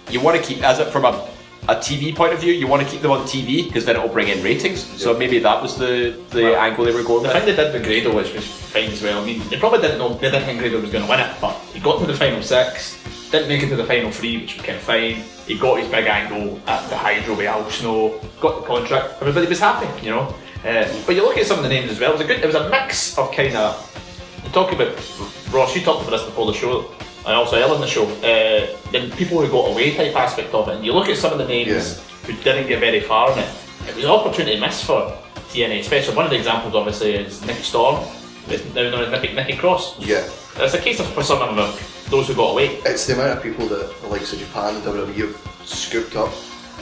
you 0.09 0.21
want 0.21 0.37
to 0.37 0.43
keep, 0.43 0.63
as 0.63 0.77
a, 0.79 0.89
from 0.91 1.05
a, 1.05 1.27
a 1.69 1.75
TV 1.75 2.15
point 2.15 2.33
of 2.33 2.39
view, 2.39 2.53
you 2.53 2.67
want 2.67 2.83
to 2.83 2.87
keep 2.87 3.01
them 3.01 3.11
on 3.11 3.25
TV 3.25 3.65
because 3.65 3.85
then 3.85 3.95
it'll 3.95 4.07
bring 4.09 4.27
in 4.27 4.43
ratings. 4.43 4.83
So 5.01 5.17
maybe 5.17 5.39
that 5.39 5.61
was 5.61 5.75
the, 5.77 6.21
the 6.29 6.57
angle 6.57 6.85
they 6.85 6.93
were 6.93 7.03
going 7.03 7.23
The 7.23 7.29
with. 7.29 7.37
thing 7.43 7.55
they 7.55 7.63
did 7.63 7.73
with 7.73 7.83
Grado 7.83 8.13
was, 8.13 8.31
was 8.31 8.45
fine 8.45 8.91
as 8.91 9.01
well. 9.01 9.21
I 9.21 9.25
mean, 9.25 9.41
they 9.49 9.57
probably 9.57 9.81
didn't 9.81 9.97
know, 9.97 10.13
they 10.13 10.29
didn't 10.29 10.43
think 10.45 10.59
Grado 10.59 10.79
was 10.79 10.91
going 10.91 11.03
to 11.03 11.09
win 11.09 11.19
it, 11.19 11.35
but 11.41 11.59
he 11.73 11.79
got 11.79 11.99
to 11.99 12.05
the 12.05 12.13
final 12.13 12.41
six, 12.41 13.01
didn't 13.31 13.49
make 13.49 13.63
it 13.63 13.69
to 13.69 13.75
the 13.75 13.85
final 13.85 14.11
three, 14.11 14.41
which 14.41 14.55
was 14.55 14.65
kind 14.65 14.77
of 14.77 14.83
fine. 14.83 15.15
He 15.47 15.57
got 15.57 15.79
his 15.79 15.89
big 15.89 16.05
angle 16.05 16.61
at 16.67 16.87
the 16.89 16.95
Hydro 16.95 17.35
with 17.35 17.47
Al 17.47 17.69
Snow, 17.69 18.21
got 18.39 18.61
the 18.61 18.67
contract, 18.67 19.15
everybody 19.21 19.47
was 19.47 19.59
happy, 19.59 19.87
you 20.05 20.11
know. 20.11 20.33
Uh, 20.63 20.87
but 21.05 21.15
you 21.15 21.23
look 21.23 21.37
at 21.37 21.45
some 21.45 21.57
of 21.57 21.63
the 21.63 21.69
names 21.69 21.91
as 21.91 21.99
well, 21.99 22.11
it 22.11 22.13
was 22.13 22.21
a 22.21 22.25
good, 22.25 22.39
it 22.39 22.45
was 22.45 22.55
a 22.55 22.69
mix 22.69 23.17
of 23.17 23.31
kind 23.33 23.55
of, 23.57 24.41
you 24.45 24.49
talk 24.51 24.71
about, 24.71 24.95
Ross, 25.51 25.75
you 25.75 25.81
talked 25.81 26.07
about 26.07 26.11
this 26.11 26.23
before 26.23 26.45
the 26.45 26.53
show, 26.53 26.89
and 27.25 27.35
also 27.35 27.59
Ellen 27.59 27.81
the 27.81 27.87
show, 27.87 28.05
uh, 28.05 28.77
then 28.91 29.11
people 29.11 29.41
who 29.41 29.51
got 29.51 29.71
away 29.71 29.95
type 29.95 30.15
aspect 30.15 30.53
of 30.53 30.69
it, 30.69 30.75
and 30.75 30.85
you 30.85 30.93
look 30.93 31.09
at 31.09 31.17
some 31.17 31.31
of 31.31 31.39
the 31.39 31.47
names 31.47 32.01
who 32.25 32.33
didn't 32.43 32.67
get 32.67 32.79
very 32.79 33.01
far 33.01 33.31
in 33.33 33.39
it, 33.39 33.49
it 33.87 33.95
was 33.95 34.05
an 34.05 34.11
opportunity 34.11 34.59
missed 34.59 34.85
for 34.85 35.17
TNA, 35.49 35.79
especially 35.79 36.15
one 36.15 36.25
of 36.25 36.31
the 36.31 36.37
examples 36.37 36.75
obviously 36.75 37.15
is 37.15 37.45
Nikki 37.45 37.63
Storm, 37.63 38.05
now 38.47 38.89
known 38.89 39.03
as 39.05 39.21
Nikki, 39.21 39.33
Nikki 39.33 39.57
Cross. 39.57 39.99
Yeah. 39.99 40.27
It's 40.57 40.73
a 40.73 40.79
case 40.79 40.99
of 40.99 41.07
for 41.07 41.23
some 41.23 41.41
of 41.41 41.55
them, 41.55 41.73
those 42.09 42.27
who 42.27 42.35
got 42.35 42.51
away. 42.51 42.75
It's 42.85 43.07
the 43.07 43.13
amount 43.13 43.37
of 43.37 43.43
people 43.43 43.67
that 43.67 44.01
the 44.01 44.07
likes 44.07 44.33
of 44.33 44.39
Japan 44.39 44.75
and 44.75 44.83
WWE 44.83 45.27
have 45.27 45.67
scooped 45.67 46.15
up. 46.15 46.31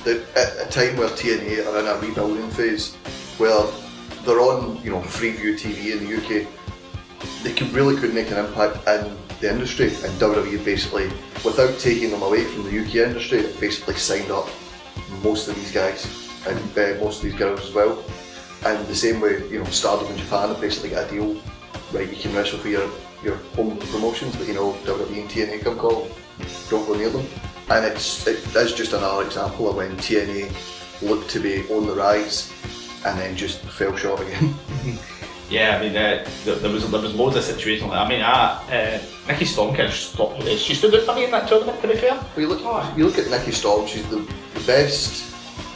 That 0.04 0.26
at 0.36 0.68
a 0.68 0.70
time 0.70 0.98
where 0.98 1.10
TNA 1.10 1.68
are 1.68 1.80
in 1.80 1.88
a 1.88 1.96
rebuilding 2.00 2.50
phase, 2.52 2.96
where 3.38 3.66
they're 4.26 4.40
on, 4.40 4.82
you 4.84 4.92
know, 4.92 5.02
Freeview 5.02 5.54
TV 5.60 5.94
in 5.94 6.06
the 6.06 6.18
UK, 6.18 6.48
they 7.44 7.54
could 7.54 7.72
really 7.72 7.96
could 7.96 8.14
make 8.14 8.32
an 8.32 8.38
impact 8.38 8.88
in 8.88 9.16
the 9.40 9.52
industry. 9.52 9.88
And 9.88 10.12
WWE 10.20 10.64
basically, 10.66 11.06
without 11.46 11.78
taking 11.80 12.12
them 12.12 12.24
away 12.24 12.46
from 12.46 12.64
the 12.64 12.80
UK 12.80 13.08
industry, 13.08 13.42
basically 13.60 13.96
signed 13.96 14.32
up 14.32 14.50
most 15.24 15.48
of 15.48 15.56
these 15.56 15.72
guys 15.72 16.06
and 16.48 16.78
uh, 16.78 17.00
most 17.04 17.18
of 17.18 17.24
these 17.24 17.36
girls 17.36 17.62
as 17.62 17.74
well. 17.74 18.04
And 18.66 18.86
the 18.88 18.96
same 18.96 19.20
way, 19.22 19.48
you 19.50 19.60
know, 19.60 19.66
Stardom 19.66 20.12
in 20.12 20.18
Japan 20.18 20.50
have 20.50 20.62
basically 20.62 20.90
got 20.90 21.08
a 21.08 21.12
deal, 21.12 21.42
right? 21.94 22.10
You 22.10 22.16
can 22.16 22.36
wrestle 22.36 22.60
for 22.60 22.70
your 22.70 22.90
your 23.24 23.36
home 23.56 23.78
promotions, 23.78 24.36
but 24.36 24.48
you 24.48 24.54
know, 24.54 24.74
WWE 24.86 25.22
and 25.22 25.30
TNA 25.30 25.64
come 25.64 25.78
call, 25.78 26.08
don't 26.70 26.86
go 26.88 26.96
near 26.96 27.10
them. 27.10 27.26
And 27.70 27.86
it's 27.86 28.26
it 28.28 28.56
is 28.56 28.74
just 28.74 28.94
another 28.94 29.24
example 29.24 29.70
of 29.70 29.76
when 29.76 29.96
TNA 29.98 30.52
looked 31.02 31.30
to 31.32 31.40
be 31.40 31.68
on 31.70 31.86
the 31.86 31.94
rise 31.94 32.52
and 33.06 33.20
then 33.20 33.36
just 33.36 33.60
fell 33.62 33.96
short 33.96 34.22
again. 34.22 34.54
Yeah, 35.52 35.76
I 35.76 35.82
mean, 35.82 35.98
uh, 35.98 36.26
there, 36.46 36.56
there 36.56 36.72
was 36.72 36.90
there 36.90 37.02
was 37.02 37.14
loads 37.14 37.36
of 37.36 37.44
situations 37.44 37.90
like 37.90 38.00
that. 38.00 38.06
I 38.06 38.10
mean, 38.10 38.22
uh, 38.22 38.62
uh, 38.72 39.00
Nikki 39.28 39.44
Storm 39.44 39.76
kind 39.76 39.90
of 39.90 39.94
stopped. 39.94 40.42
She 40.48 40.74
stood 40.74 40.96
out 40.96 41.02
for 41.02 41.14
me 41.14 41.26
in 41.26 41.32
that 41.32 41.50
tournament. 41.50 41.82
To 41.82 41.90
be 41.90 41.98
fair, 41.98 42.14
Well, 42.14 42.26
you 42.38 42.48
look, 42.48 42.62
you 42.98 43.06
look 43.06 43.18
at 43.18 43.30
Nikki 43.30 43.52
Storm, 43.52 43.86
she's 43.86 44.08
the, 44.08 44.20
the 44.54 44.64
best 44.66 45.36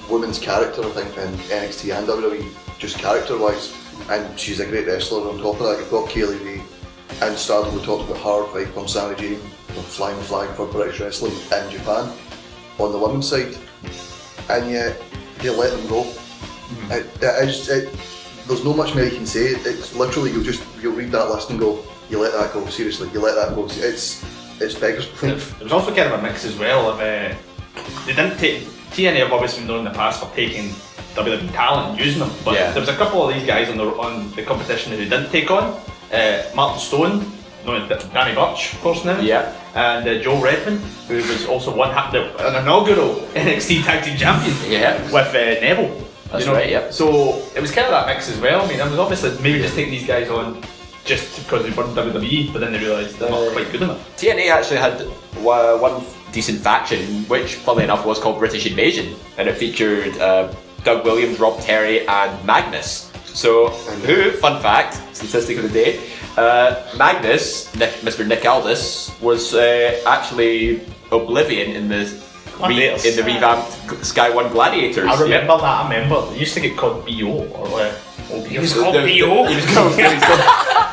women's 0.09 0.39
character, 0.39 0.82
I 0.82 0.89
think, 0.91 1.18
in 1.18 1.34
NXT 1.49 1.93
and 1.93 2.07
WWE, 2.07 2.80
just 2.80 2.97
character 2.99 3.38
wise. 3.38 3.76
And 4.10 4.39
she's 4.39 4.60
a 4.60 4.66
great 4.66 4.88
wrestler 4.88 5.28
on 5.30 5.38
top 5.39 5.60
of 5.60 5.68
that. 5.68 5.80
You've 5.80 5.91
got 5.91 6.10
Kay 6.10 6.26
Lee 6.26 6.38
Ray 6.38 6.62
and 7.22 7.38
Stardom, 7.38 7.74
we 7.76 7.84
talked 7.84 8.10
about 8.10 8.22
her, 8.22 8.66
Viper 8.66 8.80
and 8.80 8.89
Sammy 8.89 9.16
Jane, 9.16 9.39
flying 9.88 10.18
the 10.18 10.24
flag 10.24 10.53
for 10.56 10.68
British 10.68 10.99
wrestling 10.99 11.32
in 11.32 11.72
Japan 11.72 12.12
on 12.78 12.91
the 12.91 12.97
women's 12.97 13.30
side. 13.30 13.58
And 14.49 14.70
yet, 14.70 15.01
they 15.39 15.49
let 15.49 15.72
them 15.72 15.88
go. 15.88 16.01
It, 16.89 17.06
it 17.22 17.49
is, 17.49 17.70
it, 17.70 17.89
there's 18.47 18.64
no 18.64 18.74
much 18.74 18.93
more 18.93 19.06
you 19.06 19.12
can 19.12 19.26
say. 19.26 19.45
It's 19.45 19.95
literally, 19.95 20.32
you'll 20.32 20.43
just 20.43 20.64
you'll 20.82 20.93
read 20.93 21.12
that 21.12 21.30
list 21.30 21.49
and 21.49 21.60
go, 21.60 21.84
you 22.10 22.20
let 22.20 22.34
that 22.34 22.53
go, 22.53 22.66
seriously, 22.68 23.10
you 23.14 23.20
let 23.20 23.36
that 23.36 23.56
go. 23.56 23.66
It's, 23.66 24.24
it's 24.62 24.76
beggars 24.76 25.08
belief. 25.08 25.60
It 25.60 25.64
was 25.64 25.72
also 25.72 25.95
kind 25.95 26.14
of 26.14 26.20
a 26.20 26.22
mix 26.22 26.45
as 26.45 26.58
well 26.58 26.89
of 26.89 26.99
uh, 26.99 27.34
they 28.06 28.14
didn't 28.14 28.38
take 28.38 28.64
TNA 28.91 29.18
have 29.18 29.34
obviously 29.34 29.62
been 29.62 29.68
known 29.68 29.80
in 29.80 29.86
the 29.86 29.97
past 29.97 30.22
for 30.22 30.34
taking 30.36 30.74
WWE 31.16 31.51
talent 31.53 31.99
using 31.99 32.20
them, 32.20 32.32
but 32.43 32.53
Yeah. 32.55 32.72
there 32.72 32.80
was 32.82 32.89
a 32.89 32.95
couple 32.95 33.28
of 33.28 33.34
these 33.34 33.45
guys 33.45 33.70
on 33.70 33.78
the 33.78 33.86
on 33.86 34.32
the 34.36 34.43
competition 34.43 34.91
who 34.91 34.97
didn't 35.05 35.32
take 35.32 35.49
on. 35.51 35.63
Uh, 36.13 36.43
Martin 36.55 36.80
Stone, 36.80 37.32
known 37.66 37.91
as 37.91 38.03
Danny 38.05 38.36
Burch, 38.36 38.74
of 38.74 38.82
course 38.82 39.03
now. 39.05 39.20
Yeah. 39.20 39.51
And 39.76 40.07
uh, 40.07 40.22
Joe 40.22 40.39
Redmond, 40.41 40.80
who 41.07 41.16
was 41.16 41.45
also 41.47 41.76
one 41.76 41.91
half 41.91 42.11
the, 42.11 42.22
an 42.47 42.55
inaugural 42.61 43.16
NXT 43.34 43.84
Tag 43.84 44.03
Team 44.03 44.18
Champion. 44.18 44.55
Yeah. 44.72 45.01
With 45.11 45.28
uh, 45.34 45.59
Neville. 45.61 46.01
That's 46.32 46.47
right, 46.47 46.70
yep. 46.70 46.91
So 46.93 47.41
it 47.55 47.61
was 47.61 47.72
kind 47.72 47.86
of 47.86 47.91
that 47.91 48.07
mix 48.07 48.30
as 48.30 48.39
well. 48.39 48.61
I 48.63 48.68
mean, 48.68 48.82
I 48.82 48.88
was 48.89 48.99
obviously 48.99 49.32
maybe 49.41 49.59
just 49.61 49.76
taking 49.76 49.91
these 49.91 50.07
guys 50.07 50.30
on 50.30 50.61
just 51.05 51.38
because 51.38 51.63
they 51.63 51.70
weren't 51.72 51.95
WWE, 51.95 52.51
but 52.51 52.59
then 52.59 52.74
they 52.74 52.80
realised 52.80 53.18
they're 53.20 53.30
not 53.30 53.51
quite 53.53 53.72
good 53.72 53.84
enough. 53.84 53.99
TNA 54.18 54.49
actually 54.49 54.78
had 54.78 54.99
one 55.43 56.03
decent 56.32 56.59
faction, 56.59 57.24
which, 57.26 57.55
funnily 57.55 57.84
enough, 57.86 58.05
was 58.05 58.20
called 58.20 58.39
British 58.39 58.66
Invasion, 58.66 59.16
and 59.38 59.47
it 59.47 59.55
featured 59.55 60.18
uh, 60.18 60.51
Doug 60.86 61.03
Williams, 61.03 61.39
Rob 61.39 61.59
Terry, 61.59 62.07
and 62.07 62.45
Magnus. 62.45 63.11
So, 63.25 63.69
who, 64.07 64.31
fun 64.31 64.61
fact, 64.61 65.01
statistic 65.13 65.57
of 65.57 65.63
the 65.63 65.69
day, 65.69 65.99
uh, 66.38 66.75
Magnus, 66.97 67.75
Nick, 67.75 67.91
Mr. 68.01 68.25
Nick 68.25 68.45
Aldis, 68.45 69.11
was 69.19 69.53
uh, 69.53 70.01
actually 70.05 70.81
Oblivion 71.11 71.75
in 71.75 71.89
the 71.89 72.05
re- 72.67 72.93
in 72.93 73.15
the 73.17 73.23
revamped 73.25 74.05
Sky 74.05 74.29
One 74.29 74.49
Gladiators. 74.53 75.09
I 75.09 75.21
remember 75.21 75.57
that. 75.57 75.63
I 75.63 75.83
remember. 75.83 76.25
They 76.31 76.39
used 76.39 76.53
to 76.53 76.61
get 76.61 76.77
called 76.77 77.05
BO 77.05 77.49
or 77.51 77.67
uh, 77.81 77.93
OBO. 78.31 78.43
He 78.47 78.59
was 78.59 78.73
called 78.73 78.93
BO? 78.95 79.05
He 79.05 79.55
was 79.55 79.65
called, 79.73 79.95
he 79.95 80.03
was 80.03 80.23
called, 80.23 80.43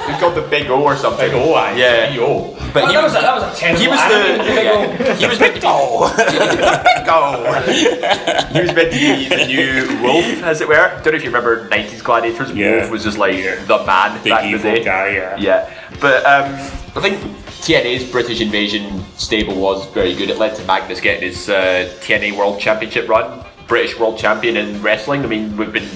he 0.06 0.12
was 0.12 0.20
called 0.20 0.34
the 0.34 0.46
Big 0.50 0.68
O 0.70 0.82
or 0.82 0.96
something. 0.96 1.30
Big 1.30 1.34
O, 1.34 1.54
aye. 1.54 1.76
Yeah. 1.76 2.16
BO. 2.16 2.56
But 2.72 2.84
Oh, 2.84 2.86
he 2.88 2.92
that 2.94 3.02
was, 3.02 3.12
was 3.12 3.22
a- 3.22 3.26
that 3.26 3.34
was 3.34 3.44
a 3.44 3.54
terrible 3.60 3.80
He 3.80 3.88
was 3.88 4.00
anime, 4.00 4.46
the 4.46 4.62
yeah, 4.62 5.14
he 5.14 5.26
was 5.26 5.40
meant 5.40 5.54
to 5.54 5.60
be 5.60 5.66
go. 5.66 6.08
he 8.52 8.60
was 8.60 8.74
meant 8.74 8.92
to 8.92 8.98
be 8.98 9.28
the 9.28 9.46
new 9.46 10.02
Wolf, 10.02 10.24
as 10.42 10.60
it 10.60 10.68
were. 10.68 10.74
Don't 11.02 11.06
know 11.06 11.12
if 11.12 11.22
you 11.24 11.30
remember 11.30 11.68
'90s 11.68 12.02
Gladiators. 12.02 12.50
Yeah. 12.52 12.76
Wolf 12.78 12.90
was 12.90 13.04
just 13.04 13.18
like 13.18 13.34
the 13.66 13.82
man 13.86 14.22
Big 14.22 14.32
back 14.32 14.44
in 14.44 14.52
the 14.52 14.58
day. 14.58 14.84
guy, 14.84 15.08
yeah. 15.08 15.36
Yeah, 15.36 15.72
but 16.00 16.24
um, 16.24 16.52
I 16.96 17.00
think 17.00 17.18
TNA's 17.62 18.10
British 18.10 18.40
Invasion 18.40 19.02
stable 19.16 19.54
was 19.60 19.86
very 19.92 20.14
good. 20.14 20.30
It 20.30 20.38
led 20.38 20.54
to 20.56 20.64
Magnus 20.64 21.00
getting 21.00 21.28
his 21.28 21.48
uh, 21.48 21.88
TNA 22.00 22.36
World 22.36 22.60
Championship 22.60 23.08
run, 23.08 23.44
British 23.68 23.98
World 23.98 24.18
Champion 24.18 24.56
in 24.56 24.82
wrestling. 24.82 25.22
I 25.24 25.26
mean, 25.26 25.56
we've 25.56 25.72
been 25.72 25.88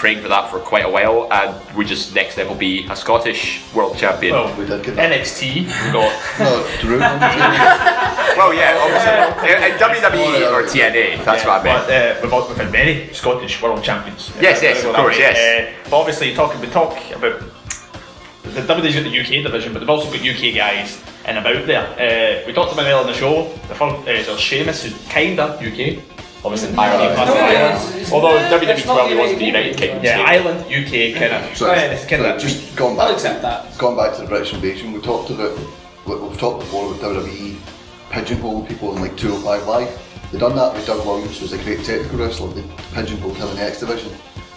praying 0.00 0.22
for 0.22 0.28
that 0.28 0.50
for 0.50 0.58
quite 0.58 0.86
a 0.86 0.88
while, 0.88 1.28
and 1.30 1.76
we 1.76 1.84
just 1.84 2.14
next 2.14 2.32
step 2.32 2.48
will 2.48 2.54
be 2.70 2.86
a 2.88 2.96
Scottish 2.96 3.60
World 3.74 3.98
Champion. 3.98 4.32
Well, 4.32 4.56
We 4.56 4.64
did 4.64 4.82
get 4.82 4.96
that. 4.96 5.12
NXT. 5.12 5.42
We 5.56 5.92
got 5.92 6.10
No, 6.40 6.66
Drew. 6.80 6.98
Well, 8.40 8.54
yeah, 8.54 8.78
obviously. 8.80 9.50
in, 9.52 9.72
in 9.72 9.78
WWE 9.78 10.52
or 10.52 10.62
TNA, 10.62 11.22
that's 11.24 11.44
what 11.44 11.60
I 11.60 11.64
meant. 11.64 11.86
But 11.86 11.92
uh, 11.92 12.20
we've, 12.22 12.32
also, 12.32 12.48
we've 12.48 12.56
had 12.56 12.72
many 12.72 13.12
Scottish 13.12 13.60
world 13.60 13.82
champions. 13.84 14.32
Yes, 14.40 14.62
yes, 14.62 14.82
Uh, 14.82 14.88
of 14.90 14.96
course, 14.96 15.16
way. 15.16 15.20
yes. 15.20 15.36
Uh, 15.38 15.90
but 15.90 15.98
obviously, 16.00 16.32
talking 16.34 16.60
we 16.62 16.68
talk 16.68 16.96
about 17.14 17.40
the 18.42 18.60
WWE's 18.62 18.94
got 18.94 19.04
the 19.04 19.20
UK 19.20 19.44
division, 19.44 19.74
but 19.74 19.80
they've 19.80 19.90
also 19.90 20.10
got 20.10 20.20
UK 20.26 20.54
guys 20.54 21.02
in 21.28 21.36
about 21.36 21.66
there. 21.66 21.86
Uh, 22.00 22.46
we 22.46 22.54
talked 22.54 22.72
about 22.72 22.86
it 22.86 22.92
on 22.94 23.06
the 23.06 23.12
show. 23.12 23.48
The 23.68 23.74
first 23.74 23.96
uh, 24.00 24.04
there's 24.04 24.40
Sheamus, 24.40 24.82
who's 24.84 24.96
kinda 25.08 25.44
UK. 25.60 26.02
Obviously, 26.44 26.74
Ireland. 26.76 27.16
No, 27.16 27.34
Ireland. 27.34 27.94
it's- 27.96 28.12
Although 28.12 28.38
WWE 28.38 28.68
it's 28.76 28.86
not 28.86 28.96
probably 28.98 29.16
wasn't 29.16 29.38
the 29.40 29.44
United 29.44 29.76
Kingdom. 29.76 30.02
Yeah, 30.02 30.14
state. 30.16 30.26
Ireland, 30.26 30.60
UK, 30.66 31.18
kind 31.18 31.32
of. 31.44 31.56
So, 31.56 31.70
it's 31.72 32.06
kind 32.06 32.24
of 32.24 32.40
just 32.40 32.74
going 32.76 32.96
back, 32.96 33.12
accept 33.12 33.42
that. 33.42 33.76
going 33.78 33.96
back 33.96 34.14
to 34.16 34.22
the 34.22 34.26
British 34.28 34.54
invasion, 34.54 34.92
we 34.92 35.00
talked 35.00 35.28
about, 35.30 35.52
we- 36.06 36.16
we've 36.16 36.38
talked 36.38 36.60
before 36.60 36.86
about 36.86 37.00
WWE 37.02 37.56
pigeonholing 38.10 38.66
people 38.68 38.94
in 38.96 39.02
like 39.02 39.16
205 39.16 39.66
Live. 39.66 39.98
They 40.32 40.38
done 40.38 40.56
that 40.56 40.72
with 40.74 40.86
Doug 40.86 41.04
Williams, 41.04 41.36
who 41.38 41.44
was 41.44 41.52
a 41.52 41.58
great 41.58 41.84
technical 41.84 42.18
wrestler. 42.18 42.48
They 42.54 42.64
pigeonholed 42.94 43.36
him 43.36 43.48
in 43.48 43.56
the 43.56 43.62
X 43.62 43.80
Division. 43.80 44.10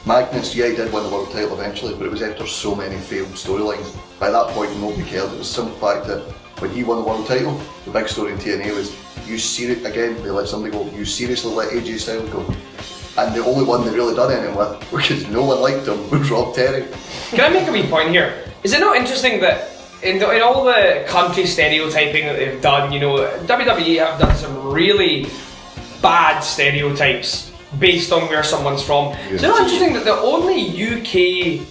Magnus, 0.06 0.56
yeah, 0.56 0.68
he 0.68 0.76
did 0.76 0.92
win 0.92 1.04
the 1.04 1.10
world 1.10 1.32
title 1.32 1.54
eventually, 1.60 1.94
but 1.96 2.06
it 2.06 2.12
was 2.12 2.22
after 2.22 2.46
so 2.46 2.76
many 2.76 2.98
failed 2.98 3.30
storylines. 3.30 3.88
By 4.20 4.30
that 4.32 4.48
point, 4.50 4.78
nobody 4.80 5.04
cared. 5.04 5.32
It 5.32 5.38
was 5.40 5.48
the 5.48 5.54
simple 5.64 5.76
fact 5.78 6.08
that 6.08 6.24
when 6.64 6.72
he 6.72 6.82
won 6.82 6.98
the 6.98 7.04
world 7.04 7.28
title, 7.28 7.60
the 7.84 7.92
big 7.92 8.08
story 8.08 8.32
in 8.32 8.38
TNA 8.38 8.74
was, 8.74 8.96
you 9.28 9.38
serious 9.38 9.84
again, 9.84 10.16
they 10.24 10.30
let 10.30 10.48
somebody 10.48 10.72
go, 10.72 10.90
you 10.92 11.04
seriously 11.04 11.54
let 11.54 11.74
AJ 11.74 12.00
Styles 12.00 12.30
go. 12.30 12.40
And 13.18 13.36
the 13.36 13.44
only 13.44 13.66
one 13.66 13.84
they 13.84 13.92
really 13.92 14.16
done 14.16 14.32
anything 14.32 14.56
with, 14.56 14.80
because 14.92 15.28
no 15.28 15.44
one 15.44 15.60
liked 15.60 15.86
him, 15.86 16.10
was 16.10 16.32
Rob 16.32 16.56
Terry. 16.56 16.88
Can 17.32 17.42
I 17.42 17.50
make 17.50 17.68
a 17.68 17.72
wee 17.72 17.86
point 17.88 18.12
here? 18.12 18.46
Is 18.64 18.72
it 18.72 18.80
not 18.80 18.96
interesting 18.96 19.42
that 19.42 19.72
in, 20.04 20.20
the, 20.20 20.32
in 20.32 20.42
all 20.42 20.64
the 20.64 21.04
country 21.06 21.46
stereotyping 21.46 22.28
that 22.28 22.38
they've 22.38 22.62
done, 22.62 22.94
you 22.94 23.00
know, 23.02 23.18
WWE 23.44 24.00
have 24.00 24.18
done 24.18 24.36
some 24.38 24.72
really 24.72 25.28
bad 26.02 26.40
stereotypes 26.40 27.52
based 27.78 28.14
on 28.14 28.30
where 28.30 28.44
someone's 28.44 28.82
from. 28.82 29.14
Is 29.32 29.44
it 29.44 29.48
not 29.48 29.60
interesting 29.64 29.94
that 29.94 30.06
the 30.06 30.16
only 30.16 30.62
UK 30.72 31.68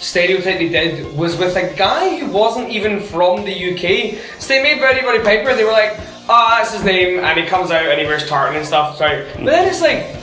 stereotype 0.00 0.58
they 0.58 0.68
did 0.68 1.16
was 1.16 1.36
with 1.36 1.56
a 1.56 1.74
guy 1.76 2.18
who 2.18 2.26
wasn't 2.26 2.68
even 2.70 3.00
from 3.00 3.44
the 3.44 3.52
UK? 3.52 4.18
So 4.40 4.48
they 4.48 4.62
made 4.62 4.82
Roddy 4.82 5.04
Roddy 5.04 5.22
Piper, 5.22 5.54
they 5.54 5.64
were 5.64 5.72
like, 5.72 5.98
ah, 6.28 6.56
that's 6.58 6.72
his 6.72 6.84
name, 6.84 7.20
and 7.20 7.38
he 7.38 7.46
comes 7.46 7.70
out 7.70 7.84
and 7.86 8.00
he 8.00 8.06
wears 8.06 8.28
tartan 8.28 8.56
and 8.56 8.66
stuff, 8.66 8.96
sorry. 8.96 9.24
But 9.34 9.46
then 9.46 9.68
it's 9.68 9.80
like, 9.80 10.16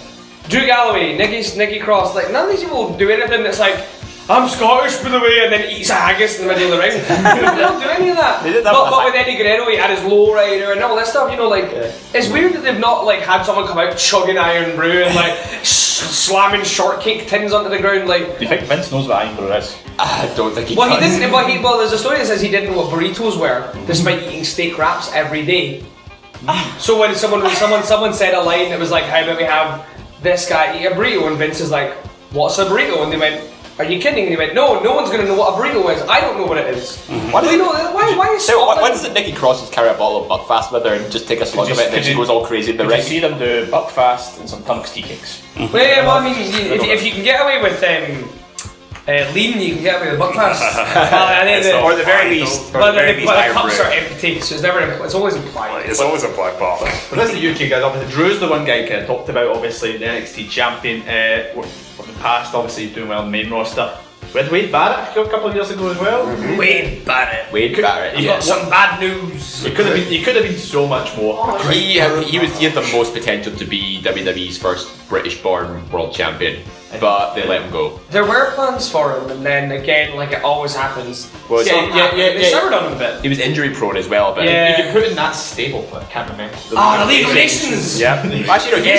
Drew 0.49 0.65
Galloway, 0.65 1.17
Nikki, 1.17 1.57
Nikki 1.57 1.80
Cross, 1.80 2.15
like 2.15 2.32
none 2.32 2.45
of 2.45 2.51
these 2.51 2.63
people 2.63 2.97
do 2.97 3.09
anything 3.09 3.43
that's 3.43 3.59
like, 3.59 3.86
I'm 4.30 4.49
Scottish 4.49 4.97
by 4.97 5.09
the 5.09 5.21
way, 5.21 5.43
and 5.43 5.53
then 5.53 5.71
eats 5.71 5.89
a 5.89 5.93
haggis 5.93 6.39
in 6.39 6.47
the 6.47 6.53
middle 6.53 6.73
of 6.73 6.78
the 6.78 6.84
ring. 6.84 6.91
they 7.55 7.61
don't 7.61 7.82
do 7.82 7.88
any 7.88 8.09
of 8.09 8.17
that. 8.17 8.43
They 8.43 8.51
did 8.51 8.65
that 8.65 8.73
but, 8.73 8.84
with 8.84 8.91
but 8.91 9.05
with 9.05 9.15
Eddie 9.15 9.38
Guerrero, 9.38 9.69
he 9.69 9.78
had 9.78 9.89
his 9.89 9.99
lowrider 9.99 10.73
and 10.73 10.84
all 10.84 10.97
that 10.97 11.07
stuff. 11.07 11.32
You 11.32 11.38
know, 11.38 11.47
like 11.47 11.69
it's 12.13 12.30
weird 12.30 12.53
that 12.53 12.63
they've 12.63 12.80
not 12.80 13.05
like 13.05 13.21
had 13.21 13.43
someone 13.43 13.65
come 13.67 13.78
out 13.78 13.97
chugging 13.97 14.38
Irn-Bru 14.38 15.03
and 15.03 15.15
like 15.15 15.38
slamming 15.63 16.63
shortcake 16.63 17.28
tins 17.28 17.53
onto 17.53 17.69
the 17.69 17.80
ground. 17.80 18.09
Like, 18.09 18.38
Do 18.38 18.43
you 18.43 18.49
think 18.49 18.63
Vince 18.63 18.91
knows 18.91 19.07
what 19.07 19.25
Irn-Bru 19.25 19.47
is? 19.53 19.78
I 19.97 20.32
don't 20.36 20.53
think 20.53 20.67
he 20.67 20.75
well, 20.75 20.89
he 20.89 20.99
does. 20.99 21.17
didn't. 21.17 21.32
Well, 21.32 21.47
he 21.47 21.59
well, 21.59 21.78
there's 21.78 21.93
a 21.93 21.97
story 21.97 22.17
that 22.17 22.28
says 22.28 22.41
he 22.41 22.51
didn't 22.51 22.71
know 22.71 22.78
what 22.78 22.91
burritos 22.91 23.39
were, 23.39 23.71
despite 23.88 24.23
eating 24.23 24.43
steak 24.43 24.78
wraps 24.78 25.09
every 25.13 25.45
day. 25.45 25.86
Ah. 26.47 26.75
So 26.80 26.99
when 26.99 27.15
someone 27.15 27.41
when 27.43 27.55
someone 27.55 27.84
someone 27.84 28.13
said 28.13 28.34
a 28.34 28.41
line 28.41 28.69
that 28.69 28.80
was 28.80 28.91
like, 28.91 29.05
"How 29.05 29.23
about 29.23 29.38
we 29.38 29.43
have 29.45 29.88
this 30.21 30.47
guy 30.47 30.78
eat 30.78 30.86
a 30.86 30.91
burrito?" 30.91 31.28
and 31.28 31.38
Vince 31.38 31.61
is 31.61 31.71
like, 31.71 31.93
"What's 32.32 32.59
a 32.59 32.65
burrito?" 32.65 33.01
and 33.03 33.11
they 33.11 33.17
went, 33.17 33.41
"Are 33.80 33.86
you 33.86 33.99
kidding?" 33.99 34.23
and 34.25 34.32
he 34.32 34.38
went, 34.38 34.53
"No, 34.53 34.80
no 34.82 34.93
one's 34.95 35.09
gonna 35.09 35.23
know 35.25 35.36
what 35.36 35.53
a 35.53 35.57
burrito 35.57 35.93
is. 35.95 36.01
I 36.09 36.19
don't 36.21 36.38
know 36.38 36.45
what 36.45 36.57
it 36.57 36.67
is." 36.75 36.97
Why 37.07 37.32
Well, 37.34 37.43
does 37.43 37.51
you 37.51 37.57
know, 37.59 37.67
why 37.69 38.15
why 38.17 38.28
is 38.36 38.45
So, 38.45 38.65
why, 38.65 38.82
why 38.82 38.89
doesn't 38.89 39.13
Nikki 39.13 39.32
Cross 39.34 39.61
just 39.61 39.71
carry 39.73 39.89
a 39.89 39.93
bottle 39.93 40.23
of 40.23 40.28
Buckfast 40.30 40.71
with 40.71 40.84
her 40.86 40.93
and 40.95 41.11
just 41.11 41.28
take 41.28 41.41
a 41.41 41.45
slug 41.45 41.67
Could 41.67 41.73
of 41.73 41.78
you- 41.78 41.84
it 41.84 41.88
and 41.88 41.95
then 41.95 42.03
she 42.03 42.13
goes 42.15 42.30
all 42.30 42.45
crazy 42.45 42.71
in 42.71 42.78
the 42.78 42.84
Did 42.86 42.97
you 42.97 43.03
see 43.03 43.19
them 43.19 43.38
do 43.38 43.65
Buckfast 43.67 44.39
and 44.39 44.49
some 44.49 44.63
Tunnock's 44.63 44.91
tea 44.91 45.01
cakes? 45.03 45.41
Well, 45.57 45.69
yeah, 45.75 46.05
well, 46.05 46.17
I 46.17 46.23
mean, 46.23 46.36
if, 46.38 46.84
if 46.84 47.03
you 47.05 47.11
can 47.11 47.23
get 47.23 47.41
away 47.41 47.61
with 47.61 47.84
um, 47.84 48.30
uh, 49.08 49.32
lean, 49.34 49.60
you 49.62 49.76
can 49.76 49.84
get 49.84 50.01
away 50.01 50.12
with 50.12 50.20
buckfast. 50.20 50.60
well, 51.12 51.28
I 51.28 51.62
the- 51.62 51.82
or 51.82 51.95
the 51.95 52.03
very 52.03 52.39
least, 52.39 52.70
or 52.76 52.80
But 52.80 52.91
the 52.91 52.97
very 52.99 53.12
the, 53.14 53.18
least 53.20 53.28
but 53.28 53.47
the 53.47 53.53
cups 53.53 53.80
are 53.80 53.91
empty, 53.91 54.39
so 54.41 54.55
it's 54.55 54.62
never. 54.64 54.80
impl- 54.82 55.05
It's 55.05 55.14
always 55.16 55.36
implied. 55.36 55.86
It's 55.89 56.01
always 56.01 56.24
a 56.24 56.30
black 56.30 56.60
ball. 56.60 56.80
But 56.82 57.16
that's 57.16 57.32
the 57.32 57.39
UK 57.51 57.70
guys. 57.70 57.84
Obviously, 57.84 58.12
Drew's 58.12 58.39
the 58.39 58.47
one 58.49 58.66
guy 58.66 58.82
kind 58.88 59.01
of 59.01 59.08
talked 59.08 59.30
about. 59.30 59.55
Obviously, 59.55 59.97
the 59.97 60.05
NXT 60.05 60.49
champion 60.49 61.01
uh, 61.08 61.62
from 61.95 62.08
the 62.08 62.20
past. 62.20 62.53
Obviously, 62.53 62.88
doing 62.93 63.08
well 63.10 63.20
in 63.26 63.26
the 63.28 63.32
main 63.32 63.49
roster. 63.49 63.97
We 64.34 64.41
had 64.41 64.51
Wade 64.51 64.72
Barrett 64.74 65.16
a 65.16 65.30
couple 65.30 65.47
of 65.47 65.55
years 65.55 65.72
ago 65.72 65.89
as 65.89 65.97
well. 65.99 66.26
Wade 66.58 67.05
Barrett. 67.05 67.49
Wade 67.53 67.78
Barrett. 67.78 68.18
He 68.18 68.26
Yeah, 68.26 68.34
got 68.34 68.43
some 68.43 68.70
bad 68.70 68.99
news. 68.99 69.64
He 69.64 69.72
could 69.72 69.86
have 69.86 69.95
been. 69.95 70.03
He 70.08 70.22
could 70.22 70.36
have 70.36 70.43
been 70.43 70.58
so 70.58 70.86
much 70.86 71.16
more. 71.16 71.58
He 71.72 71.95
had, 71.95 72.26
he 72.26 72.38
was 72.38 72.55
he 72.58 72.66
had 72.66 72.74
the 72.74 72.82
most 72.91 73.14
potential 73.14 73.55
to 73.55 73.64
be 73.64 74.01
WWE's 74.03 74.58
first 74.58 74.89
British-born 75.08 75.89
world 75.91 76.14
champion, 76.14 76.62
but 76.99 77.35
they 77.35 77.45
let 77.47 77.61
him 77.61 77.71
go. 77.71 77.99
There 78.11 78.23
were 78.25 78.51
plans 78.55 78.89
for 78.89 79.17
him, 79.19 79.29
and 79.29 79.45
then 79.45 79.71
again, 79.71 80.15
like 80.15 80.31
it 80.31 80.43
always 80.43 80.73
happens. 80.75 81.31
Well, 81.49 81.63
something 81.63 81.89
yeah, 81.89 81.95
happened, 82.03 82.19
yeah, 82.21 82.29
They 82.33 82.41
yeah. 82.49 82.59
soured 82.59 82.73
on 82.73 82.85
him 82.88 82.93
a 82.93 82.97
bit. 82.97 83.21
He 83.21 83.29
was 83.29 83.39
injury 83.39 83.69
prone 83.73 83.97
as 83.97 84.07
well, 84.07 84.33
but 84.33 84.45
Yeah. 84.45 84.77
You 84.77 84.83
could 84.83 84.93
put 84.93 85.03
in 85.09 85.15
that 85.15 85.31
stable, 85.31 85.88
but 85.91 86.03
I 86.03 86.05
can't 86.05 86.29
remember. 86.31 86.55
Ah, 86.75 87.03
the 87.05 87.11
League 87.13 87.25
of 87.27 87.33
Nations. 87.33 87.99
yeah. 87.99 88.15
Actually, 88.49 88.81
no, 88.81 88.83
he 88.83 88.91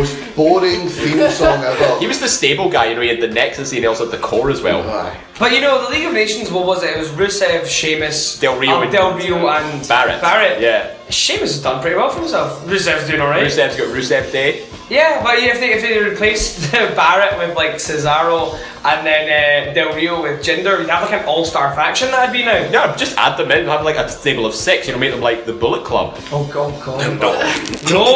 was, 0.00 0.10
The 0.14 0.16
most 0.22 0.36
boring 0.36 0.88
theme 0.88 1.30
song 1.40 1.62
ever. 1.62 1.98
he 2.00 2.06
was 2.06 2.18
the 2.20 2.28
stable 2.28 2.68
guy. 2.70 2.86
You 2.86 2.94
know, 2.96 3.00
he 3.02 3.08
had 3.08 3.20
the 3.20 3.28
Nexus 3.28 3.70
and 3.72 3.80
he 3.80 3.86
also 3.86 4.04
had 4.10 4.12
the 4.18 4.22
Corre 4.26 4.50
as 4.50 4.62
well. 4.62 4.82
Aye. 4.90 5.16
But 5.38 5.52
you 5.52 5.60
know, 5.60 5.84
the 5.84 5.90
League 5.90 6.06
of 6.06 6.12
Nations, 6.12 6.50
what 6.50 6.64
was 6.66 6.82
it? 6.82 6.90
It 6.96 6.98
was 6.98 7.08
Rusev, 7.10 7.66
Sheamus, 7.66 8.38
Del 8.40 8.58
Rio 8.58 8.76
um, 8.76 8.82
and- 8.84 8.92
Del 8.92 9.14
Rio, 9.16 9.48
and 9.48 9.86
Barrett. 9.88 10.20
Barrett. 10.22 10.60
Yeah. 10.60 10.94
Sheamus 11.10 11.52
has 11.54 11.62
done 11.62 11.80
pretty 11.82 11.96
well 11.96 12.08
for 12.10 12.20
himself. 12.20 12.64
Rusev's 12.66 13.06
doing 13.08 13.20
alright. 13.20 13.44
Rusev's 13.44 13.76
got 13.76 13.88
Rusev 13.88 14.30
Day. 14.32 14.64
Yeah, 14.94 15.22
but 15.24 15.38
if 15.38 15.58
they 15.58 15.72
if 15.72 15.82
they 15.82 15.98
replaced 15.98 16.70
Barrett 16.98 17.36
with 17.38 17.56
like 17.56 17.72
Cesaro 17.86 18.54
and 18.84 19.04
then 19.06 19.24
uh, 19.26 19.72
Del 19.74 19.92
Rio 19.94 20.22
with 20.22 20.40
Jinder, 20.44 20.78
you'd 20.78 20.88
have 20.90 21.02
like 21.10 21.18
an 21.20 21.26
all-star 21.26 21.74
faction 21.74 22.10
that'd 22.12 22.32
be 22.32 22.44
now. 22.44 22.58
Yeah, 22.70 22.94
just 22.94 23.16
add 23.18 23.36
them 23.36 23.50
in, 23.50 23.66
have 23.66 23.82
like 23.84 23.96
a 23.96 24.08
stable 24.08 24.46
of 24.46 24.54
six. 24.54 24.86
You 24.86 24.92
know, 24.92 25.00
make 25.00 25.10
them 25.10 25.20
like 25.20 25.46
the 25.46 25.52
Bullet 25.52 25.84
Club. 25.84 26.14
Oh 26.30 26.44
god, 26.52 26.70
god. 26.84 27.00
no. 27.90 28.06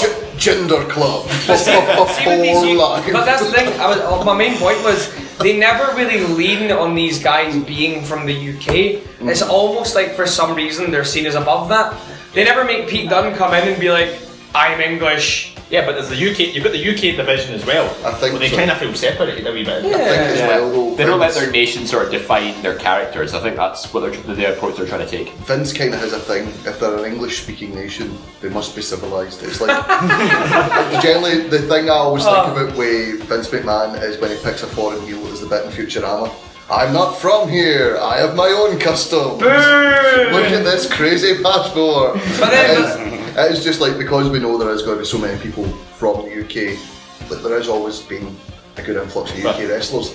G- 0.00 0.22
Gender 0.38 0.84
Club. 0.84 1.26
But 1.48 1.56
see, 1.56 1.72
see 1.72 2.26
with 2.28 2.42
these, 2.42 2.56
Four 2.58 2.66
you- 2.66 2.78
lines. 2.78 3.12
but 3.12 3.24
that's 3.24 3.44
the 3.44 3.50
thing. 3.50 3.68
I 3.80 3.88
was, 3.88 3.98
uh, 3.98 4.22
my 4.24 4.36
main 4.36 4.56
point 4.58 4.78
was 4.84 5.10
they 5.38 5.58
never 5.58 5.96
really 5.96 6.20
lean 6.26 6.70
on 6.70 6.94
these 6.94 7.18
guys 7.22 7.56
being 7.64 8.04
from 8.04 8.26
the 8.26 8.34
UK. 8.54 9.02
It's 9.28 9.42
almost 9.42 9.94
like 9.96 10.14
for 10.14 10.26
some 10.26 10.54
reason 10.54 10.90
they're 10.92 11.04
seen 11.04 11.26
as 11.26 11.34
above 11.34 11.68
that. 11.70 11.92
They 12.34 12.44
never 12.44 12.64
make 12.64 12.86
Pete 12.88 13.08
Dunne 13.10 13.34
come 13.34 13.54
in 13.54 13.66
and 13.66 13.80
be 13.80 13.90
like, 13.90 14.10
"I'm 14.54 14.80
English." 14.80 15.55
Yeah, 15.68 15.84
but 15.84 15.92
there's 15.96 16.08
the 16.08 16.14
UK. 16.30 16.54
You've 16.54 16.62
got 16.62 16.72
the 16.72 16.88
UK 16.90 17.16
division 17.16 17.52
as 17.54 17.66
well. 17.66 17.86
I 18.06 18.12
think 18.12 18.32
Well, 18.32 18.38
they 18.38 18.50
so. 18.50 18.56
kind 18.56 18.70
of 18.70 18.78
feel 18.78 18.94
separated 18.94 19.46
a 19.48 19.52
wee 19.52 19.64
bit. 19.64 19.84
I 19.84 19.90
think 19.90 19.94
as 19.96 20.38
well, 20.40 20.70
though, 20.70 20.94
They 20.94 21.04
don't 21.04 21.18
let 21.18 21.34
their 21.34 21.50
nation 21.50 21.86
sort 21.88 22.04
of 22.06 22.12
define 22.12 22.62
their 22.62 22.76
characters. 22.76 23.34
I 23.34 23.40
think 23.40 23.56
that's 23.56 23.92
what 23.92 24.00
they're, 24.00 24.34
the 24.36 24.52
approach 24.56 24.76
they're 24.76 24.86
trying 24.86 25.04
to 25.04 25.10
take. 25.10 25.32
Vince 25.38 25.72
kind 25.72 25.92
of 25.92 25.98
has 26.00 26.12
a 26.12 26.20
thing. 26.20 26.46
If 26.64 26.78
they're 26.78 26.96
an 26.98 27.04
English-speaking 27.12 27.74
nation, 27.74 28.16
they 28.40 28.48
must 28.48 28.76
be 28.76 28.82
civilized. 28.82 29.42
It's 29.42 29.60
like 29.60 29.70
generally 31.02 31.48
the 31.48 31.58
thing 31.62 31.86
I 31.90 31.94
always 31.94 32.22
think 32.24 32.36
Oh. 32.36 32.52
about 32.54 32.76
with 32.76 33.22
Vince 33.24 33.48
McMahon 33.48 34.00
is 34.02 34.18
when 34.20 34.30
he 34.30 34.36
picks 34.44 34.62
a 34.62 34.66
foreign 34.68 35.00
heel 35.04 35.26
as 35.28 35.40
the 35.40 35.46
bit 35.48 35.64
in 35.64 35.72
Futurama. 35.72 36.30
I'm 36.70 36.92
not 36.92 37.12
from 37.18 37.48
here. 37.48 37.96
I 38.00 38.18
have 38.18 38.34
my 38.34 38.48
own 38.48 38.78
customs. 38.78 39.40
Look 39.40 40.50
at 40.52 40.64
this 40.64 40.90
crazy 40.92 41.40
passport. 41.42 42.16
It's- 42.16 42.98
it's 43.38 43.62
just 43.62 43.80
like 43.80 43.98
because 43.98 44.28
we 44.30 44.38
know 44.40 44.56
there 44.58 44.70
is 44.70 44.82
going 44.82 44.96
to 44.96 45.02
be 45.02 45.06
so 45.06 45.18
many 45.18 45.38
people 45.38 45.64
from 45.98 46.24
the 46.24 46.40
UK, 46.40 46.76
that 47.28 47.42
there 47.42 47.56
has 47.56 47.68
always 47.68 48.00
been 48.00 48.34
a 48.78 48.82
good 48.82 48.96
influx 48.96 49.30
of 49.30 49.44
UK 49.44 49.68
wrestlers. 49.68 50.14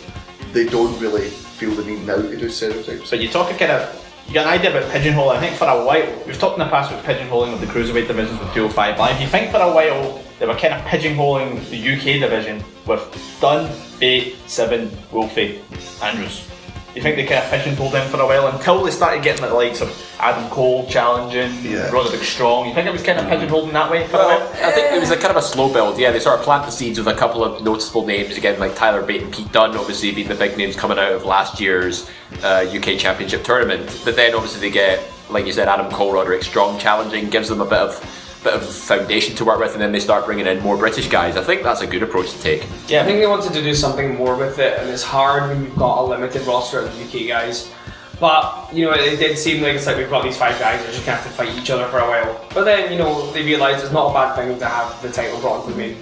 They 0.54 0.66
don't 0.66 1.00
really 1.00 1.30
feel 1.30 1.72
the 1.72 1.84
need 1.84 2.06
now 2.06 2.16
to 2.18 2.36
do 2.36 2.50
stereotypes. 2.50 3.10
But 3.10 3.20
you're 3.22 3.32
talking 3.32 3.58
kind 3.58 3.72
of. 3.72 3.98
You 4.28 4.34
got 4.36 4.48
an 4.48 4.54
idea 4.54 4.70
about 4.72 4.90
pigeonholing. 4.92 5.36
I 5.36 5.40
think 5.40 5.56
for 5.58 5.66
a 5.68 5.84
while, 5.86 6.08
we've 6.26 6.38
talked 6.40 6.54
in 6.58 6.64
the 6.64 6.70
past 6.70 6.92
about 6.92 7.04
pigeonholing 7.06 7.54
of 7.54 7.60
the 7.60 7.68
cruiserweight 7.68 8.08
divisions 8.08 8.40
with 8.40 8.54
205 8.54 8.98
Live. 9.00 9.20
You 9.22 9.28
think 9.28 9.52
for 9.52 9.58
a 9.58 9.72
while 9.72 10.22
they 10.40 10.46
were 10.48 10.56
kind 10.56 10.74
of 10.74 10.82
pigeonholing 10.82 11.68
the 11.70 11.78
UK 11.94 12.20
division 12.20 12.64
with 12.86 13.02
Dunne, 13.42 13.70
Bate, 14.02 14.36
Seven, 14.48 14.92
Wolfie, 15.12 15.62
Andrews. 16.04 16.48
You 16.96 17.02
think 17.02 17.16
they 17.16 17.26
kind 17.26 17.42
of 17.46 17.50
pigeonholed 17.52 17.94
them 17.94 18.10
for 18.10 18.20
a 18.20 18.26
while 18.26 18.48
until 18.48 18.84
they 18.84 18.92
started 18.92 19.24
getting 19.24 19.44
the 19.46 19.54
likes 19.54 19.80
of 19.80 19.90
Adam 20.20 20.50
Cole 20.50 20.86
challenging, 20.90 21.54
Yeah. 21.64 21.90
Roderick 21.90 22.22
Strong. 22.22 22.68
You 22.68 22.74
think 22.74 22.86
it 22.88 22.92
was 22.92 23.02
kind 23.04 23.18
of 23.18 23.30
pigeonholed 23.30 23.70
in 23.70 23.74
that 23.76 23.90
way 23.90 24.06
for 24.08 24.18
a 24.18 24.26
while? 24.26 24.42
I 24.62 24.72
think 24.72 24.92
it 24.92 25.00
was 25.00 25.10
a 25.12 25.16
kind 25.16 25.30
of 25.32 25.38
a 25.38 25.42
slow 25.42 25.72
build. 25.72 25.98
Yeah, 25.98 26.12
they 26.12 26.20
sort 26.20 26.38
of 26.38 26.44
plant 26.44 26.66
the 26.66 26.72
seeds 26.72 26.98
with 27.00 27.08
a 27.08 27.14
couple 27.14 27.46
of 27.46 27.64
noticeable 27.64 28.06
names 28.06 28.36
again, 28.38 28.60
like 28.60 28.76
Tyler 28.76 29.04
Bate 29.04 29.22
and 29.22 29.32
Pete 29.32 29.50
Dunne, 29.54 29.78
obviously 29.78 30.12
being 30.14 30.28
the 30.28 30.36
big 30.36 30.58
names 30.58 30.76
coming 30.76 31.00
out 31.00 31.14
of 31.14 31.24
last 31.24 31.62
year's 31.62 32.10
uh, 32.44 32.66
UK 32.70 32.98
Championship 32.98 33.44
tournament. 33.46 34.02
But 34.04 34.18
then 34.18 34.34
obviously 34.36 34.60
they 34.60 34.72
get, 34.74 35.02
like 35.30 35.46
you 35.46 35.54
said, 35.54 35.70
Adam 35.70 35.90
Cole, 35.92 36.12
Roderick 36.12 36.44
Strong 36.44 36.80
challenging, 36.80 37.30
gives 37.30 37.48
them 37.48 37.62
a 37.62 37.66
bit 37.66 37.80
of 37.80 38.21
bit 38.44 38.54
of 38.54 38.66
foundation 38.66 39.36
to 39.36 39.46
work 39.46 39.60
with, 39.60 39.74
and 39.74 39.82
then 39.82 39.92
they 39.92 40.00
start 40.00 40.26
bringing 40.26 40.48
in 40.48 40.60
more 40.62 40.78
British 40.78 41.08
guys. 41.08 41.38
I 41.38 41.44
think 41.44 41.64
that's 41.64 41.82
a 41.82 41.88
good 41.88 42.04
approach 42.04 42.32
to 42.32 42.40
take. 42.42 42.66
Yeah, 42.88 43.02
I 43.02 43.06
think 43.06 43.20
they 43.20 43.28
wanted 43.28 43.54
to 43.54 43.62
do 43.62 43.74
something 43.76 44.16
more 44.16 44.36
with 44.36 44.60
it, 44.60 44.80
and 44.80 44.90
it's 44.90 45.04
hard 45.04 45.50
when 45.50 45.64
you've 45.64 45.76
got 45.76 46.02
a 46.02 46.04
limited 46.04 46.46
roster 46.48 46.80
of 46.80 46.88
UK 47.02 47.28
guys. 47.28 47.72
But 48.20 48.70
you 48.72 48.86
know, 48.86 48.94
it 48.94 49.18
did 49.18 49.38
seem 49.38 49.64
like 49.64 49.76
it's 49.76 49.88
like 49.88 49.98
we've 49.98 50.10
got 50.10 50.24
these 50.24 50.38
five 50.38 50.60
guys 50.60 50.80
that 50.80 50.90
are 50.90 50.92
just 50.92 51.06
gonna 51.06 51.18
have 51.18 51.26
to 51.26 51.32
fight 51.34 51.58
each 51.58 51.70
other 51.72 51.88
for 51.88 52.00
a 52.00 52.08
while. 52.08 52.48
But 52.54 52.66
then 52.66 52.92
you 52.92 52.98
know 52.98 53.32
they 53.32 53.44
realised 53.44 53.84
it's 53.84 53.94
not 53.94 54.12
a 54.12 54.14
bad 54.14 54.36
thing 54.36 54.58
to 54.60 54.66
have 54.66 55.02
the 55.02 55.12
title 55.12 55.40
brought 55.42 55.62
into 55.66 55.72
the 55.72 55.78
main 55.78 55.98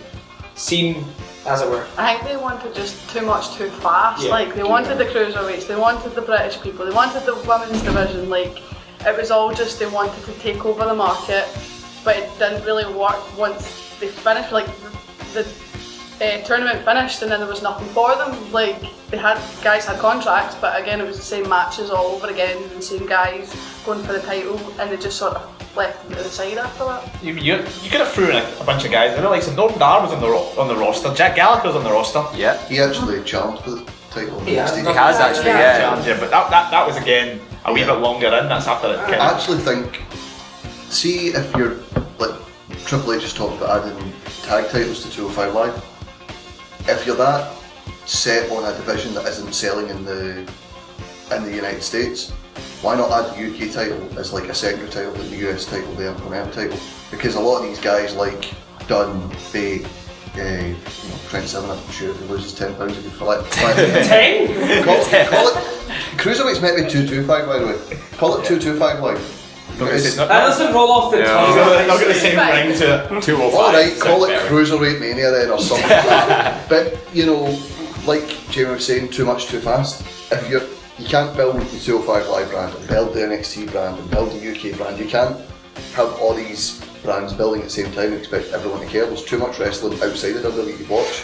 scene. 0.56 1.06
as 1.46 1.62
it 1.62 1.70
were. 1.70 1.88
I 1.98 2.16
think 2.16 2.28
they 2.28 2.36
wanted 2.38 2.76
just 2.76 3.10
too 3.10 3.22
much 3.22 3.56
too 3.56 3.70
fast. 3.70 4.24
Yeah. 4.24 4.32
Like 4.32 4.54
they 4.56 4.64
wanted 4.64 4.98
the 4.98 5.06
cruiserweights, 5.06 5.68
they 5.68 5.78
wanted 5.78 6.14
the 6.14 6.22
British 6.22 6.62
people, 6.62 6.86
they 6.86 6.92
wanted 6.94 7.26
the 7.26 7.36
women's 7.48 7.82
division. 7.82 8.30
Like 8.30 8.62
it 9.06 9.18
was 9.18 9.32
all 9.32 9.54
just 9.54 9.80
they 9.80 9.88
wanted 9.88 10.22
to 10.26 10.34
take 10.40 10.66
over 10.66 10.84
the 10.86 10.94
market, 10.96 11.48
but 12.04 12.18
it 12.18 12.30
didn't 12.40 12.64
really 12.66 12.92
work 12.94 13.20
once 13.38 13.64
they 14.00 14.08
finished. 14.08 14.52
Like 14.52 14.68
the 15.34 15.46
uh, 16.22 16.42
tournament 16.44 16.84
finished 16.86 17.22
and 17.22 17.32
then 17.32 17.40
there 17.40 17.50
was 17.50 17.62
nothing 17.62 17.88
for 17.90 18.16
them. 18.16 18.52
Like 18.52 18.78
they 19.10 19.18
had 19.18 19.40
guys 19.64 19.86
had 19.86 20.00
contracts, 20.00 20.56
but 20.60 20.80
again 20.82 21.00
it 21.02 21.08
was 21.08 21.18
the 21.18 21.24
same 21.24 21.48
matches 21.50 21.90
all 21.90 22.08
over 22.08 22.28
again, 22.30 22.58
the 22.76 22.82
same 22.82 23.06
guys 23.08 23.54
going 23.86 24.04
for 24.04 24.14
the 24.14 24.22
title, 24.22 24.58
and 24.80 24.92
they 24.92 24.98
just 24.98 25.18
sort 25.18 25.36
of 25.36 25.76
left 25.76 26.02
them 26.04 26.18
to 26.18 26.24
the 26.24 26.30
side 26.30 26.58
after 26.58 26.84
that. 26.86 27.24
You, 27.24 27.34
you, 27.34 27.56
you 27.84 27.90
could 27.90 28.02
have 28.02 28.10
thrown 28.12 28.32
in 28.32 28.38
a, 28.38 28.58
a 28.60 28.64
bunch 28.64 28.84
of 28.86 28.92
guys. 28.92 29.18
I 29.18 29.22
know, 29.22 29.30
like, 29.30 29.44
so 29.44 29.52
Noam 29.52 29.78
Dar 29.80 30.02
was 30.02 30.12
on 30.12 30.20
the 30.20 30.28
ro- 30.28 30.52
on 30.58 30.68
the 30.68 30.76
roster. 30.76 31.14
Jack 31.14 31.36
Gallagher 31.36 31.68
was 31.68 31.76
on 31.76 31.84
the 31.84 31.92
roster. 31.92 32.26
Yeah. 32.36 32.58
He 32.68 32.80
actually 32.80 33.24
challenged 33.24 33.64
for 33.64 33.72
the 33.72 33.92
title. 34.10 34.40
He 34.42 34.56
has, 34.56 34.76
He 34.76 34.82
he 34.82 34.88
has 34.88 35.18
actually, 35.18 35.48
yeah. 35.50 36.04
Yeah. 36.06 36.20
But 36.20 36.32
that, 36.32 36.50
that, 36.50 36.72
that 36.72 36.88
was 36.88 36.98
again 36.98 37.40
a 37.66 37.72
wee 37.74 37.84
bit 37.86 37.94
longer 38.00 38.28
in. 38.28 38.50
That's 38.50 38.68
after 38.68 38.88
it. 38.94 38.98
I 39.00 39.16
of- 39.16 39.38
actually 39.38 39.60
think, 39.60 40.02
see 40.90 41.28
if 41.28 41.56
you're 41.56 41.76
like 42.18 42.36
Triple 42.86 43.14
H 43.14 43.24
has 43.24 43.34
talked 43.34 43.58
about 43.58 43.86
adding 43.86 44.14
tag 44.44 44.70
titles 44.70 45.04
to 45.04 45.12
205 45.12 45.54
Live. 45.54 46.90
If 46.90 47.06
you're 47.06 47.16
that 47.18 47.56
set 48.06 48.50
on 48.52 48.66
a 48.66 48.76
division 48.76 49.14
that 49.14 49.26
isn't 49.28 49.54
selling 49.54 49.90
in 49.90 50.06
the 50.06 50.40
in 51.32 51.44
the 51.44 51.54
United 51.54 51.84
States, 51.84 52.32
why 52.82 52.96
not 52.96 53.12
add 53.12 53.36
the 53.36 53.52
UK 53.52 53.72
title 53.72 54.20
as 54.20 54.34
like 54.34 54.46
a 54.46 54.56
secondary 54.56 54.90
title, 54.90 55.14
like 55.14 55.30
the 55.30 55.50
US 55.50 55.66
title, 55.66 55.94
the 55.94 56.08
Intercontinental 56.08 56.54
title? 56.54 56.80
Because 57.12 57.36
a 57.36 57.40
lot 57.40 57.62
of 57.62 57.68
these 57.68 57.80
guys 57.80 58.16
like 58.16 58.52
Dunne, 58.88 59.30
Bay, 59.54 59.84
uh, 59.84 60.40
you 60.40 60.74
know, 60.74 61.20
Trent 61.30 61.48
Seven, 61.48 61.70
I'm 61.70 61.92
sure 61.92 62.10
if 62.12 62.20
he 62.20 62.26
loses 62.26 62.54
ten 62.54 62.74
pounds, 62.76 62.96
he 62.96 63.04
could 63.04 63.12
fill 63.12 63.32
it. 63.32 63.52
Ten? 63.52 64.84
Call, 64.84 65.04
call 65.06 65.48
it. 65.50 65.56
Cruiserweight's 66.18 66.62
meant 66.62 66.78
to 66.78 66.84
be 66.84 66.90
two 66.90 67.08
two 67.08 67.26
five, 67.26 67.46
by 67.46 67.60
the 67.60 67.68
way. 67.68 68.00
Call 68.18 68.40
it 68.40 68.46
two 68.46 68.60
two 68.60 68.78
five 68.80 69.00
live. 69.86 69.96
It's- 69.96 70.16
That 70.16 70.28
doesn't 70.28 70.74
roll 70.74 70.92
off 70.92 71.12
the 71.12 71.24
tongue. 71.24 71.56
They'll 71.88 72.00
get 72.00 72.08
the 72.08 72.14
same 72.14 72.38
ring 72.38 72.78
to 72.80 73.18
it. 73.18 73.24
205. 73.24 73.54
Alright, 73.54 74.00
call 74.00 74.24
it 74.26 74.28
Sounds 74.30 74.42
better. 74.44 74.56
Cruiserweight 74.56 75.00
Mania 75.00 75.32
then 75.32 75.50
or 75.52 75.60
something 75.60 75.88
like 75.90 76.06
that. 76.06 76.70
But, 76.70 76.98
you 77.14 77.26
know, 77.26 77.58
like 78.06 78.28
Jamie 78.52 78.72
was 78.72 78.86
saying, 78.86 79.10
too 79.10 79.26
much 79.26 79.46
too 79.48 79.60
fast. 79.60 80.02
If 80.32 80.50
you're, 80.50 80.64
you 80.98 81.08
can't 81.08 81.36
build 81.36 81.56
the 81.60 81.80
205 81.80 82.28
Live 82.30 82.50
brand 82.52 82.76
and 82.76 82.88
build 82.88 83.14
the 83.14 83.22
NXT 83.22 83.72
brand 83.72 83.98
and 84.00 84.12
build 84.12 84.32
the 84.32 84.52
UK 84.52 84.78
brand. 84.78 85.00
You 85.00 85.06
can't 85.06 85.38
have 85.96 86.12
all 86.20 86.34
these 86.34 86.82
brands 87.04 87.34
building 87.34 87.62
at 87.62 87.66
the 87.66 87.72
same 87.74 87.92
time 87.94 88.12
and 88.12 88.16
expect 88.16 88.52
everyone 88.52 88.82
to 88.82 88.86
care. 88.88 89.06
There's 89.06 89.24
too 89.24 89.38
much 89.40 89.58
wrestling 89.60 89.94
outside 90.02 90.36
of 90.36 90.44
WWE 90.54 90.78
to 90.86 90.92
watch. 90.94 91.24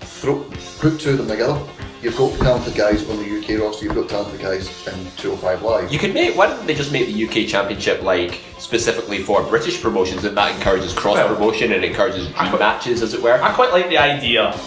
Throw, 0.00 0.44
put 0.80 1.00
two 1.00 1.10
of 1.12 1.18
them 1.18 1.28
together. 1.28 1.58
You've 2.02 2.16
got 2.16 2.32
talented 2.38 2.74
guys 2.74 3.06
on 3.10 3.18
the 3.18 3.38
UK 3.38 3.60
roster, 3.60 3.84
you've 3.84 3.94
got 3.94 4.08
talented 4.08 4.40
guys 4.40 4.66
in 4.86 4.94
205 5.18 5.62
Live. 5.62 5.92
You 5.92 5.98
could 5.98 6.14
make. 6.14 6.34
Why 6.34 6.46
didn't 6.46 6.66
they 6.66 6.74
just 6.74 6.92
make 6.92 7.06
the 7.06 7.26
UK 7.26 7.46
Championship 7.46 8.02
like 8.02 8.40
specifically 8.58 9.22
for 9.22 9.42
British 9.42 9.82
promotions, 9.82 10.24
and 10.24 10.34
that 10.34 10.54
encourages 10.54 10.94
cross 10.94 11.18
promotion 11.18 11.72
and 11.72 11.84
encourages 11.84 12.28
dream 12.28 12.58
matches, 12.58 13.02
as 13.02 13.12
it 13.12 13.22
were? 13.22 13.42
I 13.42 13.52
quite 13.52 13.70
like 13.72 13.90
the 13.90 13.98
idea. 13.98 14.58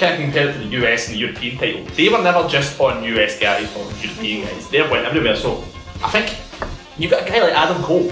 Kind 0.00 0.14
of 0.14 0.20
compared 0.22 0.54
to 0.54 0.58
the 0.58 0.84
US 0.84 1.06
and 1.06 1.14
the 1.14 1.20
European 1.20 1.58
title. 1.58 1.84
They 1.94 2.08
were 2.08 2.20
never 2.20 2.48
just 2.48 2.80
on 2.80 3.04
US 3.04 3.38
guys 3.38 3.72
or 3.76 3.84
European 4.02 4.48
guys. 4.48 4.68
They 4.68 4.82
went 4.82 5.06
everywhere. 5.06 5.36
So 5.36 5.62
I 6.02 6.10
think 6.10 6.36
you've 6.98 7.12
got 7.12 7.24
a 7.24 7.30
guy 7.30 7.40
like 7.40 7.54
Adam 7.54 7.80
Cole 7.84 8.10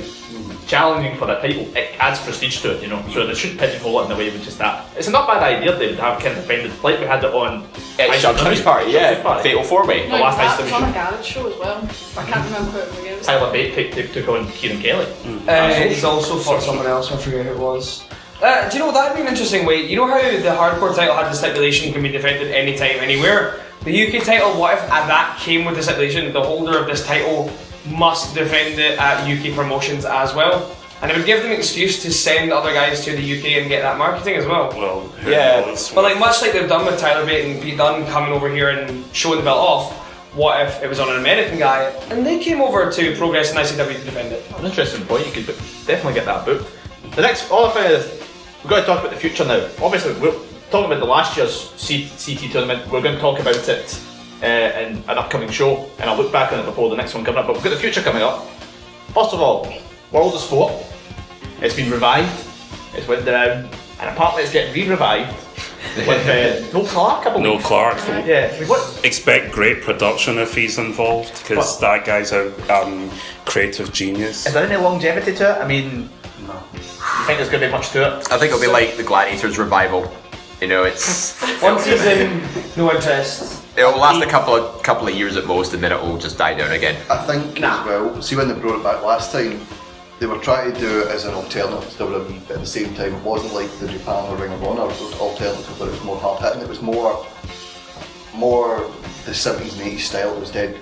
challenging 0.67 1.17
for 1.19 1.27
the 1.27 1.35
title. 1.37 1.67
It 1.77 1.95
adds 1.99 2.21
prestige 2.21 2.61
to 2.63 2.77
it, 2.77 2.83
you 2.83 2.89
know. 2.89 3.03
So 3.13 3.27
they 3.27 3.35
shouldn't 3.35 3.61
pigeonhole 3.61 4.01
it 4.01 4.03
in 4.05 4.09
the 4.11 4.17
way 4.17 4.31
with 4.31 4.45
just 4.45 4.59
that. 4.59 4.87
It's 4.97 5.09
not 5.09 5.29
a 5.29 5.33
bad 5.35 5.43
idea 5.43 5.77
they 5.77 5.89
would 5.89 5.99
have 5.99 6.21
kind 6.21 6.37
of 6.37 6.43
defended 6.43 6.73
like 6.83 6.99
we 7.01 7.07
had 7.07 7.23
it 7.25 7.33
on 7.35 7.65
At 7.99 8.11
Ice 8.11 8.21
Sharpshooter's 8.23 8.59
Division. 8.59 8.65
Party, 8.65 8.91
yeah. 8.93 9.01
Sharpshooter's 9.01 9.23
Party. 9.23 9.43
Fatal 9.43 9.65
Four 9.65 9.87
Way. 9.87 10.09
The 10.09 10.17
last 10.17 10.39
Ice 10.39 10.57
that 10.57 10.63
was 10.65 10.73
on 10.73 10.83
a 10.83 10.87
Division. 10.87 11.11
garage 11.11 11.27
show 11.27 11.53
as 11.53 11.59
well. 11.59 12.23
I 12.23 12.31
can't 12.31 12.45
remember 12.47 12.71
who 12.71 12.79
it 12.79 12.89
was 12.89 12.99
against. 13.01 13.25
Tyler 13.29 13.53
Bate 13.53 13.75
took, 13.75 14.05
took, 14.05 14.13
took 14.13 14.29
on 14.29 14.49
Kieran 14.53 14.81
Kelly. 14.81 15.07
Uh, 15.49 15.75
he's 15.89 16.05
also 16.05 16.39
fought 16.39 16.63
someone 16.63 16.87
else, 16.87 17.11
I 17.13 17.17
forget 17.17 17.47
who 17.47 17.53
it 17.53 17.59
was. 17.59 18.05
Uh, 18.43 18.69
do 18.69 18.77
you 18.77 18.85
know 18.85 18.91
that'd 18.93 19.15
be 19.15 19.23
an 19.23 19.29
interesting 19.29 19.65
way? 19.65 19.87
You 19.87 19.97
know 19.97 20.07
how 20.09 20.21
the 20.21 20.49
hardcore 20.49 20.95
title 20.97 21.15
had 21.15 21.27
the 21.31 21.35
stipulation 21.35 21.93
can 21.93 22.03
be 22.03 22.09
defended 22.09 22.51
anytime, 22.51 22.99
anywhere. 22.99 23.61
The 23.85 24.07
UK 24.17 24.25
title, 24.25 24.59
what 24.59 24.75
if 24.79 24.83
uh, 24.85 25.07
that 25.07 25.39
came 25.41 25.65
with 25.65 25.77
the 25.77 25.83
stipulation? 25.83 26.33
The 26.33 26.43
holder 26.43 26.79
of 26.79 26.87
this 26.87 27.07
title 27.07 27.53
must 27.87 28.35
defend 28.35 28.79
it 28.79 28.99
at 28.99 29.27
UK 29.27 29.55
promotions 29.55 30.05
as 30.05 30.35
well, 30.35 30.75
and 31.01 31.11
it 31.11 31.17
would 31.17 31.27
give 31.27 31.43
them 31.43 31.51
an 31.53 31.59
excuse 31.59 32.03
to 32.03 32.13
send 32.13 32.53
other 32.53 32.73
guys 32.73 33.05
to 33.05 33.17
the 33.17 33.39
UK 33.39 33.61
and 33.61 33.69
get 33.69 33.83
that 33.83 33.99
marketing 33.99 34.37
as 34.37 34.47
well. 34.47 34.69
Well, 34.71 35.13
yeah, 35.27 35.65
but 35.95 36.03
like 36.03 36.19
much 36.19 36.43
like 36.43 36.53
they've 36.53 36.69
done 36.69 36.87
with 36.87 36.99
Tyler 36.99 37.27
Bate 37.27 37.45
and 37.53 37.63
Pete 37.63 37.77
Dunne 37.77 38.07
coming 38.07 38.33
over 38.33 38.49
here 38.49 38.71
and 38.71 39.05
showing 39.15 39.39
the 39.39 39.45
belt 39.45 39.59
off. 39.59 39.99
What 40.35 40.67
if 40.67 40.83
it 40.83 40.89
was 40.89 40.99
on 40.99 41.11
an 41.11 41.17
American 41.17 41.59
guy 41.59 41.83
and 42.09 42.25
they 42.25 42.39
came 42.39 42.63
over 42.63 42.91
to 42.91 43.17
Progress 43.17 43.51
and 43.51 43.59
ICW 43.59 43.99
to 43.99 44.05
defend 44.05 44.33
it? 44.33 44.43
An 44.57 44.65
interesting 44.65 45.05
point. 45.05 45.27
You 45.27 45.33
could 45.33 45.47
definitely 45.47 46.15
get 46.15 46.25
that 46.25 46.47
booked. 46.47 46.73
The 47.15 47.21
next, 47.21 47.51
all 47.51 47.67
of 47.67 47.77
it 47.77 47.91
is 47.91 48.23
we've 48.63 48.71
got 48.71 48.81
to 48.81 48.87
talk 48.87 49.01
about 49.01 49.11
the 49.11 49.21
future 49.21 49.45
now. 49.45 49.69
Obviously, 49.83 50.15
we're 50.15 50.33
talking 50.71 50.87
about 50.87 51.01
the 51.01 51.05
last 51.05 51.37
year's 51.37 51.69
CT 51.77 52.51
tournament. 52.51 52.91
We're 52.91 53.03
going 53.03 53.17
to 53.17 53.21
talk 53.21 53.41
about 53.41 53.69
it 53.69 54.03
uh, 54.43 54.47
in 54.47 54.97
an 55.09 55.19
upcoming 55.19 55.51
show, 55.51 55.89
and 55.99 56.11
I'll 56.11 56.17
look 56.17 56.33
back 56.33 56.53
on 56.53 56.59
it 56.59 56.65
before 56.65 56.91
the 56.91 56.97
next 56.97 57.15
one 57.15 57.25
coming 57.25 57.39
up. 57.39 57.47
But 57.47 57.55
we've 57.55 57.65
got 57.65 57.71
the 57.71 57.77
future 57.77 58.03
coming 58.03 58.23
up. 58.23 58.47
First 59.15 59.33
of 59.33 59.41
all, 59.41 59.73
World 60.11 60.35
of 60.35 60.41
Sport. 60.41 60.73
It's 61.61 61.77
been 61.77 61.91
revived. 61.91 62.47
It's 62.95 63.07
went 63.07 63.25
down, 63.25 63.69
and 64.01 64.11
apparently 64.11 64.43
it's 64.43 64.53
getting 64.53 64.75
re-revived 64.75 65.33
with 65.97 66.29
uh, 66.29 66.77
no 66.77 66.85
Clark. 66.85 67.27
I 67.27 67.31
believe. 67.31 67.45
No 67.45 67.59
Clark. 67.59 67.99
Yeah. 68.27 68.59
We 68.59 68.67
what? 68.67 69.01
Expect 69.05 69.53
great 69.53 69.83
production 69.83 70.39
if 70.39 70.55
he's 70.55 70.79
involved 70.79 71.41
because 71.43 71.79
that 71.81 72.05
guy's 72.05 72.33
a 72.33 72.53
um, 72.75 73.11
creative 73.45 73.93
genius. 73.93 74.47
Is 74.47 74.55
there 74.55 74.67
any 74.67 74.77
longevity 74.77 75.35
to 75.37 75.51
it? 75.51 75.63
I 75.63 75.67
mean, 75.67 76.11
no. 76.47 76.63
you 76.75 76.81
think 77.27 77.39
there's 77.39 77.49
going 77.49 77.61
to 77.61 77.69
be 77.69 77.73
much 77.73 77.91
to 77.91 78.03
it? 78.03 78.33
I 78.33 78.39
think 78.39 78.53
it'll 78.53 78.61
be 78.61 78.67
like 78.67 78.97
the 78.97 79.05
Gladiators 79.05 79.59
revival. 79.59 80.13
You 80.63 80.69
know, 80.69 80.85
it's 80.85 81.43
Once 81.63 81.85
he's 81.85 82.05
in, 82.05 82.41
no 82.77 82.95
interest. 82.95 83.65
it'll 83.77 83.99
last 83.99 84.25
a 84.25 84.31
couple 84.31 84.55
of 84.55 84.81
couple 84.85 85.09
of 85.09 85.15
years 85.17 85.37
at 85.37 85.45
most, 85.45 85.75
and 85.75 85.83
then 85.83 85.91
it'll 85.91 86.17
just 86.19 86.39
die 86.39 86.55
down 86.55 86.71
again. 86.71 86.95
I 87.11 87.17
think 87.27 87.61
as 87.61 87.85
well. 87.85 88.23
See 88.23 88.37
when 88.37 88.47
they 88.47 88.55
brought 88.55 88.79
it 88.79 88.85
back 88.85 89.03
last 89.03 89.33
time, 89.33 89.61
they 90.21 90.27
were 90.27 90.39
trying 90.39 90.73
to 90.73 90.79
do 90.79 91.01
it 91.01 91.09
as 91.09 91.25
an 91.25 91.35
alternative 91.35 91.91
to 91.91 92.05
WWE, 92.05 92.47
but 92.47 92.55
at 92.55 92.61
the 92.61 92.67
same 92.67 92.95
time, 92.95 93.13
it 93.13 93.25
wasn't 93.25 93.55
like 93.55 93.71
the 93.81 93.89
Japan 93.89 94.31
or 94.31 94.37
Ring 94.37 94.53
of 94.53 94.63
Honor 94.63 94.87
those 94.87 95.15
alternative 95.19 95.81
where 95.81 95.89
it 95.89 95.93
was 95.95 96.05
more 96.05 96.17
hard 96.17 96.41
hitting. 96.41 96.61
It 96.63 96.69
was 96.69 96.81
more, 96.81 97.27
more 98.33 98.89
the 99.25 99.35
seventies 99.35 99.77
and 99.81 99.89
eighties 99.89 100.09
style. 100.09 100.33
It 100.37 100.39
was 100.39 100.53
dead. 100.53 100.79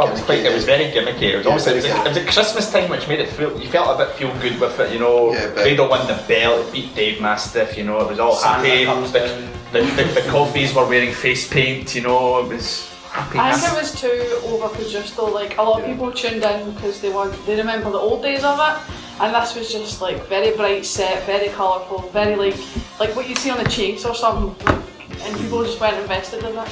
Oh, 0.00 0.06
it 0.06 0.12
was 0.12 0.22
quite. 0.22 0.38
It 0.46 0.54
was 0.54 0.64
very 0.64 0.84
gimmicky. 0.92 1.22
It 1.32 1.36
was 1.38 1.44
Yeah, 1.46 1.50
almost. 1.50 1.66
It 1.66 1.74
was, 1.74 1.84
very 1.86 1.98
it 2.00 2.08
was 2.08 2.16
at 2.18 2.28
Christmas 2.28 2.70
time, 2.70 2.88
which 2.88 3.08
made 3.08 3.18
it 3.18 3.28
feel. 3.30 3.60
You 3.60 3.68
felt 3.68 4.00
a 4.00 4.04
bit 4.04 4.14
feel 4.14 4.32
good 4.40 4.60
with 4.60 4.78
it, 4.78 4.92
you 4.92 5.00
know. 5.00 5.32
Yeah, 5.32 5.46
but- 5.52 5.64
Grado 5.64 5.88
won 5.88 6.06
the 6.06 6.22
belt, 6.28 6.66
it 6.66 6.72
beat 6.72 6.94
Dave 6.94 7.20
Mastiff, 7.20 7.76
you 7.76 7.82
know. 7.82 7.98
It 8.02 8.08
was 8.10 8.20
all 8.20 8.36
Santa 8.36 8.68
happy. 8.68 8.84
comes 8.84 9.10
The, 9.10 9.48
the, 9.72 9.80
the, 9.80 10.04
the 10.14 10.20
Coffeys 10.30 10.72
were 10.72 10.86
wearing 10.86 11.12
face 11.12 11.48
paint, 11.48 11.94
you 11.96 12.02
know. 12.02 12.38
It 12.44 12.48
was 12.54 12.88
happy. 13.10 13.38
I 13.40 13.52
think 13.54 13.72
it 13.72 13.76
was 13.82 14.00
too 14.00 14.38
overproduced 14.44 15.16
though. 15.16 15.26
Like 15.26 15.58
a 15.58 15.62
lot 15.62 15.80
of 15.80 15.86
people 15.86 16.12
tuned 16.12 16.44
in 16.44 16.70
because 16.74 17.00
they 17.00 17.10
want 17.10 17.34
they 17.44 17.56
remember 17.56 17.90
the 17.90 17.98
old 17.98 18.22
days 18.22 18.44
of 18.44 18.56
it, 18.60 19.20
and 19.20 19.34
this 19.34 19.56
was 19.56 19.72
just 19.72 20.00
like 20.00 20.24
very 20.28 20.56
bright 20.56 20.86
set, 20.86 21.24
very 21.26 21.48
colourful, 21.48 22.08
very 22.10 22.36
like 22.36 22.56
like 23.00 23.16
what 23.16 23.28
you 23.28 23.34
see 23.34 23.50
on 23.50 23.58
the 23.58 23.68
chase 23.68 24.04
or 24.04 24.14
something. 24.14 24.54
Like, 24.64 24.84
and 25.22 25.36
people 25.40 25.64
just 25.64 25.80
went 25.80 25.96
invested 25.96 26.44
in 26.44 26.56
it. 26.56 26.68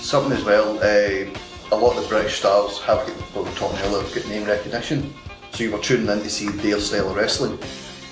Something 0.00 0.32
as 0.32 0.42
well. 0.44 0.78
Uh, 0.78 1.28
a 1.72 1.76
lot 1.76 1.96
of 1.96 2.02
the 2.02 2.08
British 2.08 2.38
stars 2.38 2.80
have 2.82 2.98
got, 2.98 3.16
what 3.34 3.44
we 3.44 3.50
were 3.50 3.56
talking 3.56 3.78
earlier, 3.80 4.02
got 4.14 4.28
name 4.28 4.44
recognition. 4.44 5.12
So 5.52 5.64
you 5.64 5.72
were 5.72 5.78
tuning 5.78 6.08
in 6.08 6.20
to 6.20 6.30
see 6.30 6.48
their 6.48 6.80
style 6.80 7.10
of 7.10 7.16
wrestling, 7.16 7.58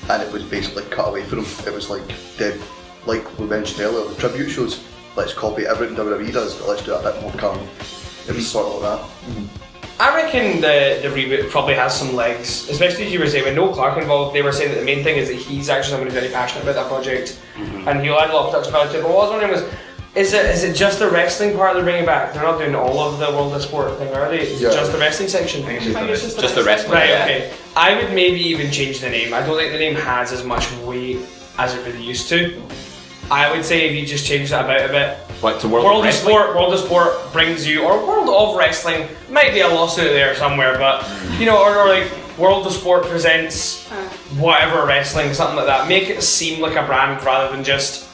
and 0.08 0.22
it 0.22 0.32
was 0.32 0.42
basically 0.44 0.84
cut 0.84 1.08
away 1.08 1.22
from 1.24 1.44
them. 1.44 1.46
It 1.66 1.72
was 1.72 1.90
like 1.90 2.02
dead, 2.38 2.60
like 3.06 3.38
we 3.38 3.46
mentioned 3.46 3.80
earlier, 3.80 4.08
the 4.08 4.14
tribute 4.16 4.48
shows. 4.48 4.84
Let's 5.16 5.34
copy 5.34 5.66
everything 5.66 5.96
WWE 5.96 6.32
does, 6.32 6.54
but 6.56 6.68
let's 6.68 6.84
do 6.84 6.94
it 6.94 7.04
a 7.04 7.12
bit 7.12 7.20
more 7.20 7.32
current. 7.32 7.68
It 8.28 8.34
was 8.34 8.50
sort 8.50 8.66
of 8.66 8.82
like 8.82 9.00
that. 9.00 9.62
I 10.00 10.16
reckon 10.16 10.60
the, 10.60 10.98
the 11.02 11.08
reboot 11.14 11.50
probably 11.50 11.74
has 11.74 11.96
some 11.96 12.14
legs, 12.14 12.68
especially 12.68 13.06
as 13.06 13.12
you 13.12 13.20
were 13.20 13.26
saying, 13.26 13.44
with 13.44 13.54
no 13.54 13.72
Clark 13.72 13.98
involved, 13.98 14.34
they 14.34 14.42
were 14.42 14.50
saying 14.50 14.70
that 14.70 14.78
the 14.78 14.84
main 14.84 15.04
thing 15.04 15.16
is 15.16 15.28
that 15.28 15.34
he's 15.36 15.68
actually 15.68 15.90
someone 15.90 16.08
who's 16.08 16.18
very 16.18 16.32
passionate 16.32 16.62
about 16.62 16.74
that 16.74 16.88
project 16.88 17.40
mm-hmm. 17.54 17.86
and 17.88 18.00
he'll 18.00 18.18
add 18.18 18.30
a 18.30 18.32
lot 18.32 18.46
of 18.46 18.50
production 18.50 18.72
value 18.72 18.92
to 18.92 18.98
it. 18.98 19.02
But 19.02 19.10
what 19.10 19.18
I 19.18 19.22
was 19.22 19.30
wondering 19.30 19.52
was, 19.52 19.74
is 20.14 20.34
it 20.34 20.44
is 20.46 20.62
it 20.62 20.74
just 20.74 20.98
the 20.98 21.08
wrestling 21.10 21.56
part 21.56 21.74
they're 21.74 21.82
bringing 21.84 22.04
back? 22.04 22.34
They're 22.34 22.42
not 22.42 22.58
doing 22.58 22.74
all 22.74 23.00
of 23.00 23.18
the 23.18 23.26
World 23.30 23.54
of 23.54 23.62
Sport 23.62 23.96
thing, 23.98 24.12
are 24.14 24.28
they? 24.28 24.40
Is 24.40 24.60
Yeah. 24.60 24.68
it 24.68 24.72
just 24.74 24.92
the 24.92 24.98
wrestling 24.98 25.28
section? 25.28 25.62
think 25.64 25.82
it's 25.82 26.22
just 26.22 26.36
the 26.36 26.42
Just 26.42 26.54
the 26.54 26.64
wrestling, 26.64 26.92
Right, 26.92 27.08
yeah. 27.08 27.24
okay. 27.24 27.50
I 27.74 27.94
would 27.96 28.12
maybe 28.12 28.40
even 28.40 28.70
change 28.70 29.00
the 29.00 29.08
name. 29.08 29.32
I 29.32 29.40
don't 29.40 29.56
think 29.56 29.72
the 29.72 29.78
name 29.78 29.94
has 29.94 30.30
as 30.32 30.44
much 30.44 30.70
weight 30.84 31.18
as 31.58 31.74
it 31.74 31.86
really 31.86 32.02
used 32.02 32.28
to. 32.28 32.60
I 33.30 33.50
would 33.50 33.64
say 33.64 33.88
if 33.88 33.96
you 33.96 34.04
just 34.04 34.26
change 34.26 34.50
that 34.50 34.64
about 34.66 34.84
a 34.90 34.92
bit, 34.92 35.16
What 35.40 35.60
to 35.60 35.68
World, 35.68 35.86
World 35.86 35.96
of 35.96 36.00
of 36.00 36.04
Wrestling? 36.06 36.34
Sport, 36.34 36.56
World 36.56 36.74
of 36.74 36.80
Sport 36.80 37.32
brings 37.32 37.66
you, 37.66 37.82
or 37.82 38.04
World 38.06 38.28
of 38.28 38.56
Wrestling, 38.56 39.08
might 39.30 39.54
be 39.54 39.60
a 39.60 39.68
lawsuit 39.68 40.10
there 40.12 40.34
somewhere, 40.34 40.76
but 40.76 41.08
you 41.38 41.46
know, 41.46 41.56
or, 41.62 41.74
or 41.78 41.88
like 41.88 42.10
World 42.36 42.66
of 42.66 42.72
Sport 42.74 43.06
presents 43.06 43.90
uh. 43.90 43.94
whatever 44.38 44.84
wrestling, 44.84 45.32
something 45.32 45.56
like 45.56 45.66
that. 45.66 45.88
Make 45.88 46.10
it 46.10 46.22
seem 46.22 46.60
like 46.60 46.76
a 46.76 46.82
brand 46.84 47.24
rather 47.24 47.50
than 47.54 47.64
just 47.64 48.08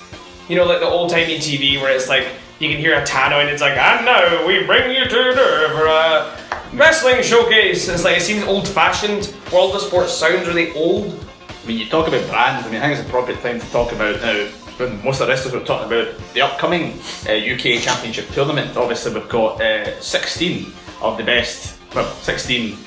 you 0.48 0.56
know, 0.56 0.64
like 0.64 0.80
the 0.80 0.86
old 0.86 1.10
timey 1.10 1.38
TV 1.38 1.80
where 1.80 1.94
it's 1.94 2.08
like 2.08 2.26
you 2.58 2.68
can 2.68 2.78
hear 2.78 2.98
a 2.98 3.04
tannoy 3.04 3.42
and 3.42 3.50
it's 3.50 3.62
like, 3.62 3.76
and 3.76 4.04
now 4.04 4.46
we 4.46 4.64
bring 4.64 4.90
you 4.90 5.04
to 5.04 5.08
the 5.08 5.68
a 5.86 6.76
wrestling 6.76 7.22
showcase. 7.22 7.88
It's 7.88 8.04
like 8.04 8.16
it 8.16 8.22
seems 8.22 8.44
old 8.44 8.66
fashioned. 8.66 9.34
World 9.52 9.74
of 9.74 9.82
Sports 9.82 10.12
sounds 10.12 10.46
really 10.46 10.72
old. 10.72 11.24
I 11.48 11.66
mean, 11.66 11.78
you 11.78 11.86
talk 11.86 12.08
about 12.08 12.26
brands. 12.28 12.66
I 12.66 12.70
mean, 12.70 12.80
I 12.80 12.88
think 12.88 12.98
it's 12.98 13.06
a 13.06 13.08
appropriate 13.08 13.40
time 13.42 13.60
to 13.60 13.66
talk 13.70 13.92
about 13.92 14.20
now. 14.20 14.48
When 14.78 15.02
most 15.04 15.20
of 15.20 15.26
the 15.26 15.32
wrestlers 15.32 15.54
were 15.54 15.64
talking 15.64 15.88
about 15.88 16.14
the 16.34 16.40
upcoming 16.40 16.92
uh, 17.26 17.32
UK 17.32 17.80
Championship 17.82 18.28
tournament. 18.28 18.76
Obviously, 18.76 19.12
we've 19.12 19.28
got 19.28 19.60
uh, 19.60 20.00
16 20.00 20.72
of 21.02 21.16
the 21.16 21.24
best, 21.24 21.80
well, 21.94 22.08
16 22.22 22.78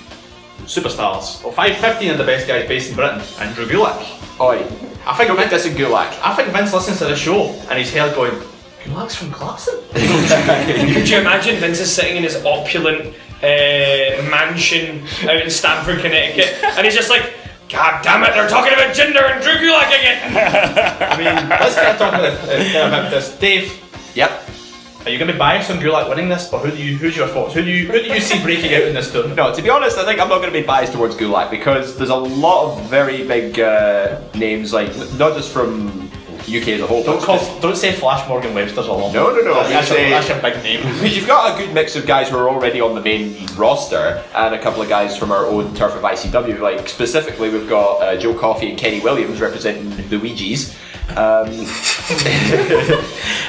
superstars, 0.65 1.43
or 1.43 1.51
five, 1.51 1.77
15 1.77 2.11
of 2.11 2.17
the 2.17 2.23
best 2.23 2.47
guys 2.47 2.67
based 2.67 2.89
in 2.89 2.95
Britain. 2.95 3.21
Andrew 3.39 3.65
Gulak. 3.65 4.39
Oi. 4.39 4.65
I 5.05 5.15
think 5.15 5.35
Vince 5.35 5.49
this 5.49 5.65
in 5.65 5.73
Gulak. 5.73 6.17
I 6.23 6.35
think 6.35 6.49
Vince 6.49 6.73
listens 6.73 6.99
to 6.99 7.05
the 7.05 7.15
show 7.15 7.47
and 7.69 7.79
he's 7.79 7.91
here 7.91 8.11
going, 8.13 8.33
Gulak's 8.83 9.15
from 9.15 9.31
Clarkson. 9.31 9.79
Could 9.93 11.09
you 11.09 11.19
imagine 11.19 11.57
Vince 11.57 11.79
is 11.79 11.93
sitting 11.93 12.17
in 12.17 12.23
his 12.23 12.43
opulent 12.45 13.15
uh, 13.43 14.29
mansion 14.29 15.03
out 15.23 15.41
in 15.41 15.49
Stamford, 15.49 15.99
Connecticut, 15.99 16.63
and 16.63 16.85
he's 16.85 16.95
just 16.95 17.09
like, 17.09 17.33
God 17.69 18.03
damn 18.03 18.23
it, 18.23 18.33
they're 18.33 18.49
talking 18.49 18.73
about 18.73 18.93
gender 18.93 19.19
and 19.19 19.41
Drew 19.41 19.53
Gulak 19.53 19.88
again. 19.88 20.35
I 21.01 21.17
mean, 21.17 21.49
let's 21.49 21.75
get 21.75 21.97
talking 21.97 22.19
about, 22.19 22.49
uh, 22.49 22.88
about 22.88 23.11
this. 23.11 23.38
Dave. 23.39 23.79
Yep. 24.13 24.50
Are 25.03 25.09
you 25.09 25.17
going 25.17 25.27
to 25.27 25.33
be 25.33 25.39
biased 25.39 25.71
on 25.71 25.77
Gulak 25.77 26.07
winning 26.09 26.29
this, 26.29 26.51
or 26.53 26.59
who 26.59 26.69
do 26.69 26.77
you? 26.81 26.95
Who's 26.95 27.17
your 27.17 27.27
thoughts? 27.27 27.55
Who 27.55 27.63
do 27.63 27.71
you? 27.71 27.87
Who 27.87 27.93
do 28.01 28.07
you 28.13 28.19
see 28.19 28.41
breaking 28.43 28.73
out 28.75 28.83
in 28.83 28.93
this 28.93 29.11
tournament? 29.11 29.35
No, 29.37 29.53
to 29.53 29.61
be 29.61 29.69
honest, 29.69 29.97
I 29.97 30.05
think 30.05 30.19
I'm 30.19 30.29
not 30.29 30.41
going 30.41 30.53
to 30.53 30.59
be 30.59 30.65
biased 30.65 30.93
towards 30.93 31.15
Gulak 31.15 31.49
because 31.49 31.97
there's 31.97 32.11
a 32.11 32.15
lot 32.15 32.71
of 32.77 32.85
very 32.87 33.25
big 33.27 33.59
uh, 33.59 34.21
names, 34.35 34.71
like 34.73 34.95
not 35.17 35.35
just 35.35 35.51
from 35.51 35.87
UK 36.41 36.67
as 36.69 36.81
a 36.81 36.87
whole. 36.87 37.03
Don't 37.03 37.19
call, 37.21 37.39
don't 37.61 37.75
say 37.77 37.91
Flash 37.93 38.27
Morgan 38.29 38.53
Webster's 38.53 38.85
a 38.87 38.91
long. 38.93 39.11
No, 39.11 39.29
no, 39.33 39.41
no. 39.41 39.53
That's, 39.69 39.87
say- 39.87 40.09
that's 40.11 40.29
a 40.29 40.39
big 40.39 40.61
name. 40.63 40.81
You've 41.03 41.27
got 41.27 41.55
a 41.59 41.63
good 41.65 41.73
mix 41.73 41.95
of 41.95 42.05
guys 42.05 42.29
who 42.29 42.37
are 42.37 42.47
already 42.47 42.79
on 42.79 42.93
the 42.93 43.01
main 43.01 43.47
roster, 43.55 44.23
and 44.35 44.53
a 44.53 44.61
couple 44.61 44.83
of 44.83 44.89
guys 44.89 45.17
from 45.17 45.31
our 45.31 45.47
own 45.47 45.73
turf 45.73 45.95
of 45.95 46.03
ICW. 46.03 46.59
Like 46.59 46.87
specifically, 46.87 47.49
we've 47.49 47.67
got 47.67 48.01
uh, 48.03 48.17
Joe 48.17 48.35
Coffey 48.35 48.69
and 48.69 48.77
Kenny 48.77 48.99
Williams 48.99 49.41
representing 49.41 49.89
the 50.09 50.17
Ouija's. 50.19 50.77
Um, 51.17 51.65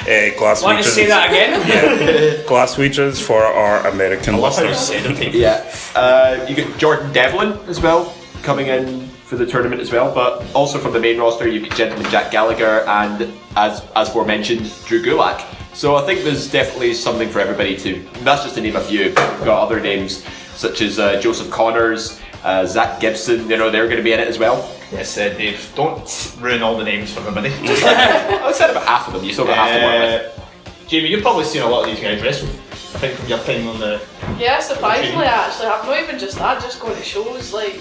Uh, 0.03 0.37
glass 0.37 0.61
Want 0.63 0.77
to 0.79 0.83
say 0.83 1.05
that 1.07 1.29
again? 1.29 1.51
Yeah. 1.67 2.43
glass 2.45 2.75
Ouijas 2.75 3.21
for 3.25 3.43
our 3.43 3.87
American 3.87 4.37
listeners. 4.37 4.91
yeah. 5.33 5.63
Uh, 5.95 6.45
you 6.47 6.55
get 6.55 6.77
Jordan 6.77 7.11
Devlin 7.13 7.53
as 7.69 7.79
well 7.81 8.13
coming 8.41 8.67
in 8.67 9.07
for 9.25 9.37
the 9.37 9.45
tournament 9.45 9.81
as 9.81 9.91
well, 9.91 10.13
but 10.13 10.43
also 10.53 10.77
from 10.77 10.91
the 10.91 10.99
main 10.99 11.17
roster 11.19 11.47
you 11.47 11.61
get 11.61 11.73
gentleman 11.75 12.09
Jack 12.11 12.31
Gallagher 12.31 12.81
and 12.87 13.33
as 13.55 13.81
as 13.95 14.09
aforementioned 14.09 14.71
Drew 14.85 15.01
Gulak. 15.01 15.41
So 15.73 15.95
I 15.95 16.05
think 16.05 16.23
there's 16.23 16.51
definitely 16.51 16.93
something 16.93 17.29
for 17.29 17.39
everybody 17.39 17.77
to. 17.77 17.99
That's 18.23 18.43
just 18.43 18.55
to 18.55 18.61
name 18.61 18.75
a 18.75 18.81
few. 18.81 19.05
We've 19.05 19.15
got 19.45 19.63
other 19.63 19.79
names 19.79 20.23
such 20.55 20.81
as 20.81 20.99
uh, 20.99 21.19
Joseph 21.21 21.49
Connors, 21.49 22.19
uh, 22.43 22.65
Zack 22.65 22.99
Gibson. 22.99 23.49
You 23.49 23.57
know 23.57 23.69
they're 23.69 23.85
going 23.85 23.97
to 23.97 24.03
be 24.03 24.13
in 24.13 24.19
it 24.19 24.27
as 24.27 24.37
well. 24.37 24.69
Yes, 24.91 25.17
uh, 25.17 25.29
Dave. 25.29 25.71
Don't 25.75 26.37
ruin 26.39 26.61
all 26.61 26.77
the 26.77 26.83
names 26.83 27.13
for 27.13 27.21
everybody. 27.21 27.49
I 27.63 28.51
said 28.53 28.69
about 28.69 28.85
half 28.85 29.07
of 29.07 29.13
them. 29.13 29.23
You 29.23 29.33
still 29.33 29.45
got 29.45 29.57
half 29.57 29.79
to 29.79 29.85
work 29.85 30.37
with. 30.37 30.39
Uh, 30.39 30.87
Jamie, 30.87 31.09
you've 31.09 31.21
probably 31.21 31.45
seen 31.45 31.61
a 31.61 31.67
lot 31.67 31.83
of 31.83 31.95
these 31.95 32.03
guys 32.03 32.21
wrestle. 32.21 32.49
I 32.49 32.99
think 32.99 33.17
from 33.17 33.27
your 33.27 33.39
time 33.39 33.67
on 33.67 33.79
the. 33.79 34.01
Yeah, 34.37 34.59
surprisingly, 34.59 35.25
actually, 35.25 35.67
I've 35.67 35.85
not 35.85 36.03
even 36.03 36.19
just 36.19 36.37
that, 36.37 36.61
just 36.61 36.79
going 36.79 36.95
to 36.95 37.03
shows. 37.03 37.53
Like, 37.53 37.79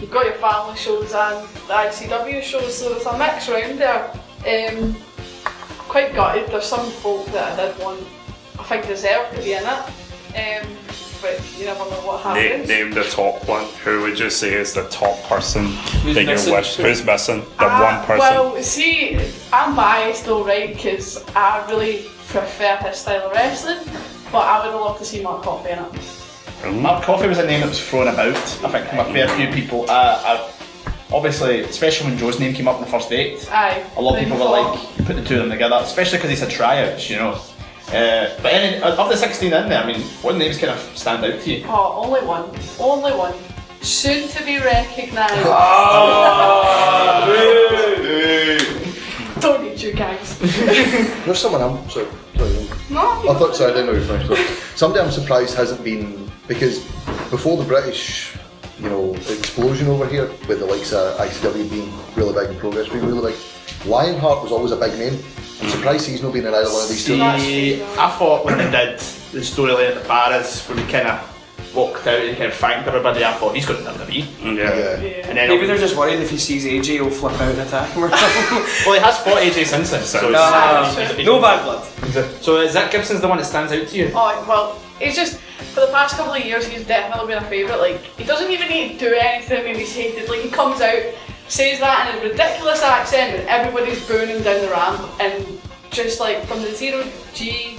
you've 0.00 0.10
got 0.10 0.24
your 0.26 0.34
family 0.34 0.76
shows 0.76 1.14
and 1.14 1.48
the 1.48 1.74
ICW 1.74 2.42
shows, 2.42 2.76
so 2.76 2.90
there's 2.90 3.06
a 3.06 3.16
mix 3.16 3.48
round 3.48 3.78
there. 3.78 4.10
Um, 4.46 4.96
quite 5.90 6.14
gutted. 6.14 6.48
There's 6.48 6.64
some 6.64 6.90
folk 6.90 7.26
that 7.26 7.58
I 7.58 7.66
did 7.66 7.78
want, 7.84 8.02
I 8.58 8.62
think, 8.64 8.86
deserve 8.86 9.30
to 9.34 9.42
be 9.42 9.52
in 9.52 9.62
it. 9.62 10.64
Um, 10.64 10.76
but 11.20 11.40
you 11.58 11.66
never 11.66 11.78
know 11.80 12.00
what 12.06 12.24
Name, 12.34 12.50
happens. 12.50 12.68
name 12.68 12.90
the 12.92 13.04
top 13.04 13.46
one. 13.48 13.64
Who 13.84 14.02
would 14.02 14.18
you 14.18 14.30
say 14.30 14.54
is 14.54 14.72
the 14.74 14.88
top 14.88 15.22
person 15.24 15.66
Who's 15.66 16.14
that 16.14 16.22
you 16.22 16.26
missing? 16.28 16.54
wish? 16.54 16.76
Who's 16.76 17.04
missing? 17.04 17.40
The 17.40 17.46
Ah, 17.66 17.96
one 17.98 18.06
person. 18.06 18.18
Well, 18.18 18.62
see, 18.62 19.18
I'm 19.52 19.74
biased 19.76 20.24
though, 20.26 20.44
right? 20.44 20.74
Because 20.74 21.24
I 21.36 21.64
really 21.70 22.06
prefer 22.28 22.76
his 22.76 22.96
style 22.98 23.26
of 23.26 23.32
wrestling, 23.32 23.78
but 24.32 24.38
I 24.44 24.58
would 24.64 24.72
have 24.72 24.80
loved 24.80 24.98
to 25.00 25.04
see 25.04 25.22
Mark 25.22 25.42
Coffey 25.42 25.70
in 25.70 25.78
it. 25.78 26.74
Mark 26.80 27.02
Coffey 27.04 27.26
was 27.26 27.38
a 27.38 27.46
name 27.46 27.60
that 27.60 27.68
was 27.70 27.80
thrown 27.88 28.08
about. 28.08 28.36
I 28.36 28.68
think 28.70 28.86
from 28.88 28.98
a 29.00 29.04
fair 29.06 29.28
few 29.28 29.48
people. 29.48 29.86
Uh, 29.90 30.22
uh, 30.24 30.52
obviously, 31.12 31.60
especially 31.60 32.08
when 32.10 32.18
Joe's 32.18 32.38
name 32.38 32.54
came 32.54 32.68
up 32.68 32.76
in 32.78 32.84
the 32.84 32.90
first 32.90 33.10
eight. 33.12 33.50
Aye. 33.50 33.82
A 33.96 34.00
lot 34.02 34.10
of 34.10 34.16
then 34.20 34.24
people 34.30 34.38
were 34.46 34.50
like, 34.60 34.78
put 35.06 35.16
the 35.16 35.24
two 35.24 35.36
of 35.36 35.40
them 35.40 35.50
together, 35.50 35.78
especially 35.80 36.18
because 36.18 36.30
he's 36.30 36.40
had 36.40 36.50
tryouts, 36.50 37.08
you 37.08 37.16
know. 37.16 37.40
Uh, 37.90 38.30
but 38.40 38.52
any, 38.52 38.80
of 38.82 39.08
the 39.08 39.16
16 39.16 39.52
in 39.52 39.68
there, 39.68 39.82
I 39.82 39.86
mean, 39.86 40.02
what 40.22 40.36
names 40.36 40.58
kind 40.58 40.70
of 40.72 40.78
stand 40.96 41.24
out 41.24 41.40
to 41.40 41.50
you? 41.50 41.64
Oh, 41.66 42.04
only 42.04 42.20
one. 42.24 42.48
Only 42.78 43.12
one. 43.12 43.34
Soon 43.82 44.28
to 44.28 44.44
be 44.44 44.58
recognised. 44.58 45.44
Ah, 45.46 47.26
Don't 49.40 49.64
need 49.64 49.80
you 49.80 49.92
guys. 49.92 50.38
There's 51.24 51.38
someone 51.40 51.62
I'm 51.62 51.90
sorry. 51.90 52.06
sorry. 52.36 52.68
No, 52.90 53.28
I 53.28 53.34
thought 53.34 53.56
sorry, 53.56 53.72
I 53.72 53.74
didn't 53.74 53.86
know 53.86 53.92
you 53.92 54.00
were 54.00 54.18
finished. 54.18 54.28
Sorry. 54.28 54.44
Somebody 54.76 55.04
I'm 55.04 55.10
surprised 55.10 55.56
hasn't 55.56 55.82
been 55.82 56.30
because 56.46 56.84
before 57.30 57.56
the 57.56 57.64
British, 57.64 58.36
you 58.78 58.88
know, 58.88 59.14
explosion 59.14 59.88
over 59.88 60.06
here 60.06 60.26
with 60.46 60.60
the 60.60 60.66
likes 60.66 60.92
of 60.92 61.18
ICW 61.18 61.68
being 61.70 61.92
really 62.14 62.34
big 62.34 62.50
and 62.50 62.58
progress 62.60 62.88
being 62.88 63.04
really 63.04 63.32
big, 63.32 63.40
Lionheart 63.86 64.42
was 64.42 64.52
always 64.52 64.70
a 64.72 64.76
big 64.76 64.96
name. 64.98 65.18
I'm 65.62 65.68
surprised 65.68 66.08
he's 66.08 66.22
not 66.22 66.32
been 66.32 66.46
in 66.46 66.54
either 66.54 66.70
one 66.70 66.82
of 66.82 66.88
these 66.88 67.04
two. 67.04 67.16
See, 67.38 67.82
I 67.82 68.10
thought 68.18 68.44
when 68.44 68.58
they 68.58 68.70
did 68.70 68.98
the 69.32 69.40
storyline 69.40 69.88
at 69.94 70.02
the 70.02 70.08
Barras, 70.08 70.66
when 70.68 70.78
he 70.78 70.84
kind 70.90 71.08
of 71.08 71.26
walked 71.74 72.04
out 72.06 72.18
and 72.20 72.36
kind 72.36 72.50
of 72.50 72.54
thanked 72.56 72.88
everybody, 72.88 73.24
I 73.24 73.32
thought 73.34 73.54
he's 73.54 73.66
got 73.66 73.76
to 73.78 73.84
WWE. 73.84 74.56
Yeah. 74.56 75.26
And 75.28 75.36
then 75.38 75.48
Maybe 75.48 75.66
they're 75.66 75.76
just 75.78 75.96
worried 75.96 76.18
if 76.18 76.30
he 76.30 76.38
sees 76.38 76.64
AJ, 76.64 76.84
he'll 76.94 77.10
flip 77.10 77.34
out 77.34 77.52
and 77.52 77.60
attack 77.60 77.90
him 77.92 78.02
or 78.04 78.10
something. 78.10 78.58
well, 78.86 78.94
he 78.94 79.00
has 79.00 79.18
fought 79.18 79.38
AJ 79.38 79.66
since 79.66 79.90
then. 79.90 80.02
So 80.02 80.20
No, 80.22 80.28
it's- 80.30 80.96
no, 80.96 81.02
it's- 81.02 81.26
no 81.26 81.40
bad 81.40 81.64
blood. 81.64 81.84
So 82.42 82.56
uh, 82.56 82.68
Zack 82.68 82.90
Gibson's 82.90 83.20
the 83.20 83.28
one 83.28 83.38
that 83.38 83.44
stands 83.44 83.72
out 83.72 83.86
to 83.86 83.96
you. 83.96 84.10
Oh, 84.14 84.44
well, 84.48 84.80
it's 85.00 85.14
just, 85.14 85.38
for 85.38 85.80
the 85.80 85.92
past 85.92 86.16
couple 86.16 86.32
of 86.32 86.44
years, 86.44 86.66
he's 86.66 86.84
definitely 86.86 87.32
been 87.34 87.42
a 87.44 87.46
favourite. 87.46 87.78
Like, 87.78 88.00
he 88.02 88.24
doesn't 88.24 88.50
even 88.50 88.68
need 88.68 88.98
to 88.98 89.10
do 89.10 89.14
anything 89.14 89.64
and 89.66 89.76
he's 89.78 89.94
hated. 89.94 90.28
Like, 90.28 90.40
he 90.40 90.50
comes 90.50 90.80
out, 90.80 91.02
says 91.50 91.80
that 91.80 92.14
in 92.14 92.24
a 92.26 92.30
ridiculous 92.30 92.82
accent, 92.82 93.38
and 93.40 93.48
everybody's 93.48 94.06
booing 94.06 94.42
down 94.42 94.60
the 94.62 94.70
ramp. 94.70 95.00
And 95.20 95.60
just 95.90 96.20
like 96.20 96.44
from 96.46 96.62
the 96.62 96.72
Zero 96.74 97.04
G 97.34 97.76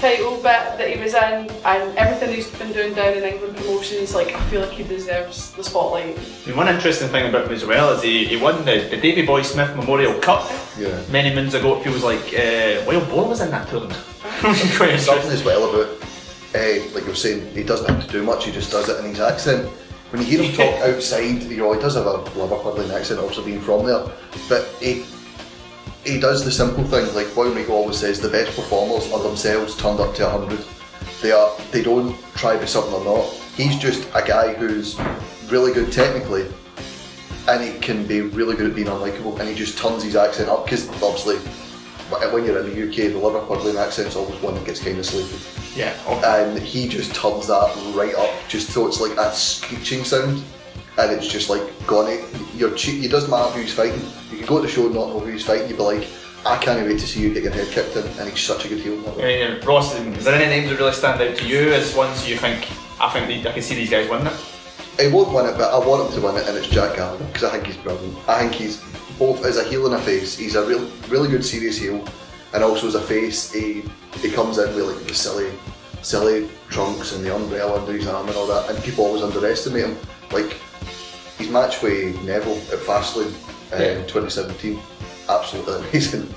title 0.00 0.36
bit 0.36 0.42
that 0.78 0.88
he 0.94 1.00
was 1.02 1.12
in, 1.12 1.50
and 1.64 1.98
everything 1.98 2.34
he's 2.34 2.48
been 2.58 2.72
doing 2.72 2.94
down 2.94 3.14
in 3.14 3.24
England 3.24 3.56
promotions, 3.56 4.14
like, 4.14 4.32
I 4.32 4.40
feel 4.48 4.60
like 4.62 4.70
he 4.70 4.84
deserves 4.84 5.52
the 5.54 5.64
spotlight. 5.64 6.16
And 6.46 6.56
one 6.56 6.68
interesting 6.68 7.08
thing 7.08 7.28
about 7.28 7.46
him 7.46 7.52
as 7.52 7.64
well 7.66 7.90
is 7.92 8.02
he, 8.02 8.24
he 8.24 8.36
won 8.36 8.64
the, 8.64 8.86
the 8.90 8.96
Davy 8.96 9.26
Boy 9.26 9.42
Smith 9.42 9.74
Memorial 9.76 10.14
Cup 10.20 10.48
Yeah. 10.78 11.02
many 11.10 11.34
moons 11.34 11.54
ago. 11.54 11.78
It 11.78 11.84
feels 11.84 12.04
like 12.04 12.20
uh, 12.32 12.84
Wild 12.86 13.08
Boar 13.10 13.28
was 13.28 13.40
in 13.40 13.50
that 13.50 13.68
tournament. 13.68 14.00
There's 14.40 15.04
something 15.04 15.30
as 15.32 15.42
well 15.44 15.68
about, 15.68 16.00
uh, 16.54 16.94
like 16.94 17.02
you 17.02 17.08
were 17.10 17.14
saying, 17.16 17.52
he 17.52 17.64
doesn't 17.64 17.88
have 17.92 18.06
to 18.06 18.12
do 18.12 18.22
much, 18.22 18.44
he 18.46 18.52
just 18.52 18.70
does 18.70 18.88
it 18.88 19.00
in 19.04 19.10
his 19.10 19.20
accent. 19.20 19.68
When 20.10 20.22
you 20.22 20.28
hear 20.28 20.42
him 20.42 20.54
talk 20.54 20.80
outside, 20.80 21.42
you 21.42 21.58
know, 21.58 21.72
he 21.74 21.80
does 21.80 21.94
have 21.94 22.06
a 22.06 22.18
Liverpudlian 22.30 22.90
accent, 22.94 23.20
also 23.20 23.44
being 23.44 23.60
from 23.60 23.84
there, 23.84 24.06
but 24.48 24.64
he 24.80 25.04
he 26.04 26.18
does 26.18 26.44
the 26.44 26.50
simple 26.50 26.84
thing, 26.84 27.14
like 27.14 27.34
Boy 27.34 27.50
Michael 27.50 27.74
always 27.74 27.98
says, 27.98 28.18
the 28.18 28.30
best 28.30 28.56
performers 28.56 29.12
are 29.12 29.22
themselves 29.22 29.76
turned 29.76 30.00
up 30.00 30.14
to 30.14 30.22
100. 30.24 30.64
They 31.20 31.32
are, 31.32 31.54
they 31.72 31.82
don't 31.82 32.16
try 32.34 32.54
to 32.54 32.60
be 32.60 32.66
something 32.66 32.92
they're 32.92 33.04
not. 33.04 33.26
He's 33.56 33.76
just 33.78 34.08
a 34.14 34.22
guy 34.26 34.54
who's 34.54 34.98
really 35.50 35.74
good 35.74 35.92
technically, 35.92 36.46
and 37.46 37.62
he 37.62 37.78
can 37.80 38.06
be 38.06 38.22
really 38.22 38.56
good 38.56 38.70
at 38.70 38.74
being 38.74 38.86
unlikable, 38.86 39.38
and 39.38 39.46
he 39.46 39.54
just 39.54 39.76
turns 39.76 40.02
his 40.02 40.16
accent 40.16 40.48
up, 40.48 40.64
because 40.64 40.88
obviously 41.02 41.36
when 42.10 42.44
you're 42.44 42.58
in 42.58 42.70
the 42.70 42.88
UK, 42.88 43.12
the 43.12 43.18
Liverpudlian 43.18 43.76
accent's 43.76 44.16
always 44.16 44.40
one 44.40 44.54
that 44.54 44.64
gets 44.64 44.82
kind 44.82 44.98
of 44.98 45.06
slated. 45.06 45.40
Yeah. 45.76 45.94
And 46.24 46.58
he 46.58 46.88
just 46.88 47.14
turns 47.14 47.46
that 47.48 47.74
right 47.94 48.14
up, 48.14 48.30
just 48.48 48.70
so 48.70 48.86
it's 48.86 49.00
like 49.00 49.16
a 49.18 49.32
screeching 49.32 50.04
sound, 50.04 50.42
and 50.98 51.12
it's 51.12 51.28
just 51.28 51.50
like 51.50 51.62
gone. 51.86 52.18
You're 52.56 52.74
che- 52.74 53.00
it 53.04 53.10
doesn't 53.10 53.30
matter 53.30 53.50
who 53.52 53.60
he's 53.60 53.72
fighting. 53.72 54.00
You 54.30 54.38
can 54.38 54.46
go 54.46 54.56
to 54.56 54.62
the 54.66 54.68
show 54.68 54.86
and 54.86 54.94
not 54.94 55.08
know 55.08 55.20
who 55.20 55.30
he's 55.30 55.44
fighting. 55.44 55.68
You'd 55.68 55.76
be 55.76 55.82
like, 55.82 56.08
I 56.46 56.56
can't 56.56 56.86
wait 56.86 56.98
to 57.00 57.06
see 57.06 57.20
you 57.20 57.34
get 57.34 57.42
your 57.42 57.52
head 57.52 57.68
kicked 57.68 57.96
in, 57.96 58.06
and 58.06 58.28
he's 58.30 58.40
such 58.40 58.64
a 58.64 58.68
good 58.68 58.78
heel. 58.80 58.98
Uh, 59.08 59.64
Ross, 59.66 59.94
is 59.94 60.24
there 60.24 60.34
any 60.34 60.46
names 60.46 60.70
that 60.70 60.78
really 60.78 60.92
stand 60.92 61.20
out 61.20 61.36
to 61.36 61.46
you 61.46 61.72
as 61.72 61.94
ones 61.94 62.28
you 62.28 62.36
think, 62.36 62.68
I 63.00 63.10
think 63.10 63.46
I 63.46 63.52
can 63.52 63.62
see 63.62 63.74
these 63.74 63.90
guys 63.90 64.08
winning 64.08 64.28
it? 64.28 64.44
He 65.00 65.08
won't 65.08 65.32
win 65.32 65.46
it, 65.46 65.56
but 65.56 65.72
I 65.72 65.78
want 65.86 66.08
him 66.08 66.20
to 66.20 66.26
win 66.26 66.36
it, 66.36 66.48
and 66.48 66.56
it's 66.56 66.66
Jack 66.68 66.96
Gallagher 66.96 67.24
because 67.26 67.44
I 67.44 67.50
think 67.52 67.66
he's 67.66 67.76
brilliant. 67.76 68.16
I 68.28 68.40
think 68.40 68.54
he's 68.54 68.82
both 69.18 69.44
as 69.44 69.56
a 69.56 69.64
heel 69.64 69.86
and 69.86 69.94
a 69.94 69.98
face. 70.00 70.36
He's 70.36 70.54
a 70.54 70.64
real, 70.66 70.88
really 71.08 71.28
good 71.28 71.44
serious 71.44 71.76
heel, 71.78 72.04
and 72.54 72.62
also 72.64 72.86
as 72.86 72.94
a 72.94 73.00
face, 73.02 73.52
he 73.52 73.82
he 74.22 74.30
comes 74.30 74.58
in 74.58 74.74
with 74.74 74.84
like 74.96 75.06
the 75.06 75.14
silly, 75.14 75.50
silly 76.02 76.48
trunks 76.68 77.12
and 77.12 77.24
the 77.24 77.34
umbrella 77.34 77.80
under 77.80 77.92
his 77.92 78.06
arm 78.06 78.26
and 78.28 78.36
all 78.36 78.46
that, 78.46 78.70
and 78.70 78.82
people 78.84 79.04
always 79.04 79.22
underestimate 79.22 79.84
him. 79.84 79.96
Like 80.32 80.56
his 81.38 81.48
match 81.48 81.82
with 81.82 82.20
Neville 82.24 82.56
at 82.72 82.80
Fastlane 82.80 83.32
uh, 83.72 83.76
Yeah. 83.82 83.98
in 84.00 84.06
2017, 84.06 84.78
absolutely 85.28 85.74
amazing. 85.90 86.34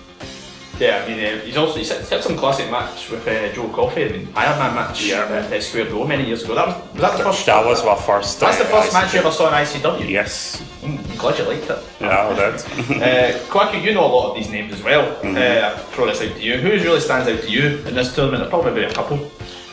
Yeah, 0.82 1.06
I 1.06 1.08
mean, 1.08 1.20
uh, 1.24 1.42
he's 1.46 1.58
also 1.58 1.78
he's 1.78 1.92
had, 1.92 2.04
had 2.08 2.24
some 2.24 2.36
classic 2.36 2.72
match 2.72 3.08
with 3.12 3.28
uh, 3.28 3.54
Joe 3.54 3.70
Coffey. 3.70 4.06
I 4.06 4.10
mean, 4.10 4.28
Iron 4.36 4.58
Man 4.58 4.74
match 4.74 5.04
Yeah. 5.04 5.26
at 5.26 5.54
uh, 5.54 5.62
Square 5.62 5.92
Go 5.92 6.08
many 6.08 6.26
years 6.26 6.42
ago. 6.44 6.56
That 6.56 6.68
was, 6.70 6.76
was 6.94 7.02
that 7.02 7.18
the 7.20 7.24
first? 7.24 7.46
That 7.46 7.64
was 7.64 7.86
my 7.86 7.96
first. 7.96 8.40
That's 8.40 8.58
the 8.58 8.66
first 8.66 8.92
match 8.92 9.14
you 9.14 9.20
ever 9.20 9.30
saw 9.32 9.48
in 9.50 9.54
ICW. 9.54 10.10
Yes. 10.10 10.60
Mm, 10.82 10.98
I'm 11.12 11.18
glad 11.18 11.38
you 11.38 11.44
liked 11.46 11.70
it. 11.70 11.84
Yeah, 12.00 12.28
I 12.30 12.34
did. 12.34 13.04
uh, 13.04 13.40
Quacky, 13.52 13.78
you 13.78 13.94
know 13.94 14.06
a 14.06 14.12
lot 14.12 14.30
of 14.32 14.36
these 14.36 14.50
names 14.50 14.74
as 14.74 14.82
well. 14.82 15.16
Mhm. 15.22 15.38
Uh, 15.38 15.68
I'll 15.68 15.78
throw 15.94 16.08
this 16.08 16.20
out 16.20 16.36
to 16.36 16.42
you. 16.42 16.58
Who 16.58 16.70
really 16.72 17.00
stands 17.00 17.28
out 17.30 17.42
to 17.44 17.52
you 17.52 17.78
in 17.86 17.94
this 17.94 18.16
tournament? 18.16 18.50
Probably 18.50 18.74
be 18.74 18.84
a 18.88 18.92
couple. 18.92 19.18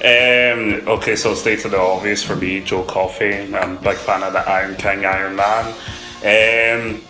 Um, 0.04 0.86
okay, 0.86 1.16
so 1.16 1.32
stated 1.34 1.70
the 1.70 1.80
obvious 1.80 2.22
for 2.22 2.36
me, 2.36 2.60
Joe 2.60 2.82
Coffey. 2.84 3.32
I'm 3.54 3.78
a 3.78 3.80
big 3.80 3.96
fan 3.96 4.22
of 4.22 4.34
the 4.34 4.40
Iron 4.40 4.76
King, 4.76 5.06
Iron 5.06 5.36
Man. 5.36 5.74
Um, 6.22 7.00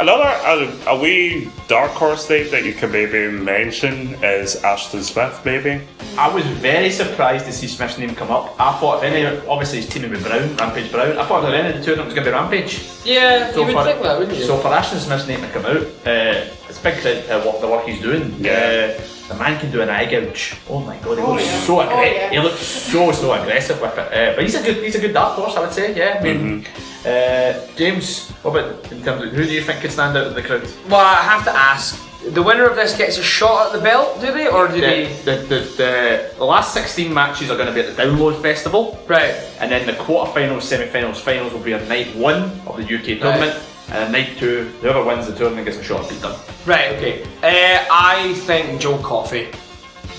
another 0.00 0.24
a, 0.24 0.90
a 0.90 1.00
wee 1.00 1.48
dark 1.68 1.90
horse 1.92 2.28
name 2.28 2.50
that 2.50 2.64
you 2.64 2.72
could 2.72 2.90
maybe 2.90 3.30
mention 3.30 4.14
is 4.24 4.56
Ashton 4.64 5.02
Smith, 5.02 5.40
maybe. 5.44 5.80
I 6.18 6.32
was 6.34 6.44
very 6.44 6.90
surprised 6.90 7.46
to 7.46 7.52
see 7.52 7.66
Smith's 7.68 7.98
name 7.98 8.14
come 8.14 8.30
up. 8.30 8.54
I 8.60 8.78
thought 8.78 9.04
if 9.04 9.12
any, 9.12 9.24
obviously 9.46 9.80
he's 9.80 9.88
teaming 9.88 10.10
with 10.10 10.24
Brown, 10.24 10.56
Rampage 10.56 10.90
Brown. 10.90 11.16
I 11.18 11.24
thought 11.26 11.44
if 11.44 11.54
any 11.54 11.68
of 11.70 11.76
the 11.78 11.84
two 11.84 11.92
of 11.92 11.98
them 11.98 12.06
was 12.06 12.14
going 12.14 12.24
to 12.24 12.30
be 12.30 12.34
Rampage. 12.36 12.82
Yeah, 13.04 13.54
you 13.54 13.64
would 13.64 13.72
for, 13.72 13.84
think 13.84 14.02
that, 14.02 14.18
wouldn't 14.18 14.36
you? 14.36 14.44
So 14.44 14.58
for 14.58 14.68
Ashton 14.68 14.98
Smith's 14.98 15.26
name 15.28 15.40
to 15.40 15.48
come 15.50 15.64
out, 15.66 15.82
uh, 15.82 16.46
it's 16.68 16.78
big 16.80 16.94
credit 17.00 17.26
to 17.28 17.40
what 17.40 17.60
the 17.60 17.68
work 17.68 17.86
he's 17.86 18.00
doing. 18.00 18.34
Yeah. 18.38 18.96
Uh, 18.98 19.02
the 19.28 19.36
man 19.36 19.60
can 19.60 19.70
do 19.70 19.80
an 19.80 19.88
eye 19.88 20.10
gouge. 20.10 20.56
Oh 20.68 20.80
my 20.80 20.96
god, 20.98 21.18
he 21.18 21.22
Oh, 21.22 21.30
looks 21.34 21.44
yeah. 21.46 21.60
so 21.60 21.76
Oh, 21.78 21.80
aggressive. 21.82 22.16
yeah. 22.16 22.30
He 22.30 22.38
looks 22.40 22.58
so 22.60 23.12
so 23.12 23.32
aggressive 23.32 23.80
with 23.80 23.96
it. 23.96 24.12
Uh, 24.12 24.34
but 24.34 24.42
he's 24.42 24.56
a 24.56 24.62
good 24.64 24.82
he's 24.82 24.96
a 24.96 25.00
good 25.00 25.12
dark 25.14 25.34
horse, 25.36 25.54
I 25.56 25.60
would 25.60 25.72
say. 25.72 25.96
Yeah, 25.96 26.18
I 26.18 26.22
mean, 26.24 26.62
Mm-hmm. 26.64 26.89
Uh, 27.06 27.66
James, 27.76 28.30
what 28.42 28.58
about 28.58 28.92
in 28.92 29.02
terms 29.02 29.22
of 29.24 29.30
who 29.32 29.44
do 29.44 29.52
you 29.52 29.62
think 29.62 29.80
could 29.80 29.92
stand 29.92 30.16
out 30.16 30.26
of 30.26 30.34
the 30.34 30.42
crowd? 30.42 30.62
Well, 30.88 31.00
I 31.00 31.22
have 31.22 31.44
to 31.44 31.50
ask. 31.56 32.06
The 32.32 32.42
winner 32.42 32.68
of 32.68 32.76
this 32.76 32.94
gets 32.98 33.16
a 33.16 33.22
shot 33.22 33.68
at 33.68 33.72
the 33.72 33.82
belt, 33.82 34.20
do 34.20 34.30
they, 34.30 34.46
or 34.46 34.68
do 34.68 34.74
The, 34.74 34.80
they? 34.80 35.12
the, 35.24 35.36
the, 35.46 36.34
the, 36.36 36.44
last 36.44 36.74
16 36.74 37.12
matches 37.14 37.50
are 37.50 37.56
going 37.56 37.68
to 37.68 37.72
be 37.72 37.80
at 37.80 37.96
the 37.96 38.02
Download 38.02 38.40
Festival. 38.42 39.02
Right. 39.08 39.32
And 39.58 39.72
then 39.72 39.86
the 39.86 39.94
quarterfinals, 39.94 40.60
semi-finals, 40.62 41.18
finals 41.18 41.54
will 41.54 41.60
be 41.60 41.72
on 41.72 41.88
night 41.88 42.14
one 42.14 42.42
of 42.66 42.76
the 42.76 42.82
UK 42.84 43.18
tournament. 43.20 43.58
And 43.88 43.96
then 44.04 44.12
night 44.12 44.36
two, 44.36 44.64
whoever 44.82 45.02
wins 45.02 45.28
the 45.28 45.34
tournament 45.34 45.64
gets 45.64 45.78
a 45.78 45.82
shot 45.82 46.04
at 46.04 46.10
beat 46.10 46.20
them. 46.20 46.38
Right. 46.66 46.90
Okay. 46.96 47.22
Uh, 47.42 47.86
I 47.90 48.34
think 48.44 48.78
Joe 48.82 48.98
Coffey. 48.98 49.48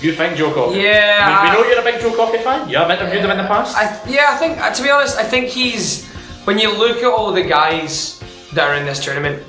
You 0.00 0.12
think 0.12 0.36
Joe 0.36 0.52
Coffey? 0.52 0.80
Yeah, 0.80 1.44
We, 1.44 1.50
I- 1.50 1.54
know 1.54 1.64
you're 1.68 1.78
a 1.80 1.84
big 1.84 2.00
Joe 2.00 2.16
Coffey 2.16 2.38
fan. 2.38 2.68
You 2.68 2.78
have 2.78 2.90
interviewed 2.90 3.24
him 3.24 3.30
in 3.30 3.36
the 3.38 3.44
past. 3.44 3.76
I, 3.76 3.84
yeah, 4.10 4.30
I 4.32 4.36
think 4.38 4.58
uh, 4.58 4.74
to 4.74 4.82
be 4.82 4.90
honest, 4.90 5.16
I 5.18 5.22
think 5.22 5.46
he's 5.50 6.11
when 6.44 6.58
you 6.58 6.76
look 6.76 6.98
at 6.98 7.04
all 7.04 7.32
the 7.32 7.42
guys 7.42 8.20
that 8.52 8.68
are 8.68 8.74
in 8.74 8.84
this 8.84 9.02
tournament, 9.02 9.42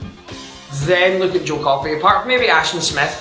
then 0.86 1.20
look 1.20 1.36
at 1.36 1.46
Joe 1.46 1.62
Coffey. 1.62 1.94
Apart 1.94 2.22
from 2.22 2.30
maybe 2.30 2.48
Ashton 2.48 2.82
Smith, 2.82 3.14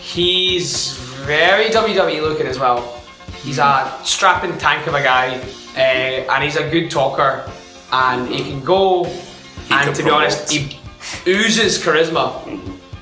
he's 0.00 0.92
very 1.26 1.66
WWE 1.66 2.20
looking 2.22 2.46
as 2.46 2.58
well. 2.58 3.00
He's 3.42 3.58
a 3.58 3.98
strapping 4.04 4.56
tank 4.58 4.86
of 4.86 4.94
a 4.94 5.02
guy, 5.02 5.36
uh, 5.76 6.32
and 6.32 6.44
he's 6.44 6.56
a 6.56 6.68
good 6.70 6.90
talker, 6.90 7.50
and 7.92 8.28
he 8.28 8.42
can 8.42 8.64
go. 8.64 9.04
and 9.04 9.84
can 9.84 9.94
to 9.94 10.02
be 10.02 10.10
honest, 10.10 10.50
he 10.50 10.78
oozes 11.26 11.82
charisma. 11.82 12.42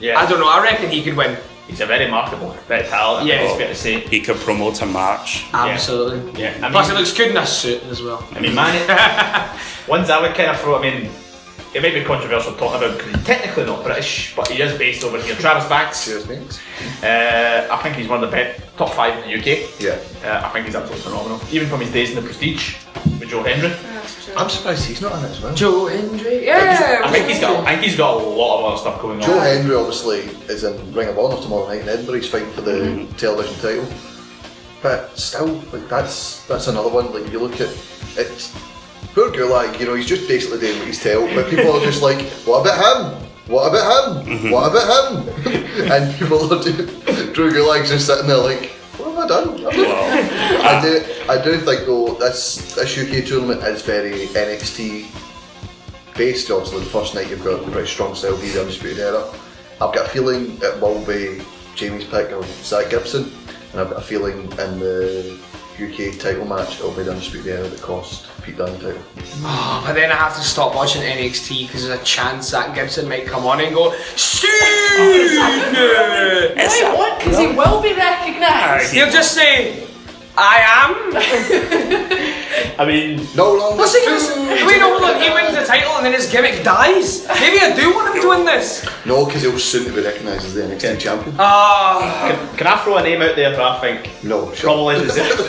Yeah. 0.01 0.19
I 0.19 0.29
don't 0.29 0.41
know. 0.41 0.49
I 0.49 0.63
reckon 0.63 0.91
he 0.91 1.03
could 1.03 1.17
win. 1.17 1.37
He's 1.73 1.81
a 1.81 1.87
very 1.87 2.11
marketable, 2.11 2.51
very 2.69 2.87
talented. 2.87 3.29
Yeah. 3.29 3.41
it's 3.45 3.57
fair 3.57 3.69
to 3.69 3.75
say. 3.75 4.01
He 4.01 4.21
could 4.21 4.37
promote 4.37 4.83
a 4.83 4.87
match. 4.87 5.47
Absolutely. 5.55 6.39
Yeah. 6.43 6.51
I 6.59 6.61
mean, 6.61 6.73
Plus, 6.73 6.91
he 6.91 6.95
looks 6.95 7.15
good 7.17 7.31
in 7.31 7.37
a 7.39 7.47
suit 7.47 7.83
as 7.85 8.03
well. 8.03 8.23
I 8.33 8.41
mean, 8.41 8.55
man, 8.55 9.59
ones 9.89 10.11
I 10.11 10.21
would 10.21 10.35
kind 10.35 10.51
of 10.51 10.61
throw. 10.61 10.77
I 10.79 10.83
mean, 10.83 11.11
it 11.75 11.81
may 11.83 11.91
be 11.91 12.05
controversial 12.05 12.53
talking 12.55 12.77
about 12.83 12.97
because 12.99 13.15
he's 13.15 13.25
technically 13.25 13.65
not 13.65 13.83
British, 13.85 14.35
but 14.37 14.49
he 14.49 14.61
is 14.63 14.77
based 14.79 15.05
over 15.05 15.21
here. 15.21 15.35
Travis 15.37 15.69
Banks. 15.69 16.05
Cheers, 16.05 16.27
Banks. 16.27 16.61
Uh, 17.03 17.69
I 17.71 17.83
think 17.83 17.97
he's 17.97 18.09
one 18.09 18.23
of 18.23 18.31
the 18.31 18.37
best, 18.37 18.61
top 18.77 18.91
five 18.91 19.17
in 19.25 19.31
the 19.31 19.39
UK. 19.39 19.81
Yeah. 19.81 19.99
Uh, 20.25 20.47
I 20.47 20.51
think 20.51 20.67
he's 20.67 20.75
absolutely 20.75 21.03
phenomenal. 21.03 21.41
Even 21.51 21.69
from 21.69 21.81
his 21.81 21.91
days 21.93 22.11
in 22.11 22.17
the 22.17 22.23
Prestige 22.23 22.77
with 23.19 23.29
Joe 23.31 23.43
Hendry. 23.43 23.73
I'm 24.37 24.49
surprised 24.49 24.85
he's 24.87 25.01
not 25.01 25.19
in 25.19 25.25
it 25.25 25.31
as 25.31 25.41
well. 25.43 25.55
Joe 25.55 25.87
Hendry. 25.87 26.47
Yeah. 26.47 27.01
I 27.05 27.11
think 27.11 27.27
he's 27.29 27.41
got. 27.41 27.65
I 27.67 27.73
think 27.73 27.83
he's 27.85 27.97
got 27.97 28.15
a 28.15 28.25
lot 28.25 28.59
of 28.61 28.65
other 28.67 28.77
stuff 28.79 29.01
going 29.01 29.17
on. 29.23 29.27
Joe 29.27 29.39
Hendry 29.41 29.75
obviously 29.75 30.21
is 30.53 30.65
in 30.65 30.93
Ring 30.93 31.09
of 31.09 31.19
Honor 31.19 31.41
tomorrow 31.41 31.69
night 31.69 31.83
in 31.83 31.89
Edinburgh. 31.89 32.17
He's 32.17 32.29
fighting 32.29 32.51
for 32.53 32.61
the 32.63 32.73
Mm-hmm. 32.73 33.17
television 33.17 33.55
title. 33.61 33.87
But 34.83 35.17
still, 35.17 35.47
like 35.73 35.89
that's 35.89 36.45
that's 36.47 36.67
another 36.67 36.89
one. 36.89 37.13
Like 37.15 37.31
you 37.33 37.39
look 37.39 37.55
at 37.61 37.69
it, 38.17 38.53
poor 39.15 39.31
Gulak. 39.31 39.79
You 39.79 39.87
know, 39.87 39.95
he's 39.95 40.07
just 40.07 40.29
basically 40.29 40.61
doing 40.61 40.79
what 40.79 40.87
he's 40.87 41.03
told. 41.03 41.35
But 41.35 41.49
people 41.51 41.73
are 41.73 41.85
just 41.85 42.03
like, 42.03 42.23
what 42.45 42.61
about 42.61 42.79
him? 42.79 43.29
What 43.47 43.69
about 43.69 44.27
him? 44.27 44.39
Mm-hmm. 44.39 44.51
What 44.51 44.71
about 44.71 45.13
him? 45.13 45.47
and 45.93 46.15
people 46.19 46.53
are 46.53 46.63
doing. 46.63 46.87
Drew 47.33 47.51
Gulak's 47.51 47.91
just 47.91 48.07
sitting 48.07 48.27
there 48.27 48.37
like, 48.37 48.71
what 48.99 49.15
have 49.15 49.25
I 49.25 49.29
done? 49.29 49.67
I 49.67 50.81
do, 50.83 51.05
I 51.29 51.43
do 51.43 51.59
think 51.59 51.87
though 51.87 52.15
this 52.15 52.75
this 52.75 52.99
UK 52.99 53.25
tournament 53.27 53.63
is 53.65 53.83
very 53.83 54.27
NXT 54.29 55.07
based. 56.15 56.51
Obviously, 56.51 56.81
the 56.81 56.91
first 56.91 57.15
night 57.15 57.29
you've 57.31 57.45
got 57.45 57.67
a 57.67 57.71
British 57.71 57.93
Strong 57.93 58.15
Style 58.15 58.41
be 58.41 58.51
the 58.51 58.61
Undisputed 58.61 58.99
Era. 58.99 59.29
I've 59.81 59.95
got 59.95 60.07
a 60.07 60.09
feeling 60.11 60.59
it 60.63 60.81
will 60.81 61.05
be 61.05 61.43
Jamie's 61.75 62.05
pick 62.05 62.31
of 62.31 62.45
Zack 62.65 62.91
Gibson, 62.91 63.33
and 63.73 63.81
I've 63.81 63.91
got 63.91 63.99
a 63.99 64.03
feeling 64.03 64.43
in 64.43 64.79
the 64.79 65.39
UK 65.75 66.19
title 66.19 66.45
match 66.45 66.79
it'll 66.79 66.93
be 66.93 67.03
the 67.03 67.11
Undisputed 67.11 67.49
Era 67.49 67.67
that 67.67 67.81
cost 67.81 68.29
Pete 68.43 68.57
Dunne 68.57 68.79
the. 68.79 68.95
Oh, 68.95 69.45
ah, 69.45 69.83
but 69.87 69.95
then 69.95 70.11
I 70.11 70.17
have 70.17 70.35
to 70.37 70.43
stop 70.43 70.75
watching 70.75 71.03
NXT 71.03 71.67
because 71.67 71.87
there's 71.87 72.01
a 72.01 72.05
chance 72.05 72.51
that 72.51 72.75
Gibson 72.75 73.09
might 73.09 73.27
come 73.27 73.47
on 73.47 73.61
and 73.61 73.75
go, 73.75 73.95
Steve! 74.17 74.51
Wait, 74.51 75.39
what? 76.57 77.19
Because 77.19 77.39
he 77.39 77.47
will 77.47 77.81
be 77.81 77.95
recognised. 77.95 78.93
He'll 78.93 79.11
just 79.11 79.33
say, 79.33 79.87
I 80.37 80.65
am. 80.81 81.13
I 82.81 82.87
mean, 82.87 83.29
no 83.37 83.53
longer. 83.53 83.77
What's 83.77 83.95
he 83.95 84.05
gonna? 84.05 84.67
Wait, 84.67 84.79
no, 84.81 84.97
hold 84.97 85.05
on. 85.05 85.21
He 85.21 85.29
wins 85.29 85.55
the 85.55 85.65
title 85.65 85.93
and 85.93 86.07
then 86.07 86.15
his 86.15 86.31
gimmick 86.33 86.65
dies. 86.65 87.29
Maybe 87.29 87.61
I 87.61 87.77
do 87.77 87.92
want 87.92 87.92
him 87.92 87.92
to 87.92 87.92
win 88.37 88.45
this. 88.47 88.87
No, 89.07 89.25
because 89.27 89.43
he'll 89.43 89.59
soon 89.59 89.93
be 89.95 90.01
recognised 90.03 90.45
as 90.47 90.55
the 90.55 90.63
NXT 90.63 90.99
champion. 91.01 91.35
Ah. 91.39 92.29
Can, 92.29 92.57
can 92.59 92.67
I 92.67 92.77
throw 92.83 92.97
a 92.97 93.03
name 93.03 93.23
out 93.23 93.37
there 93.37 93.51
that 93.51 93.61
I 93.61 93.81
think 93.81 94.25
no, 94.25 94.47
probably 94.57 94.97
deserves? 95.01 95.41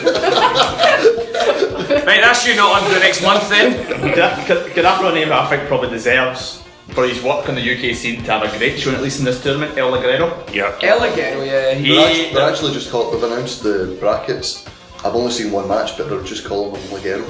Right, 2.04 2.20
that's 2.22 2.46
you 2.46 2.56
not 2.56 2.82
on 2.82 2.88
for 2.88 2.94
the 2.94 3.00
next 3.00 3.22
month 3.22 3.48
then. 3.48 3.86
can, 3.86 4.20
I, 4.20 4.44
can, 4.44 4.70
can 4.70 4.86
I 4.86 4.98
throw 4.98 5.10
a 5.10 5.14
name 5.14 5.28
that 5.28 5.40
I 5.42 5.48
think 5.50 5.68
probably 5.68 5.90
deserves 5.90 6.62
for 6.90 7.06
his 7.08 7.22
work 7.22 7.48
on 7.48 7.54
the 7.56 7.62
UK 7.62 7.96
scene 7.96 8.22
to 8.24 8.30
have 8.32 8.42
a 8.42 8.58
great 8.58 8.78
show, 8.78 8.92
at 8.92 9.00
least 9.02 9.18
in 9.18 9.24
this 9.24 9.42
tournament? 9.42 9.76
El 9.78 9.90
Ligero. 9.92 10.52
Yeah. 10.54 10.78
El 10.82 11.00
Ligero, 11.00 11.44
yeah. 11.46 11.74
He- 11.74 11.88
They're 11.90 12.06
actually, 12.08 12.32
they're 12.34 12.50
actually 12.50 12.72
just 12.74 12.90
called. 12.90 13.14
They've 13.14 13.22
announced 13.24 13.62
the 13.62 13.96
brackets. 14.00 14.64
I've 15.04 15.14
only 15.14 15.32
seen 15.32 15.52
one 15.52 15.68
match, 15.68 15.96
but 15.98 16.08
they're 16.08 16.22
just 16.22 16.44
calling 16.46 16.72
them 16.72 16.82
Ligero. 16.90 17.26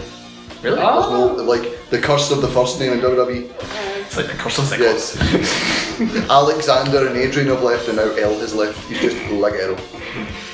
Really? 0.63 0.77
There's 0.77 1.11
no 1.11 1.27
like 1.45 1.91
the 1.91 1.99
curse 2.01 2.31
of 2.31 2.41
the 2.41 2.49
first 2.49 2.81
name 2.81 2.93
in 2.95 3.01
WWE. 3.01 3.51
It's 4.07 4.17
like 4.17 4.27
the 4.27 4.35
curse 4.35 4.59
of 4.59 4.71
the 4.71 4.79
Yes. 4.79 5.17
Alexander 6.31 7.07
and 7.09 7.17
Adrian 7.17 7.49
have 7.49 7.63
left, 7.63 7.89
and 7.89 7.97
now 7.97 8.11
El 8.15 8.39
has 8.39 8.55
left. 8.55 8.79
He's 8.89 9.01
just 9.01 9.17
Ligero. 9.31 9.79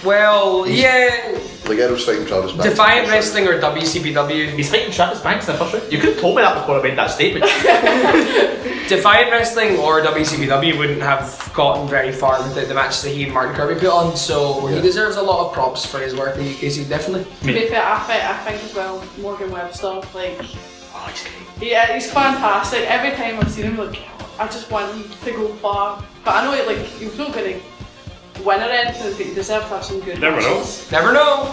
Well, 0.04 0.66
yeah. 0.66 1.38
Ligero's 1.64 2.04
fighting 2.04 2.26
Travis 2.26 2.52
Banks. 2.52 2.64
Defiant 2.64 3.08
Wrestling 3.08 3.46
or 3.46 3.60
WCBW? 3.60 4.50
He's 4.56 4.70
fighting 4.70 4.90
Travis 4.92 5.20
Banks 5.20 5.46
in 5.48 5.52
the 5.54 5.58
first 5.58 5.74
round. 5.74 5.92
You 5.92 5.98
could 5.98 6.10
have 6.14 6.20
told 6.20 6.36
me 6.36 6.42
that 6.42 6.54
before 6.54 6.78
I 6.78 6.82
made 6.82 6.96
that 6.98 7.10
statement. 7.10 7.44
Defiant 8.88 9.30
Wrestling 9.30 9.76
or 9.78 10.00
WCBW 10.00 10.76
wouldn't 10.78 11.02
have 11.02 11.50
gotten 11.54 11.86
very 11.86 12.10
far 12.12 12.42
without 12.42 12.66
the 12.66 12.74
matches 12.74 13.02
that 13.02 13.10
he 13.10 13.24
and 13.24 13.32
Martin 13.32 13.54
Kirby 13.54 13.78
put 13.78 13.90
on, 13.90 14.16
so 14.16 14.66
he 14.66 14.80
deserves 14.80 15.16
a 15.16 15.22
lot 15.22 15.46
of 15.46 15.52
props 15.52 15.84
for 15.86 16.00
his 16.00 16.14
work 16.16 16.36
in 16.36 16.44
the 16.44 16.50
UK 16.54 16.72
scene, 16.72 16.88
definitely. 16.88 17.24
To 17.40 17.46
be 17.46 17.68
fair, 17.68 17.84
I 17.84 17.98
think, 18.00 18.24
I 18.24 18.36
think 18.44 18.64
as 18.64 18.74
well, 18.74 19.04
Morgan 19.20 19.50
Webster, 19.52 20.00
like, 20.14 20.40
yeah, 21.60 21.92
he's 21.94 22.10
fantastic. 22.10 22.82
Every 22.90 23.10
time 23.12 23.38
I've 23.38 23.50
seen 23.50 23.64
him, 23.66 23.76
like, 23.76 23.98
I 24.38 24.46
just 24.46 24.70
want 24.70 24.94
him 24.94 25.04
to 25.24 25.30
go 25.32 25.48
far. 25.56 26.02
But 26.24 26.36
I 26.36 26.44
know, 26.44 26.66
like, 26.66 26.78
he's 26.78 27.16
not 27.18 27.32
going 27.32 27.60
to 27.60 28.42
win 28.42 28.60
or 28.60 28.64
anything, 28.64 29.12
but 29.12 29.26
he 29.26 29.34
deserves 29.34 29.66
to 29.66 29.74
have 29.74 29.84
some 29.84 30.00
good 30.00 30.20
Never 30.20 30.40
know. 30.40 30.64
Never 30.90 31.12
know. 31.12 31.44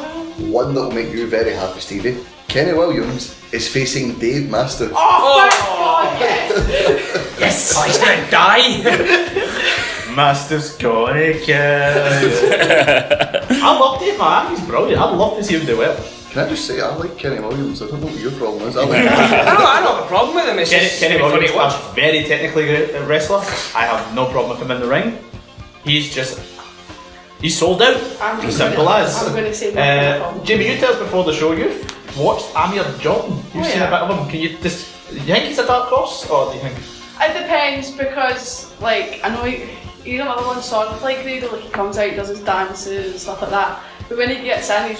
One 0.51 0.73
that 0.73 0.81
will 0.81 0.91
make 0.91 1.11
you 1.13 1.27
very 1.27 1.51
happy, 1.53 1.79
Stevie. 1.79 2.23
Kenny 2.47 2.73
Williams 2.73 3.35
is 3.51 3.67
facing 3.67 4.17
Dave 4.19 4.49
Mastiff. 4.49 4.91
Oh, 4.95 5.49
thank 5.49 5.51
God, 5.67 6.07
oh. 6.07 6.17
yes! 6.19 7.37
Yes! 7.39 7.73
Oh, 7.77 7.83
he's 7.87 7.97
gonna 7.97 8.31
die! 8.31 10.15
Master's 10.15 10.75
gonna 10.77 11.33
kill. 11.39 11.57
I 13.61 13.77
love 13.79 13.99
Dave 13.99 14.17
man. 14.17 14.49
He's 14.49 14.65
brilliant. 14.65 14.99
I'd 14.99 15.15
love 15.15 15.37
to 15.37 15.43
see 15.43 15.57
him 15.59 15.65
do 15.67 15.77
well. 15.77 15.95
Can 16.37 16.45
I 16.45 16.49
just 16.49 16.67
say, 16.67 16.79
I 16.79 16.93
like 16.95 17.17
Kenny 17.17 17.39
Williams. 17.39 17.81
I 17.81 17.87
don't 17.87 17.99
know 17.99 18.05
what 18.05 18.19
your 18.19 18.29
problem 18.33 18.69
is. 18.69 18.77
I 18.77 18.83
like 18.83 18.99
I 19.07 19.43
don't, 19.43 19.65
I 19.65 19.81
don't 19.81 19.95
have 19.95 20.03
a 20.03 20.07
problem 20.07 20.35
with 20.35 20.45
him, 20.47 20.59
it's 20.59 20.69
Kenny, 20.69 20.83
just 20.83 20.99
Kenny 20.99 21.19
Williams 21.19 21.49
is 21.49 21.55
a 21.55 21.91
very 21.95 22.25
technically 22.25 22.65
good 22.67 22.93
uh, 22.95 23.07
wrestler. 23.07 23.39
I 23.73 23.87
have 23.87 24.13
no 24.13 24.27
problem 24.29 24.51
with 24.51 24.61
him 24.61 24.69
in 24.69 24.79
the 24.79 24.87
ring. 24.87 25.17
He's 25.83 26.13
just 26.13 26.39
he's 27.41 27.57
sold 27.57 27.81
out. 27.81 27.95
I'm 28.21 28.37
As 28.37 28.43
just 28.43 28.57
simple 28.59 28.85
gonna- 28.85 29.05
as. 29.05 29.17
I'm 29.27 29.33
gonna 29.33 29.51
say 29.51 29.71
Uh, 29.73 30.19
problem. 30.19 30.45
Jimmy, 30.45 30.69
you 30.71 30.77
tell 30.77 30.93
us 30.93 30.99
before 30.99 31.23
the 31.23 31.33
show. 31.33 31.53
You've 31.53 31.81
watched 32.15 32.55
Amir 32.55 32.85
Jordan. 32.99 33.37
You've 33.55 33.55
Oh, 33.55 33.63
seen 33.63 33.79
yeah. 33.79 33.87
a 33.87 34.07
bit 34.07 34.15
of 34.15 34.19
him. 34.19 34.29
Can 34.29 34.39
you 34.39 34.49
just? 34.61 35.09
Do 35.09 35.15
you 35.15 35.21
think 35.23 35.45
he's 35.45 35.57
a 35.57 35.65
dark 35.65 35.89
horse, 35.89 36.29
or 36.29 36.51
do 36.51 36.57
you 36.57 36.61
think? 36.61 36.77
It 37.19 37.33
depends 37.33 37.89
because, 37.89 38.79
like, 38.79 39.21
I 39.23 39.29
know 39.29 39.41
he, 39.41 39.65
he's 40.03 40.21
another 40.21 40.45
one 40.45 40.61
sort 40.61 40.89
of 40.89 41.01
like 41.01 41.23
Grado, 41.23 41.51
like 41.51 41.63
he 41.63 41.69
comes 41.69 41.97
out, 41.97 42.15
does 42.15 42.27
his 42.27 42.41
dances 42.41 43.11
and 43.13 43.19
stuff 43.19 43.41
like 43.41 43.49
that. 43.49 43.81
But 44.07 44.19
when 44.19 44.29
he 44.29 44.43
gets 44.43 44.69
in, 44.69 44.89
he's 44.89 44.99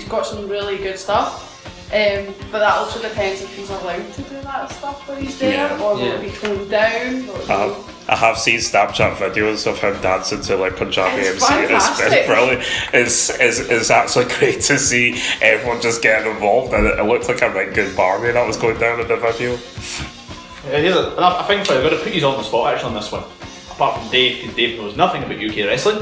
he's 0.00 0.08
got 0.08 0.26
some 0.26 0.48
really 0.48 0.76
good 0.78 0.98
stuff. 0.98 1.42
Um, 1.86 2.34
but 2.50 2.58
that 2.58 2.74
also 2.78 3.00
depends 3.00 3.42
if 3.42 3.56
he's 3.56 3.70
allowed 3.70 4.12
to 4.14 4.22
do 4.22 4.40
that 4.42 4.70
stuff 4.72 5.08
when 5.08 5.22
he's 5.22 5.38
there, 5.38 5.52
Yeah. 5.70 5.80
or 5.82 5.94
will 5.94 6.12
it 6.14 6.20
be 6.20 6.30
toned 6.30 6.68
down. 6.68 7.28
Or 7.28 7.36
I 7.42 7.56
have, 7.68 8.08
I 8.08 8.16
have 8.16 8.38
seen 8.38 8.58
Snapchat 8.58 9.14
videos 9.14 9.68
of 9.68 9.78
him 9.78 9.94
dancing 10.02 10.40
to 10.42 10.56
like 10.56 10.74
Punjabi 10.76 11.20
It's 11.22 11.40
MC. 11.48 11.54
and 11.54 11.64
It's, 11.70 11.88
it's 11.88 12.00
fantastic. 12.00 12.26
brilliant. 12.26 12.64
It's, 12.92 13.30
it's, 13.38 13.58
it's 13.60 13.90
actually 13.90 14.24
great 14.38 14.60
to 14.62 14.78
see 14.80 15.20
everyone 15.40 15.80
just 15.80 16.02
getting 16.02 16.28
involved, 16.32 16.72
and 16.74 16.86
it, 16.88 16.98
it 16.98 17.04
looked 17.04 17.28
like 17.28 17.40
a 17.42 17.50
right 17.50 17.72
good 17.72 17.96
barmy 17.96 18.32
that 18.32 18.44
was 18.46 18.56
going 18.56 18.78
down 18.80 18.98
in 19.00 19.06
the 19.06 19.16
video. 19.16 19.54
Uh, 19.54 20.80
here's 20.80 20.96
a, 20.96 21.10
and 21.14 21.20
I 21.24 21.40
I 21.44 21.46
think 21.46 21.70
I'm 21.70 21.82
going 21.82 21.96
to 21.96 22.02
put 22.02 22.12
you 22.12 22.26
on 22.26 22.36
the 22.38 22.42
spot 22.42 22.74
actually 22.74 22.88
on 22.88 22.94
this 22.94 23.12
one. 23.12 23.22
Apart 23.70 24.00
from 24.00 24.10
Dave, 24.10 24.40
because 24.40 24.56
Dave 24.56 24.80
knows 24.80 24.96
nothing 24.96 25.22
about 25.22 25.36
UK 25.38 25.66
wrestling. 25.68 25.98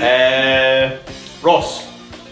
uh, 0.00 0.98
Ross, 1.42 1.86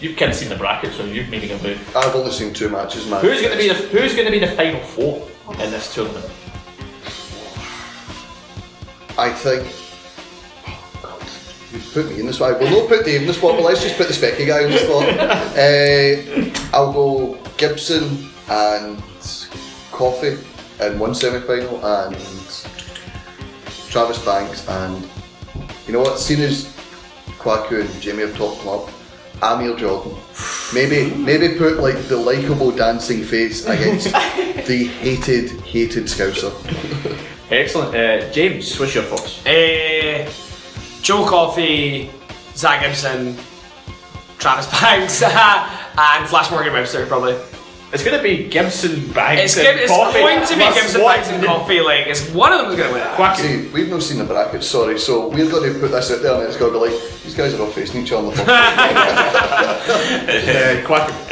you've 0.05 0.17
kind 0.17 0.31
of 0.31 0.37
seen 0.37 0.49
the 0.49 0.55
bracket, 0.55 0.93
so 0.93 1.03
you've 1.05 1.29
made 1.29 1.49
a 1.49 1.61
move. 1.63 1.95
I've 1.95 2.15
only 2.15 2.31
seen 2.31 2.53
two 2.53 2.69
matches, 2.69 3.09
man. 3.09 3.21
Who's 3.21 3.41
going 3.41 3.53
to 3.53 3.57
be 3.57 3.67
the 3.67 3.73
Who's 3.73 4.13
going 4.13 4.25
to 4.25 4.31
be 4.31 4.39
the 4.39 4.51
final 4.51 4.79
four 4.81 5.27
in 5.51 5.71
this 5.71 5.93
tournament? 5.93 6.25
I 9.17 9.31
think. 9.31 9.67
Oh 10.67 10.99
God, 11.01 11.27
you 11.73 11.79
put 11.91 12.09
me 12.09 12.19
in 12.19 12.27
this 12.27 12.35
spot. 12.35 12.59
We'll 12.59 12.81
not 12.81 12.89
put 12.89 13.05
Dave 13.05 13.21
in 13.21 13.27
the 13.27 13.33
spot, 13.33 13.55
but 13.55 13.63
let's 13.63 13.81
just 13.81 13.97
put 13.97 14.07
the 14.07 14.13
specky 14.13 14.45
guy 14.45 14.63
in 14.63 14.71
the 14.71 14.77
spot. 14.77 15.09
uh, 16.71 16.77
I'll 16.77 16.93
go 16.93 17.39
Gibson 17.57 18.29
and 18.47 19.01
Coffey 19.91 20.37
in 20.81 20.99
one 20.99 21.15
semi 21.15 21.39
final, 21.39 21.83
and 21.83 22.15
Travis 23.89 24.23
Banks, 24.23 24.67
and 24.67 25.09
you 25.87 25.93
know 25.93 26.01
what? 26.01 26.19
Seeing 26.19 26.41
as 26.41 26.65
Kwaku 27.39 27.81
and 27.81 28.01
Jamie 28.01 28.21
have 28.21 28.35
talked 28.35 28.61
him 28.61 28.69
up, 28.69 28.89
Amir 29.41 29.75
Jordan. 29.75 30.15
Maybe, 30.73 31.13
maybe 31.15 31.57
put 31.57 31.77
like 31.77 32.07
the 32.07 32.17
likable 32.17 32.71
dancing 32.71 33.23
face 33.23 33.65
against 33.65 34.05
the 34.67 34.89
hated, 34.99 35.51
hated 35.61 36.05
Scouser. 36.05 36.51
Excellent. 37.51 37.95
Uh, 37.95 38.31
James, 38.31 38.79
what's 38.79 38.95
your 38.95 39.03
thoughts? 39.03 39.45
Uh, 39.45 40.29
Joe 41.01 41.25
Coffey, 41.25 42.09
Zack 42.55 42.81
Gibson, 42.81 43.37
Travis 44.39 44.67
Banks, 44.81 45.21
and 45.23 46.27
Flash 46.27 46.49
Morgan 46.51 46.73
Webster 46.73 47.05
probably. 47.05 47.37
It's 47.95 48.03
going 48.03 48.17
to 48.17 48.21
be 48.23 48.47
Gibson 48.49 49.07
Banks. 49.13 49.41
It's, 49.41 49.55
and 49.57 49.63
Gib- 49.65 49.77
it's 49.83 49.91
Coffey. 49.91 50.19
going 50.19 50.41
to 50.45 50.53
be 50.53 50.59
That's 50.59 50.75
Gibson 50.81 51.01
what- 51.01 51.15
Banks 51.15 51.29
and 51.31 51.43
Coffey. 51.45 51.79
Like, 51.81 52.05
it's 52.07 52.29
one 52.31 52.51
of 52.53 52.59
them's 52.61 52.75
going 52.75 52.89
to 52.89 52.93
win 52.93 53.01
it. 53.31 53.35
See, 53.37 53.67
we've 53.73 53.89
not 53.89 54.03
seen 54.03 54.17
the 54.19 54.25
brackets, 54.25 54.67
sorry, 54.67 54.99
so 54.99 55.29
we're 55.29 55.49
going 55.49 55.73
to 55.73 55.79
put 55.79 55.89
this 55.91 56.11
out 56.11 56.21
there 56.21 56.33
and 56.35 56.43
it's 56.43 56.57
going 56.57 56.71
to 56.73 56.79
be 56.79 56.85
like, 56.91 57.01
these 57.23 57.33
guys 57.35 57.53
are 57.55 57.61
all 57.61 57.71
facing 57.71 58.01
each 58.03 58.11
other 58.11 58.27
on 58.27 58.35
the 58.35 58.37
phone. 58.37 58.47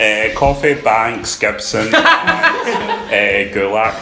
Uh, 0.04 0.28
Coffey, 0.36 0.74
Banks, 0.82 1.38
Gibson, 1.40 1.86
and, 1.88 1.96
uh, 1.96 3.54
Gulak. 3.54 3.96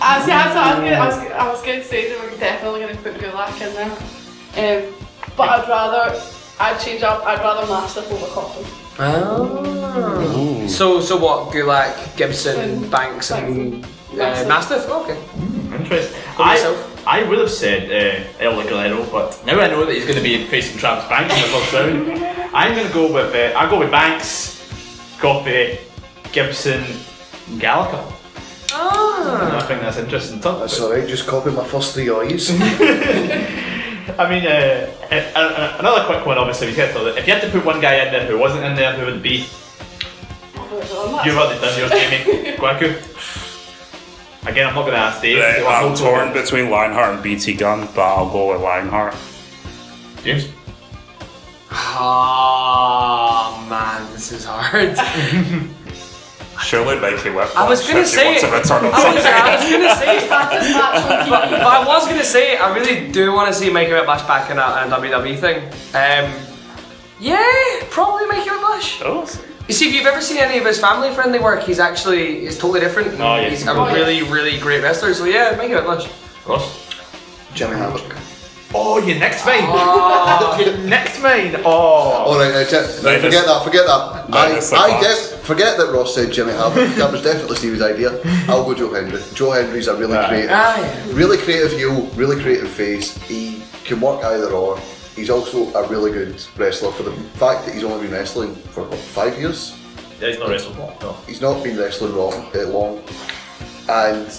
I 0.00 0.20
see, 0.20 0.26
that's 0.28 0.54
what 0.54 0.64
I 0.64 0.66
was, 0.74 0.78
gonna, 0.78 0.96
I 0.96 1.06
was, 1.06 1.16
I 1.32 1.48
was 1.52 1.62
going 1.62 1.80
to 1.80 1.84
say 1.86 2.08
that 2.08 2.18
we're 2.20 2.36
definitely 2.38 2.80
going 2.80 2.96
to 2.96 3.02
put 3.02 3.14
Gulak 3.14 3.60
in 3.60 3.72
there. 3.74 3.92
Um, 4.86 4.94
but 5.36 5.48
I'd 5.48 5.68
rather, 5.68 6.20
I'd 6.58 6.78
change 6.80 7.02
up, 7.02 7.24
I'd 7.26 7.38
rather 7.38 7.66
Mastiff 7.66 8.10
over 8.12 8.26
Coffin. 8.26 8.64
Oh. 9.02 10.66
So, 10.68 11.00
so 11.00 11.16
what? 11.16 11.52
Gulak, 11.52 12.16
Gibson, 12.16 12.88
Banks, 12.90 13.30
and 13.30 13.84
uh, 14.12 14.44
Mastiff. 14.46 14.86
Okay. 14.88 15.18
Interesting. 15.74 16.20
What 16.36 16.48
I, 16.48 16.54
yourself? 16.54 17.06
I 17.06 17.22
would 17.22 17.38
have 17.38 17.50
said 17.50 17.90
uh, 17.90 18.44
El 18.44 18.52
Ligero, 18.62 19.10
but 19.10 19.42
now 19.46 19.58
I 19.58 19.68
know 19.68 19.86
that 19.86 19.94
he's 19.94 20.04
going 20.04 20.18
to 20.18 20.22
be 20.22 20.44
facing 20.48 20.78
Travis 20.78 21.08
Banks 21.08 21.34
in 21.34 21.40
the 21.40 21.48
first 21.48 21.72
round. 21.72 22.54
I'm 22.54 22.74
going 22.76 22.86
to 22.86 22.92
go 22.92 23.12
with 23.12 23.34
uh, 23.34 23.58
I'll 23.58 23.70
go 23.70 23.78
with 23.78 23.90
Banks, 23.90 24.60
Coffey, 25.18 25.78
Gibson, 26.32 26.84
and 27.48 27.60
Gallagher. 27.60 28.04
Ah. 28.72 29.56
I 29.56 29.66
think 29.66 29.80
that's 29.80 29.96
interesting. 29.96 30.40
That's 30.40 30.78
alright, 30.80 31.08
just 31.08 31.26
copy 31.26 31.50
my 31.50 31.64
first 31.64 31.94
three 31.94 32.10
I's. 32.10 32.50
I 34.18 34.28
mean, 34.30 34.46
uh, 34.46 34.90
uh, 35.10 35.38
uh, 35.38 35.76
another 35.80 36.04
quick 36.06 36.24
one. 36.26 36.38
Obviously, 36.38 36.68
we 36.68 36.74
said 36.74 36.94
that 36.94 37.18
if 37.18 37.26
you 37.26 37.32
had 37.32 37.42
to 37.42 37.50
put 37.50 37.64
one 37.64 37.80
guy 37.80 38.04
in 38.04 38.12
there 38.12 38.26
who 38.26 38.38
wasn't 38.38 38.64
in 38.64 38.74
there, 38.74 38.92
who 38.94 39.06
would 39.06 39.16
it 39.16 39.22
be? 39.22 39.46
You've 41.24 41.36
already 41.36 41.60
done 41.60 41.78
yours, 41.78 41.90
Jamie. 41.90 42.56
Kwaku. 42.56 42.96
Again, 44.48 44.68
I'm 44.68 44.74
not 44.74 44.82
going 44.82 44.92
to 44.94 44.98
ask 44.98 45.20
Dave. 45.20 45.38
So 45.56 45.66
I'm 45.66 45.84
I'll 45.90 45.96
torn 45.96 46.32
with- 46.32 46.44
between 46.44 46.70
Lionheart 46.70 47.14
and 47.14 47.22
BT 47.22 47.54
Gun, 47.54 47.88
but 47.94 48.02
I'll 48.02 48.30
go 48.30 48.52
with 48.52 48.62
Lionheart. 48.62 49.14
James. 50.24 50.48
Oh 51.72 53.66
man, 53.68 54.12
this 54.12 54.32
is 54.32 54.44
hard. 54.44 54.96
Surely 56.62 56.98
Mikey 57.00 57.30
Whiplash. 57.30 57.56
I 57.56 57.68
was 57.68 57.86
gonna 57.86 58.04
say, 58.04 58.26
wants 58.26 58.44
I 58.44 58.58
was, 58.58 58.70
on 58.70 58.84
I 58.84 58.88
was 58.90 59.22
Sunday. 59.22 59.70
gonna 59.78 59.94
say, 59.96 60.28
but, 60.28 61.50
but 61.50 61.62
I 61.62 61.84
was 61.86 62.06
gonna 62.06 62.24
say, 62.24 62.56
I 62.56 62.74
really 62.74 63.10
do 63.10 63.32
want 63.32 63.48
to 63.48 63.54
see 63.54 63.70
Mikey 63.70 63.92
Whiplash 63.92 64.22
back 64.26 64.50
in 64.50 64.58
a, 64.58 64.84
in 64.84 64.92
a 64.92 64.96
WWE 64.96 65.38
thing. 65.38 65.64
Um, 65.94 66.32
yeah, 67.18 67.40
probably 67.90 68.26
Mikey 68.26 68.50
Whiplash. 68.50 69.00
Oh. 69.02 69.26
You 69.68 69.74
see, 69.74 69.88
if 69.88 69.94
you've 69.94 70.06
ever 70.06 70.20
seen 70.20 70.38
any 70.38 70.58
of 70.58 70.66
his 70.66 70.80
family-friendly 70.80 71.38
work, 71.38 71.62
he's 71.62 71.78
actually 71.78 72.44
is 72.46 72.58
totally 72.58 72.80
different. 72.80 73.20
Oh, 73.20 73.36
yeah. 73.36 73.48
He's 73.50 73.66
a 73.66 73.70
Oh, 73.72 73.86
yeah. 73.86 73.94
really, 73.94 74.22
really 74.24 74.58
great 74.58 74.82
wrestler. 74.82 75.14
So 75.14 75.24
yeah, 75.26 75.54
Mikey 75.56 75.74
Whiplash. 75.74 76.08
Ross. 76.46 76.88
Jimmy 77.54 77.76
Havoc. 77.76 78.16
Oh, 78.72 78.98
your 79.04 79.18
next 79.18 79.44
mine. 79.44 79.62
Oh. 79.64 80.56
your 80.64 80.78
next 80.78 81.20
mine. 81.20 81.56
Oh. 81.64 82.32
Alright, 82.32 82.52
uh, 82.54 82.64
Jim- 82.70 83.04
right, 83.04 83.20
forget 83.20 83.44
that, 83.46 83.64
forget 83.64 83.86
that. 83.86 84.28
Minus 84.30 84.72
I, 84.72 84.76
I 84.96 85.00
class. 85.00 85.32
forget 85.42 85.76
that 85.76 85.92
Ross 85.92 86.14
said 86.14 86.32
Jimmy 86.32 86.52
Havoc. 86.52 86.94
that 86.96 87.10
was 87.10 87.22
definitely 87.22 87.56
Steve's 87.56 87.82
idea. 87.82 88.20
I'll 88.48 88.64
go 88.64 88.74
Joe 88.74 88.92
Hendry. 88.94 89.20
Joe 89.34 89.50
Hendry's 89.50 89.88
a 89.88 89.96
really 89.96 90.16
creative, 90.28 90.50
Ah, 90.52 90.80
yeah. 90.80 91.12
really 91.14 91.36
creative 91.38 91.72
heel, 91.72 92.02
really 92.14 92.40
creative 92.40 92.70
face. 92.70 93.16
He 93.24 93.62
can 93.84 94.00
work 94.00 94.22
either 94.24 94.50
or. 94.50 94.78
He's 95.16 95.28
also 95.30 95.70
a 95.74 95.86
really 95.88 96.12
good 96.12 96.40
wrestler 96.56 96.92
for 96.92 97.02
the 97.02 97.12
fact 97.12 97.66
that 97.66 97.74
he's 97.74 97.82
only 97.84 98.06
been 98.06 98.12
wrestling 98.14 98.54
for 98.54 98.84
what, 98.84 98.98
five 98.98 99.38
years. 99.38 99.76
Yeah, 100.20 100.28
he's 100.28 100.38
not 100.38 100.48
wrestling 100.48 100.78
long. 100.78 100.96
No. 101.00 101.12
He's 101.26 101.40
not 101.40 101.62
been 101.64 101.76
wrestling 101.76 102.14
long, 102.14 102.46
uh, 102.54 102.66
long, 102.68 103.02
and 103.88 104.32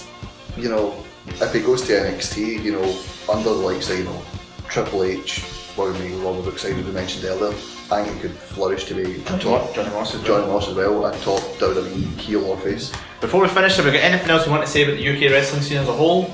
you 0.58 0.70
know 0.70 1.03
if 1.27 1.53
he 1.53 1.60
goes 1.61 1.81
to 1.88 1.93
NXT, 1.93 2.64
you 2.64 2.73
know 2.73 2.99
under 3.31 3.49
the 3.49 3.56
likes 3.56 3.89
of 3.89 3.98
you 3.99 4.03
know 4.06 4.22
Triple 4.68 5.03
H, 5.03 5.43
Roy 5.77 5.91
May, 5.93 6.11
Robert 6.23 6.43
Brookside, 6.43 6.76
we 6.76 6.84
mentioned 6.91 7.26
earlier, 7.26 7.49
I 7.91 8.03
think 8.03 8.15
he 8.15 8.22
could 8.22 8.31
flourish 8.31 8.85
to 8.85 8.93
be 8.95 9.22
Johnny 9.23 9.43
top. 9.43 9.61
Moss- 9.65 9.76
Johnny 9.76 9.89
Moss 9.89 10.15
as 10.15 10.22
well. 10.22 10.27
Johnny 10.39 10.52
Moss 10.53 10.68
as 10.69 10.76
well, 10.76 11.06
a 11.06 11.11
top 11.19 11.39
WWE 11.60 12.18
heel 12.19 12.45
or 12.45 12.57
face. 12.57 12.91
Before 13.19 13.41
we 13.41 13.48
finish, 13.49 13.76
have 13.76 13.85
we 13.85 13.91
got 13.91 14.02
anything 14.02 14.30
else 14.30 14.45
we 14.45 14.52
want 14.52 14.64
to 14.65 14.69
say 14.72 14.84
about 14.84 14.98
the 14.98 15.07
UK 15.10 15.31
wrestling 15.31 15.61
scene 15.61 15.77
as 15.77 15.88
a 15.88 15.93
whole? 15.93 16.31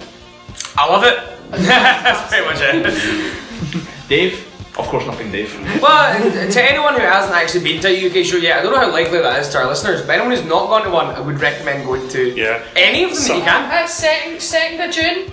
I 0.76 0.88
love 0.88 1.04
it. 1.04 1.20
That's 1.52 2.30
pretty 2.30 2.46
much 2.46 2.58
it. 2.62 3.84
Dave? 4.08 4.46
Of 4.78 4.86
course, 4.88 5.06
nothing, 5.08 5.32
Dave. 5.32 5.54
Well, 5.82 6.32
to 6.52 6.62
anyone 6.64 6.94
who 6.94 7.00
hasn't 7.00 7.36
actually 7.36 7.64
been 7.64 7.82
to 7.82 7.88
a 7.88 8.10
UK 8.10 8.26
show 8.26 8.38
yet, 8.38 8.60
I 8.60 8.62
don't 8.62 8.74
know 8.74 8.80
how 8.80 8.92
likely 8.92 9.20
that 9.20 9.40
is 9.40 9.50
to 9.50 9.58
our 9.58 9.68
listeners, 9.68 10.02
but 10.02 10.12
anyone 10.12 10.32
who's 10.32 10.46
not 10.46 10.68
gone 10.68 10.84
to 10.84 10.92
one, 10.92 11.08
I 11.08 11.20
would 11.20 11.42
recommend 11.42 11.86
going 11.86 12.08
to 12.10 12.36
yeah. 12.36 12.64
any 12.76 13.04
of 13.04 13.12
them 13.12 13.20
that 13.28 13.36
you 13.38 13.42
can. 13.44 13.72
Uh, 13.72 13.88
second, 13.88 14.42
second 14.42 14.82
of 14.82 14.94
June. 14.94 15.32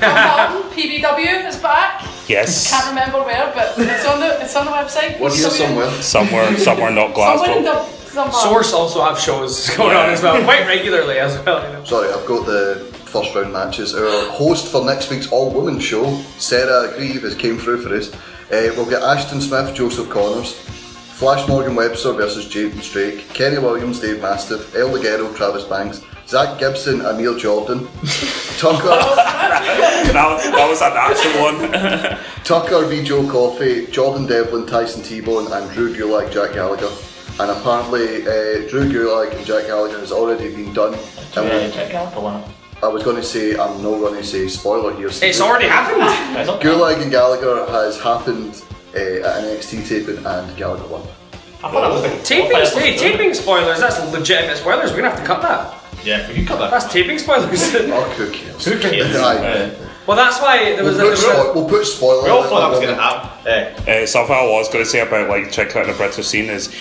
Hamilton, 0.00 0.70
PBW 0.76 1.48
is 1.48 1.56
back. 1.56 2.04
Yes. 2.28 2.70
Can't 2.70 2.88
remember 2.88 3.22
where, 3.22 3.52
but 3.54 3.74
it's 3.78 4.06
on 4.06 4.20
the 4.20 4.42
it's 4.42 4.56
on 4.56 4.66
the 4.66 4.72
website. 4.72 5.18
What's 5.20 5.38
here 5.38 5.50
somewhere? 5.50 5.90
Somewhere, 6.02 6.56
somewhere 6.58 6.90
not 6.90 7.14
Glasgow. 7.14 7.62
somewhere. 8.06 8.32
Source 8.32 8.72
also 8.72 9.02
have 9.04 9.18
shows 9.18 9.70
going 9.76 9.96
on 9.96 10.10
as 10.10 10.22
well, 10.22 10.42
quite 10.44 10.66
regularly 10.66 11.18
as 11.18 11.38
well. 11.44 11.64
You 11.66 11.78
know. 11.78 11.84
Sorry, 11.84 12.12
I've 12.12 12.26
got 12.26 12.46
the 12.46 12.92
first 13.04 13.34
round 13.34 13.52
matches. 13.52 13.94
Our 13.94 14.30
host 14.30 14.70
for 14.72 14.84
next 14.84 15.10
week's 15.10 15.30
all 15.30 15.50
women 15.50 15.78
show, 15.78 16.20
Sarah 16.38 16.92
Grieve, 16.96 17.22
has 17.22 17.34
came 17.34 17.58
through 17.58 17.82
for 17.82 17.94
us. 17.94 18.10
Uh, 18.52 18.70
we'll 18.76 18.88
get 18.88 19.02
Ashton 19.02 19.40
Smith, 19.40 19.74
Joseph 19.74 20.08
Connors, 20.08 20.52
Flash 20.52 21.46
Morgan 21.48 21.74
Webster 21.74 22.12
versus 22.12 22.46
James 22.48 22.88
Drake, 22.90 23.28
Kenny 23.30 23.58
Williams, 23.58 23.98
Dave 24.00 24.20
Mastiff, 24.22 24.74
El 24.76 24.90
Ligero, 24.90 25.34
Travis 25.34 25.64
Banks, 25.64 26.02
Zack 26.28 26.58
Gibson, 26.58 27.00
Emil 27.04 27.36
Jordan, 27.38 27.86
Tucker, 28.58 28.86
that, 28.88 30.12
that 30.12 30.68
was 30.68 30.82
an 30.82 30.94
natural 30.94 31.42
one. 31.42 32.18
Tucker 32.44 32.86
v 32.86 33.02
Joe 33.02 33.28
Coffey, 33.28 33.86
Jordan 33.86 34.26
Devlin, 34.26 34.66
Tyson 34.66 35.02
T-Bone, 35.02 35.50
and 35.52 35.70
Drew 35.72 35.94
Gulak, 35.94 36.32
Jack 36.32 36.52
Gallagher. 36.54 36.90
And 37.38 37.50
apparently, 37.50 38.22
uh, 38.22 38.68
Drew 38.68 38.90
Gulak 38.90 39.36
and 39.36 39.44
Jack 39.44 39.66
Gallagher 39.66 39.98
has 39.98 40.12
already 40.12 40.54
been 40.54 40.72
done. 40.72 40.94
And 40.94 41.46
Yeah, 41.48 41.66
we- 41.66 41.72
check 41.72 41.94
out 41.94 42.14
the 42.14 42.20
one. 42.20 42.42
I 42.82 42.88
was 42.88 43.02
going 43.02 43.16
to 43.16 43.22
say, 43.22 43.52
I'm 43.52 43.82
not 43.82 43.98
going 43.98 44.14
to 44.14 44.24
say 44.24 44.48
spoiler 44.48 44.94
here. 44.94 45.08
It's 45.10 45.40
already 45.40 45.66
happened. 45.66 46.02
Gulak 46.60 47.00
and 47.00 47.10
Gallagher 47.10 47.64
has 47.70 47.98
happened 47.98 48.62
uh, 48.94 48.98
at 48.98 49.44
an 49.44 49.56
NXT 49.56 49.88
taping 49.88 50.24
and 50.24 50.56
Gallagher 50.56 50.86
won. 50.88 51.02
I 51.64 51.70
thought 51.70 51.80
that 51.80 51.90
was 51.90 52.02
the 52.02 52.22
Taping, 52.22 52.82
hey, 52.82 52.96
taping 52.98 53.32
spoilers, 53.32 53.80
that's 53.80 53.98
legitimate 54.12 54.58
spoilers, 54.58 54.90
we're 54.90 54.98
gonna 54.98 55.10
have 55.10 55.20
to 55.20 55.26
cut 55.26 55.40
that. 55.42 55.82
Yeah, 56.04 56.28
we 56.28 56.34
can 56.34 56.46
cut 56.46 56.58
that. 56.58 56.70
That's 56.70 56.92
taping 56.92 57.18
spoilers. 57.18 57.50
oh, 57.74 58.02
who 58.16 58.30
cares? 58.30 58.64
Who 58.66 58.78
cares? 58.78 59.16
Aye. 59.16 59.74
Well, 60.06 60.16
that's 60.16 60.40
why 60.40 60.76
there 60.76 60.84
was 60.84 60.98
We'll 60.98 61.08
a, 61.08 61.16
put, 61.16 61.20
there 61.20 61.34
spo- 61.34 61.54
we'll 61.54 61.68
put 61.68 61.84
spoiler. 61.86 62.24
We 62.24 62.28
all 62.30 62.44
thought 62.44 62.60
that 62.60 62.70
was 62.70 62.78
going 62.78 62.94
to 62.94 63.02
happen. 63.02 63.84
Yeah. 63.86 64.02
Uh, 64.02 64.06
something 64.06 64.36
I 64.36 64.46
was 64.46 64.68
going 64.68 64.84
to 64.84 64.88
say 64.88 65.00
about 65.00 65.28
like 65.28 65.50
checking 65.50 65.80
out 65.80 65.88
the 65.88 65.94
British 65.94 66.26
scene 66.26 66.44
is 66.44 66.72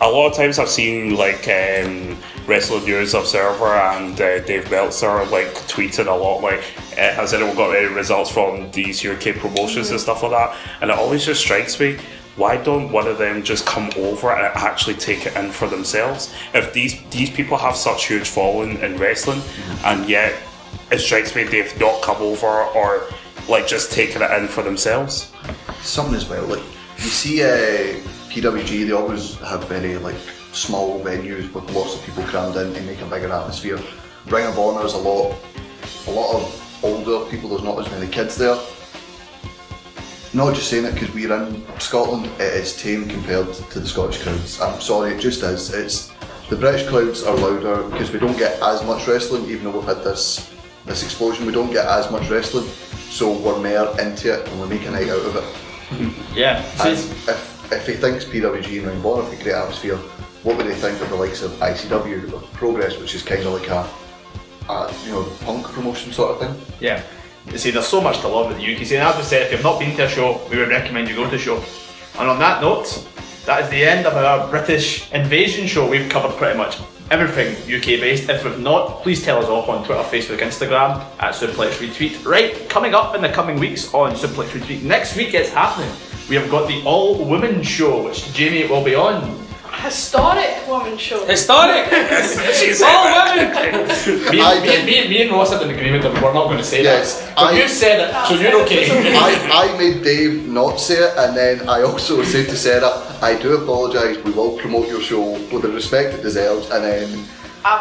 a 0.00 0.08
lot 0.08 0.28
of 0.28 0.34
times 0.34 0.58
I've 0.58 0.70
seen 0.70 1.16
like 1.16 1.46
um, 1.48 2.16
Wrestling 2.46 2.84
News 2.84 3.14
Observer 3.14 3.74
and 3.74 4.18
uh, 4.20 4.40
Dave 4.40 4.70
Meltzer 4.70 5.24
like 5.26 5.48
tweeting 5.68 6.06
a 6.06 6.14
lot 6.14 6.40
like 6.40 6.64
eh, 6.96 7.12
has 7.14 7.34
anyone 7.34 7.54
got 7.54 7.76
any 7.76 7.86
results 7.86 8.30
from 8.30 8.70
these 8.70 9.04
UK 9.04 9.36
promotions 9.36 9.90
and 9.90 10.00
stuff 10.00 10.22
like 10.22 10.32
that? 10.32 10.56
And 10.80 10.90
it 10.90 10.96
always 10.96 11.24
just 11.24 11.40
strikes 11.40 11.78
me 11.78 11.98
why 12.36 12.56
don't 12.56 12.90
one 12.90 13.06
of 13.06 13.18
them 13.18 13.42
just 13.42 13.66
come 13.66 13.90
over 13.96 14.30
and 14.30 14.56
actually 14.56 14.94
take 14.94 15.26
it 15.26 15.36
in 15.36 15.50
for 15.50 15.68
themselves? 15.68 16.32
If 16.54 16.72
these 16.72 17.02
these 17.10 17.30
people 17.30 17.58
have 17.58 17.76
such 17.76 18.06
huge 18.06 18.28
following 18.28 18.78
in 18.78 18.96
wrestling 18.96 19.42
and 19.84 20.08
yet 20.08 20.34
it 20.90 20.98
strikes 20.98 21.34
me 21.36 21.44
they've 21.44 21.78
not 21.78 22.00
come 22.02 22.16
over 22.22 22.46
or 22.46 23.06
like 23.48 23.66
just 23.66 23.92
taken 23.92 24.22
it 24.22 24.30
in 24.30 24.48
for 24.48 24.62
themselves. 24.62 25.32
Something 25.82 26.14
as 26.14 26.28
well, 26.28 26.46
like 26.46 26.62
you 26.96 27.10
see 27.10 27.42
uh, 27.42 28.00
PWG, 28.30 28.86
they 28.86 28.92
always 28.92 29.34
have 29.40 29.68
very 29.68 29.98
like 29.98 30.16
small 30.52 31.02
venues 31.02 31.52
with 31.52 31.68
lots 31.72 31.96
of 31.96 32.02
people 32.04 32.22
crammed 32.24 32.56
in 32.56 32.72
to 32.72 32.80
make 32.82 33.00
a 33.00 33.06
bigger 33.06 33.32
atmosphere. 33.32 33.78
Ring 34.26 34.46
of 34.46 34.58
Honor 34.58 34.86
is 34.86 34.94
a 34.94 34.98
lot, 34.98 35.36
a 36.06 36.10
lot 36.10 36.36
of 36.36 36.84
older 36.84 37.28
people. 37.28 37.50
There's 37.50 37.64
not 37.64 37.78
as 37.84 37.90
many 37.90 38.06
kids 38.06 38.36
there. 38.36 38.56
Not 40.32 40.54
just 40.54 40.70
saying 40.70 40.84
it 40.84 40.94
because 40.94 41.12
we're 41.12 41.34
in 41.34 41.64
Scotland, 41.80 42.26
it 42.40 42.54
is 42.54 42.80
tame 42.80 43.08
compared 43.08 43.52
to 43.52 43.80
the 43.80 43.86
Scottish 43.86 44.22
crowds. 44.22 44.60
I'm 44.60 44.80
sorry, 44.80 45.14
it 45.14 45.20
just 45.20 45.42
is. 45.42 45.74
It's 45.74 46.12
the 46.48 46.54
British 46.54 46.88
crowds 46.88 47.24
are 47.24 47.36
louder 47.36 47.82
because 47.90 48.12
we 48.12 48.20
don't 48.20 48.38
get 48.38 48.62
as 48.62 48.84
much 48.84 49.08
wrestling, 49.08 49.50
even 49.50 49.64
though 49.64 49.78
we've 49.78 49.84
had 49.84 50.04
this 50.04 50.52
this 50.86 51.02
explosion. 51.02 51.46
We 51.46 51.52
don't 51.52 51.72
get 51.72 51.86
as 51.86 52.10
much 52.12 52.30
wrestling, 52.30 52.68
so 53.10 53.32
we're 53.32 53.58
more 53.58 54.00
into 54.00 54.32
it 54.32 54.48
and 54.48 54.60
we 54.60 54.68
make 54.68 54.86
a 54.86 54.92
night 54.92 55.08
out 55.08 55.26
of 55.26 55.34
it. 55.34 55.44
Yeah. 56.36 56.62
And 57.70 57.80
if, 57.80 57.86
he 57.86 57.94
thinks 57.94 58.24
PWG 58.24 58.78
and 58.78 58.86
Ring 58.86 59.04
Honor 59.04 59.22
have 59.22 59.32
a 59.32 59.42
great 59.42 59.54
atmosphere, 59.54 59.96
what 60.42 60.56
would 60.56 60.66
he 60.66 60.72
think 60.72 61.00
of 61.00 61.08
the 61.08 61.14
likes 61.14 61.42
of 61.42 61.52
ICW 61.52 62.32
or 62.32 62.40
Progress, 62.56 62.98
which 62.98 63.14
is 63.14 63.22
kind 63.22 63.42
of 63.44 63.52
like 63.52 63.68
a, 63.68 63.88
a 64.72 64.92
you 65.04 65.12
know 65.12 65.32
punk 65.42 65.66
promotion 65.66 66.12
sort 66.12 66.32
of 66.32 66.40
thing? 66.40 66.76
Yeah. 66.80 67.02
You 67.46 67.58
see, 67.58 67.70
there's 67.70 67.86
so 67.86 68.00
much 68.00 68.20
to 68.20 68.28
love 68.28 68.48
with 68.48 68.58
the 68.58 68.74
UK 68.74 68.84
scene. 68.84 69.00
As 69.00 69.16
we 69.16 69.22
said, 69.22 69.42
if 69.42 69.52
you've 69.52 69.62
not 69.62 69.78
been 69.78 69.96
to 69.96 70.04
a 70.04 70.08
show, 70.08 70.40
we 70.50 70.58
would 70.58 70.68
recommend 70.68 71.08
you 71.08 71.14
go 71.14 71.28
to 71.28 71.36
a 71.36 71.38
show. 71.38 71.62
And 72.18 72.28
on 72.28 72.38
that 72.38 72.60
note, 72.60 73.06
that 73.46 73.62
is 73.62 73.70
the 73.70 73.82
end 73.82 74.06
of 74.06 74.14
our 74.14 74.48
British 74.48 75.10
invasion 75.12 75.66
show. 75.66 75.88
We've 75.88 76.08
covered 76.08 76.36
pretty 76.36 76.58
much 76.58 76.78
everything 77.10 77.56
UK 77.72 78.00
based. 78.00 78.28
If 78.28 78.44
we've 78.44 78.58
not, 78.58 79.02
please 79.02 79.22
tell 79.24 79.38
us 79.38 79.46
off 79.46 79.68
on 79.68 79.84
Twitter, 79.84 80.02
Facebook, 80.02 80.38
Instagram 80.38 81.00
at 81.18 81.34
Suplex 81.34 81.72
Retweet. 81.78 82.24
Right, 82.24 82.68
coming 82.68 82.94
up 82.94 83.14
in 83.14 83.22
the 83.22 83.28
coming 83.28 83.58
weeks 83.58 83.92
on 83.94 84.12
Suplex 84.12 84.48
Retweet. 84.48 84.82
Next 84.82 85.16
week 85.16 85.34
it's 85.34 85.50
happening. 85.50 85.90
We 86.30 86.36
have 86.36 86.48
got 86.48 86.68
the 86.68 86.80
all 86.84 87.24
women 87.24 87.60
show, 87.62 88.04
which 88.04 88.32
Jamie 88.32 88.64
will 88.68 88.84
be 88.84 88.94
on. 88.94 89.36
Historic 89.82 90.68
woman 90.68 90.96
show. 90.98 91.24
Historic! 91.26 91.86
All 91.90 93.04
women! 93.26 93.88
Me, 94.30 94.40
I 94.40 94.60
me, 94.60 94.66
did- 94.66 94.84
me, 94.84 95.08
me 95.08 95.22
and 95.22 95.30
Ross 95.32 95.52
had 95.52 95.62
an 95.62 95.70
agreement 95.70 96.02
that 96.02 96.12
we're 96.22 96.34
not 96.34 96.44
going 96.44 96.58
to 96.58 96.62
say 96.64 96.82
Yes, 96.82 97.20
that. 97.22 97.34
But 97.34 97.54
I- 97.54 97.58
you 97.58 97.66
said 97.66 97.98
it, 98.08 98.26
so 98.28 98.34
you're 98.34 98.60
okay. 98.62 98.90
I, 99.16 99.70
I 99.72 99.78
made 99.78 100.04
Dave 100.04 100.46
not 100.46 100.76
say 100.78 100.96
it, 100.96 101.14
and 101.16 101.34
then 101.34 101.66
I 101.68 101.80
also 101.82 102.22
said 102.22 102.46
to 102.50 102.56
Sarah, 102.56 102.92
I 103.22 103.36
do 103.40 103.56
apologise, 103.56 104.22
we 104.22 104.32
will 104.32 104.58
promote 104.58 104.86
your 104.88 105.00
show 105.00 105.32
with 105.50 105.62
the 105.62 105.68
respect 105.72 106.12
it 106.14 106.22
deserves, 106.22 106.68
and 106.70 106.84
then 106.84 107.24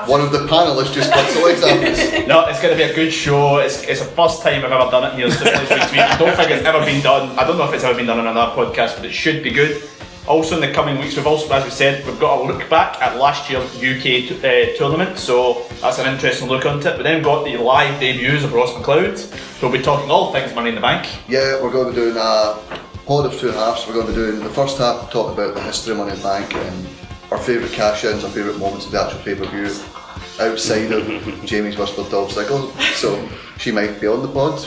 one 0.07 0.21
of 0.21 0.31
the 0.31 0.39
panellists 0.39 0.93
just 0.93 1.11
cuts 1.11 1.33
the 1.33 1.41
legs 1.41 1.63
off. 1.63 2.27
No, 2.27 2.45
it's 2.47 2.61
going 2.61 2.77
to 2.77 2.83
be 2.83 2.89
a 2.89 2.93
good 2.93 3.11
show. 3.11 3.57
It's, 3.57 3.83
it's 3.83 4.01
the 4.01 4.11
first 4.11 4.41
time 4.41 4.65
I've 4.65 4.71
ever 4.71 4.91
done 4.91 5.11
it 5.11 5.15
here. 5.15 5.29
Retweet. 5.29 5.99
I 5.99 6.17
don't 6.17 6.35
think 6.35 6.51
it's 6.51 6.65
ever 6.65 6.83
been 6.85 7.01
done. 7.01 7.37
I 7.39 7.45
don't 7.45 7.57
know 7.57 7.67
if 7.67 7.73
it's 7.73 7.83
ever 7.83 7.95
been 7.97 8.05
done 8.05 8.19
on 8.19 8.27
another 8.27 8.51
podcast, 8.55 8.97
but 8.97 9.05
it 9.05 9.13
should 9.13 9.43
be 9.43 9.51
good. 9.51 9.81
Also, 10.27 10.55
in 10.55 10.61
the 10.61 10.71
coming 10.71 10.99
weeks, 10.99 11.15
we've 11.15 11.25
also, 11.25 11.51
as 11.51 11.63
we 11.63 11.71
said, 11.71 12.05
we've 12.05 12.19
got 12.19 12.39
a 12.39 12.43
look 12.43 12.69
back 12.69 13.01
at 13.01 13.17
last 13.17 13.49
year's 13.49 13.65
UK 13.77 14.43
uh, 14.43 14.77
tournament, 14.77 15.17
so 15.17 15.65
that's 15.81 15.97
an 15.97 16.13
interesting 16.13 16.47
look 16.47 16.67
on 16.67 16.85
it. 16.85 16.97
We 16.97 17.03
then 17.03 17.23
got 17.23 17.45
the 17.45 17.57
live 17.57 17.99
debuts 17.99 18.43
of 18.43 18.53
Ross 18.53 18.71
McLeod, 18.73 19.17
so 19.17 19.67
we'll 19.67 19.71
be 19.75 19.83
talking 19.83 20.11
all 20.11 20.31
things 20.31 20.53
Money 20.53 20.69
in 20.69 20.75
the 20.75 20.81
Bank. 20.81 21.07
Yeah, 21.27 21.59
we're 21.63 21.71
going 21.71 21.87
to 21.87 21.91
be 21.91 21.95
doing 21.95 22.17
a 22.17 22.61
pod 23.07 23.25
of 23.25 23.39
two 23.39 23.47
halves. 23.47 23.87
We're 23.87 23.93
going 23.93 24.05
to 24.05 24.11
be 24.11 24.17
doing 24.17 24.43
the 24.43 24.51
first 24.51 24.77
half, 24.77 25.09
talk 25.09 25.33
about 25.33 25.55
the 25.55 25.63
history 25.63 25.93
of 25.93 25.97
Money 25.97 26.11
in 26.11 26.17
the 26.17 26.23
Bank 26.23 26.53
and 26.53 26.87
our 27.31 27.37
favourite 27.37 27.71
cash 27.71 28.03
ins, 28.05 28.23
our 28.23 28.29
favourite 28.31 28.57
moments 28.59 28.85
of 28.85 28.91
the 28.91 29.01
actual 29.01 29.19
pay 29.21 29.35
per 29.35 29.45
view, 29.45 29.73
outside 30.39 30.91
of 30.91 31.05
Jamie's 31.45 31.77
whispered 31.77 32.09
Dolph 32.09 32.33
Ziggler. 32.33 32.71
So 32.95 33.27
she 33.57 33.71
might 33.71 33.99
be 33.99 34.07
on 34.07 34.21
the 34.21 34.27
pod. 34.27 34.65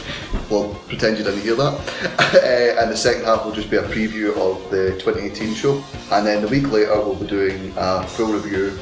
We'll 0.51 0.75
pretend 0.87 1.19
you 1.19 1.25
didn't 1.25 1.41
hear 1.43 1.57
that. 1.57 1.75
uh, 2.19 2.81
and 2.83 2.91
the 2.91 2.97
second 2.97 3.25
half 3.25 3.45
will 3.45 3.53
just 3.53 3.71
be 3.71 3.77
a 3.79 3.83
preview 3.83 4.31
of 4.37 4.71
the 4.71 4.93
2018 5.01 5.55
show. 5.55 5.83
And 6.13 6.27
then 6.27 6.43
the 6.43 6.49
week 6.49 6.71
later, 6.71 6.95
we'll 6.97 7.15
be 7.17 7.27
doing 7.27 7.73
a 7.77 8.07
full 8.07 8.33
review 8.33 8.79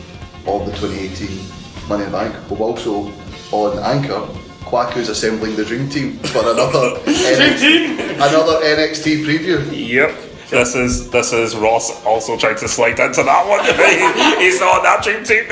of 0.46 0.66
the 0.66 0.72
2018 0.72 1.88
Money 1.88 2.04
in 2.04 2.10
the 2.12 2.16
Bank. 2.16 2.50
We'll 2.50 2.62
also, 2.62 3.12
on 3.52 3.78
Anchor, 3.78 4.26
Kwaku's 4.64 5.08
assembling 5.08 5.56
the 5.56 5.64
Dream 5.64 5.88
Team 5.88 6.18
for 6.18 6.40
another 6.40 6.98
NXT, 7.06 8.14
another 8.14 8.60
NXT 8.64 9.24
preview. 9.24 9.88
Yep. 9.88 10.29
This 10.50 10.74
is 10.74 11.10
this 11.10 11.32
is 11.32 11.54
Ross 11.56 12.04
also 12.04 12.36
trying 12.36 12.56
to 12.58 12.66
slide 12.68 12.98
into 12.98 13.22
that 13.22 13.46
one. 13.46 13.60
He- 14.40 14.44
He's 14.44 14.58
not 14.60 14.78
on 14.78 14.82
that 14.82 15.02
dream 15.04 15.22
team. 15.24 15.44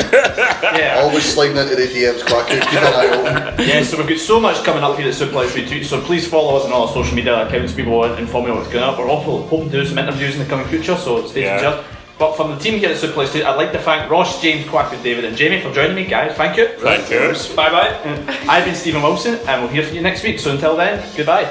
Yeah. 0.76 0.98
Always 1.02 1.24
sliding 1.24 1.56
into 1.56 1.76
the 1.76 1.86
DMs, 1.86 2.20
Kwaku. 2.22 2.60
Keep 2.60 2.72
an 2.82 2.94
eye 2.94 3.06
open. 3.52 3.66
yeah, 3.68 3.82
so 3.82 3.96
we've 3.96 4.08
got 4.08 4.18
so 4.18 4.40
much 4.40 4.64
coming 4.64 4.82
up 4.82 4.98
here 4.98 5.08
at 5.08 5.14
Suplex 5.14 5.48
Retweet, 5.50 5.84
so 5.84 6.00
please 6.00 6.26
follow 6.26 6.56
us 6.56 6.64
on 6.64 6.72
all 6.72 6.88
our 6.88 6.92
social 6.94 7.14
media 7.14 7.46
accounts. 7.46 7.72
People 7.72 7.92
will 7.98 8.14
inform 8.16 8.46
you 8.46 8.54
what's 8.54 8.68
going 8.68 8.82
up. 8.84 8.98
We're 8.98 9.08
also 9.08 9.42
hoping 9.46 9.70
to 9.70 9.82
do 9.82 9.86
some 9.86 9.98
interviews 9.98 10.34
in 10.34 10.40
the 10.40 10.46
coming 10.46 10.66
future, 10.66 10.96
so 10.96 11.24
stay 11.26 11.42
tuned. 11.42 11.62
Yeah. 11.62 11.62
just. 11.76 11.88
But 12.18 12.34
from 12.36 12.50
the 12.50 12.58
team 12.58 12.80
here 12.80 12.90
at 12.90 12.96
Suplex 12.96 13.28
Retweet, 13.28 13.44
I'd 13.44 13.54
like 13.56 13.70
to 13.70 13.78
thank 13.78 14.10
Ross, 14.10 14.42
James, 14.42 14.68
Quack, 14.68 14.90
David, 15.04 15.24
and 15.24 15.36
Jamie 15.36 15.60
for 15.60 15.72
joining 15.72 15.94
me, 15.94 16.04
guys. 16.04 16.36
Thank 16.36 16.56
you. 16.56 16.66
Thank 16.78 17.08
you. 17.10 17.32
Bye 17.54 17.70
bye. 17.70 18.26
I've 18.48 18.64
been 18.64 18.74
Stephen 18.74 19.02
Wilson, 19.02 19.34
and 19.46 19.62
we'll 19.62 19.70
hear 19.70 19.84
from 19.84 19.94
you 19.94 20.02
next 20.02 20.24
week. 20.24 20.40
So 20.40 20.50
until 20.50 20.74
then, 20.76 21.04
goodbye. 21.16 21.44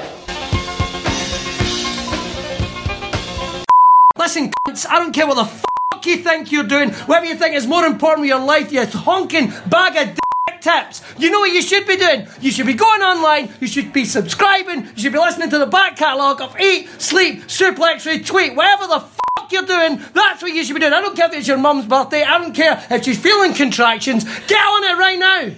Listen, 4.28 4.50
cunts, 4.68 4.86
I 4.86 4.98
don't 4.98 5.14
care 5.14 5.26
what 5.26 5.36
the 5.36 5.46
fuck 5.46 6.04
you 6.04 6.18
think 6.18 6.52
you're 6.52 6.62
doing, 6.62 6.90
whatever 6.90 7.24
you 7.24 7.34
think 7.34 7.54
is 7.54 7.66
more 7.66 7.86
important 7.86 8.20
with 8.20 8.28
your 8.28 8.44
life, 8.44 8.70
you 8.70 8.84
honking 8.84 9.50
bag 9.70 9.96
of 9.96 10.18
dick 10.46 10.60
tips. 10.60 11.02
You 11.16 11.30
know 11.30 11.40
what 11.40 11.50
you 11.50 11.62
should 11.62 11.86
be 11.86 11.96
doing? 11.96 12.28
You 12.42 12.50
should 12.50 12.66
be 12.66 12.74
going 12.74 13.00
online, 13.00 13.50
you 13.58 13.66
should 13.66 13.90
be 13.90 14.04
subscribing, 14.04 14.84
you 14.84 14.96
should 15.04 15.14
be 15.14 15.18
listening 15.18 15.48
to 15.48 15.56
the 15.56 15.64
back 15.64 15.96
catalogue 15.96 16.42
of 16.42 16.60
Eat, 16.60 16.90
Sleep, 17.00 17.44
Suplex, 17.44 18.04
Retweet, 18.04 18.54
whatever 18.54 18.86
the 18.86 19.00
fuck 19.00 19.50
you're 19.50 19.64
doing, 19.64 19.96
that's 20.12 20.42
what 20.42 20.52
you 20.52 20.62
should 20.62 20.74
be 20.74 20.80
doing. 20.80 20.92
I 20.92 21.00
don't 21.00 21.16
care 21.16 21.28
if 21.28 21.32
it's 21.32 21.48
your 21.48 21.56
mum's 21.56 21.86
birthday, 21.86 22.22
I 22.22 22.36
don't 22.36 22.54
care 22.54 22.86
if 22.90 23.04
she's 23.04 23.18
feeling 23.18 23.54
contractions. 23.54 24.24
Get 24.24 24.60
on 24.60 24.84
it 24.84 24.98
right 24.98 25.18
now! 25.18 25.54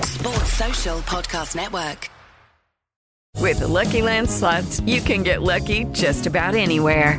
Sports 0.00 0.54
Social 0.54 1.00
Podcast 1.00 1.54
Network. 1.54 2.08
With 3.36 3.58
the 3.58 3.68
Lucky 3.68 4.00
Land 4.00 4.30
slots, 4.30 4.80
you 4.86 5.02
can 5.02 5.22
get 5.22 5.42
lucky 5.42 5.84
just 5.92 6.26
about 6.26 6.54
anywhere. 6.54 7.18